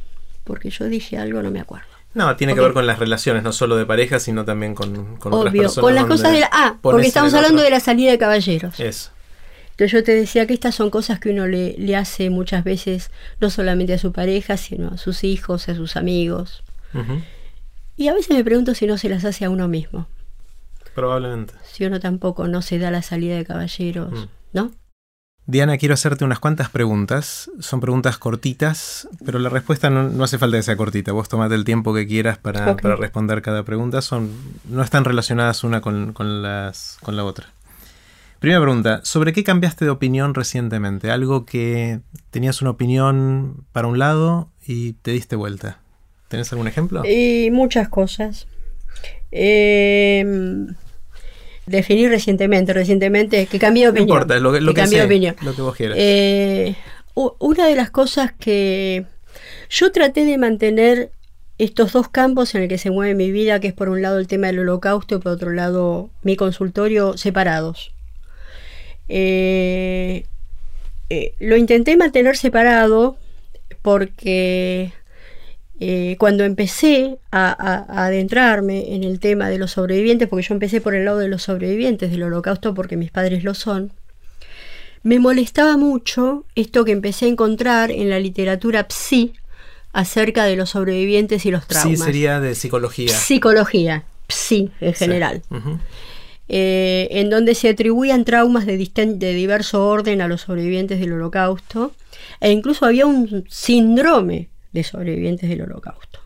Porque 0.44 0.70
yo 0.70 0.86
dije 0.86 1.18
algo, 1.18 1.42
no 1.42 1.51
me 1.51 1.61
acuerdo. 1.61 1.86
No, 2.14 2.34
tiene 2.36 2.55
que 2.55 2.61
ver 2.61 2.72
con 2.72 2.86
las 2.86 2.99
relaciones, 2.99 3.42
no 3.42 3.53
solo 3.53 3.76
de 3.76 3.84
pareja, 3.86 4.18
sino 4.18 4.44
también 4.44 4.74
con, 4.74 5.16
con 5.16 5.32
otras 5.34 5.53
Obvio, 5.53 5.62
personas. 5.62 5.84
con 5.84 5.94
las 5.94 6.07
cosas 6.07 6.32
de 6.32 6.40
la... 6.40 6.49
Ah, 6.53 6.76
porque 6.80 7.07
estamos 7.07 7.34
hablando 7.34 7.62
de 7.62 7.70
la 7.70 7.80
salida 7.80 8.11
de 8.11 8.18
caballeros. 8.18 8.80
Eso. 8.80 9.11
Entonces 9.72 9.92
yo 9.92 10.03
te 10.03 10.12
decía 10.14 10.46
que 10.46 10.55
estas 10.55 10.74
son 10.74 10.90
cosas 10.90 11.20
que 11.20 11.30
uno 11.30 11.46
le, 11.46 11.74
le 11.78 11.94
hace 11.94 12.30
muchas 12.30 12.64
veces, 12.64 13.11
no 13.40 13.51
solamente 13.51 13.92
a 13.94 13.99
su 13.99 14.12
pareja, 14.12 14.57
sino 14.57 14.88
a 14.88 14.96
sus 14.96 15.22
hijos, 15.22 15.68
a 15.68 15.74
sus 15.76 15.96
amigos. 15.96 16.64
Y 17.96 18.09
a 18.09 18.14
veces 18.14 18.36
me 18.36 18.42
pregunto 18.42 18.74
si 18.74 18.86
no 18.86 18.96
se 18.99 19.09
las 19.09 19.24
hace 19.24 19.44
a 19.44 19.51
uno 19.51 19.68
mismo. 19.68 20.09
Probablemente. 20.94 21.55
Si 21.70 21.84
uno 21.84 22.01
tampoco 22.01 22.49
no 22.49 22.62
se 22.62 22.78
da 22.78 22.90
la 22.90 23.03
salida 23.03 23.36
de 23.36 23.44
caballeros, 23.44 24.12
Mm. 24.12 24.28
¿no? 24.55 24.72
Diana, 25.49 25.78
quiero 25.78 25.94
hacerte 25.94 26.26
unas 26.26 26.40
cuantas 26.40 26.68
preguntas. 26.68 27.51
Son 27.59 27.80
preguntas 27.80 28.18
cortitas, 28.18 29.09
pero 29.24 29.38
la 29.38 29.49
respuesta 29.49 29.88
no, 29.88 30.03
no 30.11 30.24
hace 30.24 30.36
falta 30.36 30.59
que 30.59 30.62
sea 30.62 30.76
cortita. 30.76 31.12
Vos 31.12 31.30
tomate 31.30 31.55
el 31.55 31.64
tiempo 31.64 31.94
que 31.94 32.07
quieras 32.07 32.36
para, 32.36 32.76
para 32.76 32.96
responder 32.96 33.40
cada 33.40 33.62
pregunta. 33.62 34.03
Son, 34.03 34.30
no 34.68 34.82
están 34.82 35.07
relacionadas 35.07 35.64
una 35.64 35.80
con, 35.80 36.12
con 36.12 36.42
las, 36.42 36.99
con 37.03 37.16
la 37.16 37.24
otra. 37.24 37.46
Primera 38.40 38.61
pregunta, 38.61 39.01
¿sobre 39.05 39.32
qué 39.32 39.42
cambiaste 39.42 39.86
de 39.86 39.90
opinión 39.90 40.34
recientemente? 40.34 41.11
Algo 41.11 41.46
que 41.46 42.01
tenías 42.30 42.61
una 42.61 42.72
opinión 42.72 43.64
para 43.72 43.88
un 43.88 43.99
lado 43.99 44.51
y 44.66 44.92
te 44.92 45.12
diste 45.12 45.34
vuelta. 45.34 45.78
¿Tenés 46.28 46.53
algún 46.53 46.68
ejemplo? 46.68 47.07
Y 47.07 47.51
muchas 47.53 47.88
cosas. 47.88 48.46
Eh, 49.32 50.66
definí 51.69 52.09
recientemente, 52.09 52.73
recientemente, 52.73 53.47
que 53.47 53.59
cambié 53.59 53.85
de 53.85 53.87
no 53.87 53.91
opinión. 53.93 54.09
importa, 54.09 54.39
lo 54.39 54.53
que, 54.53 54.61
lo 54.61 54.75
que 54.75 55.03
opinión. 55.03 55.37
lo 55.43 55.55
que 55.55 55.62
vos 55.62 55.77
quieras. 55.77 55.97
Eh, 56.01 56.75
una 57.14 57.66
de 57.66 57.77
las 57.77 57.91
cosas 57.91 58.33
que 58.33 59.05
yo 59.71 59.93
traté 59.93 60.25
de 60.25 60.39
mantener 60.39 61.11
estos 61.59 61.93
dos 61.93 62.09
campos 62.09 62.55
en 62.55 62.62
el 62.62 62.69
que 62.69 62.79
se 62.79 62.91
mueve 62.91 63.14
mi 63.14 63.33
vida, 63.33 63.61
que 63.61 63.69
es 63.69 63.75
por 63.75 63.89
un 63.89 64.01
lado 64.01 64.19
el 64.19 64.29
tema 64.29 64.47
del 64.47 64.61
holocausto 64.61 65.16
y 65.16 65.19
por 65.19 65.33
otro 65.33 65.51
lado 65.51 66.11
mi 66.23 66.37
consultorio, 66.37 67.16
separados. 67.16 67.93
Eh, 69.09 70.25
eh, 71.11 71.35
lo 71.41 71.57
intenté 71.57 71.97
mantener 71.97 72.37
separado 72.37 73.16
porque 73.83 74.93
eh, 75.81 76.16
cuando 76.18 76.45
empecé 76.45 77.18
a, 77.31 78.05
adentrarme 78.05 78.95
en 78.97 79.05
el 79.05 79.20
tema 79.20 79.49
de 79.49 79.59
los 79.59 79.72
sobrevivientes, 79.72 80.29
porque 80.29 80.45
yo 80.47 80.55
empecé 80.55 80.81
por 80.81 80.95
el 80.95 81.05
lado 81.05 81.18
de 81.18 81.29
los 81.29 81.45
sobrevivientes 81.45 82.11
del 82.11 82.24
holocausto 82.24 82.74
porque 82.74 82.97
mis 82.97 83.12
padres 83.12 83.45
lo 83.45 83.55
son, 83.55 83.93
me 85.05 85.20
molestaba 85.20 85.76
mucho 85.76 86.45
esto 86.57 86.85
que 86.85 86.91
empecé 86.91 87.26
a 87.26 87.29
encontrar 87.29 87.93
en 87.93 88.11
la 88.11 88.18
literatura 88.18 88.87
psi 88.89 89.35
acerca 89.93 90.45
de 90.45 90.57
los 90.57 90.70
sobrevivientes 90.70 91.47
y 91.47 91.53
los 91.53 91.66
traumas. 91.68 91.99
Sí, 91.99 92.05
sería 92.05 92.41
de 92.41 92.57
psicología. 92.57 93.16
Psicología, 93.16 94.05
psi 94.29 94.72
en 94.81 94.95
general. 94.95 95.43
Eh, 96.49 97.09
en 97.12 97.31
donde 97.31 97.55
se 97.55 97.68
atribuían 97.68 98.24
traumas 98.24 98.66
de, 98.66 98.76
de 98.76 99.35
diverso 99.35 99.87
orden 99.87 100.22
a 100.22 100.29
los 100.29 100.41
sobrevivientes 100.41 100.99
del 100.99 101.12
holocausto, 101.12 101.93
e 102.41 102.51
incluso 102.51 102.85
había 102.85 103.07
un 103.07 103.45
síndrome 103.49 104.49
de 104.73 104.85
sobrevivientes 104.85 105.49
del 105.49 105.62
holocausto. 105.62 106.21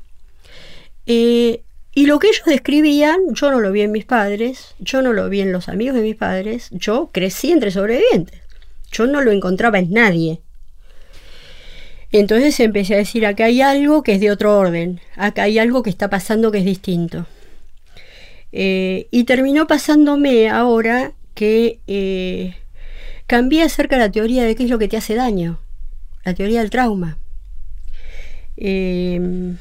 Eh, 1.06 1.62
y 1.94 2.06
lo 2.06 2.18
que 2.18 2.28
ellos 2.28 2.44
describían, 2.46 3.20
yo 3.34 3.50
no 3.50 3.60
lo 3.60 3.70
vi 3.70 3.82
en 3.82 3.92
mis 3.92 4.06
padres, 4.06 4.74
yo 4.78 5.02
no 5.02 5.12
lo 5.12 5.28
vi 5.28 5.42
en 5.42 5.52
los 5.52 5.68
amigos 5.68 5.94
de 5.94 6.02
mis 6.02 6.16
padres, 6.16 6.68
yo 6.70 7.10
crecí 7.12 7.52
entre 7.52 7.70
sobrevivientes. 7.70 8.40
Yo 8.90 9.06
no 9.06 9.20
lo 9.20 9.30
encontraba 9.30 9.78
en 9.78 9.92
nadie. 9.92 10.40
Entonces 12.12 12.60
empecé 12.60 12.94
a 12.94 12.98
decir, 12.98 13.26
acá 13.26 13.46
hay 13.46 13.62
algo 13.62 14.02
que 14.02 14.14
es 14.14 14.20
de 14.20 14.30
otro 14.30 14.58
orden, 14.58 15.00
acá 15.16 15.44
hay 15.44 15.58
algo 15.58 15.82
que 15.82 15.90
está 15.90 16.10
pasando 16.10 16.50
que 16.50 16.58
es 16.58 16.64
distinto. 16.64 17.26
Eh, 18.52 19.08
y 19.10 19.24
terminó 19.24 19.66
pasándome 19.66 20.50
ahora 20.50 21.12
que 21.34 21.80
eh, 21.86 22.54
cambié 23.26 23.62
acerca 23.62 23.96
de 23.96 24.02
la 24.02 24.12
teoría 24.12 24.44
de 24.44 24.54
qué 24.54 24.64
es 24.64 24.70
lo 24.70 24.78
que 24.78 24.88
te 24.88 24.98
hace 24.98 25.14
daño, 25.14 25.58
la 26.24 26.34
teoría 26.34 26.60
del 26.60 26.68
trauma. 26.68 27.18
Em, 28.56 29.56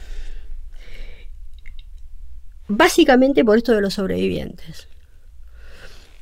básicamente 2.67 3.43
por 3.43 3.57
esto 3.57 3.73
de 3.73 3.81
los 3.81 3.93
sobrevivientes. 3.93 4.87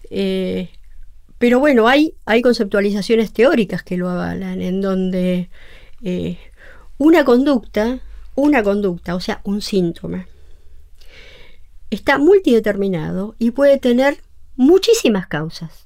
Eh, 0.10 0.70
pero 1.38 1.60
bueno, 1.60 1.88
hay, 1.88 2.16
hay 2.26 2.42
conceptualizaciones 2.42 3.32
teóricas 3.32 3.84
que 3.84 3.98
lo 3.98 4.10
avalan, 4.10 4.62
en 4.62 4.82
donde 4.82 5.50
eh, 6.04 6.38
una 6.98 7.24
conducta, 7.24 8.02
una 8.36 8.62
conducta, 8.62 9.16
o 9.16 9.22
sea, 9.22 9.42
un 9.44 9.62
síntoma, 9.62 10.28
está 11.90 12.18
multideterminado 12.18 13.36
y 13.40 13.52
puede 13.52 13.78
tener 13.78 14.18
muchísimas 14.56 15.28
causas. 15.28 15.86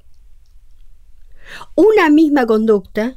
Una 1.76 2.10
misma 2.10 2.48
conducta, 2.48 3.16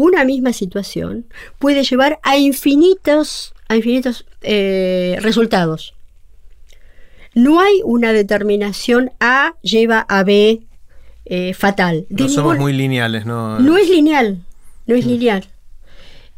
una 0.00 0.24
misma 0.24 0.52
situación, 0.52 1.26
puede 1.58 1.84
llevar 1.84 2.18
a 2.22 2.36
infinitos, 2.36 3.54
a 3.68 3.76
infinitos 3.76 4.26
eh, 4.42 5.18
resultados. 5.20 5.94
No 7.34 7.60
hay 7.60 7.80
una 7.84 8.12
determinación 8.12 9.12
A 9.20 9.54
lleva 9.62 10.00
a 10.08 10.24
B 10.24 10.62
eh, 11.26 11.54
fatal. 11.54 12.06
no 12.08 12.28
somos 12.28 12.58
muy 12.58 12.72
lineales, 12.72 13.24
¿no? 13.24 13.60
No 13.60 13.76
es 13.76 13.88
lineal, 13.88 14.38
no 14.86 14.94
es 14.94 15.06
mm. 15.06 15.08
lineal. 15.08 15.44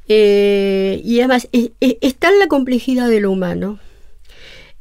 Eh, 0.08 1.00
y 1.04 1.20
además, 1.20 1.48
está 1.80 2.28
en 2.28 2.38
la 2.38 2.48
complejidad 2.48 3.08
de 3.08 3.20
lo 3.20 3.30
humano. 3.30 3.78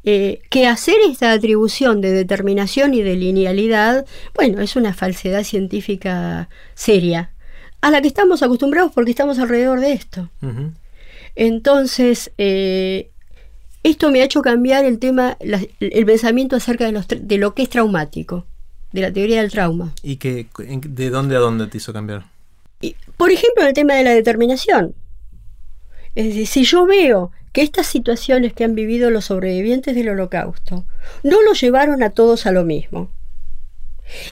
Eh, 0.03 0.41
que 0.49 0.65
hacer 0.65 0.95
esta 1.07 1.31
atribución 1.31 2.01
de 2.01 2.11
determinación 2.11 2.95
y 2.95 3.03
de 3.03 3.15
linealidad, 3.15 4.07
bueno, 4.33 4.59
es 4.61 4.75
una 4.75 4.95
falsedad 4.95 5.43
científica 5.43 6.49
seria, 6.73 7.31
a 7.81 7.91
la 7.91 8.01
que 8.01 8.07
estamos 8.07 8.43
acostumbrados 8.43 8.91
porque 8.93 9.11
estamos 9.11 9.39
alrededor 9.39 9.79
de 9.79 9.93
esto. 9.93 10.29
Entonces, 11.35 12.31
esto 12.37 14.11
me 14.11 14.21
ha 14.21 14.25
hecho 14.25 14.41
cambiar 14.41 14.85
el 14.85 14.99
tema, 14.99 15.37
el 15.39 16.05
pensamiento 16.05 16.55
acerca 16.55 16.91
de, 16.91 17.03
de 17.21 17.37
lo 17.37 17.53
que 17.53 17.63
es 17.63 17.69
traumático 17.69 18.45
de 18.91 19.01
la 19.01 19.11
teoría 19.11 19.41
del 19.41 19.51
trauma. 19.51 19.93
¿Y 20.03 20.17
que, 20.17 20.47
de 20.57 21.09
dónde 21.09 21.35
a 21.35 21.39
dónde 21.39 21.67
te 21.67 21.77
hizo 21.77 21.93
cambiar? 21.93 22.25
por 23.15 23.29
ejemplo, 23.29 23.63
el 23.67 23.73
tema 23.73 23.93
de 23.93 24.03
la 24.03 24.09
determinación. 24.09 24.95
Es 26.15 26.25
decir, 26.25 26.47
si 26.47 26.63
yo 26.63 26.87
veo 26.87 27.31
que 27.53 27.61
estas 27.61 27.85
situaciones 27.85 28.53
que 28.53 28.63
han 28.63 28.73
vivido 28.73 29.11
los 29.11 29.25
sobrevivientes 29.25 29.93
del 29.95 30.09
holocausto 30.09 30.85
no 31.21 31.43
los 31.43 31.61
llevaron 31.61 32.01
a 32.01 32.09
todos 32.09 32.47
a 32.47 32.51
lo 32.51 32.65
mismo, 32.65 33.11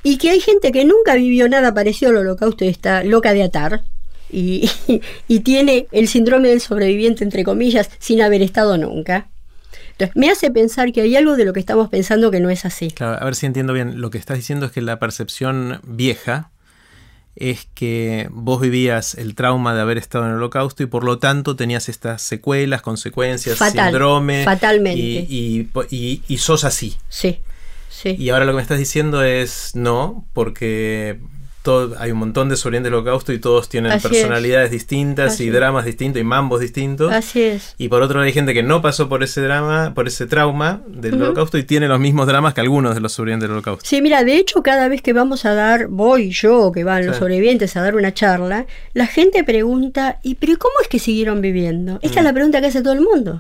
y 0.03 0.17
que 0.17 0.29
hay 0.29 0.39
gente 0.39 0.71
que 0.71 0.85
nunca 0.85 1.15
vivió 1.15 1.49
nada 1.49 1.73
parecido 1.73 2.11
al 2.11 2.17
holocausto 2.17 2.65
y 2.65 2.69
está 2.69 3.03
loca 3.03 3.33
de 3.33 3.43
atar, 3.43 3.83
y, 4.31 4.69
y 5.27 5.39
tiene 5.41 5.87
el 5.91 6.07
síndrome 6.07 6.49
del 6.49 6.61
sobreviviente, 6.61 7.23
entre 7.23 7.43
comillas, 7.43 7.89
sin 7.99 8.21
haber 8.21 8.41
estado 8.41 8.77
nunca, 8.77 9.27
me 10.15 10.29
hace 10.29 10.51
pensar 10.51 10.91
que 10.91 11.01
hay 11.01 11.15
algo 11.15 11.35
de 11.35 11.45
lo 11.45 11.53
que 11.53 11.59
estamos 11.59 11.89
pensando 11.89 12.31
que 12.31 12.39
no 12.39 12.49
es 12.49 12.65
así. 12.65 12.89
Claro, 12.91 13.21
a 13.21 13.25
ver 13.25 13.35
si 13.35 13.45
entiendo 13.45 13.73
bien. 13.73 13.99
Lo 13.99 14.09
que 14.09 14.17
estás 14.17 14.37
diciendo 14.37 14.67
es 14.67 14.71
que 14.71 14.81
la 14.81 14.99
percepción 14.99 15.81
vieja 15.83 16.51
es 17.35 17.67
que 17.73 18.27
vos 18.31 18.59
vivías 18.59 19.15
el 19.15 19.35
trauma 19.35 19.73
de 19.73 19.81
haber 19.81 19.97
estado 19.97 20.25
en 20.25 20.31
el 20.31 20.37
holocausto 20.37 20.83
y 20.83 20.87
por 20.87 21.03
lo 21.03 21.19
tanto 21.19 21.55
tenías 21.55 21.87
estas 21.87 22.21
secuelas, 22.21 22.81
consecuencias, 22.81 23.57
síndrome. 23.57 24.43
Fatalmente. 24.43 24.99
Y, 24.99 25.69
y, 25.89 26.21
y, 26.27 26.37
sos 26.37 26.63
así. 26.65 26.97
Sí, 27.07 27.39
sí. 28.01 28.15
Y 28.17 28.29
ahora 28.29 28.45
lo 28.45 28.51
que 28.51 28.57
me 28.57 28.61
estás 28.61 28.79
diciendo 28.79 29.23
es 29.23 29.71
no, 29.75 30.27
porque 30.33 31.19
hay 31.97 32.11
un 32.11 32.19
montón 32.19 32.49
de 32.49 32.55
sobrevivientes 32.55 32.91
del 32.91 32.99
holocausto 32.99 33.33
y 33.33 33.39
todos 33.39 33.69
tienen 33.69 33.99
personalidades 33.99 34.71
distintas 34.71 35.39
y 35.39 35.49
dramas 35.49 35.85
distintos 35.85 36.21
y 36.21 36.23
mambos 36.23 36.61
distintos. 36.61 37.11
Así 37.11 37.41
es. 37.41 37.75
Y 37.77 37.89
por 37.89 38.01
otro 38.01 38.15
lado 38.15 38.25
hay 38.25 38.33
gente 38.33 38.53
que 38.53 38.63
no 38.63 38.81
pasó 38.81 39.09
por 39.09 39.23
ese 39.23 39.41
drama, 39.41 39.93
por 39.93 40.07
ese 40.07 40.25
trauma 40.25 40.81
del 40.87 41.21
holocausto 41.21 41.57
y 41.57 41.63
tiene 41.63 41.87
los 41.87 41.99
mismos 41.99 42.27
dramas 42.27 42.53
que 42.53 42.61
algunos 42.61 42.95
de 42.95 43.01
los 43.01 43.11
sobrevivientes 43.13 43.49
del 43.49 43.53
holocausto. 43.53 43.85
Sí, 43.87 44.01
mira, 44.01 44.23
de 44.23 44.37
hecho 44.37 44.63
cada 44.63 44.87
vez 44.87 45.01
que 45.01 45.13
vamos 45.13 45.45
a 45.45 45.53
dar, 45.53 45.87
voy 45.87 46.31
yo, 46.31 46.71
que 46.71 46.83
van 46.83 47.05
los 47.05 47.17
sobrevivientes 47.17 47.75
a 47.75 47.81
dar 47.81 47.95
una 47.95 48.13
charla, 48.13 48.65
la 48.93 49.07
gente 49.07 49.43
pregunta, 49.43 50.19
¿y 50.23 50.35
pero 50.35 50.57
cómo 50.57 50.73
es 50.81 50.87
que 50.87 50.99
siguieron 50.99 51.41
viviendo? 51.41 51.99
Esta 52.01 52.19
es 52.19 52.23
la 52.23 52.31
mm. 52.31 52.35
pregunta 52.35 52.61
que 52.61 52.67
hace 52.67 52.81
todo 52.81 52.93
el 52.93 53.01
mundo. 53.01 53.37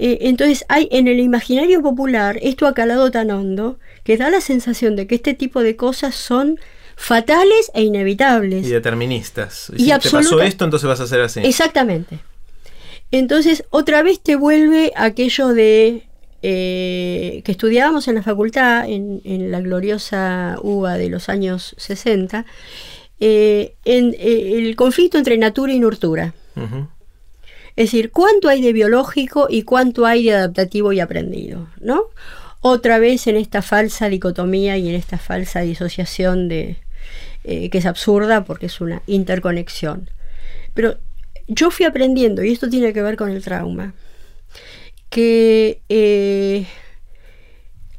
Eh, 0.00 0.18
entonces 0.28 0.64
hay 0.68 0.88
en 0.92 1.08
el 1.08 1.18
imaginario 1.18 1.82
popular 1.82 2.38
esto 2.40 2.68
ha 2.68 2.74
calado 2.74 3.10
tan 3.10 3.32
hondo 3.32 3.80
que 4.04 4.16
da 4.16 4.30
la 4.30 4.40
sensación 4.40 4.94
de 4.94 5.08
que 5.08 5.16
este 5.16 5.34
tipo 5.34 5.60
de 5.62 5.74
cosas 5.74 6.14
son 6.14 6.58
fatales 6.96 7.70
e 7.74 7.82
inevitables. 7.82 8.66
Y 8.66 8.70
deterministas. 8.70 9.72
Y 9.76 9.84
si 9.84 9.98
te 9.98 10.10
pasó 10.10 10.40
esto, 10.40 10.64
entonces 10.64 10.88
vas 10.88 11.00
a 11.00 11.04
hacer 11.04 11.20
así. 11.20 11.40
Exactamente. 11.40 12.18
Entonces, 13.10 13.64
otra 13.70 14.02
vez 14.02 14.20
te 14.20 14.36
vuelve 14.36 14.92
aquello 14.96 15.48
de 15.48 16.08
eh, 16.42 17.42
que 17.44 17.52
estudiábamos 17.52 18.06
en 18.08 18.16
la 18.16 18.22
facultad, 18.22 18.84
en, 18.88 19.50
la 19.50 19.60
gloriosa 19.60 20.56
UBA 20.62 20.98
de 20.98 21.08
los 21.08 21.28
años 21.28 21.74
60, 21.78 22.44
eh, 23.20 23.74
en, 23.84 24.14
eh, 24.18 24.54
el 24.58 24.76
conflicto 24.76 25.18
entre 25.18 25.38
natura 25.38 25.72
y 25.72 25.80
nurtura. 25.80 26.34
Es 27.78 27.92
decir, 27.92 28.10
cuánto 28.10 28.48
hay 28.48 28.60
de 28.60 28.72
biológico 28.72 29.46
y 29.48 29.62
cuánto 29.62 30.04
hay 30.04 30.24
de 30.24 30.34
adaptativo 30.34 30.92
y 30.92 30.98
aprendido, 30.98 31.68
¿no? 31.80 32.06
Otra 32.60 32.98
vez 32.98 33.28
en 33.28 33.36
esta 33.36 33.62
falsa 33.62 34.08
dicotomía 34.08 34.76
y 34.76 34.88
en 34.88 34.96
esta 34.96 35.16
falsa 35.16 35.60
disociación 35.60 36.48
de, 36.48 36.78
eh, 37.44 37.70
que 37.70 37.78
es 37.78 37.86
absurda 37.86 38.44
porque 38.44 38.66
es 38.66 38.80
una 38.80 39.02
interconexión. 39.06 40.10
Pero 40.74 40.98
yo 41.46 41.70
fui 41.70 41.86
aprendiendo, 41.86 42.42
y 42.42 42.50
esto 42.50 42.68
tiene 42.68 42.92
que 42.92 43.00
ver 43.00 43.14
con 43.14 43.30
el 43.30 43.44
trauma, 43.44 43.94
que 45.08 45.80
eh, 45.88 46.66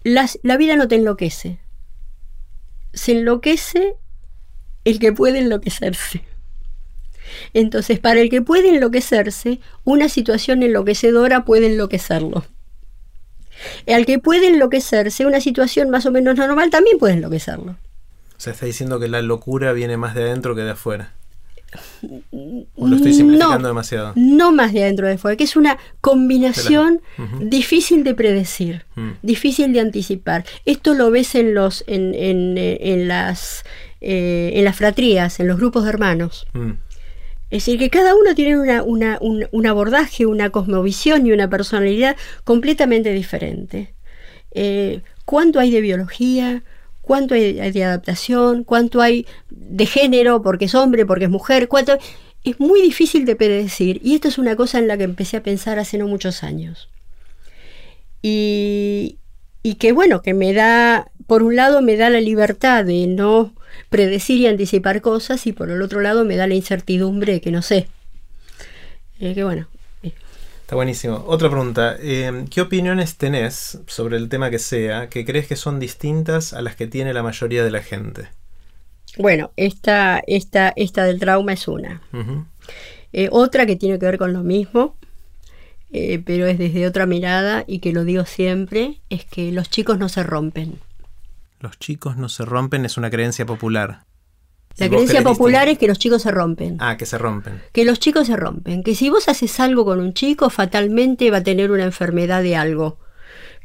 la 0.03 0.57
vida 0.57 0.75
no 0.75 0.89
te 0.89 0.95
enloquece. 0.95 1.57
Se 2.91 3.13
enloquece 3.13 3.95
el 4.83 4.99
que 4.99 5.13
puede 5.13 5.39
enloquecerse. 5.39 6.25
Entonces, 7.53 7.99
para 7.99 8.19
el 8.21 8.29
que 8.29 8.41
puede 8.41 8.69
enloquecerse, 8.69 9.59
una 9.83 10.09
situación 10.09 10.63
enloquecedora 10.63 11.45
puede 11.45 11.67
enloquecerlo. 11.67 12.45
Al 13.87 14.05
que 14.05 14.19
puede 14.19 14.47
enloquecerse, 14.47 15.25
una 15.25 15.41
situación 15.41 15.89
más 15.89 16.05
o 16.05 16.11
menos 16.11 16.35
normal 16.37 16.69
también 16.69 16.97
puede 16.97 17.15
enloquecerlo. 17.15 17.71
O 17.71 18.41
sea, 18.41 18.53
está 18.53 18.65
diciendo 18.65 18.99
que 18.99 19.09
la 19.09 19.21
locura 19.21 19.73
viene 19.73 19.97
más 19.97 20.15
de 20.15 20.23
adentro 20.23 20.55
que 20.55 20.61
de 20.61 20.71
afuera. 20.71 21.13
¿O 22.75 22.87
lo 22.87 22.95
estoy 22.95 23.13
simplificando 23.13 23.67
demasiado? 23.67 24.13
No 24.15 24.51
más 24.51 24.73
de 24.73 24.83
adentro 24.83 25.07
de 25.07 25.13
afuera, 25.13 25.37
que 25.37 25.43
es 25.43 25.55
una 25.55 25.77
combinación 26.01 27.01
difícil 27.41 28.03
de 28.03 28.15
predecir, 28.15 28.85
mm. 28.95 29.09
difícil 29.21 29.73
de 29.73 29.81
anticipar. 29.81 30.45
Esto 30.65 30.93
lo 30.93 31.11
ves 31.11 31.35
en 31.35 31.53
los 31.53 31.83
en, 31.85 32.15
en, 32.15 32.57
eh, 32.57 33.03
las 33.05 33.63
eh, 34.01 34.51
en 34.55 34.65
las 34.65 34.77
fratrías, 34.77 35.39
en 35.39 35.47
los 35.47 35.57
grupos 35.57 35.83
de 35.83 35.89
hermanos. 35.89 36.47
Mm. 36.53 36.71
Es 37.49 37.65
decir, 37.65 37.79
que 37.79 37.89
cada 37.89 38.15
uno 38.15 38.35
tiene 38.35 38.81
un, 38.81 39.65
abordaje, 39.65 40.25
una 40.25 40.51
cosmovisión 40.51 41.25
y 41.25 41.31
una 41.31 41.49
personalidad 41.49 42.15
completamente 42.43 43.11
diferente. 43.11 43.93
Eh, 44.51 45.01
¿Cuánto 45.25 45.59
hay 45.59 45.71
de 45.71 45.81
biología? 45.81 46.63
cuánto 47.09 47.33
hay 47.33 47.71
de 47.71 47.83
adaptación, 47.83 48.63
cuánto 48.63 49.01
hay 49.01 49.25
de 49.49 49.87
género, 49.87 50.43
porque 50.43 50.65
es 50.65 50.75
hombre, 50.75 51.07
porque 51.07 51.25
es 51.25 51.31
mujer, 51.31 51.67
cuánto... 51.67 51.97
es 52.43 52.59
muy 52.59 52.83
difícil 52.83 53.25
de 53.25 53.35
predecir. 53.35 53.99
Y 54.03 54.13
esto 54.13 54.27
es 54.27 54.37
una 54.37 54.55
cosa 54.55 54.77
en 54.77 54.87
la 54.87 54.95
que 54.95 55.05
empecé 55.05 55.37
a 55.37 55.41
pensar 55.41 55.79
hace 55.79 55.97
no 55.97 56.07
muchos 56.07 56.43
años. 56.43 56.87
Y, 58.21 59.17
y 59.63 59.75
que 59.75 59.91
bueno, 59.91 60.21
que 60.21 60.35
me 60.35 60.53
da, 60.53 61.09
por 61.25 61.41
un 61.41 61.55
lado 61.55 61.81
me 61.81 61.97
da 61.97 62.11
la 62.11 62.21
libertad 62.21 62.85
de 62.85 63.07
no 63.07 63.55
predecir 63.89 64.39
y 64.39 64.47
anticipar 64.47 65.01
cosas 65.01 65.45
y 65.47 65.53
por 65.53 65.69
el 65.69 65.81
otro 65.81 66.01
lado 66.01 66.25
me 66.25 66.35
da 66.35 66.47
la 66.47 66.55
incertidumbre 66.55 67.41
que 67.41 67.51
no 67.51 67.61
sé. 67.61 67.87
Eh, 69.19 69.33
que 69.33 69.43
bueno. 69.43 69.67
Está 70.61 70.75
buenísimo. 70.75 71.23
Otra 71.25 71.49
pregunta. 71.49 71.97
eh, 71.99 72.45
¿Qué 72.51 72.61
opiniones 72.61 73.17
tenés 73.17 73.79
sobre 73.87 74.17
el 74.17 74.29
tema 74.29 74.51
que 74.51 74.59
sea 74.59 75.09
que 75.09 75.25
crees 75.25 75.47
que 75.47 75.55
son 75.55 75.79
distintas 75.79 76.53
a 76.53 76.61
las 76.61 76.75
que 76.75 76.85
tiene 76.85 77.11
la 77.11 77.23
mayoría 77.23 77.63
de 77.63 77.71
la 77.71 77.81
gente? 77.81 78.27
Bueno, 79.17 79.51
esta, 79.57 80.21
esta, 80.27 80.71
esta 80.75 81.05
del 81.05 81.19
trauma 81.19 81.53
es 81.53 81.67
una. 81.67 82.03
Eh, 83.11 83.29
otra 83.31 83.65
que 83.65 83.75
tiene 83.75 83.97
que 83.97 84.05
ver 84.05 84.19
con 84.19 84.31
lo 84.31 84.43
mismo, 84.43 84.95
eh, 85.91 86.21
pero 86.23 86.45
es 86.45 86.59
desde 86.59 86.85
otra 86.85 87.07
mirada 87.07 87.63
y 87.65 87.79
que 87.79 87.91
lo 87.91 88.03
digo 88.03 88.25
siempre, 88.25 89.01
es 89.09 89.25
que 89.25 89.51
los 89.51 89.71
chicos 89.71 89.97
no 89.97 90.07
se 90.07 90.21
rompen. 90.21 90.77
Los 91.59 91.77
chicos 91.77 92.15
no 92.15 92.29
se 92.29 92.45
rompen 92.45 92.85
es 92.85 92.97
una 92.97 93.09
creencia 93.09 93.45
popular. 93.45 94.05
La 94.77 94.85
¿Y 94.85 94.89
vos 94.89 94.97
creencia 94.97 95.23
popular 95.23 95.67
es 95.67 95.77
que 95.77 95.87
los 95.87 95.99
chicos 95.99 96.21
se 96.21 96.31
rompen. 96.31 96.77
Ah, 96.79 96.95
que 96.95 97.05
se 97.05 97.17
rompen. 97.17 97.61
Que 97.73 97.83
los 97.83 97.99
chicos 97.99 98.27
se 98.27 98.37
rompen. 98.37 98.81
Que 98.81 98.95
si 98.95 99.09
vos 99.09 99.27
haces 99.27 99.59
algo 99.59 99.83
con 99.83 99.99
un 99.99 100.13
chico, 100.13 100.49
fatalmente 100.49 101.31
va 101.31 101.37
a 101.37 101.43
tener 101.43 101.71
una 101.71 101.83
enfermedad 101.83 102.41
de 102.43 102.55
algo. 102.55 102.97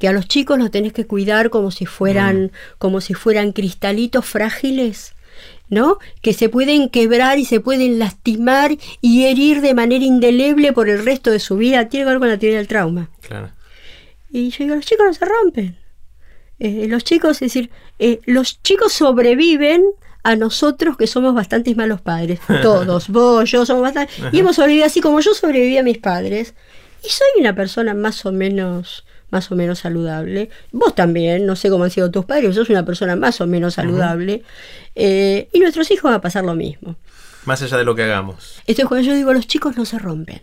Que 0.01 0.09
a 0.09 0.13
los 0.13 0.27
chicos 0.27 0.59
los 0.59 0.73
tenés 0.73 0.93
que 0.93 1.07
cuidar 1.07 1.51
como 1.51 1.71
si 1.71 1.87
fueran, 1.87 2.51
como 2.79 3.01
si 3.01 3.15
fueran 3.15 3.53
cristalitos 3.53 4.25
frágiles, 4.25 5.15
¿no? 5.69 5.99
Que 6.21 6.33
se 6.33 6.49
pueden 6.49 6.89
quebrar 6.89 7.39
y 7.39 7.45
se 7.45 7.61
pueden 7.61 8.01
lastimar 8.01 8.73
y 9.01 9.27
herir 9.27 9.61
de 9.61 9.75
manera 9.75 10.05
indeleble 10.05 10.73
por 10.73 10.89
el 10.89 11.05
resto 11.05 11.31
de 11.31 11.39
su 11.39 11.57
vida. 11.57 11.89
Tiene 11.89 12.07
que 12.07 12.11
ver 12.11 12.19
con 12.19 12.29
la 12.29 12.39
teoría 12.39 12.59
del 12.59 12.67
trauma. 12.67 13.11
Claro. 13.21 13.53
Y 14.31 14.51
yo 14.51 14.65
digo, 14.65 14.75
los 14.75 14.85
chicos 14.85 15.07
no 15.07 15.15
se 15.15 15.25
rompen. 15.25 15.84
Eh, 16.59 16.87
los 16.89 17.05
chicos, 17.05 17.33
es 17.43 17.53
decir, 17.53 17.71
eh, 17.99 18.21
los 18.27 18.63
chicos 18.63 18.93
sobreviven 18.93 19.85
a 20.23 20.37
nosotros 20.37 20.97
que 20.97 21.07
somos 21.07 21.35
bastantes 21.35 21.77
malos 21.77 22.01
padres. 22.01 22.41
Todos, 22.63 23.09
vos, 23.09 23.51
yo, 23.51 23.67
somos 23.67 23.83
bastantes. 23.83 24.17
Y 24.33 24.41
hemos 24.41 24.57
sobrevivido 24.57 24.87
así 24.87 25.01
como 25.01 25.21
yo 25.21 25.35
sobreviví 25.35 25.77
a 25.79 25.83
mis 25.83 25.99
padres. 25.99 26.55
Y 27.05 27.09
soy 27.09 27.29
una 27.41 27.55
persona 27.55 27.93
más 27.95 28.25
o 28.25 28.33
menos 28.33 29.05
más 29.35 29.51
o 29.51 29.57
menos 29.57 29.81
saludable. 29.81 30.49
Vos 30.71 30.95
también, 30.95 31.45
no 31.45 31.57
sé 31.57 31.69
cómo 31.69 31.83
han 31.83 31.91
sido 31.91 32.09
tus 32.11 32.25
padres, 32.25 32.55
sos 32.55 32.71
una 32.71 32.85
persona 32.85 33.17
más 33.17 33.41
o 33.41 33.49
menos 33.49 33.75
saludable. 33.75 34.45
Eh, 34.95 35.49
y 35.53 35.59
nuestros 35.59 35.91
hijos 35.91 36.05
van 36.05 36.15
a 36.15 36.21
pasar 36.21 36.45
lo 36.45 36.55
mismo. 36.55 36.97
Más 37.45 37.61
allá 37.61 37.77
de 37.77 37.85
lo 37.85 37.97
que 37.97 38.05
hagamos. 38.05 38.59
Entonces 38.61 38.87
cuando 38.87 39.07
yo 39.07 39.15
digo 39.15 39.33
los 39.33 39.49
chicos 39.49 39.77
no 39.77 39.85
se 39.85 39.99
rompen. 39.99 40.41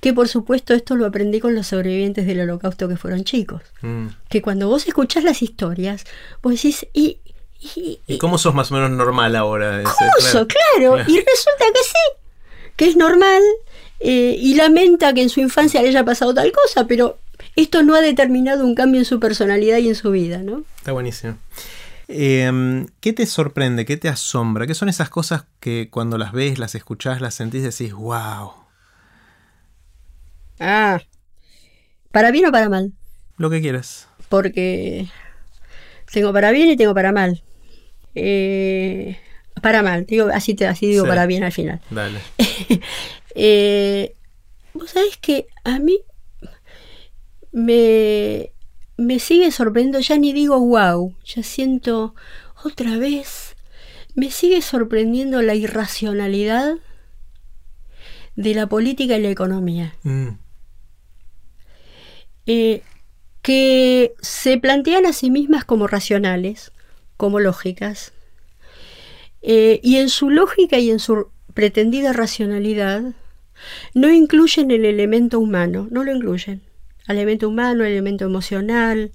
Que 0.00 0.12
por 0.12 0.28
supuesto 0.28 0.74
esto 0.74 0.96
lo 0.96 1.06
aprendí 1.06 1.40
con 1.40 1.54
los 1.54 1.66
sobrevivientes 1.68 2.26
del 2.26 2.40
holocausto 2.40 2.88
que 2.88 2.96
fueron 2.96 3.24
chicos. 3.24 3.62
Mm. 3.82 4.06
Que 4.28 4.42
cuando 4.42 4.68
vos 4.68 4.86
escuchás 4.86 5.24
las 5.24 5.42
historias, 5.42 6.04
vos 6.42 6.54
decís, 6.54 6.86
y... 6.92 7.18
y, 7.60 8.00
¿Y 8.06 8.18
cómo 8.18 8.38
sos 8.38 8.54
más 8.54 8.70
o 8.70 8.74
menos 8.74 8.90
normal 8.90 9.36
ahora? 9.36 9.82
¿Cómo 9.82 9.94
claro. 9.96 10.20
sos? 10.20 10.46
Claro. 10.46 10.98
Y 11.00 11.18
resulta 11.18 11.64
que 11.72 11.82
sí, 11.84 12.52
que 12.76 12.86
es 12.86 12.96
normal 12.96 13.42
eh, 14.00 14.36
y 14.38 14.54
lamenta 14.54 15.12
que 15.12 15.22
en 15.22 15.28
su 15.28 15.40
infancia 15.40 15.82
le 15.82 15.88
haya 15.88 16.04
pasado 16.04 16.32
tal 16.34 16.52
cosa, 16.52 16.86
pero 16.86 17.18
esto 17.56 17.82
no 17.82 17.94
ha 17.94 18.00
determinado 18.00 18.64
un 18.64 18.74
cambio 18.74 19.00
en 19.00 19.04
su 19.04 19.18
personalidad 19.18 19.78
y 19.78 19.88
en 19.88 19.94
su 19.94 20.10
vida, 20.10 20.38
¿no? 20.38 20.62
Está 20.78 20.92
buenísimo. 20.92 21.36
Eh, 22.08 22.86
¿Qué 23.00 23.12
te 23.12 23.26
sorprende? 23.26 23.84
¿Qué 23.84 23.96
te 23.96 24.08
asombra? 24.08 24.66
¿Qué 24.66 24.74
son 24.74 24.88
esas 24.88 25.10
cosas 25.10 25.44
que 25.60 25.88
cuando 25.90 26.16
las 26.16 26.32
ves, 26.32 26.58
las 26.58 26.74
escuchás, 26.74 27.20
las 27.20 27.34
sentís, 27.34 27.62
decís, 27.62 27.92
wow? 27.92 28.52
Ah. 30.60 31.00
¿Para 32.12 32.30
bien 32.30 32.46
o 32.46 32.52
para 32.52 32.68
mal? 32.68 32.92
Lo 33.36 33.50
que 33.50 33.60
quieras. 33.60 34.08
Porque 34.28 35.06
tengo 36.12 36.32
para 36.32 36.50
bien 36.50 36.68
y 36.70 36.76
tengo 36.76 36.94
para 36.94 37.12
mal. 37.12 37.42
Eh, 38.14 39.16
para 39.62 39.82
mal, 39.82 40.06
digo, 40.06 40.28
así, 40.32 40.54
te, 40.54 40.66
así 40.66 40.86
digo 40.86 41.04
Sí. 41.04 41.08
para 41.08 41.26
bien 41.26 41.42
al 41.44 41.52
final. 41.52 41.80
Dale. 41.90 42.20
Eh, 43.40 44.14
Vos 44.74 44.90
sabés 44.90 45.16
que 45.16 45.46
a 45.64 45.78
mí 45.78 45.98
me, 47.52 48.50
me 48.96 49.18
sigue 49.18 49.50
sorprendiendo, 49.52 50.00
ya 50.00 50.16
ni 50.18 50.32
digo 50.32 50.58
wow, 50.60 51.14
ya 51.24 51.42
siento 51.42 52.14
otra 52.64 52.96
vez, 52.96 53.56
me 54.14 54.30
sigue 54.30 54.60
sorprendiendo 54.62 55.40
la 55.42 55.54
irracionalidad 55.54 56.74
de 58.36 58.54
la 58.54 58.66
política 58.66 59.16
y 59.16 59.22
la 59.22 59.30
economía. 59.30 59.94
Mm. 60.02 60.28
Eh, 62.48 62.80
que 63.42 64.14
se 64.22 64.56
plantean 64.56 65.04
a 65.04 65.12
sí 65.12 65.30
mismas 65.30 65.66
como 65.66 65.86
racionales, 65.86 66.72
como 67.18 67.40
lógicas, 67.40 68.14
eh, 69.42 69.80
y 69.82 69.98
en 69.98 70.08
su 70.08 70.30
lógica 70.30 70.78
y 70.78 70.90
en 70.90 70.98
su 70.98 71.28
pretendida 71.52 72.14
racionalidad 72.14 73.02
no 73.92 74.10
incluyen 74.10 74.70
el 74.70 74.86
elemento 74.86 75.38
humano, 75.38 75.88
no 75.90 76.04
lo 76.04 76.10
incluyen. 76.10 76.62
Al 77.06 77.16
elemento 77.16 77.50
humano, 77.50 77.84
al 77.84 77.90
elemento 77.90 78.24
emocional, 78.24 79.12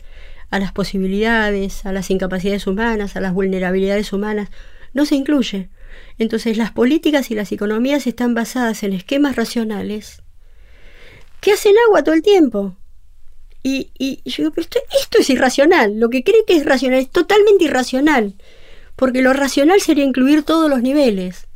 a 0.51 0.59
las 0.59 0.71
posibilidades, 0.71 1.87
a 1.87 1.91
las 1.91 2.11
incapacidades 2.11 2.67
humanas, 2.67 3.15
a 3.15 3.19
las 3.19 3.33
vulnerabilidades 3.33 4.13
humanas, 4.13 4.49
no 4.93 5.05
se 5.07 5.15
incluye. 5.15 5.69
Entonces 6.19 6.55
las 6.55 6.71
políticas 6.71 7.31
y 7.31 7.35
las 7.35 7.51
economías 7.51 8.05
están 8.05 8.35
basadas 8.35 8.83
en 8.83 8.93
esquemas 8.93 9.35
racionales 9.35 10.21
que 11.41 11.53
hacen 11.53 11.73
agua 11.87 12.03
todo 12.03 12.13
el 12.13 12.21
tiempo. 12.21 12.77
Y, 13.63 13.91
y 13.97 14.21
yo 14.25 14.43
digo, 14.43 14.51
pero 14.51 14.63
esto, 14.63 14.79
esto 15.01 15.17
es 15.19 15.29
irracional. 15.29 15.99
Lo 15.99 16.09
que 16.09 16.23
cree 16.23 16.43
que 16.45 16.57
es 16.57 16.65
racional 16.65 16.99
es 16.99 17.09
totalmente 17.09 17.63
irracional. 17.63 18.33
Porque 18.95 19.21
lo 19.21 19.33
racional 19.33 19.81
sería 19.81 20.03
incluir 20.03 20.43
todos 20.43 20.69
los 20.69 20.81
niveles. 20.81 21.47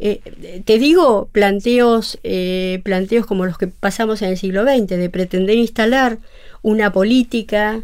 Eh, 0.00 0.62
te 0.64 0.78
digo 0.78 1.28
planteos, 1.32 2.18
eh, 2.22 2.80
planteos 2.84 3.26
como 3.26 3.46
los 3.46 3.58
que 3.58 3.66
pasamos 3.66 4.22
en 4.22 4.30
el 4.30 4.38
siglo 4.38 4.62
XX, 4.62 4.88
de 4.90 5.10
pretender 5.10 5.56
instalar 5.56 6.18
una 6.62 6.92
política, 6.92 7.82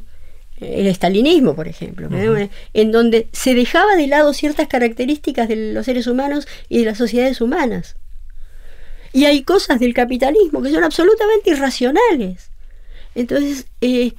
eh, 0.60 0.74
el 0.78 0.86
estalinismo, 0.86 1.56
por 1.56 1.66
ejemplo, 1.66 2.08
en 2.72 2.92
donde 2.92 3.28
se 3.32 3.54
dejaba 3.54 3.96
de 3.96 4.06
lado 4.06 4.32
ciertas 4.32 4.68
características 4.68 5.48
de 5.48 5.72
los 5.72 5.86
seres 5.86 6.06
humanos 6.06 6.46
y 6.68 6.78
de 6.78 6.84
las 6.84 6.98
sociedades 6.98 7.40
humanas. 7.40 7.96
Y 9.12 9.24
hay 9.24 9.42
cosas 9.42 9.80
del 9.80 9.94
capitalismo 9.94 10.62
que 10.62 10.70
son 10.70 10.84
absolutamente 10.84 11.50
irracionales. 11.50 12.50
Entonces, 13.14 13.66
eh, 13.80 14.14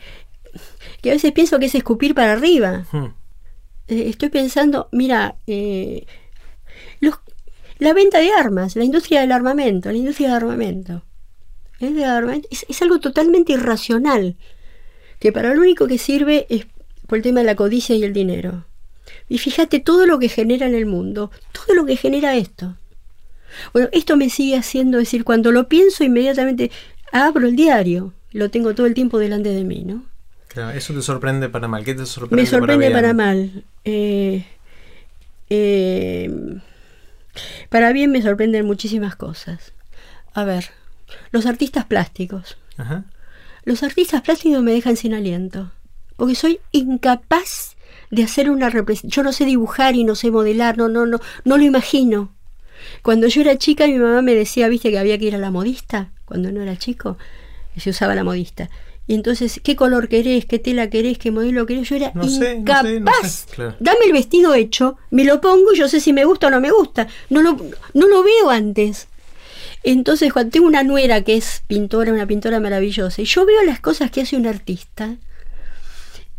que 1.01 1.09
a 1.11 1.13
veces 1.13 1.31
pienso 1.31 1.59
que 1.59 1.65
es 1.65 1.75
escupir 1.75 2.15
para 2.15 2.33
arriba. 2.33 2.85
Mm. 2.91 3.05
Eh, 3.87 4.09
estoy 4.09 4.29
pensando, 4.29 4.89
mira, 4.91 5.35
eh, 5.47 6.05
los- 6.99 7.19
la 7.77 7.93
venta 7.93 8.19
de 8.19 8.31
armas, 8.31 8.75
la 8.75 8.83
industria 8.83 9.21
del 9.21 9.31
armamento, 9.31 9.91
la 9.91 9.97
industria 9.97 10.27
del 10.29 10.37
armamento, 10.37 11.03
la 11.79 11.87
industria 11.87 12.07
del 12.07 12.17
armamento 12.17 12.47
es, 12.51 12.65
es 12.69 12.81
algo 12.81 12.99
totalmente 12.99 13.53
irracional, 13.53 14.37
que 15.19 15.31
para 15.31 15.53
lo 15.53 15.61
único 15.61 15.87
que 15.87 15.97
sirve 15.97 16.45
es 16.49 16.67
por 17.07 17.17
el 17.17 17.23
tema 17.23 17.41
de 17.41 17.45
la 17.45 17.55
codicia 17.55 17.95
y 17.95 18.03
el 18.03 18.13
dinero. 18.13 18.65
Y 19.29 19.37
fíjate 19.37 19.79
todo 19.79 20.05
lo 20.07 20.17
que 20.19 20.29
genera 20.29 20.65
en 20.65 20.73
el 20.75 20.85
mundo, 20.85 21.31
todo 21.51 21.75
lo 21.75 21.85
que 21.85 21.97
genera 21.97 22.35
esto. 22.35 22.77
Bueno, 23.73 23.89
esto 23.91 24.17
me 24.17 24.29
sigue 24.29 24.57
haciendo 24.57 24.97
decir, 24.97 25.23
cuando 25.23 25.51
lo 25.51 25.67
pienso 25.69 26.03
inmediatamente, 26.03 26.71
abro 27.11 27.47
el 27.47 27.55
diario, 27.55 28.13
lo 28.35 28.51
tengo 28.51 28.75
todo 28.75 28.85
el 28.85 28.93
tiempo 28.93 29.17
delante 29.17 29.49
de 29.49 29.63
mí, 29.63 29.83
¿no? 29.85 30.03
Claro, 30.49 30.77
eso 30.77 30.93
te 30.93 31.01
sorprende 31.01 31.47
para 31.47 31.69
mal. 31.69 31.85
¿Qué 31.85 31.95
te 31.95 32.05
sorprende, 32.05 32.43
Me 32.43 32.45
sorprende 32.45 32.91
para, 32.91 33.13
mal. 33.13 33.63
Eh, 33.85 34.45
eh, 35.49 36.59
para 37.69 37.93
bien 37.93 38.11
me 38.11 38.21
sorprenden 38.21 38.65
muchísimas 38.65 39.15
cosas. 39.15 39.71
A 40.33 40.43
ver, 40.43 40.65
los 41.31 41.45
artistas 41.45 41.85
plásticos. 41.85 42.57
Ajá. 42.75 43.05
Los 43.63 43.83
artistas 43.83 44.21
plásticos 44.21 44.61
me 44.61 44.73
dejan 44.73 44.97
sin 44.97 45.13
aliento. 45.13 45.71
Porque 46.17 46.35
soy 46.35 46.59
incapaz 46.73 47.77
de 48.11 48.23
hacer 48.23 48.49
una 48.49 48.69
representación. 48.69 49.11
Yo 49.11 49.23
no 49.23 49.31
sé 49.31 49.45
dibujar 49.45 49.95
y 49.95 50.03
no 50.03 50.15
sé 50.15 50.29
modelar, 50.29 50.77
no, 50.77 50.89
no, 50.89 51.05
no, 51.05 51.21
no 51.45 51.57
lo 51.57 51.63
imagino. 51.63 52.33
Cuando 53.01 53.27
yo 53.27 53.41
era 53.41 53.57
chica, 53.57 53.87
mi 53.87 53.97
mamá 53.97 54.21
me 54.21 54.35
decía, 54.35 54.67
viste, 54.67 54.91
que 54.91 54.99
había 54.99 55.17
que 55.17 55.25
ir 55.25 55.35
a 55.35 55.39
la 55.39 55.51
modista, 55.51 56.11
cuando 56.25 56.51
no 56.51 56.61
era 56.61 56.77
chico, 56.77 57.17
y 57.75 57.79
se 57.81 57.89
usaba 57.89 58.15
la 58.15 58.23
modista. 58.23 58.69
Y 59.07 59.13
entonces, 59.13 59.61
¿qué 59.63 59.75
color 59.75 60.07
querés? 60.09 60.45
¿Qué 60.45 60.57
tela 60.57 60.89
querés? 60.89 61.19
¿Qué 61.19 61.29
modelo 61.29 61.65
querés? 61.67 61.87
Yo 61.89 61.95
era 61.95 62.11
No 62.15 62.27
sé, 62.27 62.55
no 62.55 62.59
incapaz. 62.61 62.83
sé, 62.85 62.99
no 62.99 63.11
sé, 63.23 63.45
claro. 63.53 63.75
Dame 63.79 64.05
el 64.05 64.13
vestido 64.13 64.55
hecho, 64.55 64.97
me 65.11 65.23
lo 65.25 65.41
pongo 65.41 65.73
y 65.73 65.77
yo 65.77 65.87
sé 65.87 65.99
si 65.99 66.11
me 66.11 66.25
gusta 66.25 66.47
o 66.47 66.49
no 66.49 66.59
me 66.59 66.71
gusta. 66.71 67.07
No 67.29 67.41
lo, 67.43 67.51
no 67.93 68.07
lo 68.07 68.23
veo 68.23 68.49
antes. 68.49 69.07
Entonces, 69.83 70.33
cuando 70.33 70.49
tengo 70.51 70.65
una 70.65 70.81
nuera 70.81 71.21
que 71.21 71.35
es 71.37 71.61
pintora, 71.67 72.11
una 72.11 72.25
pintora 72.25 72.59
maravillosa, 72.59 73.21
y 73.21 73.25
yo 73.25 73.45
veo 73.45 73.61
las 73.63 73.79
cosas 73.79 74.09
que 74.09 74.21
hace 74.21 74.35
un 74.37 74.47
artista, 74.47 75.15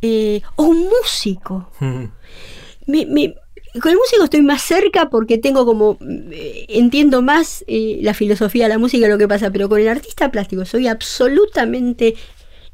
eh, 0.03 0.43
o 0.57 0.65
un 0.65 0.89
músico, 0.89 1.71
Mm. 1.81 2.05
me, 2.87 3.07
me- 3.07 3.35
con 3.81 3.93
el 3.93 3.99
músico 3.99 4.25
estoy 4.25 4.43
más 4.43 4.63
cerca 4.63 5.11
porque 5.11 5.39
tengo 5.39 5.65
como, 5.65 5.99
eh, 6.01 6.67
entiendo 6.69 7.23
más 7.23 7.65
eh, 7.67 7.99
la 8.03 8.15
filosofía 8.15 8.65
de 8.65 8.71
la 8.71 8.79
música 8.79 9.07
y 9.07 9.11
lo 9.11 9.19
que 9.19 9.29
pasa, 9.29 9.51
pero 9.51 9.69
con 9.69 9.81
el 9.81 9.89
artista 9.89 10.31
plástico 10.31 10.65
soy 10.65 10.89
absolutamente 10.89 12.15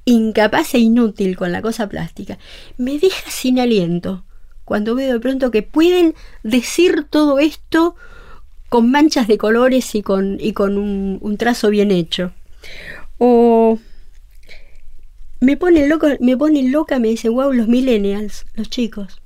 incapaz 0.04 0.74
e 0.74 0.78
inútil 0.78 1.36
con 1.36 1.52
la 1.52 1.62
cosa 1.62 1.88
plástica. 1.88 2.38
Me 2.76 2.98
deja 2.98 3.30
sin 3.30 3.58
aliento 3.60 4.24
cuando 4.64 4.94
veo 4.94 5.12
de 5.12 5.20
pronto 5.20 5.50
que 5.50 5.62
pueden 5.62 6.14
decir 6.42 7.06
todo 7.08 7.38
esto 7.38 7.94
con 8.68 8.90
manchas 8.90 9.28
de 9.28 9.38
colores 9.38 9.94
y 9.94 10.02
con, 10.02 10.38
y 10.40 10.52
con 10.52 10.78
un, 10.78 11.18
un 11.20 11.36
trazo 11.36 11.70
bien 11.70 11.90
hecho. 11.90 12.32
O 13.18 13.78
me 15.40 15.56
pone 15.56 15.86
loco, 15.88 16.06
me 16.20 16.36
pone 16.36 16.62
loca, 16.70 16.98
me 16.98 17.08
dicen, 17.08 17.34
wow, 17.34 17.52
los 17.52 17.68
millennials, 17.68 18.46
los 18.54 18.70
chicos. 18.70 19.20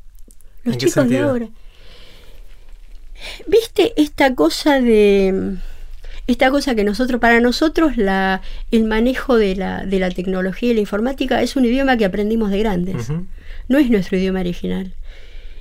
Los 0.65 0.75
¿En 0.75 0.81
qué 0.81 0.87
chicos 0.87 1.09
de 1.09 1.19
ahora. 1.19 1.49
¿Viste 3.47 3.93
esta 3.97 4.35
cosa 4.35 4.81
de 4.81 5.57
esta 6.27 6.51
cosa 6.51 6.75
que 6.75 6.83
nosotros, 6.83 7.21
para 7.21 7.41
nosotros, 7.41 7.97
la, 7.97 8.43
el 8.73 8.85
manejo 8.85 9.37
de 9.37 9.55
la, 9.55 9.87
de 9.87 10.01
la 10.01 10.11
tecnología 10.11 10.73
y 10.73 10.75
la 10.75 10.81
informática 10.81 11.41
es 11.41 11.55
un 11.55 11.65
idioma 11.65 11.97
que 11.97 12.05
aprendimos 12.05 12.51
de 12.51 12.59
grandes. 12.59 13.11
No 13.69 13.79
es 13.79 13.91
nuestro 13.91 14.19
idioma 14.19 14.41
original. 14.41 14.93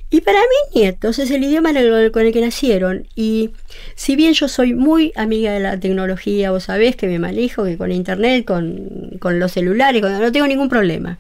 Y 0.10 0.22
para 0.22 0.40
mis 0.40 0.76
nietos 0.82 1.20
es 1.20 1.30
el 1.32 1.44
idioma 1.44 1.72
con 2.12 2.26
el 2.26 2.32
que 2.34 2.42
nacieron. 2.42 3.08
Y 3.16 3.52
si 3.96 4.16
bien 4.16 4.34
yo 4.34 4.48
soy 4.48 4.74
muy 4.74 5.12
amiga 5.16 5.52
de 5.52 5.60
la 5.60 5.80
tecnología, 5.80 6.50
vos 6.52 6.64
sabés 6.64 6.96
que 6.96 7.08
me 7.08 7.20
manejo, 7.20 7.64
que 7.66 7.78
con 7.78 7.92
internet, 7.92 8.46
con, 8.46 9.18
con 9.20 9.40
los 9.40 9.52
celulares, 9.52 10.02
con- 10.02 10.20
no 10.20 10.32
tengo 10.32 10.48
ningún 10.48 10.70
problema. 10.70 11.20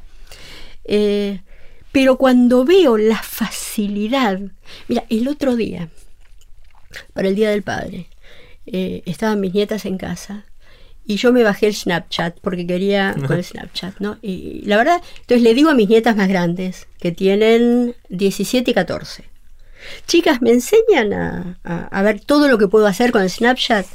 Eh, 0.85 1.39
pero 1.91 2.17
cuando 2.17 2.65
veo 2.65 2.97
la 2.97 3.21
facilidad, 3.21 4.39
mira, 4.87 5.03
el 5.09 5.27
otro 5.27 5.55
día, 5.55 5.89
para 7.13 7.27
el 7.27 7.35
Día 7.35 7.49
del 7.49 7.63
Padre, 7.63 8.07
eh, 8.65 9.03
estaban 9.05 9.39
mis 9.39 9.53
nietas 9.53 9.85
en 9.85 9.97
casa 9.97 10.45
y 11.07 11.17
yo 11.17 11.31
me 11.31 11.43
bajé 11.43 11.67
el 11.67 11.75
Snapchat 11.75 12.39
porque 12.41 12.65
quería 12.65 13.13
con 13.27 13.37
el 13.37 13.43
Snapchat, 13.43 13.99
¿no? 13.99 14.17
Y 14.21 14.61
la 14.65 14.77
verdad, 14.77 15.01
entonces 15.21 15.41
le 15.43 15.53
digo 15.53 15.69
a 15.69 15.75
mis 15.75 15.87
nietas 15.89 16.15
más 16.15 16.27
grandes, 16.27 16.87
que 16.99 17.11
tienen 17.11 17.95
17 18.09 18.71
y 18.71 18.73
14, 18.73 19.23
chicas, 20.07 20.41
¿me 20.41 20.51
enseñan 20.51 21.13
a, 21.13 21.59
a- 21.63 21.87
a 21.91 22.01
ver 22.01 22.19
todo 22.21 22.47
lo 22.47 22.57
que 22.57 22.67
puedo 22.67 22.87
hacer 22.87 23.11
con 23.11 23.21
el 23.21 23.29
Snapchat? 23.29 23.85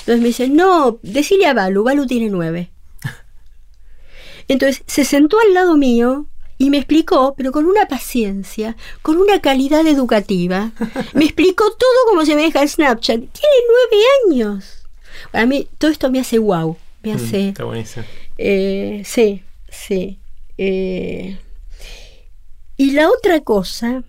Entonces 0.00 0.20
me 0.20 0.26
dicen, 0.28 0.56
no, 0.56 0.98
decile 1.02 1.46
a 1.46 1.54
Balu, 1.54 1.84
Balu 1.84 2.06
tiene 2.06 2.28
9. 2.30 2.70
Entonces 4.48 4.82
se 4.86 5.04
sentó 5.04 5.38
al 5.40 5.54
lado 5.54 5.76
mío 5.76 6.26
y 6.58 6.70
me 6.70 6.78
explicó, 6.78 7.34
pero 7.36 7.52
con 7.52 7.66
una 7.66 7.86
paciencia, 7.86 8.76
con 9.02 9.16
una 9.16 9.40
calidad 9.40 9.86
educativa. 9.86 10.72
Me 11.14 11.24
explicó 11.24 11.64
todo 11.70 11.98
como 12.08 12.24
se 12.26 12.34
maneja 12.34 12.60
el 12.62 12.68
Snapchat. 12.68 13.16
Tiene 13.20 13.56
nueve 13.68 14.04
años. 14.26 14.88
Para 15.30 15.46
mí 15.46 15.68
todo 15.78 15.90
esto 15.90 16.10
me 16.10 16.20
hace 16.20 16.38
wow. 16.38 16.76
Me 17.02 17.12
Mm, 17.12 17.16
hace... 17.16 17.48
Está 17.50 17.64
buenísimo. 17.64 18.04
Eh, 18.38 19.02
sí, 19.04 19.42
sí. 19.70 20.18
Eh, 20.58 21.38
y 22.76 22.90
la 22.90 23.08
otra 23.08 23.40
cosa, 23.40 24.02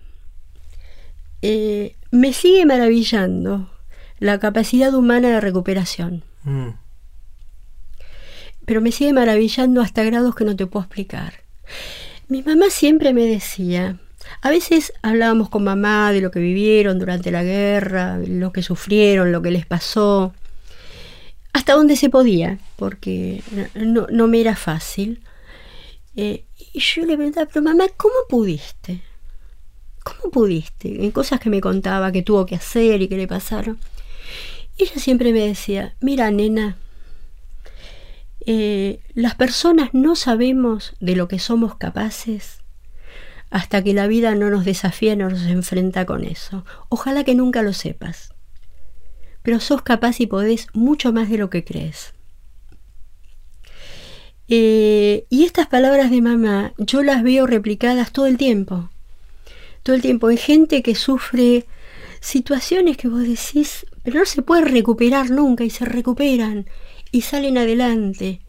eh, 1.42 1.94
me 2.10 2.32
sigue 2.32 2.66
maravillando 2.66 3.70
la 4.18 4.38
capacidad 4.40 4.92
humana 4.94 5.28
de 5.30 5.40
recuperación, 5.40 6.24
Mm. 6.44 6.70
pero 8.64 8.80
me 8.80 8.92
sigue 8.92 9.12
maravillando 9.12 9.80
hasta 9.80 10.02
grados 10.02 10.34
que 10.34 10.44
no 10.44 10.56
te 10.56 10.66
puedo 10.66 10.84
explicar. 10.84 11.34
Mi 12.30 12.44
mamá 12.44 12.70
siempre 12.70 13.12
me 13.12 13.26
decía, 13.26 13.98
a 14.40 14.50
veces 14.50 14.92
hablábamos 15.02 15.48
con 15.48 15.64
mamá 15.64 16.12
de 16.12 16.20
lo 16.20 16.30
que 16.30 16.38
vivieron 16.38 17.00
durante 17.00 17.32
la 17.32 17.42
guerra, 17.42 18.18
lo 18.24 18.52
que 18.52 18.62
sufrieron, 18.62 19.32
lo 19.32 19.42
que 19.42 19.50
les 19.50 19.66
pasó, 19.66 20.32
hasta 21.52 21.72
donde 21.72 21.96
se 21.96 22.08
podía, 22.08 22.60
porque 22.76 23.42
no, 23.74 24.06
no 24.12 24.28
me 24.28 24.40
era 24.40 24.54
fácil. 24.54 25.20
Eh, 26.14 26.44
y 26.72 26.78
yo 26.78 27.04
le 27.04 27.16
preguntaba, 27.16 27.48
pero 27.52 27.64
mamá, 27.64 27.86
¿cómo 27.96 28.14
pudiste? 28.28 29.02
¿Cómo 30.04 30.30
pudiste? 30.30 31.04
En 31.04 31.10
cosas 31.10 31.40
que 31.40 31.50
me 31.50 31.60
contaba 31.60 32.12
que 32.12 32.22
tuvo 32.22 32.46
que 32.46 32.54
hacer 32.54 33.02
y 33.02 33.08
que 33.08 33.16
le 33.16 33.26
pasaron. 33.26 33.76
Ella 34.78 35.00
siempre 35.00 35.32
me 35.32 35.48
decía, 35.48 35.96
mira, 36.00 36.30
nena, 36.30 36.76
eh, 38.46 39.00
las 39.14 39.34
personas 39.34 39.90
no 39.92 40.16
sabemos 40.16 40.94
de 41.00 41.16
lo 41.16 41.28
que 41.28 41.38
somos 41.38 41.76
capaces 41.76 42.60
hasta 43.50 43.82
que 43.82 43.92
la 43.92 44.06
vida 44.06 44.34
no 44.34 44.48
nos 44.48 44.64
desafía, 44.64 45.16
no 45.16 45.28
nos 45.28 45.42
enfrenta 45.42 46.06
con 46.06 46.24
eso. 46.24 46.64
Ojalá 46.88 47.24
que 47.24 47.34
nunca 47.34 47.62
lo 47.62 47.72
sepas. 47.72 48.32
Pero 49.42 49.58
sos 49.58 49.82
capaz 49.82 50.20
y 50.20 50.26
podés 50.26 50.68
mucho 50.72 51.12
más 51.12 51.28
de 51.28 51.38
lo 51.38 51.50
que 51.50 51.64
crees. 51.64 52.14
Eh, 54.48 55.26
y 55.30 55.44
estas 55.44 55.66
palabras 55.66 56.10
de 56.10 56.20
mamá 56.20 56.72
yo 56.78 57.02
las 57.02 57.22
veo 57.22 57.46
replicadas 57.46 58.12
todo 58.12 58.26
el 58.26 58.36
tiempo. 58.36 58.90
Todo 59.82 59.96
el 59.96 60.02
tiempo 60.02 60.30
en 60.30 60.36
gente 60.36 60.82
que 60.82 60.94
sufre 60.94 61.66
situaciones 62.20 62.96
que 62.96 63.08
vos 63.08 63.22
decís, 63.22 63.86
pero 64.04 64.20
no 64.20 64.26
se 64.26 64.42
puede 64.42 64.64
recuperar 64.64 65.30
nunca 65.30 65.64
y 65.64 65.70
se 65.70 65.84
recuperan 65.84 66.66
y 67.12 67.22
salen 67.22 67.58
adelante. 67.58 68.40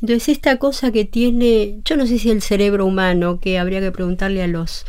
Entonces 0.00 0.28
esta 0.28 0.58
cosa 0.58 0.92
que 0.92 1.04
tiene, 1.04 1.80
yo 1.84 1.96
no 1.96 2.06
sé 2.06 2.18
si 2.18 2.30
el 2.30 2.42
cerebro 2.42 2.84
humano, 2.86 3.40
que 3.40 3.58
habría 3.58 3.80
que 3.80 3.92
preguntarle 3.92 4.42
a 4.42 4.46
los 4.46 4.84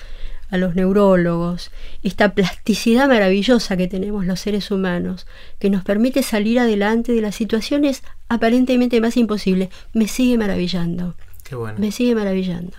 a 0.50 0.58
los 0.58 0.76
neurólogos, 0.76 1.72
esta 2.04 2.34
plasticidad 2.34 3.08
maravillosa 3.08 3.76
que 3.76 3.88
tenemos 3.88 4.26
los 4.26 4.40
seres 4.40 4.72
humanos, 4.72 5.28
que 5.60 5.70
nos 5.70 5.84
permite 5.84 6.24
salir 6.24 6.60
adelante 6.60 7.12
de 7.12 7.22
las 7.22 7.36
situaciones 7.36 8.02
aparentemente 8.30 9.02
más 9.02 9.18
imposibles, 9.18 9.70
me 9.94 10.08
sigue 10.08 10.38
maravillando, 10.38 11.16
Qué 11.44 11.56
bueno. 11.56 11.78
me 11.80 11.92
sigue 11.92 12.16
maravillando. 12.16 12.78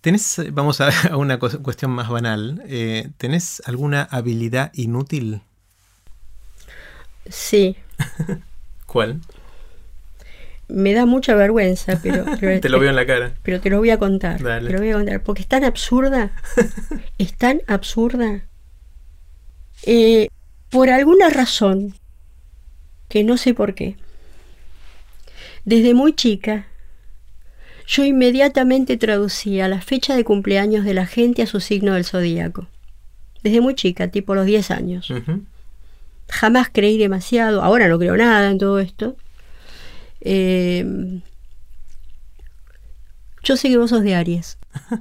¿Tenés, 0.00 0.40
vamos 0.52 0.80
a, 0.80 0.90
a 1.10 1.16
una 1.16 1.38
cuestión 1.38 1.90
más 1.90 2.08
banal, 2.08 2.62
eh, 2.68 3.08
¿tenés 3.16 3.60
alguna 3.66 4.02
habilidad 4.04 4.70
inútil? 4.74 5.40
Sí, 7.28 7.74
¿Cuál? 8.86 9.20
me 10.68 10.92
da 10.94 11.06
mucha 11.06 11.36
vergüenza, 11.36 12.00
pero, 12.02 12.24
pero- 12.40 12.60
Te 12.60 12.68
lo 12.68 12.80
veo 12.80 12.90
en 12.90 12.96
la 12.96 13.06
cara. 13.06 13.34
pero 13.44 13.60
te 13.60 13.70
lo 13.70 13.78
voy 13.78 13.90
a 13.90 13.98
contar. 13.98 14.42
Dale. 14.42 14.66
Te 14.66 14.72
lo 14.72 14.80
voy 14.80 14.90
a 14.90 14.94
contar, 14.94 15.22
porque 15.22 15.42
es 15.42 15.48
tan 15.48 15.62
absurda, 15.64 16.32
es 17.18 17.34
tan 17.34 17.62
absurda. 17.68 18.42
Eh, 19.84 20.26
por 20.70 20.90
alguna 20.90 21.28
razón, 21.30 21.94
que 23.08 23.22
no 23.22 23.36
sé 23.36 23.54
por 23.54 23.74
qué, 23.74 23.96
desde 25.64 25.94
muy 25.94 26.12
chica, 26.14 26.66
yo 27.86 28.04
inmediatamente 28.04 28.96
traducía 28.96 29.68
la 29.68 29.80
fecha 29.80 30.16
de 30.16 30.24
cumpleaños 30.24 30.84
de 30.84 30.94
la 30.94 31.06
gente 31.06 31.42
a 31.42 31.46
su 31.46 31.60
signo 31.60 31.94
del 31.94 32.04
zodíaco. 32.04 32.66
Desde 33.44 33.60
muy 33.60 33.76
chica, 33.76 34.08
tipo 34.08 34.34
los 34.34 34.46
10 34.46 34.72
años. 34.72 35.12
Jamás 36.28 36.68
creí 36.72 36.98
demasiado, 36.98 37.62
ahora 37.62 37.88
no 37.88 37.98
creo 37.98 38.16
nada 38.16 38.50
en 38.50 38.58
todo 38.58 38.78
esto. 38.78 39.16
Eh, 40.20 41.20
yo 43.42 43.56
sé 43.56 43.68
que 43.68 43.78
vos 43.78 43.90
sos 43.90 44.02
de 44.02 44.14
Aries. 44.14 44.58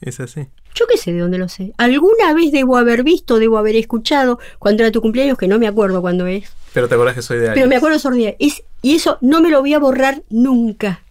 Es 0.00 0.20
así. 0.20 0.46
Yo 0.76 0.86
qué 0.86 0.96
sé 0.96 1.12
de 1.12 1.18
dónde 1.18 1.38
lo 1.38 1.48
sé. 1.48 1.72
Alguna 1.76 2.32
vez 2.32 2.52
debo 2.52 2.76
haber 2.76 3.02
visto, 3.02 3.40
debo 3.40 3.58
haber 3.58 3.74
escuchado 3.74 4.38
cuando 4.60 4.84
era 4.84 4.92
tu 4.92 5.00
cumpleaños, 5.00 5.36
que 5.36 5.48
no 5.48 5.58
me 5.58 5.66
acuerdo 5.66 6.00
cuándo 6.00 6.28
es. 6.28 6.52
Pero 6.72 6.88
te 6.88 6.94
acordás 6.94 7.16
que 7.16 7.22
soy 7.22 7.38
de 7.38 7.46
Pero 7.46 7.52
Aries. 7.52 7.68
me 7.68 7.76
acuerdo 7.76 7.98
sordía. 7.98 8.36
Es, 8.38 8.62
y 8.80 8.94
eso 8.94 9.18
no 9.20 9.40
me 9.40 9.50
lo 9.50 9.58
voy 9.58 9.74
a 9.74 9.80
borrar 9.80 10.22
nunca. 10.30 11.02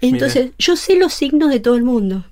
Entonces, 0.00 0.52
yo 0.58 0.74
sé 0.76 0.96
los 0.96 1.12
signos 1.12 1.50
de 1.50 1.60
todo 1.60 1.76
el 1.76 1.82
mundo. 1.84 2.24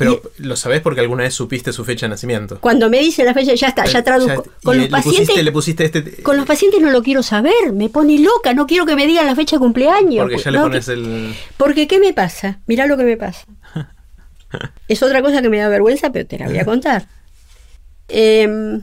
Pero 0.00 0.22
lo 0.38 0.56
sabés 0.56 0.80
porque 0.80 1.00
alguna 1.00 1.22
vez 1.22 1.34
supiste 1.34 1.72
su 1.72 1.84
fecha 1.84 2.06
de 2.06 2.10
nacimiento. 2.10 2.58
Cuando 2.60 2.90
me 2.90 2.98
dicen 2.98 3.26
la 3.26 3.34
fecha, 3.34 3.54
ya 3.54 3.68
está, 3.68 3.84
ya 3.84 4.02
traduzco. 4.02 4.44
Ya- 4.44 4.50
con 4.64 4.76
los 4.76 4.86
le 4.86 4.90
pacientes. 4.90 5.20
pusiste, 5.26 5.42
le 5.44 5.52
pusiste 5.52 5.84
este. 5.84 6.22
Con 6.22 6.36
los 6.36 6.46
pacientes 6.46 6.80
no 6.80 6.90
lo 6.90 7.02
quiero 7.02 7.22
saber, 7.22 7.72
me 7.72 7.88
pone 7.88 8.18
loca, 8.18 8.52
no 8.54 8.66
quiero 8.66 8.86
que 8.86 8.96
me 8.96 9.06
digan 9.06 9.26
la 9.26 9.36
fecha 9.36 9.56
de 9.56 9.60
cumpleaños. 9.60 10.24
Porque 10.24 10.38
ya 10.42 10.50
le 10.50 10.58
pones 10.58 10.86
que- 10.86 10.92
el. 10.92 11.34
Porque 11.56 11.86
¿qué 11.86 12.00
me 12.00 12.12
pasa? 12.12 12.60
Mirá 12.66 12.86
lo 12.86 12.96
que 12.96 13.04
me 13.04 13.16
pasa. 13.16 13.46
Es 14.88 15.00
otra 15.04 15.22
cosa 15.22 15.40
que 15.42 15.48
me 15.48 15.58
da 15.58 15.68
vergüenza, 15.68 16.10
pero 16.10 16.26
te 16.26 16.36
la 16.36 16.46
voy 16.48 16.58
a 16.58 16.64
contar. 16.64 17.06
Em, 18.08 18.82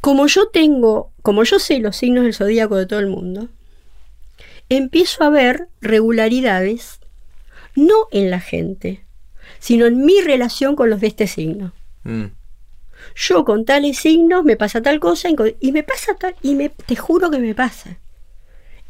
como 0.00 0.26
yo 0.26 0.48
tengo, 0.48 1.12
como 1.22 1.44
yo 1.44 1.58
sé 1.60 1.78
los 1.78 1.96
signos 1.96 2.24
del 2.24 2.34
zodíaco 2.34 2.76
de 2.76 2.86
todo 2.86 2.98
el 2.98 3.06
mundo, 3.06 3.48
empiezo 4.68 5.22
a 5.22 5.30
ver 5.30 5.68
regularidades, 5.80 6.98
no 7.76 8.08
en 8.10 8.30
la 8.30 8.40
gente, 8.40 9.04
sino 9.64 9.86
en 9.86 10.04
mi 10.04 10.20
relación 10.20 10.76
con 10.76 10.90
los 10.90 11.00
de 11.00 11.06
este 11.06 11.26
signo. 11.26 11.72
Mm. 12.02 12.24
Yo 13.16 13.46
con 13.46 13.64
tales 13.64 13.96
signos 13.96 14.44
me 14.44 14.56
pasa 14.56 14.82
tal 14.82 15.00
cosa 15.00 15.30
y 15.58 15.72
me 15.72 15.82
pasa 15.82 16.14
tal, 16.20 16.36
y 16.42 16.54
me, 16.54 16.68
te 16.68 16.96
juro 16.96 17.30
que 17.30 17.38
me 17.38 17.54
pasa. 17.54 17.96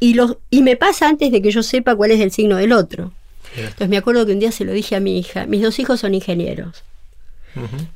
Y, 0.01 0.15
los, 0.15 0.35
y 0.49 0.63
me 0.63 0.75
pasa 0.75 1.07
antes 1.07 1.31
de 1.31 1.41
que 1.41 1.49
yo 1.49 1.63
sepa 1.63 1.95
cuál 1.95 2.11
es 2.11 2.19
el 2.19 2.31
signo 2.31 2.57
del 2.57 2.73
otro. 2.73 3.13
Entonces 3.55 3.87
me 3.87 3.95
acuerdo 3.95 4.25
que 4.25 4.33
un 4.33 4.39
día 4.39 4.51
se 4.51 4.65
lo 4.65 4.73
dije 4.73 4.97
a 4.97 4.99
mi 4.99 5.17
hija, 5.17 5.45
mis 5.45 5.61
dos 5.61 5.79
hijos 5.79 6.01
son 6.01 6.13
ingenieros. 6.13 6.83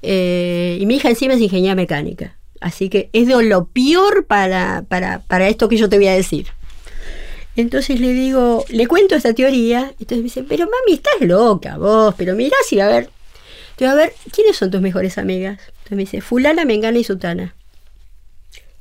Eh, 0.02 0.78
y 0.80 0.86
mi 0.86 0.96
hija 0.96 1.10
encima 1.10 1.34
es 1.34 1.42
ingeniera 1.42 1.76
mecánica. 1.76 2.38
Así 2.62 2.88
que 2.88 3.10
es 3.12 3.28
de 3.28 3.44
lo 3.44 3.66
peor 3.66 4.26
para, 4.26 4.86
para, 4.88 5.20
para 5.20 5.50
esto 5.50 5.68
que 5.68 5.76
yo 5.76 5.90
te 5.90 5.98
voy 5.98 6.08
a 6.08 6.14
decir. 6.14 6.48
Entonces 7.60 8.00
le 8.00 8.14
digo, 8.14 8.64
le 8.70 8.88
cuento 8.88 9.16
esta 9.16 9.34
teoría. 9.34 9.92
Entonces 10.00 10.20
me 10.20 10.24
dice, 10.24 10.44
pero 10.44 10.64
mami, 10.64 10.94
estás 10.94 11.20
loca 11.20 11.78
vos, 11.78 12.16
pero 12.18 12.34
mirá 12.34 12.56
si 12.66 12.78
va 12.78 12.86
a 12.86 12.88
ver. 12.88 13.10
Te 13.76 13.84
va 13.84 13.92
a 13.92 13.96
ver, 13.96 14.14
¿quiénes 14.32 14.56
son 14.56 14.72
tus 14.72 14.80
mejores 14.80 15.18
amigas? 15.18 15.60
Entonces 15.68 15.92
me 15.92 16.04
dice, 16.04 16.22
fulana, 16.22 16.64
mengana 16.64 17.00
y 17.00 17.04
sutana. 17.04 17.56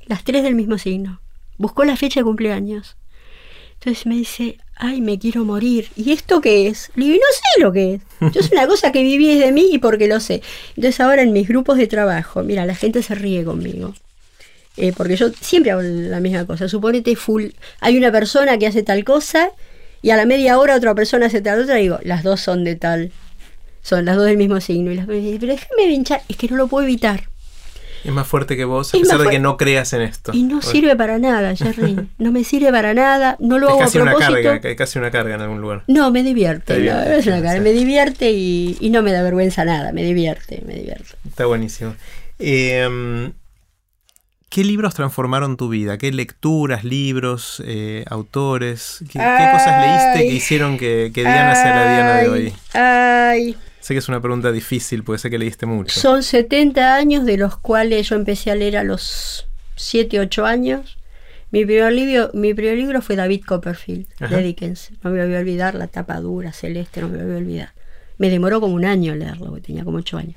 Las 0.07 0.23
tres 0.23 0.45
del 0.45 0.55
mismo 0.55 0.79
signo. 0.79 1.21
Buscó 1.57 1.85
la 1.85 1.97
fecha 1.97 2.21
de 2.21 2.25
cumpleaños. 2.25 2.97
Entonces 3.75 4.07
me 4.07 4.15
dice, 4.15 4.59
ay, 4.77 5.01
me 5.01 5.19
quiero 5.19 5.45
morir. 5.45 5.89
¿Y 5.97 6.13
esto 6.13 6.41
qué 6.41 6.69
es? 6.69 6.93
Le 6.95 7.07
digo, 7.07 7.17
no 7.17 7.33
sé 7.33 7.61
lo 7.61 7.73
que 7.73 7.95
es. 7.95 8.33
Yo 8.33 8.41
es 8.41 8.53
una 8.53 8.67
cosa 8.69 8.93
que 8.93 9.03
viví 9.03 9.37
de 9.41 9.51
mí 9.51 9.71
y 9.73 9.79
porque 9.79 10.07
lo 10.07 10.21
sé. 10.21 10.41
Entonces 10.77 11.01
ahora 11.01 11.23
en 11.23 11.33
mis 11.33 11.49
grupos 11.49 11.79
de 11.79 11.89
trabajo, 11.89 12.45
mira, 12.45 12.65
la 12.65 12.77
gente 12.77 13.03
se 13.03 13.17
ríe 13.17 13.43
conmigo. 13.43 13.93
Eh, 14.81 14.93
porque 14.97 15.17
yo 15.17 15.31
siempre 15.41 15.73
hago 15.73 15.83
la 15.83 16.21
misma 16.21 16.47
cosa. 16.47 16.69
Suponete 16.69 17.17
full, 17.17 17.47
hay 17.81 17.99
una 17.99 18.13
persona 18.13 18.59
que 18.59 18.67
hace 18.69 18.85
tal 18.85 19.03
cosa 19.05 19.51
y 20.03 20.11
a 20.11 20.17
la 20.17 20.25
media 20.25 20.57
hora 20.59 20.77
otra 20.77 20.95
persona 20.95 21.27
hace 21.27 21.41
tal 21.41 21.61
otra 21.63 21.81
y 21.81 21.83
digo, 21.83 21.99
las 22.05 22.23
dos 22.23 22.41
son 22.41 22.63
de 22.63 22.77
tal, 22.77 23.11
son 23.83 24.05
las 24.05 24.17
dos 24.17 24.27
del 24.27 24.37
mismo 24.37 24.61
signo. 24.61 24.93
Y 24.93 24.95
las 24.95 25.07
pero 25.07 25.19
déjame 25.21 25.87
pinchar, 25.89 26.23
es 26.29 26.37
que 26.37 26.47
no 26.49 26.57
lo 26.57 26.69
puedo 26.69 26.85
evitar. 26.87 27.25
Es 28.05 28.13
más 28.13 28.29
fuerte 28.29 28.57
que 28.57 28.65
vos, 28.65 28.95
a 28.95 28.99
pesar 28.99 29.19
de 29.19 29.29
que 29.29 29.41
no 29.41 29.57
creas 29.57 29.93
en 29.93 30.03
esto. 30.03 30.31
Y 30.33 30.45
no 30.45 30.63
sirve 30.63 30.95
para 30.95 31.19
nada, 31.19 31.57
Jerry. 31.57 31.97
No 32.19 32.31
me 32.31 32.45
sirve 32.45 32.71
para 32.71 32.95
nada. 32.95 33.37
No 33.41 33.59
lo 33.59 33.67
es 33.67 33.73
hago 33.73 33.81
casi 33.81 33.99
a 33.99 34.03
una 34.03 34.13
propósito. 34.13 34.43
carga, 34.49 34.69
es 34.71 34.77
casi 34.77 34.99
una 35.01 35.11
carga 35.11 35.35
en 35.35 35.41
algún 35.41 35.61
lugar. 35.61 35.83
No, 35.89 36.13
me 36.13 36.23
divierte. 36.23 36.79
No 36.79 37.01
es 37.03 37.27
una 37.27 37.43
carga. 37.43 37.55
sí. 37.55 37.61
Me 37.61 37.73
divierte 37.73 38.31
y, 38.31 38.77
y 38.79 38.91
no 38.91 39.03
me 39.03 39.11
da 39.11 39.25
vergüenza 39.25 39.65
nada. 39.65 39.91
Me 39.93 40.05
divierte, 40.05 40.63
me 40.65 40.75
divierte. 40.75 41.17
Está 41.29 41.47
buenísimo. 41.47 41.97
Eh, 42.39 43.33
¿Qué 44.49 44.65
libros 44.65 44.95
transformaron 44.95 45.57
tu 45.57 45.69
vida? 45.69 45.99
¿Qué 45.99 46.11
lecturas, 46.11 46.83
libros, 46.85 47.63
eh, 47.67 48.05
autores? 48.09 48.99
¿Qué, 49.01 49.19
qué 49.19 49.49
cosas 49.53 49.87
leíste 50.15 50.29
que 50.29 50.35
hicieron 50.35 50.79
que, 50.79 51.11
que 51.15 51.21
Diana 51.21 51.55
sea 51.55 51.75
la 51.77 51.93
Diana 51.93 52.17
de 52.19 52.29
hoy? 52.29 52.53
Ay, 52.73 53.57
Sé 53.81 53.95
que 53.95 53.99
es 53.99 54.09
una 54.09 54.21
pregunta 54.21 54.51
difícil, 54.53 55.03
porque 55.05 55.19
sé 55.19 55.31
que 55.31 55.39
leíste 55.39 55.65
mucho. 55.67 55.99
son 55.99 56.23
70 56.23 56.95
años 56.95 57.25
de 57.25 57.37
los 57.39 57.57
cuales 57.59 58.09
yo 58.09 58.17
empecé 58.17 58.51
a 58.51 58.55
leer 58.55 58.77
a 58.77 58.85
los 58.85 59.47
7, 59.77 60.21
8 60.21 60.45
años. 60.47 60.99
Mi 61.51 61.65
primer 61.65 61.93
libro, 61.93 62.31
mi 62.35 62.53
primer 62.53 62.77
libro 62.77 63.01
fue 63.01 63.17
David 63.17 63.45
Copperfield, 63.47 64.07
Ajá. 64.21 64.37
de 64.37 64.43
Dickens. 64.43 64.91
No 65.03 65.11
me 65.11 65.25
voy 65.27 65.35
a 65.35 65.39
olvidar, 65.39 65.75
la 65.75 65.87
tapa 65.87 66.21
dura, 66.21 66.53
celeste, 66.53 67.01
no 67.01 67.09
me 67.09 67.23
voy 67.23 67.35
a 67.35 67.39
olvidar. 67.39 67.73
Me 68.19 68.29
demoró 68.29 68.61
como 68.61 68.75
un 68.75 68.85
año 68.85 69.15
leerlo, 69.15 69.47
porque 69.47 69.63
tenía 69.63 69.85
como 69.85 69.99
8 69.99 70.19
años. 70.19 70.35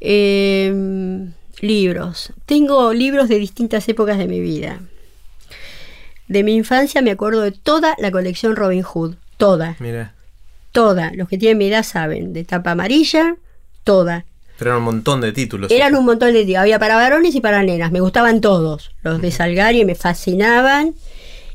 Eh, 0.00 1.28
libros. 1.60 2.32
Tengo 2.46 2.92
libros 2.92 3.28
de 3.28 3.38
distintas 3.38 3.88
épocas 3.88 4.18
de 4.18 4.26
mi 4.26 4.40
vida. 4.40 4.80
De 6.28 6.42
mi 6.42 6.54
infancia 6.54 7.00
me 7.02 7.10
acuerdo 7.10 7.40
de 7.40 7.52
toda 7.52 7.94
la 7.98 8.10
colección 8.10 8.56
Robin 8.56 8.82
Hood. 8.82 9.14
Toda, 9.36 9.76
Mira, 9.78 10.14
toda. 10.72 11.12
Los 11.14 11.28
que 11.28 11.38
tienen 11.38 11.58
mi 11.58 11.68
edad 11.68 11.82
saben. 11.84 12.32
De 12.32 12.44
tapa 12.44 12.72
amarilla, 12.72 13.36
toda. 13.84 14.24
pero 14.58 14.70
eran 14.72 14.78
un 14.78 14.84
montón 14.84 15.20
de 15.20 15.32
títulos. 15.32 15.70
Eran 15.70 15.94
un 15.94 16.04
montón 16.04 16.32
de 16.32 16.44
tíos. 16.44 16.60
Había 16.60 16.78
para 16.78 16.96
varones 16.96 17.34
y 17.34 17.40
para 17.40 17.62
nenas. 17.62 17.92
Me 17.92 18.00
gustaban 18.00 18.40
todos. 18.40 18.90
Los 19.02 19.22
de 19.22 19.30
Salgari 19.30 19.84
me 19.84 19.94
fascinaban. 19.94 20.94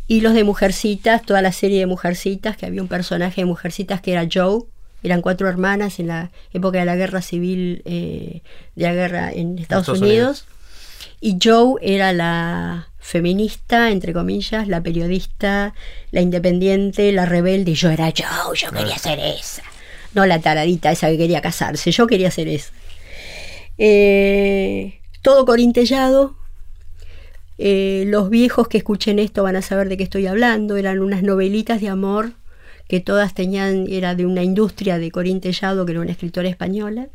Y 0.07 0.21
los 0.21 0.33
de 0.33 0.43
Mujercitas, 0.43 1.21
toda 1.23 1.41
la 1.41 1.51
serie 1.51 1.79
de 1.79 1.85
Mujercitas, 1.85 2.57
que 2.57 2.65
había 2.65 2.81
un 2.81 2.87
personaje 2.87 3.41
de 3.41 3.45
Mujercitas 3.45 4.01
que 4.01 4.11
era 4.13 4.27
Joe. 4.31 4.63
Eran 5.03 5.21
cuatro 5.21 5.47
hermanas 5.49 5.99
en 5.99 6.07
la 6.07 6.31
época 6.53 6.79
de 6.79 6.85
la 6.85 6.95
guerra 6.95 7.21
civil, 7.21 7.81
eh, 7.85 8.41
de 8.75 8.83
la 8.83 8.93
guerra 8.93 9.31
en 9.31 9.59
Estados, 9.59 9.83
Estados 9.83 10.01
Unidos. 10.01 10.45
Y 11.19 11.37
Joe 11.41 11.75
era 11.81 12.13
la 12.13 12.89
feminista, 12.99 13.91
entre 13.91 14.13
comillas, 14.13 14.67
la 14.67 14.81
periodista, 14.81 15.73
la 16.11 16.21
independiente, 16.21 17.11
la 17.11 17.25
rebelde. 17.25 17.71
Y 17.71 17.75
yo 17.75 17.89
era 17.89 18.05
Joe, 18.05 18.57
yo 18.57 18.71
quería 18.71 18.97
ser 18.97 19.19
esa. 19.19 19.63
No 20.13 20.25
la 20.25 20.39
taradita 20.39 20.91
esa 20.91 21.09
que 21.09 21.17
quería 21.17 21.41
casarse, 21.41 21.91
yo 21.91 22.07
quería 22.07 22.31
ser 22.31 22.47
esa. 22.47 22.71
Eh, 23.77 24.99
todo 25.21 25.45
corintellado. 25.45 26.35
Eh, 27.57 28.05
los 28.07 28.29
viejos 28.29 28.67
que 28.67 28.77
escuchen 28.77 29.19
esto 29.19 29.43
van 29.43 29.55
a 29.55 29.61
saber 29.61 29.89
de 29.89 29.97
qué 29.97 30.03
estoy 30.03 30.27
hablando. 30.27 30.77
Eran 30.77 30.99
unas 30.99 31.23
novelitas 31.23 31.81
de 31.81 31.89
amor 31.89 32.33
que 32.93 32.99
todas 32.99 33.33
tenían, 33.33 33.87
era 33.89 34.13
de 34.13 34.23
una 34.23 34.43
industria 34.43 34.99
de 34.99 35.09
corintellado, 35.09 35.83
que 35.83 35.93
era 35.93 36.01
una 36.01 36.11
escritora 36.11 36.47
española, 36.47 37.07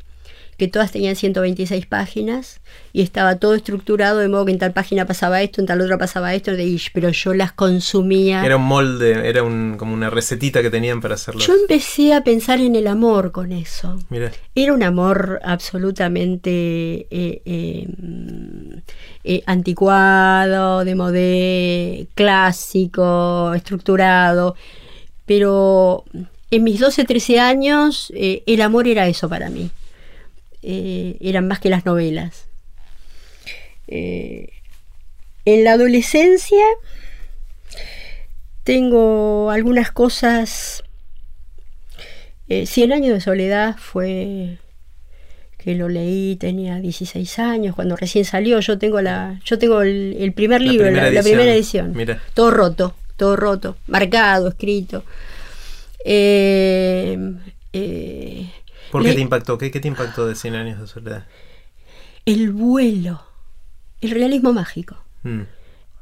que 0.56 0.66
todas 0.66 0.90
tenían 0.90 1.14
126 1.14 1.86
páginas 1.86 2.60
y 2.92 3.02
estaba 3.02 3.36
todo 3.36 3.54
estructurado 3.54 4.18
de 4.18 4.28
modo 4.28 4.44
que 4.46 4.50
en 4.50 4.58
tal 4.58 4.72
página 4.72 5.06
pasaba 5.06 5.40
esto, 5.40 5.60
en 5.60 5.68
tal 5.68 5.80
otra 5.80 5.96
pasaba 5.96 6.34
esto, 6.34 6.56
de 6.56 6.64
ish, 6.64 6.90
pero 6.92 7.10
yo 7.10 7.32
las 7.32 7.52
consumía. 7.52 8.44
Era 8.44 8.56
un 8.56 8.64
molde, 8.64 9.28
era 9.28 9.44
un, 9.44 9.76
como 9.78 9.94
una 9.94 10.10
recetita 10.10 10.62
que 10.62 10.70
tenían 10.70 11.00
para 11.00 11.14
hacerlo. 11.14 11.40
Yo 11.40 11.54
empecé 11.54 12.12
a 12.12 12.24
pensar 12.24 12.60
en 12.60 12.74
el 12.74 12.88
amor 12.88 13.30
con 13.30 13.52
eso. 13.52 14.00
Mira, 14.08 14.32
Era 14.56 14.72
un 14.72 14.82
amor 14.82 15.38
absolutamente 15.44 16.50
eh, 17.08 17.42
eh, 17.44 17.86
mm, 17.86 18.78
eh, 19.22 19.42
anticuado, 19.46 20.84
de 20.84 20.94
modé, 20.96 22.08
clásico, 22.16 23.54
estructurado. 23.54 24.56
Pero 25.28 26.04
en 26.50 26.64
mis 26.64 26.80
12, 26.80 27.04
13 27.04 27.38
años 27.38 28.12
eh, 28.16 28.42
el 28.46 28.62
amor 28.62 28.88
era 28.88 29.06
eso 29.06 29.28
para 29.28 29.50
mí. 29.50 29.70
Eh, 30.62 31.16
eran 31.20 31.46
más 31.46 31.60
que 31.60 31.68
las 31.68 31.84
novelas. 31.86 32.46
Eh, 33.86 34.48
en 35.44 35.62
la 35.64 35.72
adolescencia 35.74 36.64
tengo 38.64 39.50
algunas 39.50 39.92
cosas 39.92 40.82
Cien 42.64 42.94
años 42.94 43.12
de 43.12 43.20
soledad 43.20 43.76
fue 43.78 44.56
que 45.58 45.74
lo 45.74 45.90
leí, 45.90 46.36
tenía 46.36 46.76
16 46.80 47.38
años, 47.40 47.74
cuando 47.74 47.94
recién 47.94 48.24
salió. 48.24 48.58
Yo 48.60 48.78
tengo 48.78 49.02
la, 49.02 49.38
yo 49.44 49.58
tengo 49.58 49.82
el, 49.82 50.16
el 50.18 50.32
primer 50.32 50.62
La 50.62 50.72
libro, 50.72 50.90
la, 50.90 50.90
primera 50.90 51.10
la 51.10 51.18
edición. 51.18 51.24
primera 51.24 51.52
edición. 51.52 51.92
Mira. 51.94 52.22
Todo 52.32 52.50
roto, 52.50 52.94
todo 53.18 53.36
roto, 53.36 53.76
marcado, 53.86 54.48
escrito. 54.48 55.04
Eh, 56.04 57.18
eh, 57.74 58.50
¿por 58.90 59.02
qué 59.02 59.08
le- 59.10 59.14
te 59.16 59.20
impactó? 59.20 59.58
¿Qué, 59.58 59.70
qué 59.70 59.80
te 59.80 59.88
impactó 59.88 60.26
de 60.26 60.34
100 60.34 60.54
años 60.54 60.80
de 60.80 60.86
soledad? 60.86 61.26
el 62.24 62.50
vuelo, 62.52 63.22
el 64.02 64.10
realismo 64.10 64.52
mágico. 64.52 64.96
Mm. 65.22 65.42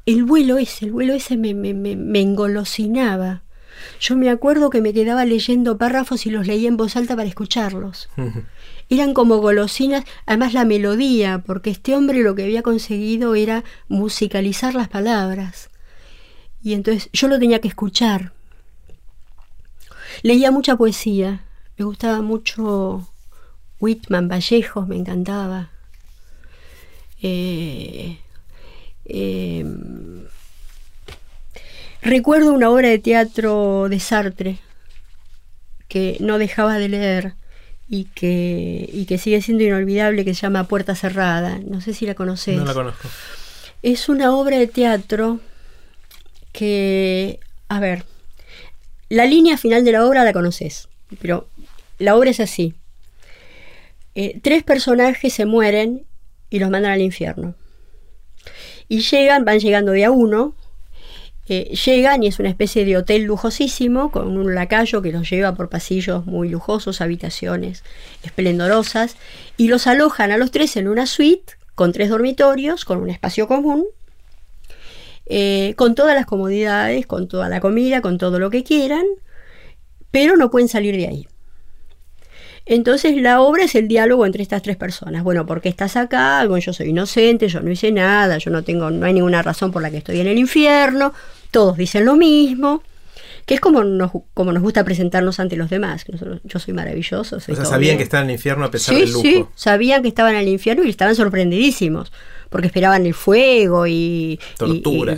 El 0.06 0.24
vuelo 0.24 0.58
ese, 0.58 0.86
el 0.86 0.92
vuelo 0.92 1.14
ese 1.14 1.36
me, 1.36 1.54
me, 1.54 1.72
me, 1.72 1.94
me 1.96 2.20
engolosinaba. 2.20 3.42
Yo 4.00 4.16
me 4.16 4.28
acuerdo 4.30 4.70
que 4.70 4.80
me 4.80 4.92
quedaba 4.92 5.24
leyendo 5.24 5.78
párrafos 5.78 6.26
y 6.26 6.30
los 6.30 6.46
leía 6.46 6.66
en 6.68 6.76
voz 6.76 6.96
alta 6.96 7.14
para 7.14 7.28
escucharlos. 7.28 8.08
eran 8.88 9.14
como 9.14 9.36
golosinas, 9.38 10.04
además 10.26 10.52
la 10.54 10.64
melodía, 10.64 11.42
porque 11.46 11.70
este 11.70 11.94
hombre 11.94 12.22
lo 12.22 12.34
que 12.34 12.42
había 12.44 12.62
conseguido 12.62 13.34
era 13.36 13.62
musicalizar 13.88 14.74
las 14.74 14.88
palabras. 14.88 15.70
Y 16.66 16.74
entonces 16.74 17.08
yo 17.12 17.28
lo 17.28 17.38
tenía 17.38 17.60
que 17.60 17.68
escuchar. 17.68 18.32
Leía 20.22 20.51
mucha 20.51 20.74
poesía, 20.74 21.44
me 21.78 21.84
gustaba 21.84 22.22
mucho 22.22 23.09
Whitman, 23.78 24.26
Vallejos, 24.26 24.88
me 24.88 24.97
encantaba. 24.97 25.70
Eh, 27.22 28.18
eh, 29.05 29.64
recuerdo 32.02 32.52
una 32.52 32.68
obra 32.68 32.88
de 32.88 32.98
teatro 32.98 33.86
de 33.88 34.01
Sartre 34.01 34.59
que 35.86 36.16
no 36.18 36.36
dejaba 36.36 36.78
de 36.78 36.88
leer 36.88 37.34
y 37.88 38.06
que, 38.06 38.90
y 38.93 39.06
que 39.06 39.18
sigue 39.18 39.40
siendo 39.40 39.62
inolvidable, 39.62 40.24
que 40.24 40.34
se 40.34 40.40
llama 40.40 40.66
Puerta 40.66 40.97
Cerrada. 40.97 41.60
No 41.64 41.80
sé 41.80 41.94
si 41.94 42.06
la 42.06 42.16
conoces. 42.16 42.56
No 42.56 42.64
la 42.64 42.74
conozco. 42.74 43.09
Es 43.84 44.09
una 44.09 44.34
obra 44.34 44.59
de 44.59 44.66
teatro 44.66 45.38
que, 46.57 47.39
a 47.69 47.81
ver, 47.81 48.05
la 49.11 49.27
línea 49.27 49.59
final 49.59 49.85
de 49.85 49.93
la 49.93 50.07
obra 50.07 50.24
la 50.24 50.33
conoces, 50.33 50.89
pero 51.20 51.49
la 51.99 52.16
obra 52.16 52.31
es 52.31 52.41
así. 52.41 52.74
Eh, 54.15 54.41
tres 54.43 54.62
personajes 54.62 55.35
se 55.35 55.45
mueren 55.45 56.07
y 56.49 56.59
los 56.59 56.70
mandan 56.70 56.93
al 56.93 57.03
infierno. 57.03 57.55
Y 58.89 59.01
llegan, 59.01 59.45
van 59.45 59.59
llegando 59.59 59.93
de 59.93 60.07
a 60.07 60.11
uno, 60.11 60.55
eh, 61.47 61.77
llegan 61.85 62.23
y 62.23 62.28
es 62.28 62.39
una 62.39 62.49
especie 62.49 62.87
de 62.87 62.97
hotel 62.97 63.24
lujosísimo 63.24 64.11
con 64.11 64.39
un 64.39 64.55
lacayo 64.55 65.03
que 65.03 65.12
los 65.12 65.28
lleva 65.28 65.55
por 65.55 65.69
pasillos 65.69 66.24
muy 66.24 66.49
lujosos, 66.49 67.03
habitaciones 67.03 67.85
esplendorosas, 68.23 69.19
y 69.59 69.69
los 69.69 69.87
alojan 69.87 70.33
a 70.33 70.39
los 70.39 70.53
tres 70.53 70.78
en 70.78 70.89
una 70.89 71.05
suite 71.05 71.53
con 71.74 71.93
tres 71.93 72.09
dormitorios, 72.09 72.87
con 72.87 73.03
un 73.03 73.11
espacio 73.11 73.47
común, 73.47 73.85
eh, 75.27 75.74
con 75.77 75.94
todas 75.94 76.15
las 76.15 76.27
comodidades, 76.27 77.07
con 77.07 77.28
toda 77.28 77.48
la 77.48 77.61
comida, 77.61 78.01
con 78.01 78.19
todo 78.19 78.39
lo 78.39 78.51
que 78.51 78.65
quieran, 78.65 79.05
pero 80.11 80.36
no 80.36 80.51
pueden 80.51 80.69
salir 80.69 80.97
de 80.97 81.09
ahí. 81.09 81.28
Entonces 82.65 83.16
la 83.16 83.40
obra 83.40 83.65
es 83.65 83.77
el 83.77 83.86
diálogo 83.86 84.27
entre 84.27 84.43
estas 84.43 84.62
tres 84.62 84.77
personas. 84.77 85.23
Bueno, 85.23 85.47
¿por 85.47 85.61
qué 85.61 85.69
estás 85.69 85.97
acá? 85.97 86.44
Bueno, 86.48 86.59
yo 86.59 86.73
soy 86.73 86.89
inocente, 86.89 87.48
yo 87.48 87.61
no 87.61 87.70
hice 87.70 87.93
nada, 87.93 88.39
yo 88.39 88.51
no 88.51 88.65
tengo, 88.65 88.90
no 88.90 89.07
hay 89.07 89.12
ninguna 89.12 89.43
razón 89.43 89.70
por 89.70 89.82
la 89.82 89.90
que 89.90 89.98
estoy 89.98 90.20
en 90.20 90.27
el 90.27 90.39
infierno. 90.39 91.12
Todos 91.53 91.77
dicen 91.77 92.05
lo 92.05 92.16
mismo 92.16 92.82
que 93.47 93.55
es 93.55 93.61
como 93.61 93.85
nos, 93.85 94.11
como 94.35 94.53
nos 94.53 94.62
gusta 94.62 94.85
presentarnos 94.85 95.39
ante 95.39 95.57
los 95.57 95.70
demás. 95.70 96.05
yo 96.43 96.59
soy 96.59 96.74
maravilloso. 96.74 97.36
o 97.36 97.40
sea, 97.40 97.65
sabían 97.65 97.97
que 97.97 98.03
estaban 98.03 98.24
en 98.24 98.31
el 98.31 98.35
infierno 98.35 98.65
a 98.65 98.70
pesar 98.73 98.97
del 98.97 99.12
lujo. 99.12 99.23
Sí, 99.23 99.44
sabían 99.55 100.03
que 100.03 100.09
estaban 100.09 100.35
en 100.35 100.40
el 100.40 100.48
infierno 100.48 100.82
y 100.82 100.90
estaban 100.90 101.15
sorprendidísimos, 101.15 102.12
porque 102.51 102.68
esperaban 102.68 103.06
el 103.06 103.14
fuego 103.14 103.86
y, 103.86 104.39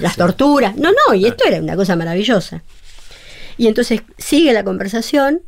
las 0.00 0.16
torturas. 0.16 0.76
No, 0.76 0.90
no, 0.90 1.14
y 1.14 1.26
esto 1.26 1.44
era 1.46 1.58
una 1.58 1.76
cosa 1.76 1.96
maravillosa. 1.96 2.62
Y 3.56 3.66
entonces 3.66 4.02
sigue 4.18 4.52
la 4.52 4.64
conversación 4.64 5.42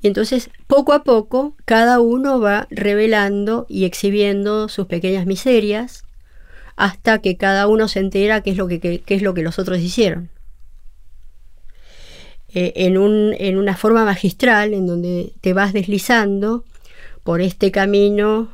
y 0.00 0.06
entonces 0.06 0.50
poco 0.66 0.92
a 0.92 1.02
poco 1.02 1.56
cada 1.64 2.00
uno 2.00 2.40
va 2.40 2.68
revelando 2.70 3.66
y 3.68 3.84
exhibiendo 3.84 4.68
sus 4.68 4.86
pequeñas 4.86 5.26
miserias 5.26 6.04
hasta 6.76 7.20
que 7.20 7.36
cada 7.36 7.66
uno 7.66 7.88
se 7.88 7.98
entera 7.98 8.42
qué 8.42 8.50
es 8.50 8.56
lo 8.56 8.68
que, 8.68 8.78
qué 8.78 9.14
es 9.14 9.22
lo 9.22 9.34
que 9.34 9.42
los 9.42 9.58
otros 9.58 9.78
hicieron. 9.78 10.30
Eh, 12.54 12.72
en, 12.76 12.96
un, 12.96 13.34
en 13.38 13.58
una 13.58 13.76
forma 13.76 14.04
magistral 14.04 14.72
en 14.72 14.86
donde 14.86 15.32
te 15.42 15.52
vas 15.52 15.72
deslizando 15.72 16.64
por 17.22 17.42
este 17.42 17.70
camino 17.70 18.48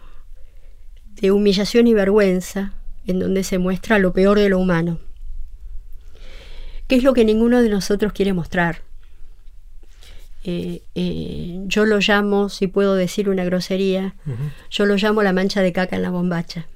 de 1.21 1.33
humillación 1.33 1.87
y 1.87 1.95
vergüenza, 1.95 2.73
en 3.07 3.19
donde 3.19 3.45
se 3.45 3.59
muestra 3.59 3.99
lo 3.99 4.13
peor 4.13 4.39
de 4.39 4.49
lo 4.49 4.59
humano. 4.59 4.99
¿Qué 6.87 6.97
es 6.97 7.03
lo 7.03 7.15
que 7.15 7.25
ninguno 7.25 7.63
de 7.63 7.69
nosotros 7.69 8.13
quiere 8.13 8.33
mostrar? 8.33 8.83
Eh, 10.45 10.83
eh, 10.95 11.61
yo 11.65 11.87
lo 11.87 11.99
llamo, 12.01 12.51
si 12.51 12.67
puedo 12.67 12.95
decir 12.95 13.31
una 13.31 13.45
grosería, 13.45 14.15
yo 14.71 14.85
lo 14.85 14.97
llamo 14.97 15.23
la 15.23 15.33
mancha 15.33 15.63
de 15.63 15.73
caca 15.73 15.97
en 15.97 16.03
la 16.03 16.11
bombacha. 16.11 16.67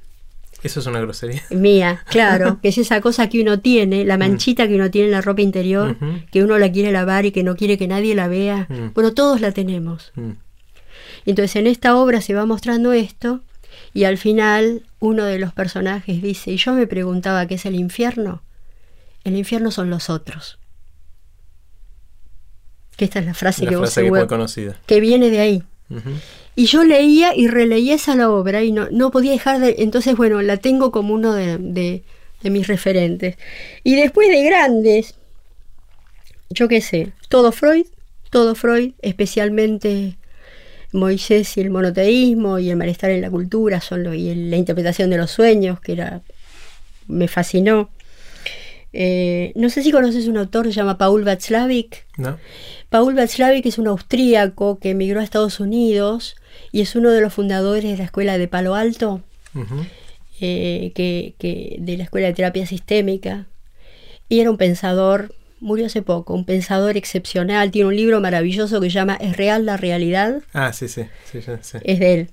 Eso 0.62 0.80
es 0.80 0.86
una 0.86 1.00
grosería. 1.00 1.42
Mía, 1.50 2.02
claro, 2.08 2.58
que 2.62 2.68
es 2.68 2.78
esa 2.78 3.00
cosa 3.00 3.28
que 3.28 3.40
uno 3.40 3.60
tiene, 3.60 4.04
la 4.04 4.16
mm. 4.16 4.20
manchita 4.20 4.66
que 4.66 4.74
uno 4.74 4.90
tiene 4.90 5.08
en 5.08 5.12
la 5.12 5.20
ropa 5.20 5.42
interior, 5.42 5.96
que 6.32 6.42
uno 6.42 6.58
la 6.58 6.72
quiere 6.72 6.90
lavar 6.90 7.26
y 7.26 7.30
que 7.30 7.42
no 7.42 7.56
quiere 7.56 7.76
que 7.78 7.86
nadie 7.86 8.14
la 8.14 8.26
vea. 8.26 8.66
Mm. 8.68 8.94
Bueno, 8.94 9.12
todos 9.12 9.40
la 9.40 9.52
tenemos. 9.52 10.12
Mm. 10.14 10.32
Entonces 11.26 11.56
en 11.56 11.66
esta 11.66 11.96
obra 11.96 12.20
se 12.22 12.34
va 12.34 12.46
mostrando 12.46 12.92
esto 12.92 13.42
y 13.94 14.04
al 14.04 14.18
final 14.18 14.82
uno 15.00 15.24
de 15.24 15.38
los 15.38 15.52
personajes 15.52 16.22
dice, 16.22 16.52
y 16.52 16.56
yo 16.56 16.72
me 16.72 16.86
preguntaba 16.86 17.46
qué 17.46 17.54
es 17.54 17.66
el 17.66 17.74
infierno. 17.74 18.42
El 19.24 19.36
infierno 19.36 19.70
son 19.70 19.90
los 19.90 20.10
otros. 20.10 20.58
Que 22.96 23.04
esta 23.04 23.20
es 23.20 23.26
la 23.26 23.34
frase 23.34 23.66
que 23.66 23.76
vos 23.76 23.94
que, 23.94 24.26
conocida. 24.26 24.76
que 24.86 25.00
viene 25.00 25.30
de 25.30 25.40
ahí. 25.40 25.62
Y 26.54 26.66
yo 26.66 26.84
leía 26.84 27.34
y 27.36 27.46
releía 27.46 27.94
esa 27.94 28.16
la 28.16 28.30
obra 28.30 28.62
y 28.64 28.72
no, 28.72 28.88
no 28.90 29.10
podía 29.10 29.30
dejar 29.30 29.60
de... 29.60 29.76
Entonces, 29.78 30.16
bueno, 30.16 30.42
la 30.42 30.56
tengo 30.56 30.90
como 30.90 31.14
uno 31.14 31.32
de, 31.32 32.02
mis 32.42 32.66
referentes. 32.66 33.36
Y 33.84 33.94
después 33.94 34.28
de 34.28 34.42
grandes, 34.42 35.14
yo 36.50 36.68
qué 36.68 36.80
sé, 36.80 37.12
todo 37.28 37.52
Freud, 37.52 37.86
todo 38.30 38.54
Freud, 38.54 38.92
especialmente 39.00 40.17
Moisés 40.92 41.56
y 41.56 41.60
el 41.60 41.70
monoteísmo 41.70 42.58
y 42.58 42.70
el 42.70 42.76
malestar 42.76 43.10
en 43.10 43.20
la 43.20 43.30
cultura, 43.30 43.80
son 43.80 44.04
lo, 44.04 44.14
y 44.14 44.34
la 44.34 44.56
interpretación 44.56 45.10
de 45.10 45.18
los 45.18 45.30
sueños, 45.30 45.80
que 45.80 45.92
era 45.92 46.22
me 47.08 47.26
fascinó. 47.28 47.90
Eh, 48.92 49.52
no 49.54 49.68
sé 49.68 49.82
si 49.82 49.90
conoces 49.90 50.28
un 50.28 50.38
autor 50.38 50.66
que 50.66 50.72
se 50.72 50.76
llama 50.76 50.98
Paul 50.98 51.24
Václavic. 51.24 52.06
No. 52.16 52.38
Paul 52.88 53.14
Václavic 53.14 53.66
es 53.66 53.78
un 53.78 53.88
austríaco 53.88 54.78
que 54.78 54.90
emigró 54.90 55.20
a 55.20 55.24
Estados 55.24 55.60
Unidos 55.60 56.36
y 56.72 56.80
es 56.80 56.94
uno 56.96 57.10
de 57.10 57.20
los 57.20 57.34
fundadores 57.34 57.90
de 57.90 57.98
la 57.98 58.04
escuela 58.04 58.38
de 58.38 58.48
Palo 58.48 58.74
Alto, 58.74 59.22
eh, 60.40 60.92
que, 60.94 61.76
de 61.78 61.96
la 61.96 62.04
escuela 62.04 62.28
de 62.28 62.34
terapia 62.34 62.66
sistémica. 62.66 63.46
Y 64.28 64.40
era 64.40 64.50
un 64.50 64.56
pensador, 64.56 65.34
murió 65.60 65.86
hace 65.86 66.02
poco, 66.02 66.34
un 66.34 66.44
pensador 66.44 66.96
excepcional. 66.96 67.70
Tiene 67.70 67.88
un 67.88 67.96
libro 67.96 68.20
maravilloso 68.20 68.80
que 68.80 68.90
se 68.90 68.94
llama 68.94 69.16
¿Es 69.20 69.36
real 69.36 69.66
la 69.66 69.76
realidad? 69.76 70.42
Ah, 70.52 70.72
sí, 70.72 70.88
sí, 70.88 71.04
sí, 71.30 71.40
sí. 71.42 71.78
Es 71.82 71.98
de 72.00 72.14
él. 72.14 72.30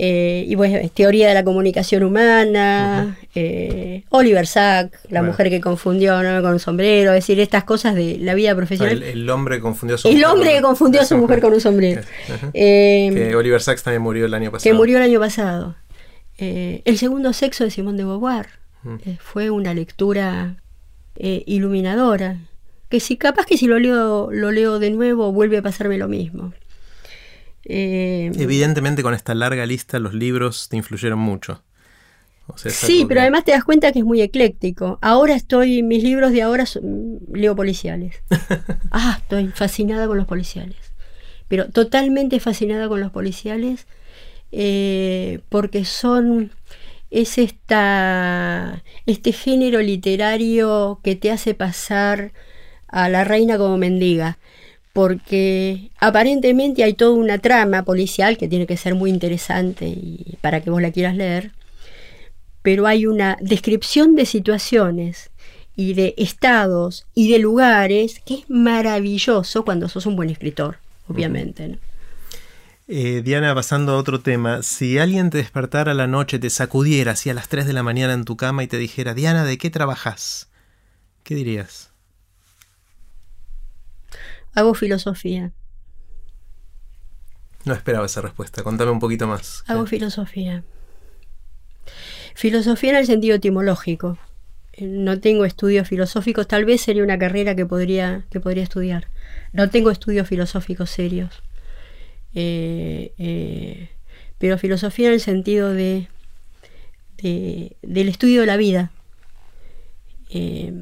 Eh, 0.00 0.44
y 0.46 0.54
bueno, 0.54 0.78
teoría 0.94 1.26
de 1.26 1.34
la 1.34 1.42
comunicación 1.42 2.04
humana, 2.04 3.18
eh, 3.34 4.04
Oliver 4.10 4.46
Sack, 4.46 4.96
la 5.10 5.24
mujer 5.24 5.50
que 5.50 5.60
confundió 5.60 6.14
con 6.40 6.52
un 6.52 6.60
sombrero, 6.60 7.10
es 7.10 7.16
decir, 7.16 7.40
estas 7.40 7.64
cosas 7.64 7.96
de 7.96 8.16
la 8.18 8.34
vida 8.34 8.54
profesional. 8.54 9.02
El, 9.02 9.28
hombre 9.28 9.56
que 9.56 9.62
confundió 9.62 9.96
a 9.96 9.98
su 9.98 10.06
el 10.06 10.14
mujer. 10.14 10.30
hombre 10.30 10.52
que 10.54 10.62
confundió 10.62 11.00
a 11.00 11.04
su 11.04 11.16
mujer 11.16 11.40
con 11.40 11.52
un 11.52 11.60
sombrero. 11.60 12.02
Eh, 12.54 13.10
que 13.12 13.34
Oliver 13.34 13.60
Sacks 13.60 13.82
también 13.82 14.02
murió 14.02 14.26
el 14.26 14.34
año 14.34 14.52
pasado. 14.52 14.70
Que 14.70 14.76
murió 14.76 14.98
el 14.98 15.02
año 15.02 15.18
pasado. 15.18 15.74
el 16.38 16.96
segundo 16.96 17.32
sexo 17.32 17.64
de 17.64 17.72
Simón 17.72 17.96
de 17.96 18.04
Beauvoir 18.04 18.46
fue 19.18 19.50
una 19.50 19.74
lectura 19.74 20.62
iluminadora. 21.16 22.38
Que 22.88 23.00
si 23.00 23.16
capaz 23.16 23.46
que 23.46 23.56
si 23.56 23.66
lo 23.66 23.78
leo, 23.78 24.30
lo 24.30 24.50
leo 24.50 24.78
de 24.78 24.90
nuevo 24.90 25.32
vuelve 25.32 25.58
a 25.58 25.62
pasarme 25.62 25.98
lo 25.98 26.08
mismo. 26.08 26.52
Eh, 27.64 28.30
Evidentemente 28.38 29.02
con 29.02 29.14
esta 29.14 29.34
larga 29.34 29.66
lista 29.66 29.98
los 29.98 30.14
libros 30.14 30.68
te 30.68 30.76
influyeron 30.76 31.18
mucho. 31.18 31.62
sí, 32.56 33.04
pero 33.06 33.20
además 33.20 33.44
te 33.44 33.52
das 33.52 33.64
cuenta 33.64 33.92
que 33.92 33.98
es 33.98 34.04
muy 34.04 34.22
ecléctico. 34.22 34.98
Ahora 35.02 35.34
estoy, 35.34 35.82
mis 35.82 36.02
libros 36.02 36.32
de 36.32 36.42
ahora 36.42 36.64
leo 37.32 37.54
policiales. 37.54 38.22
ah, 38.90 39.18
estoy 39.20 39.48
fascinada 39.48 40.06
con 40.06 40.16
los 40.16 40.26
policiales. 40.26 40.76
Pero 41.48 41.68
totalmente 41.68 42.40
fascinada 42.40 42.88
con 42.88 43.00
los 43.00 43.10
policiales 43.10 43.86
eh, 44.50 45.40
porque 45.48 45.84
son 45.84 46.52
es 47.10 47.38
esta, 47.38 48.82
este 49.06 49.32
género 49.32 49.80
literario 49.80 51.00
que 51.02 51.16
te 51.16 51.30
hace 51.30 51.54
pasar 51.54 52.32
a 52.88 53.08
la 53.08 53.24
reina 53.24 53.58
como 53.58 53.78
mendiga 53.78 54.38
porque 54.98 55.92
aparentemente 56.00 56.82
hay 56.82 56.92
toda 56.92 57.12
una 57.12 57.38
trama 57.38 57.84
policial 57.84 58.36
que 58.36 58.48
tiene 58.48 58.66
que 58.66 58.76
ser 58.76 58.96
muy 58.96 59.10
interesante 59.10 59.86
y 59.86 60.36
para 60.40 60.60
que 60.60 60.70
vos 60.70 60.82
la 60.82 60.90
quieras 60.90 61.14
leer, 61.14 61.52
pero 62.62 62.84
hay 62.84 63.06
una 63.06 63.36
descripción 63.40 64.16
de 64.16 64.26
situaciones 64.26 65.30
y 65.76 65.94
de 65.94 66.14
estados 66.16 67.06
y 67.14 67.30
de 67.30 67.38
lugares 67.38 68.20
que 68.26 68.34
es 68.34 68.50
maravilloso 68.50 69.64
cuando 69.64 69.88
sos 69.88 70.04
un 70.06 70.16
buen 70.16 70.30
escritor, 70.30 70.78
obviamente. 71.06 71.78
Eh, 72.88 73.22
Diana, 73.24 73.54
pasando 73.54 73.92
a 73.92 73.98
otro 73.98 74.18
tema, 74.18 74.64
si 74.64 74.98
alguien 74.98 75.30
te 75.30 75.38
despertara 75.38 75.92
a 75.92 75.94
la 75.94 76.08
noche, 76.08 76.40
te 76.40 76.50
sacudiera 76.50 77.12
así 77.12 77.30
a 77.30 77.34
las 77.34 77.48
3 77.48 77.66
de 77.66 77.72
la 77.72 77.84
mañana 77.84 78.14
en 78.14 78.24
tu 78.24 78.36
cama 78.36 78.64
y 78.64 78.66
te 78.66 78.78
dijera, 78.78 79.14
Diana, 79.14 79.44
¿de 79.44 79.58
qué 79.58 79.70
trabajas? 79.70 80.48
¿Qué 81.22 81.36
dirías? 81.36 81.87
Hago 84.58 84.74
filosofía. 84.74 85.52
No 87.64 87.74
esperaba 87.74 88.06
esa 88.06 88.20
respuesta. 88.20 88.64
Contame 88.64 88.90
un 88.90 88.98
poquito 88.98 89.28
más. 89.28 89.62
Hago 89.68 89.86
filosofía. 89.86 90.64
Filosofía 92.34 92.90
en 92.90 92.96
el 92.96 93.06
sentido 93.06 93.36
etimológico. 93.36 94.18
No 94.80 95.20
tengo 95.20 95.44
estudios 95.44 95.86
filosóficos. 95.86 96.48
Tal 96.48 96.64
vez 96.64 96.80
sería 96.80 97.04
una 97.04 97.20
carrera 97.20 97.54
que 97.54 97.66
podría, 97.66 98.24
que 98.30 98.40
podría 98.40 98.64
estudiar. 98.64 99.06
No 99.52 99.70
tengo 99.70 99.92
estudios 99.92 100.26
filosóficos 100.26 100.90
serios. 100.90 101.40
Eh, 102.34 103.12
eh, 103.16 103.90
pero 104.38 104.58
filosofía 104.58 105.06
en 105.06 105.14
el 105.14 105.20
sentido 105.20 105.72
de, 105.72 106.08
del 107.16 108.08
estudio 108.08 108.40
de 108.40 108.46
la 108.48 108.56
vida. 108.56 108.90
Eh, 110.30 110.72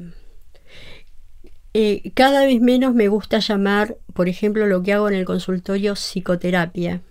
eh, 1.79 2.11
cada 2.15 2.43
vez 2.43 2.59
menos 2.59 2.95
me 2.95 3.07
gusta 3.07 3.37
llamar, 3.37 3.97
por 4.15 4.27
ejemplo, 4.27 4.65
lo 4.65 4.81
que 4.81 4.93
hago 4.93 5.09
en 5.09 5.13
el 5.13 5.25
consultorio 5.25 5.93
psicoterapia, 5.93 7.01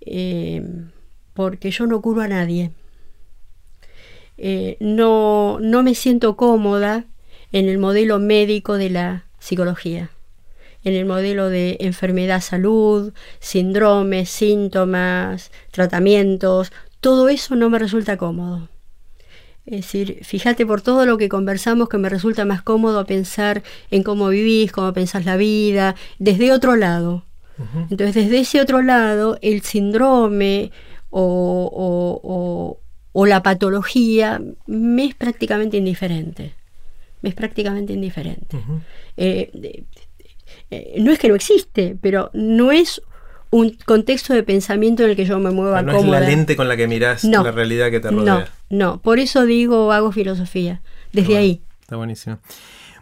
eh, 0.00 0.64
porque 1.32 1.70
yo 1.70 1.86
no 1.86 2.02
curo 2.02 2.22
a 2.22 2.26
nadie. 2.26 2.72
Eh, 4.36 4.76
no, 4.80 5.58
no 5.60 5.84
me 5.84 5.94
siento 5.94 6.36
cómoda 6.36 7.04
en 7.52 7.68
el 7.68 7.78
modelo 7.78 8.18
médico 8.18 8.76
de 8.76 8.90
la 8.90 9.26
psicología, 9.38 10.10
en 10.82 10.94
el 10.94 11.06
modelo 11.06 11.50
de 11.50 11.76
enfermedad-salud, 11.78 13.12
síndromes, 13.38 14.28
síntomas, 14.28 15.52
tratamientos, 15.70 16.72
todo 17.00 17.28
eso 17.28 17.54
no 17.54 17.70
me 17.70 17.78
resulta 17.78 18.16
cómodo. 18.16 18.68
Es 19.70 19.82
decir, 19.82 20.18
fíjate 20.24 20.66
por 20.66 20.82
todo 20.82 21.06
lo 21.06 21.16
que 21.16 21.28
conversamos 21.28 21.88
que 21.88 21.96
me 21.96 22.08
resulta 22.08 22.44
más 22.44 22.60
cómodo 22.60 23.06
pensar 23.06 23.62
en 23.92 24.02
cómo 24.02 24.28
vivís, 24.28 24.72
cómo 24.72 24.92
pensás 24.92 25.24
la 25.24 25.36
vida, 25.36 25.94
desde 26.18 26.52
otro 26.52 26.74
lado. 26.74 27.24
Entonces, 27.88 28.14
desde 28.14 28.40
ese 28.40 28.60
otro 28.60 28.82
lado, 28.82 29.38
el 29.42 29.62
síndrome 29.62 30.72
o, 31.10 32.78
la 33.14 33.42
patología 33.44 34.42
me 34.66 35.04
es 35.04 35.14
prácticamente 35.14 35.76
indiferente. 35.76 36.54
Me 37.22 37.28
es 37.28 37.36
prácticamente 37.36 37.92
indiferente. 37.92 38.56
Eh, 39.16 39.84
eh, 40.70 40.96
no 40.98 41.12
es 41.12 41.18
que 41.20 41.28
no 41.28 41.36
existe, 41.36 41.96
pero 42.00 42.30
no 42.32 42.72
es 42.72 43.00
un 43.50 43.76
contexto 43.84 44.34
de 44.34 44.42
pensamiento 44.42 45.04
en 45.04 45.10
el 45.10 45.16
que 45.16 45.26
yo 45.26 45.38
me 45.38 45.52
mueva 45.52 45.82
no 45.82 45.92
cómoda. 45.92 46.18
es 46.18 46.24
la 46.24 46.28
lente 46.28 46.56
con 46.56 46.66
la 46.66 46.76
que 46.76 46.88
mirás 46.88 47.22
la 47.22 47.52
realidad 47.52 47.90
que 47.92 48.00
te 48.00 48.10
rodea. 48.10 48.34
No, 48.34 48.59
no, 48.70 49.02
por 49.02 49.18
eso 49.18 49.44
digo 49.44 49.92
hago 49.92 50.12
filosofía, 50.12 50.80
desde 51.12 51.36
ahí. 51.36 51.62
Está 51.82 51.96
buenísimo. 51.96 52.38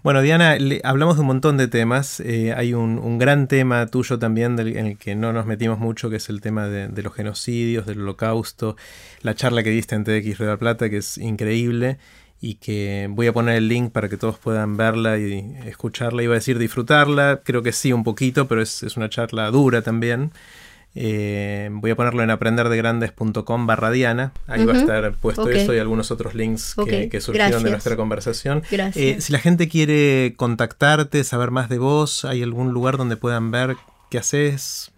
Bueno, 0.03 0.23
Diana, 0.23 0.57
hablamos 0.85 1.17
de 1.17 1.21
un 1.21 1.27
montón 1.27 1.57
de 1.57 1.69
temas. 1.69 2.21
Eh, 2.21 2.55
hay 2.57 2.73
un, 2.73 3.19
gran 3.19 3.49
tema 3.49 3.87
tuyo 3.89 4.19
también 4.19 4.59
en 4.59 4.87
el 4.87 4.97
que 4.97 5.15
no 5.15 5.33
nos 5.33 5.45
metimos 5.45 5.79
mucho, 5.79 6.09
que 6.09 6.17
es 6.17 6.29
el 6.31 6.41
tema 6.41 6.69
de, 6.69 7.03
los 7.03 7.13
genocidios, 7.13 7.85
del 7.85 8.01
holocausto. 8.01 8.77
La 9.21 9.35
charla 9.35 9.63
que 9.63 9.71
diste 9.71 9.97
en 9.97 10.05
TX 10.05 10.39
Red 10.39 10.59
Plata, 10.59 10.89
que 10.89 10.99
es 10.99 11.19
increíble 11.19 11.99
y 12.41 12.55
que 12.55 13.09
voy 13.11 13.27
a 13.27 13.33
poner 13.33 13.57
el 13.57 13.69
link 13.69 13.91
para 13.91 14.09
que 14.09 14.17
todos 14.17 14.39
puedan 14.39 14.77
verla 14.77 15.19
y 15.19 15.57
escucharla. 15.67 16.23
Iba 16.23 16.35
a 16.35 16.37
decir 16.37 16.59
disfrutarla, 16.59 17.41
creo 17.45 17.63
que 17.63 17.73
sí 17.73 17.93
un 17.93 18.05
poquito, 18.05 18.49
pero 18.49 18.63
es, 18.63 18.85
es 18.85 18.97
una 18.97 19.11
charla 19.11 19.51
dura 19.51 19.83
también. 19.83 20.31
Eh, 20.95 21.69
voy 21.71 21.91
a 21.91 21.97
ponerlo 21.97 22.23
en 22.23 22.31
aprenderdegrandes.com 22.31 23.67
barra 23.67 23.91
Diana. 23.91 24.33
Ahí 24.47 24.65
va 24.65 24.73
a 24.73 24.79
estar 24.79 25.13
puesto 25.15 25.49
eso 25.49 25.75
y 25.75 25.79
algunos 25.79 26.11
otros 26.11 26.35
links 26.35 26.75
que, 26.75 27.21
surgieron 27.21 27.63
de 27.63 27.71
nuestra 27.71 27.97
conversación. 27.97 28.63
Eh, 28.71 29.17
si 29.21 29.33
la 29.33 29.39
gente 29.39 29.69
quiere 29.69 30.35
contactarte, 30.37 31.23
saber 31.25 31.51
más 31.51 31.69
de 31.69 31.79
vos, 31.79 32.25
¿hay 32.25 32.43
algún 32.43 32.73
lugar 32.73 32.97
donde 32.97 33.17
puedan 33.17 33.51
ver 33.51 33.77
qué 34.11 34.19
haces? 34.19 34.91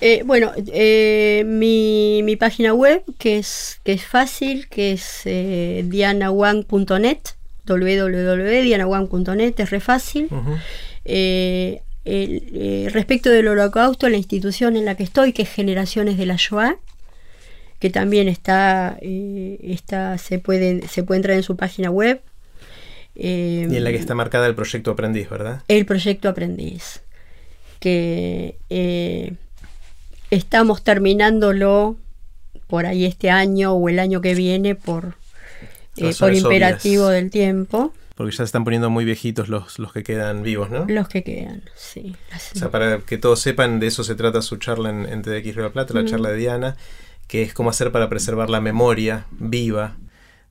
Eh, 0.00 0.22
bueno, 0.24 0.52
mi, 1.44 2.36
página 2.38 2.72
web, 2.72 3.02
que 3.18 3.38
es, 3.38 3.78
que 3.84 3.92
es 3.92 4.06
fácil, 4.06 4.68
que 4.68 4.92
es 4.92 5.22
dianawang.net, 5.24 7.18
www.dianawang.net, 7.66 9.60
es 9.60 9.70
re 9.70 9.80
fácil. 9.80 10.28
Eh, 12.04 12.88
respecto 12.92 13.30
del 13.30 13.48
holocausto, 13.48 14.08
la 14.08 14.16
institución 14.16 14.76
en 14.76 14.84
la 14.84 14.96
que 14.96 15.04
estoy, 15.04 15.32
que 15.32 15.42
es 15.42 15.50
Generaciones 15.50 16.16
de 16.16 16.26
la 16.26 16.36
Shoah, 16.36 16.76
que 17.78 17.90
también 17.90 18.28
está, 18.28 18.96
eh, 19.00 19.58
está 19.62 20.18
se, 20.18 20.38
puede, 20.38 20.86
se 20.88 21.02
puede 21.02 21.18
entrar 21.18 21.36
en 21.36 21.42
su 21.42 21.56
página 21.56 21.90
web. 21.90 22.20
y 23.14 23.62
en 23.62 23.84
la 23.84 23.90
que 23.90 23.96
está 23.96 24.14
marcada 24.14 24.46
el 24.46 24.54
proyecto 24.54 24.92
Aprendiz, 24.92 25.28
¿verdad? 25.28 25.62
El 25.68 25.86
proyecto 25.86 26.28
Aprendiz, 26.28 27.02
que 27.78 28.56
eh, 28.70 29.34
estamos 30.30 30.82
terminándolo 30.82 31.96
por 32.66 32.86
ahí 32.86 33.04
este 33.04 33.30
año 33.30 33.72
o 33.72 33.88
el 33.88 33.98
año 33.98 34.20
que 34.20 34.34
viene 34.34 34.74
por, 34.74 35.14
por 36.18 36.34
imperativo 36.34 37.08
del 37.08 37.30
tiempo. 37.30 37.92
Porque 38.14 38.32
ya 38.32 38.38
se 38.38 38.44
están 38.44 38.64
poniendo 38.64 38.90
muy 38.90 39.04
viejitos 39.04 39.48
los, 39.48 39.78
los 39.78 39.92
que 39.92 40.02
quedan 40.02 40.42
vivos, 40.42 40.70
¿no? 40.70 40.84
Los 40.86 41.08
que 41.08 41.22
quedan, 41.22 41.62
sí. 41.74 42.14
O 42.54 42.58
sea, 42.58 42.70
para 42.70 42.98
que 42.98 43.18
todos 43.18 43.40
sepan, 43.40 43.80
de 43.80 43.86
eso 43.86 44.04
se 44.04 44.14
trata 44.14 44.42
su 44.42 44.56
charla 44.56 44.90
en, 44.90 45.06
en 45.06 45.22
TDX 45.22 45.56
Río 45.56 45.72
Plata, 45.72 45.94
la 45.94 46.04
charla 46.04 46.30
de 46.30 46.36
Diana, 46.36 46.76
que 47.26 47.42
es 47.42 47.54
cómo 47.54 47.70
hacer 47.70 47.92
para 47.92 48.08
preservar 48.08 48.50
la 48.50 48.60
memoria 48.60 49.26
viva 49.30 49.96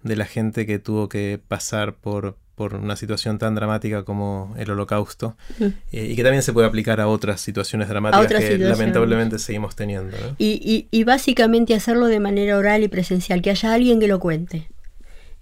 de 0.04 0.16
la 0.16 0.26
gente 0.26 0.66
que 0.66 0.80
tuvo 0.80 1.10
que 1.10 1.40
pasar 1.48 1.94
por, 1.96 2.36
por 2.56 2.76
una 2.76 2.96
situación 2.96 3.38
tan 3.38 3.56
dramática 3.56 4.04
como 4.04 4.54
el 4.58 4.72
holocausto 4.72 5.36
eh, 5.60 5.74
y 5.92 6.16
que 6.16 6.24
también 6.24 6.44
se 6.44 6.54
puede 6.54 6.68
aplicar 6.68 7.00
a 7.00 7.08
otras 7.08 7.42
situaciones 7.42 7.88
dramáticas 7.88 8.44
que 8.44 8.58
lamentablemente 8.58 9.40
seguimos 9.40 9.76
teniendo. 9.76 10.18
¿no? 10.18 10.36
Y, 10.38 10.60
y, 10.64 10.88
y 10.98 11.04
básicamente 11.04 11.76
hacerlo 11.76 12.08
de 12.08 12.20
manera 12.20 12.58
oral 12.58 12.84
y 12.84 12.88
presencial, 12.88 13.42
que 13.42 13.52
haya 13.52 13.74
alguien 13.74 14.00
que 14.00 14.08
lo 14.08 14.20
cuente. 14.20 14.68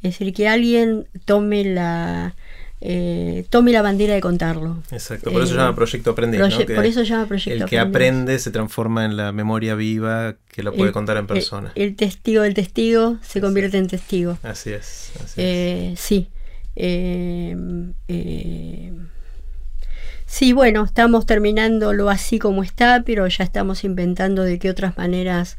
Es 0.02 0.18
decir, 0.18 0.34
que 0.34 0.48
alguien 0.48 1.08
tome 1.26 1.66
la, 1.66 2.36
eh, 2.82 3.46
tome 3.50 3.74
la 3.74 3.82
bandera 3.82 4.14
de 4.14 4.22
contarlo. 4.22 4.82
Exacto, 4.92 5.32
por 5.32 5.42
eso 5.42 5.52
se 5.52 5.58
llama 5.58 5.76
Proyecto 5.76 6.12
Aprendiz. 6.12 6.40
por 6.40 6.86
eso 6.86 7.04
llama 7.04 7.26
Proyecto 7.26 7.64
El 7.64 7.70
que 7.70 7.78
aprende 7.78 8.40
se 8.40 8.52
transforma 8.52 9.04
en 9.04 9.18
la 9.18 9.34
memoria 9.34 9.76
viva 9.76 10.38
que 10.50 10.64
lo 10.64 10.74
puede 10.74 10.94
contar 10.94 11.18
en 11.18 11.28
persona. 11.28 11.74
El, 11.76 11.98
testigo 11.98 12.44
del 12.44 12.54
testigo 12.54 13.18
se 13.22 13.42
convierte 13.42 13.78
en 13.78 13.88
testigo. 13.88 14.38
Así 14.44 14.72
es. 14.72 15.12
Eh, 15.36 15.94
sí. 15.98 16.30
Eh, 16.78 17.58
sí, 20.26 20.54
bueno, 20.54 20.86
estamos 20.86 21.26
terminándolo 21.26 22.10
así 22.10 22.40
como 22.40 22.64
está, 22.64 23.04
pero 23.06 23.28
ya 23.28 23.44
estamos 23.44 23.84
inventando 23.84 24.44
de 24.44 24.58
qué 24.58 24.70
otras 24.70 24.98
maneras 24.98 25.58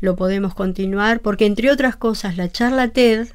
lo 0.00 0.16
podemos 0.16 0.52
continuar, 0.54 1.20
porque 1.20 1.46
entre 1.46 1.70
otras 1.70 1.94
cosas 1.94 2.36
la 2.36 2.50
charla 2.50 2.88
TED 2.88 3.28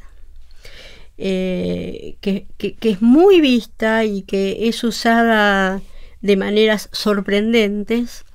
eh, 1.23 2.15
que, 2.19 2.47
es 2.81 3.01
muy 3.03 3.41
vista 3.41 4.05
y 4.05 4.23
que 4.23 4.67
es 4.67 4.83
usada 4.83 5.79
de 6.21 6.35
maneras 6.35 6.89
sorprendentes, 6.91 8.25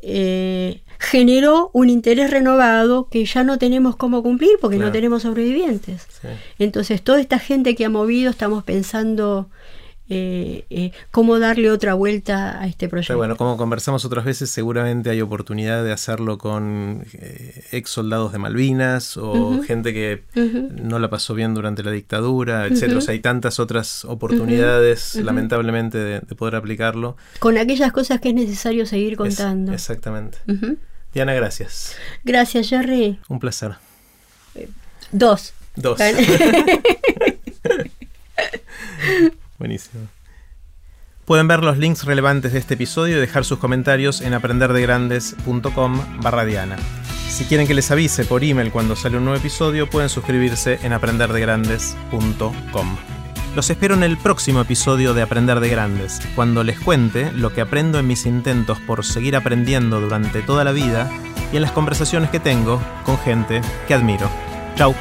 eh, 0.00 0.80
generó 0.98 1.70
un 1.74 1.90
interés 1.90 2.30
renovado 2.30 3.10
que 3.10 3.26
ya 3.26 3.44
no 3.44 3.58
tenemos 3.58 3.96
cómo 3.96 4.22
cumplir 4.22 4.52
porque 4.58 4.78
no 4.78 4.90
tenemos 4.90 5.20
sobrevivientes. 5.20 6.06
Entonces, 6.58 7.02
toda 7.02 7.20
esta 7.20 7.38
gente 7.38 7.74
que 7.74 7.84
ha 7.84 7.90
movido, 7.90 8.30
estamos 8.30 8.64
pensando 8.64 9.50
eh, 10.10 10.66
eh, 10.68 10.92
cómo 11.10 11.38
darle 11.38 11.70
otra 11.70 11.94
vuelta 11.94 12.60
a 12.60 12.66
este 12.66 12.90
proyecto. 12.90 13.16
bueno, 13.16 13.36
como 13.36 13.56
conversamos 13.56 14.04
otras 14.04 14.26
veces, 14.26 14.50
seguramente 14.50 15.08
hay 15.08 15.22
oportunidad 15.22 15.82
de 15.82 15.92
hacerlo 15.92 16.36
con 16.36 17.06
eh, 17.14 17.64
ex 17.72 17.88
soldados 17.88 18.32
de 18.32 18.38
Malvinas 18.38 19.16
o 19.16 19.62
gente 19.62 19.94
que 19.94 20.24
no 20.34 20.98
la 20.98 21.08
pasó 21.08 21.34
bien 21.34 21.54
durante 21.54 21.82
la 21.82 21.90
dictadura, 21.90 22.66
etcétera. 22.66 23.00
hay 23.08 23.20
tantas 23.20 23.58
otras 23.58 24.04
oportunidades, 24.04 25.14
lamentablemente, 25.16 25.96
de, 25.96 26.20
poder 26.34 26.56
aplicarlo. 26.56 27.16
Con 27.38 27.56
aquellas 27.56 27.92
cosas 27.92 28.20
que 28.20 28.28
es 28.28 28.34
necesario 28.34 28.84
seguir 28.84 29.16
contando. 29.16 29.72
exactamente. 29.72 30.36
Diana, 31.14 31.32
gracias. 31.32 31.96
Gracias, 32.24 32.68
Jerry. 32.68 33.18
Un 33.28 33.40
placer. 33.40 33.76
Dos. 35.12 35.54
Dos. 35.76 35.98
Buenísimo. 39.64 40.08
Pueden 41.24 41.48
ver 41.48 41.64
los 41.64 41.78
links 41.78 42.04
relevantes 42.04 42.52
de 42.52 42.58
este 42.58 42.74
episodio 42.74 43.16
y 43.16 43.20
dejar 43.20 43.46
sus 43.46 43.58
comentarios 43.58 44.20
en 44.20 44.34
aprenderdegrandes.com 44.34 46.20
barra 46.20 46.44
Diana. 46.44 46.76
Si 47.30 47.46
quieren 47.46 47.66
que 47.66 47.72
les 47.72 47.90
avise 47.90 48.26
por 48.26 48.44
email 48.44 48.70
cuando 48.70 48.94
sale 48.94 49.16
un 49.16 49.24
nuevo 49.24 49.38
episodio, 49.38 49.88
pueden 49.88 50.10
suscribirse 50.10 50.80
en 50.82 50.92
aprenderdegrandes.com. 50.92 52.96
Los 53.56 53.70
espero 53.70 53.94
en 53.94 54.02
el 54.02 54.18
próximo 54.18 54.60
episodio 54.60 55.14
de 55.14 55.22
Aprender 55.22 55.60
de 55.60 55.70
Grandes, 55.70 56.20
cuando 56.34 56.62
les 56.62 56.78
cuente 56.78 57.32
lo 57.32 57.54
que 57.54 57.62
aprendo 57.62 57.98
en 57.98 58.06
mis 58.06 58.26
intentos 58.26 58.78
por 58.80 59.02
seguir 59.02 59.34
aprendiendo 59.34 59.98
durante 59.98 60.42
toda 60.42 60.64
la 60.64 60.72
vida 60.72 61.10
y 61.54 61.56
en 61.56 61.62
las 61.62 61.72
conversaciones 61.72 62.28
que 62.28 62.38
tengo 62.38 62.82
con 63.06 63.16
gente 63.16 63.62
que 63.88 63.94
admiro. 63.94 64.28
Chau. 64.76 64.94